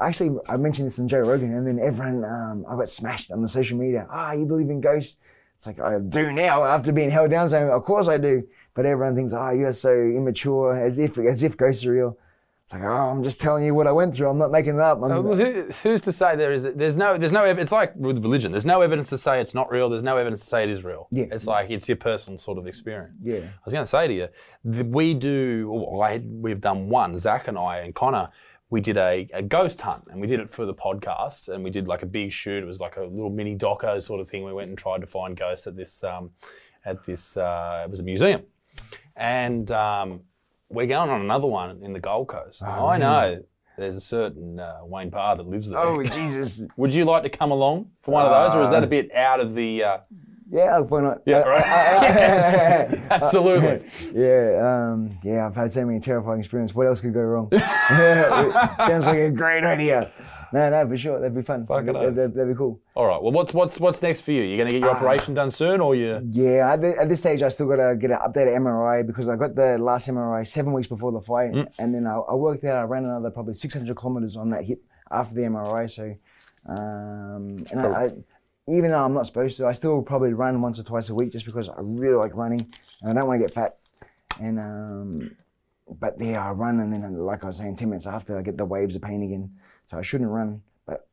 Actually, 0.00 0.38
I 0.48 0.58
mentioned 0.58 0.88
this 0.88 0.98
in 0.98 1.08
Joe 1.08 1.20
Rogan, 1.20 1.54
and 1.54 1.66
then 1.66 1.78
everyone, 1.78 2.24
um, 2.24 2.66
I 2.68 2.76
got 2.76 2.90
smashed 2.90 3.30
on 3.30 3.40
the 3.40 3.48
social 3.48 3.78
media. 3.78 4.06
Ah, 4.10 4.32
you 4.32 4.44
believe 4.44 4.68
in 4.68 4.80
ghosts? 4.80 5.18
It's 5.58 5.66
like 5.66 5.80
I 5.80 5.98
do 5.98 6.32
now 6.32 6.64
after 6.64 6.92
being 6.92 7.10
held 7.10 7.30
down. 7.30 7.48
So 7.48 7.68
of 7.68 7.84
course 7.84 8.08
I 8.08 8.16
do. 8.16 8.44
But 8.74 8.86
everyone 8.86 9.16
thinks, 9.16 9.32
ah, 9.32 9.50
you're 9.50 9.72
so 9.72 9.92
immature, 9.92 10.78
as 10.80 10.98
if 10.98 11.18
as 11.18 11.42
if 11.42 11.56
ghosts 11.56 11.84
are 11.84 11.92
real. 11.92 12.16
It's 12.62 12.74
like, 12.74 12.82
oh, 12.82 12.86
I'm 12.86 13.24
just 13.24 13.40
telling 13.40 13.64
you 13.64 13.74
what 13.74 13.86
I 13.86 13.92
went 13.92 14.14
through. 14.14 14.28
I'm 14.28 14.36
not 14.36 14.52
making 14.52 14.74
it 14.74 14.80
up. 14.80 14.98
Uh, 14.98 15.22
well, 15.22 15.34
who, 15.34 15.62
who's 15.82 16.02
to 16.02 16.12
say 16.12 16.36
there 16.36 16.52
is? 16.52 16.62
There's 16.62 16.98
no. 16.98 17.16
There's 17.16 17.32
no. 17.32 17.44
It's 17.44 17.72
like 17.72 17.96
with 17.96 18.22
religion. 18.22 18.52
There's 18.52 18.66
no 18.66 18.82
evidence 18.82 19.08
to 19.08 19.18
say 19.18 19.40
it's 19.40 19.54
not 19.54 19.70
real. 19.70 19.88
There's 19.88 20.02
no 20.02 20.18
evidence 20.18 20.42
to 20.42 20.46
say 20.46 20.64
it 20.64 20.68
is 20.68 20.84
real. 20.84 21.08
Yeah. 21.10 21.24
It's 21.32 21.46
like 21.46 21.70
it's 21.70 21.88
your 21.88 21.96
personal 21.96 22.38
sort 22.38 22.58
of 22.58 22.66
experience. 22.66 23.16
Yeah. 23.20 23.38
I 23.38 23.64
was 23.64 23.72
going 23.72 23.84
to 23.84 23.86
say 23.86 24.06
to 24.06 24.14
you, 24.14 24.28
we 24.84 25.14
do. 25.14 25.70
Well, 25.72 26.02
I, 26.02 26.18
we've 26.18 26.60
done 26.60 26.88
one. 26.88 27.18
Zach 27.18 27.48
and 27.48 27.58
I 27.58 27.78
and 27.78 27.94
Conor. 27.94 28.28
We 28.70 28.80
did 28.80 28.96
a, 28.98 29.26
a 29.32 29.42
ghost 29.42 29.80
hunt, 29.80 30.04
and 30.10 30.20
we 30.20 30.26
did 30.26 30.40
it 30.40 30.50
for 30.50 30.66
the 30.66 30.74
podcast, 30.74 31.48
and 31.48 31.64
we 31.64 31.70
did 31.70 31.88
like 31.88 32.02
a 32.02 32.06
big 32.06 32.32
shoot. 32.32 32.62
It 32.62 32.66
was 32.66 32.80
like 32.80 32.96
a 32.96 33.02
little 33.04 33.30
mini 33.30 33.56
doco 33.56 34.02
sort 34.02 34.20
of 34.20 34.28
thing. 34.28 34.44
We 34.44 34.52
went 34.52 34.68
and 34.68 34.76
tried 34.78 35.00
to 35.00 35.06
find 35.06 35.36
ghosts 35.36 35.66
at 35.66 35.76
this 35.76 36.04
um, 36.04 36.30
at 36.84 37.04
this. 37.06 37.36
Uh, 37.36 37.82
it 37.84 37.90
was 37.90 38.00
a 38.00 38.02
museum, 38.02 38.42
and 39.16 39.70
um, 39.70 40.20
we're 40.68 40.86
going 40.86 41.10
on 41.10 41.20
another 41.22 41.46
one 41.46 41.82
in 41.82 41.92
the 41.92 42.00
Gold 42.00 42.28
Coast. 42.28 42.62
Now, 42.62 42.86
I 42.88 42.98
know 42.98 43.42
there's 43.78 43.96
a 43.96 44.00
certain 44.02 44.60
uh, 44.60 44.80
Wayne 44.82 45.10
Parr 45.10 45.36
that 45.36 45.48
lives 45.48 45.70
there. 45.70 45.78
oh 45.78 46.02
Jesus. 46.02 46.62
Would 46.76 46.92
you 46.92 47.04
like 47.04 47.22
to 47.22 47.30
come 47.30 47.50
along 47.50 47.90
for 48.02 48.10
one 48.12 48.26
of 48.26 48.30
those, 48.32 48.54
or 48.54 48.62
is 48.62 48.70
that 48.70 48.84
a 48.84 48.88
bit 48.88 49.14
out 49.14 49.40
of 49.40 49.54
the? 49.54 49.84
Uh, 49.84 49.98
Yeah, 50.50 50.78
why 50.78 51.00
not? 51.02 51.22
yeah, 51.26 51.38
Uh, 51.38 51.48
right. 51.48 51.60
yes, 51.66 52.98
absolutely. 53.10 53.84
Yeah, 54.14 54.88
um, 54.92 55.10
yeah, 55.22 55.46
I've 55.46 55.54
had 55.54 55.70
so 55.70 55.84
many 55.84 56.00
terrifying 56.00 56.40
experiences. 56.40 56.74
What 56.74 56.86
else 56.86 57.00
could 57.00 57.12
go 57.12 57.20
wrong? 57.20 57.50
Sounds 57.52 59.04
like 59.04 59.18
a 59.18 59.30
great 59.30 59.64
idea. 59.64 60.10
No, 60.52 60.70
no, 60.70 60.88
for 60.88 60.96
sure. 60.96 61.20
That'd 61.20 61.34
be 61.36 61.42
fun. 61.42 61.66
Fucking 61.66 61.92
that'd, 61.92 62.14
that'd, 62.16 62.34
that'd 62.34 62.48
be 62.54 62.56
cool. 62.56 62.80
All 62.94 63.06
right. 63.06 63.22
Well, 63.22 63.32
what's 63.32 63.52
what's 63.52 63.78
what's 63.78 64.00
next 64.00 64.22
for 64.22 64.32
you? 64.32 64.42
You're 64.42 64.56
going 64.56 64.68
to 64.68 64.72
get 64.72 64.80
your 64.80 64.96
operation 64.96 65.34
done 65.34 65.50
soon, 65.50 65.80
or 65.82 65.94
you? 65.94 66.20
Yeah, 66.30 66.72
at, 66.72 66.80
the, 66.80 66.96
at 66.98 67.08
this 67.10 67.18
stage, 67.18 67.42
I 67.42 67.50
still 67.50 67.68
got 67.68 67.76
to 67.76 67.96
get 67.96 68.10
an 68.10 68.16
updated 68.18 68.56
MRI 68.56 69.06
because 69.06 69.28
I 69.28 69.36
got 69.36 69.54
the 69.54 69.76
last 69.76 70.08
MRI 70.08 70.48
seven 70.48 70.72
weeks 70.72 70.88
before 70.88 71.12
the 71.12 71.20
fight. 71.20 71.52
Mm. 71.52 71.68
And 71.78 71.94
then 71.94 72.06
I, 72.06 72.14
I 72.14 72.34
worked 72.34 72.64
out, 72.64 72.78
I 72.78 72.82
ran 72.84 73.04
another 73.04 73.30
probably 73.30 73.52
600 73.54 73.94
kilometers 73.94 74.36
on 74.36 74.48
that 74.50 74.64
hip 74.64 74.82
after 75.10 75.34
the 75.34 75.42
MRI. 75.42 75.90
So, 75.90 76.14
um, 76.66 77.66
and 77.70 77.80
I, 77.80 78.04
I, 78.04 78.10
even 78.68 78.90
though 78.90 79.04
I'm 79.04 79.14
not 79.14 79.26
supposed 79.26 79.56
to, 79.58 79.66
I 79.66 79.72
still 79.72 80.02
probably 80.02 80.32
run 80.32 80.60
once 80.60 80.78
or 80.78 80.82
twice 80.82 81.08
a 81.08 81.14
week 81.14 81.32
just 81.32 81.46
because 81.46 81.68
I 81.68 81.74
really 81.78 82.16
like 82.16 82.34
running 82.34 82.72
and 83.02 83.10
I 83.10 83.14
don't 83.14 83.28
want 83.28 83.40
to 83.40 83.46
get 83.46 83.54
fat. 83.54 83.78
And, 84.40 84.58
um, 84.58 85.36
but 85.88 86.20
yeah, 86.20 86.46
I 86.46 86.50
run 86.52 86.80
and 86.80 86.92
then, 86.92 87.18
like 87.18 87.44
I 87.44 87.48
was 87.48 87.56
saying, 87.56 87.76
10 87.76 87.88
minutes 87.88 88.06
after, 88.06 88.38
I 88.38 88.42
get 88.42 88.56
the 88.56 88.64
waves 88.64 88.94
of 88.94 89.02
pain 89.02 89.22
again. 89.22 89.52
So 89.90 89.96
I 89.98 90.02
shouldn't 90.02 90.30
run, 90.30 90.62
but 90.86 91.08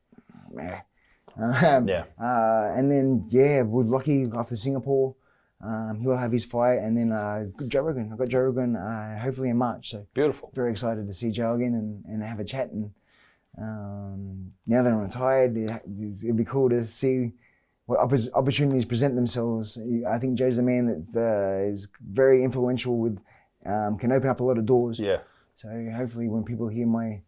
yeah. 0.56 0.82
Um, 1.38 1.86
Yeah. 1.88 2.06
Uh, 2.18 2.72
and 2.78 2.90
then 2.90 3.26
yeah, 3.30 3.62
we're 3.64 3.84
lucky 3.84 4.30
after 4.34 4.56
Singapore. 4.56 5.16
Um, 5.62 6.00
he'll 6.02 6.16
have 6.16 6.32
his 6.32 6.46
fight, 6.46 6.80
and 6.80 6.96
then 6.98 7.12
uh, 7.12 7.46
Joe 7.68 7.82
Rogan. 7.82 8.12
I 8.14 8.16
got 8.16 8.30
Joe 8.30 8.40
Rogan 8.40 8.76
uh, 8.78 9.20
hopefully 9.20 9.50
in 9.50 9.58
March. 9.58 9.92
So 9.92 10.06
Beautiful. 10.14 10.52
very 10.54 10.72
excited 10.72 11.08
to 11.08 11.14
see 11.14 11.32
Joe 11.32 11.56
again 11.56 11.74
and, 11.74 12.06
and 12.06 12.24
have 12.24 12.40
a 12.40 12.46
chat. 12.46 12.72
And 12.72 12.92
um, 13.58 14.52
now 14.68 14.84
that 14.84 14.94
I'm 14.94 15.00
retired, 15.00 15.58
it'd 15.58 16.38
be 16.38 16.46
cool 16.46 16.70
to 16.70 16.86
see 16.86 17.32
what 17.86 18.00
opportunities 18.34 18.86
present 18.86 19.16
themselves. 19.16 19.78
I 20.10 20.18
think 20.18 20.38
Joe's 20.38 20.58
a 20.58 20.64
man 20.64 21.06
that 21.12 21.20
uh, 21.20 21.72
is 21.72 21.88
very 22.02 22.44
influential 22.44 22.98
with, 22.98 23.20
um, 23.66 23.98
can 23.98 24.12
open 24.12 24.30
up 24.30 24.40
a 24.40 24.44
lot 24.44 24.58
of 24.58 24.66
doors. 24.66 25.00
Yeah. 25.00 25.18
So 25.56 25.70
hopefully, 25.96 26.28
when 26.28 26.44
people 26.44 26.68
hear 26.68 26.88
my 26.88 27.22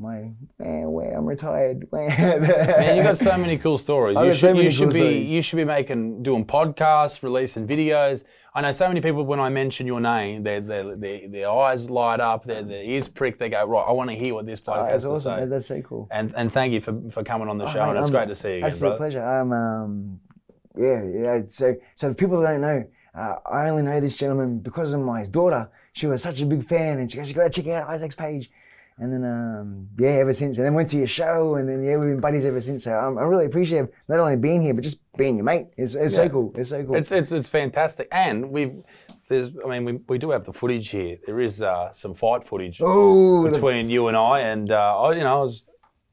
my 0.00 0.30
man, 0.58 0.90
where 0.90 1.16
I'm 1.16 1.26
retired, 1.26 1.86
Man, 1.92 2.96
you 2.96 3.02
got 3.02 3.18
so 3.18 3.36
many 3.36 3.58
cool 3.58 3.78
stories. 3.78 4.16
You 4.24 4.32
should, 4.32 4.40
so 4.40 4.52
you 4.58 4.70
should 4.70 4.84
cool 4.90 4.92
be 4.94 5.00
stories. 5.00 5.30
you 5.30 5.42
should 5.42 5.56
be 5.56 5.64
making 5.64 6.22
doing 6.22 6.44
podcasts, 6.46 7.22
releasing 7.22 7.66
videos. 7.68 8.24
I 8.54 8.62
know 8.62 8.72
so 8.72 8.88
many 8.88 9.00
people 9.00 9.24
when 9.24 9.38
I 9.38 9.48
mention 9.50 9.86
your 9.86 10.00
name, 10.00 10.42
their 10.42 10.60
their 10.60 10.96
their, 10.96 11.28
their 11.28 11.50
eyes 11.50 11.90
light 11.90 12.18
up, 12.20 12.44
their, 12.44 12.62
their 12.62 12.82
ears 12.82 13.08
prick. 13.08 13.38
They 13.38 13.48
go 13.50 13.64
right. 13.64 13.84
I 13.86 13.92
want 13.92 14.10
to 14.10 14.16
hear 14.16 14.34
what 14.34 14.46
this 14.46 14.60
bloke 14.60 14.78
Oh, 14.78 14.84
has 14.86 15.02
that's 15.04 15.14
to 15.14 15.20
say. 15.20 15.44
That's 15.46 15.66
so 15.66 15.80
cool. 15.82 16.08
and 16.10 16.32
and 16.36 16.50
thank 16.50 16.72
you 16.72 16.80
for, 16.80 16.98
for 17.10 17.22
coming 17.22 17.48
on 17.48 17.58
the 17.58 17.66
show. 17.66 17.84
Mate, 17.84 17.90
and 17.90 17.98
it's 17.98 18.10
great 18.10 18.28
to 18.28 18.34
see 18.34 18.48
you 18.52 18.54
again, 18.56 18.70
Absolute 18.70 18.80
brother. 18.88 18.96
pleasure. 18.96 19.24
Um, 19.24 19.52
um, 19.52 20.20
yeah, 20.76 21.02
yeah. 21.04 21.42
So, 21.48 21.76
so 21.94 22.08
for 22.08 22.14
people 22.14 22.40
don't 22.42 22.60
know, 22.60 22.84
uh, 23.14 23.34
I 23.50 23.68
only 23.68 23.82
know 23.82 24.00
this 24.00 24.16
gentleman 24.16 24.58
because 24.60 24.92
of 24.92 25.00
my 25.00 25.24
daughter. 25.24 25.70
She 25.92 26.06
was 26.06 26.22
such 26.22 26.40
a 26.40 26.46
big 26.46 26.66
fan, 26.68 27.00
and 27.00 27.10
she 27.10 27.18
goes, 27.18 27.28
"You 27.28 27.34
got 27.34 27.52
to 27.52 27.62
check 27.62 27.70
out 27.72 27.88
Isaac's 27.90 28.14
page." 28.14 28.50
And 29.00 29.10
then, 29.12 29.24
um, 29.24 29.88
yeah, 29.98 30.10
ever 30.20 30.34
since, 30.34 30.58
and 30.58 30.66
then 30.66 30.74
went 30.74 30.90
to 30.90 30.96
your 30.96 31.06
show, 31.08 31.54
and 31.54 31.66
then 31.66 31.82
yeah, 31.82 31.96
we've 31.96 32.10
been 32.10 32.20
buddies 32.20 32.44
ever 32.44 32.60
since. 32.60 32.84
So 32.84 32.98
um, 32.98 33.16
I 33.16 33.22
really 33.22 33.46
appreciate 33.46 33.86
not 34.08 34.20
only 34.20 34.36
being 34.36 34.62
here, 34.62 34.74
but 34.74 34.84
just 34.84 35.00
being 35.16 35.36
your 35.36 35.44
mate. 35.44 35.68
It's, 35.78 35.94
it's 35.94 36.12
Yeah. 36.14 36.24
so 36.24 36.28
cool. 36.28 36.52
It's 36.54 36.68
so 36.68 36.84
cool. 36.84 36.94
It's 36.96 37.10
it's 37.10 37.32
it's 37.32 37.48
fantastic, 37.48 38.08
and 38.12 38.50
we've 38.50 38.74
there's 39.30 39.52
I 39.64 39.68
mean 39.70 39.84
we, 39.86 39.92
we 40.06 40.18
do 40.18 40.30
have 40.32 40.44
the 40.44 40.52
footage 40.52 40.90
here. 40.90 41.16
There 41.24 41.40
is 41.40 41.62
uh, 41.62 41.90
some 41.92 42.12
fight 42.14 42.46
footage 42.46 42.80
oh, 42.82 43.44
the- 43.44 43.52
between 43.52 43.88
you 43.88 44.08
and 44.08 44.16
I, 44.18 44.40
and 44.40 44.70
uh, 44.70 45.00
I 45.00 45.14
you 45.14 45.22
know 45.22 45.38
I 45.38 45.42
was 45.42 45.64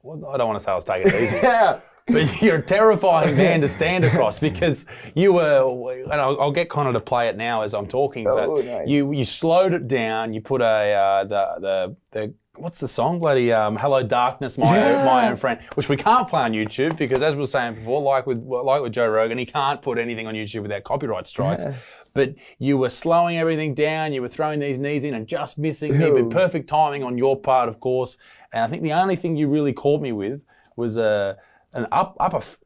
well, 0.02 0.32
I 0.34 0.38
don't 0.38 0.48
want 0.48 0.58
to 0.60 0.64
say 0.64 0.72
I 0.72 0.76
was 0.76 0.86
taking 0.86 1.12
it 1.14 1.22
easy. 1.24 1.36
yeah. 1.44 1.80
But 2.10 2.42
you're 2.42 2.56
a 2.56 2.62
terrifying 2.62 3.36
man 3.36 3.60
to 3.60 3.68
stand 3.68 4.06
across 4.06 4.40
because 4.40 4.86
you 5.14 5.34
were, 5.34 6.02
and 6.04 6.14
I'll, 6.14 6.40
I'll 6.40 6.52
get 6.54 6.70
Conor 6.70 6.94
to 6.94 7.02
play 7.02 7.28
it 7.28 7.36
now 7.36 7.64
as 7.64 7.74
I'm 7.74 7.86
talking. 7.86 8.24
But 8.24 8.48
Oh, 8.48 8.62
nice. 8.62 8.88
you 8.88 9.12
you 9.12 9.26
slowed 9.26 9.74
it 9.74 9.90
down. 9.90 10.34
You 10.34 10.40
put 10.40 10.62
a 10.62 10.94
uh, 10.94 11.24
the 11.26 11.46
the 11.60 11.96
the 12.12 12.34
what's 12.58 12.80
the 12.80 12.88
song? 12.88 13.20
Bloody 13.20 13.52
um, 13.52 13.78
"Hello 13.78 14.04
Darkness, 14.04 14.58
my 14.58 14.92
own, 14.92 15.06
my 15.06 15.30
own 15.30 15.38
friend," 15.38 15.60
which 15.76 15.90
we 15.90 15.98
can't 15.98 16.28
play 16.28 16.42
on 16.42 16.52
YouTube 16.54 16.98
because, 16.98 17.22
as 17.22 17.36
we 17.36 17.40
were 17.40 17.46
saying 17.46 17.76
before, 17.76 18.02
like 18.02 18.26
with 18.26 18.44
like 18.44 18.82
with 18.82 18.94
Joe 18.94 19.08
Rogan, 19.08 19.38
he 19.38 19.46
can't 19.46 19.82
put 19.82 19.98
anything 19.98 20.28
on 20.28 20.34
YouTube 20.34 20.62
without 20.64 20.84
copyright 20.84 21.28
strikes. 21.28 21.66
But 22.14 22.36
you 22.58 22.78
were 22.78 22.90
slowing 22.90 23.38
everything 23.38 23.74
down. 23.76 24.12
You 24.12 24.22
were 24.22 24.30
throwing 24.30 24.60
these 24.60 24.80
knees 24.80 25.04
in 25.04 25.14
and 25.14 25.28
just 25.28 25.58
missing 25.58 25.98
me. 25.98 26.10
But 26.10 26.30
perfect 26.32 26.68
timing 26.68 27.04
on 27.04 27.18
your 27.18 27.40
part, 27.40 27.70
of 27.70 27.80
course. 27.80 28.18
And 28.52 28.64
I 28.64 28.68
think 28.68 28.82
the 28.84 28.94
only 28.94 29.16
thing 29.16 29.36
you 29.36 29.48
really 29.48 29.74
caught 29.74 30.02
me 30.02 30.12
with 30.12 30.42
was 30.76 30.98
a 30.98 31.38
an 31.74 31.86
up 31.92 32.16
upper 32.20 32.38
f- 32.38 32.60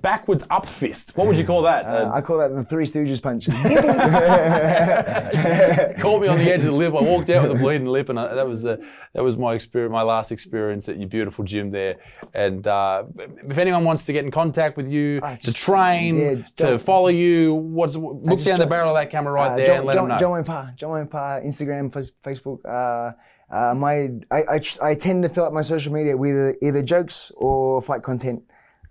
backwards 0.00 0.44
up 0.50 0.66
fist. 0.66 1.16
What 1.16 1.26
would 1.26 1.36
you 1.36 1.44
call 1.44 1.62
that? 1.62 1.84
Uh, 1.84 2.10
I 2.12 2.20
call 2.20 2.38
that 2.38 2.54
the 2.54 2.64
Three 2.64 2.86
Stooges 2.86 3.22
punch. 3.22 3.48
Uh, 3.48 3.52
caught 5.98 6.20
me 6.22 6.28
on 6.28 6.38
the 6.38 6.50
edge 6.50 6.60
of 6.60 6.66
the 6.66 6.72
lip. 6.72 6.94
I 6.94 7.02
walked 7.02 7.30
out 7.30 7.42
with 7.42 7.52
a 7.52 7.62
bleeding 7.62 7.86
lip, 7.86 8.08
and 8.08 8.18
I, 8.18 8.34
that 8.34 8.48
was 8.48 8.62
the 8.62 8.84
that 9.14 9.22
was 9.22 9.36
my 9.36 9.54
experience, 9.54 9.92
my 9.92 10.02
last 10.02 10.32
experience 10.32 10.88
at 10.88 10.98
your 10.98 11.08
beautiful 11.08 11.44
gym 11.44 11.70
there. 11.70 11.96
And 12.34 12.66
uh, 12.66 13.04
if 13.18 13.58
anyone 13.58 13.84
wants 13.84 14.06
to 14.06 14.12
get 14.12 14.24
in 14.24 14.30
contact 14.30 14.76
with 14.76 14.88
you, 14.88 15.20
Ah, 15.22 15.34
to 15.36 15.40
just- 15.42 15.58
train, 15.58 16.18
yeah, 16.18 16.34
to 16.56 16.78
follow 16.78 17.08
you, 17.08 17.54
what's 17.54 17.96
look 17.96 18.42
down 18.42 18.58
the 18.58 18.66
barrel 18.66 18.90
of 18.90 18.96
that 18.96 19.10
camera 19.10 19.32
right 19.32 19.52
Uh, 19.52 19.56
there 19.56 19.66
John, 19.66 19.76
and 19.78 19.86
let 19.86 19.94
John, 19.94 20.08
them 20.08 20.16
know. 20.16 20.20
John 20.20 20.32
Wayne 20.32 20.44
Parr, 20.44 20.72
John 20.76 20.90
Wayne 20.92 21.06
Instagram, 21.06 22.10
Facebook. 22.24 22.58
Uh, 22.64 23.12
uh, 23.50 23.74
my, 23.74 24.10
I, 24.30 24.42
I, 24.56 24.60
I 24.82 24.94
tend 24.94 25.22
to 25.22 25.28
fill 25.30 25.44
up 25.44 25.52
my 25.54 25.62
social 25.62 25.90
media 25.92 26.14
with 26.16 26.30
either, 26.32 26.56
either 26.60 26.82
jokes 26.82 27.32
or 27.34 27.80
fight 27.80 28.02
content, 28.02 28.42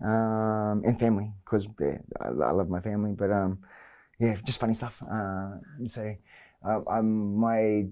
um, 0.01 0.83
and 0.85 0.99
family 0.99 1.31
because 1.43 1.67
yeah, 1.79 1.97
I, 2.21 2.29
love 2.29 2.69
my 2.69 2.79
family. 2.79 3.13
But 3.13 3.31
um, 3.31 3.59
yeah, 4.19 4.35
just 4.43 4.59
funny 4.59 4.73
stuff. 4.73 5.01
Uh, 5.01 5.57
so 5.87 6.15
uh, 6.67 6.79
I'm, 6.89 7.35
my 7.37 7.87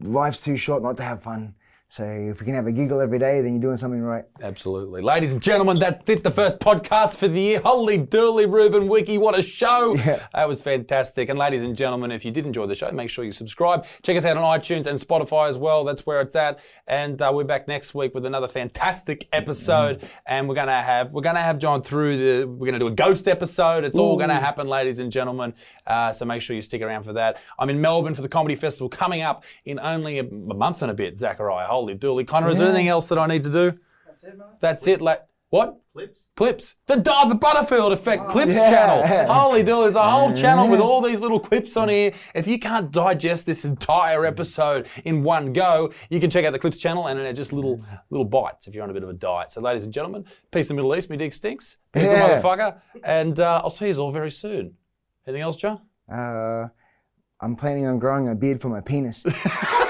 life's 0.00 0.40
too 0.40 0.56
short 0.56 0.82
not 0.82 0.96
to 0.98 1.02
have 1.02 1.22
fun. 1.22 1.54
So 1.92 2.04
if 2.04 2.38
we 2.38 2.46
can 2.46 2.54
have 2.54 2.68
a 2.68 2.72
giggle 2.72 3.00
every 3.00 3.18
day, 3.18 3.40
then 3.40 3.54
you're 3.54 3.60
doing 3.60 3.76
something 3.76 4.00
right. 4.00 4.24
Absolutely. 4.40 5.02
Ladies 5.02 5.32
and 5.32 5.42
gentlemen, 5.42 5.80
that 5.80 6.06
did 6.06 6.22
the 6.22 6.30
first 6.30 6.60
podcast 6.60 7.16
for 7.16 7.26
the 7.26 7.40
year. 7.40 7.58
Holy 7.58 7.98
durly, 7.98 8.46
Ruben 8.46 8.86
Wiki, 8.86 9.18
what 9.18 9.36
a 9.36 9.42
show. 9.42 9.96
Yeah. 10.10 10.24
That 10.32 10.48
was 10.48 10.62
fantastic. 10.62 11.28
And 11.28 11.38
ladies 11.38 11.64
and 11.64 11.76
gentlemen, 11.76 12.10
if 12.12 12.24
you 12.24 12.30
did 12.30 12.46
enjoy 12.46 12.66
the 12.66 12.74
show, 12.76 12.90
make 12.92 13.10
sure 13.10 13.24
you 13.24 13.32
subscribe. 13.32 13.84
Check 14.02 14.16
us 14.16 14.24
out 14.24 14.36
on 14.36 14.58
iTunes 14.58 14.86
and 14.86 14.98
Spotify 14.98 15.48
as 15.48 15.58
well. 15.58 15.84
That's 15.84 16.06
where 16.06 16.20
it's 16.20 16.34
at. 16.36 16.60
And 16.86 17.20
uh, 17.20 17.30
we're 17.34 17.44
back 17.44 17.66
next 17.68 17.92
week 17.92 18.14
with 18.14 18.24
another 18.24 18.48
fantastic 18.48 19.28
episode. 19.32 20.08
And 20.26 20.48
we're 20.48 20.54
gonna 20.54 20.80
have 20.80 21.10
we're 21.10 21.20
gonna 21.22 21.40
have 21.40 21.58
John 21.58 21.82
through 21.82 22.16
the 22.16 22.46
we're 22.46 22.66
gonna 22.66 22.78
do 22.78 22.86
a 22.86 22.92
ghost 22.92 23.26
episode. 23.28 23.84
It's 23.84 23.98
all 23.98 24.16
gonna 24.16 24.40
happen, 24.40 24.68
ladies 24.68 25.00
and 25.00 25.10
gentlemen. 25.10 25.54
Uh, 25.86 26.12
so 26.12 26.24
make 26.24 26.40
sure 26.40 26.54
you 26.56 26.62
stick 26.62 26.82
around 26.82 27.02
for 27.02 27.12
that. 27.14 27.38
I'm 27.58 27.68
in 27.68 27.80
Melbourne 27.80 28.14
for 28.14 28.22
the 28.22 28.28
comedy 28.28 28.54
festival 28.54 28.88
coming 28.88 29.22
up 29.22 29.44
in 29.64 29.78
only 29.80 30.18
a, 30.20 30.24
a 30.24 30.54
month 30.54 30.82
and 30.82 30.90
a 30.90 30.94
bit, 30.94 31.18
Zachariah. 31.18 31.66
Holy 31.80 31.94
dooly. 31.94 32.26
Conor, 32.26 32.50
is 32.50 32.58
there 32.58 32.66
anything 32.66 32.88
else 32.88 33.08
that 33.08 33.18
I 33.18 33.26
need 33.26 33.42
to 33.44 33.50
do? 33.50 33.78
That's 34.06 34.22
it, 34.24 34.36
mate. 34.36 34.46
That's 34.60 34.86
it. 34.86 35.00
Like, 35.00 35.22
What? 35.48 35.80
Clips. 35.94 36.28
Clips. 36.36 36.76
The, 36.86 37.02
oh, 37.08 37.28
the 37.28 37.34
Butterfield 37.34 37.94
Effect 37.94 38.28
Clips 38.28 38.52
yeah. 38.54 38.70
channel. 38.70 39.32
Holy 39.32 39.62
do, 39.62 39.80
there's 39.80 39.96
a 39.96 40.02
whole 40.02 40.34
channel 40.34 40.68
with 40.68 40.78
all 40.78 41.00
these 41.00 41.20
little 41.22 41.40
clips 41.40 41.74
on 41.78 41.88
here. 41.88 42.12
If 42.34 42.46
you 42.46 42.58
can't 42.58 42.90
digest 42.90 43.46
this 43.46 43.64
entire 43.64 44.26
episode 44.26 44.88
in 45.06 45.22
one 45.22 45.54
go, 45.54 45.90
you 46.10 46.20
can 46.20 46.28
check 46.28 46.44
out 46.44 46.52
the 46.52 46.58
Clips 46.58 46.78
channel 46.78 47.06
and 47.06 47.18
they're 47.18 47.32
just 47.32 47.52
little 47.52 47.82
little 48.10 48.26
bites 48.26 48.68
if 48.68 48.74
you're 48.74 48.84
on 48.84 48.90
a 48.90 48.92
bit 48.92 49.02
of 49.02 49.08
a 49.08 49.14
diet. 49.14 49.50
So, 49.50 49.62
ladies 49.62 49.84
and 49.84 49.92
gentlemen, 49.92 50.26
peace 50.52 50.68
in 50.68 50.76
the 50.76 50.82
Middle 50.82 50.94
East. 50.94 51.08
Me 51.08 51.16
dig 51.16 51.32
stinks. 51.32 51.78
Be 51.92 52.02
a 52.02 52.04
good 52.04 52.18
motherfucker. 52.18 52.78
And 53.02 53.40
uh, 53.40 53.62
I'll 53.64 53.70
see 53.70 53.88
you 53.88 53.96
all 53.96 54.12
very 54.12 54.30
soon. 54.30 54.74
Anything 55.26 55.42
else, 55.42 55.56
John? 55.56 55.80
Uh, 56.12 56.68
I'm 57.40 57.56
planning 57.56 57.86
on 57.86 57.98
growing 57.98 58.28
a 58.28 58.34
beard 58.34 58.60
for 58.60 58.68
my 58.68 58.80
penis. 58.80 59.24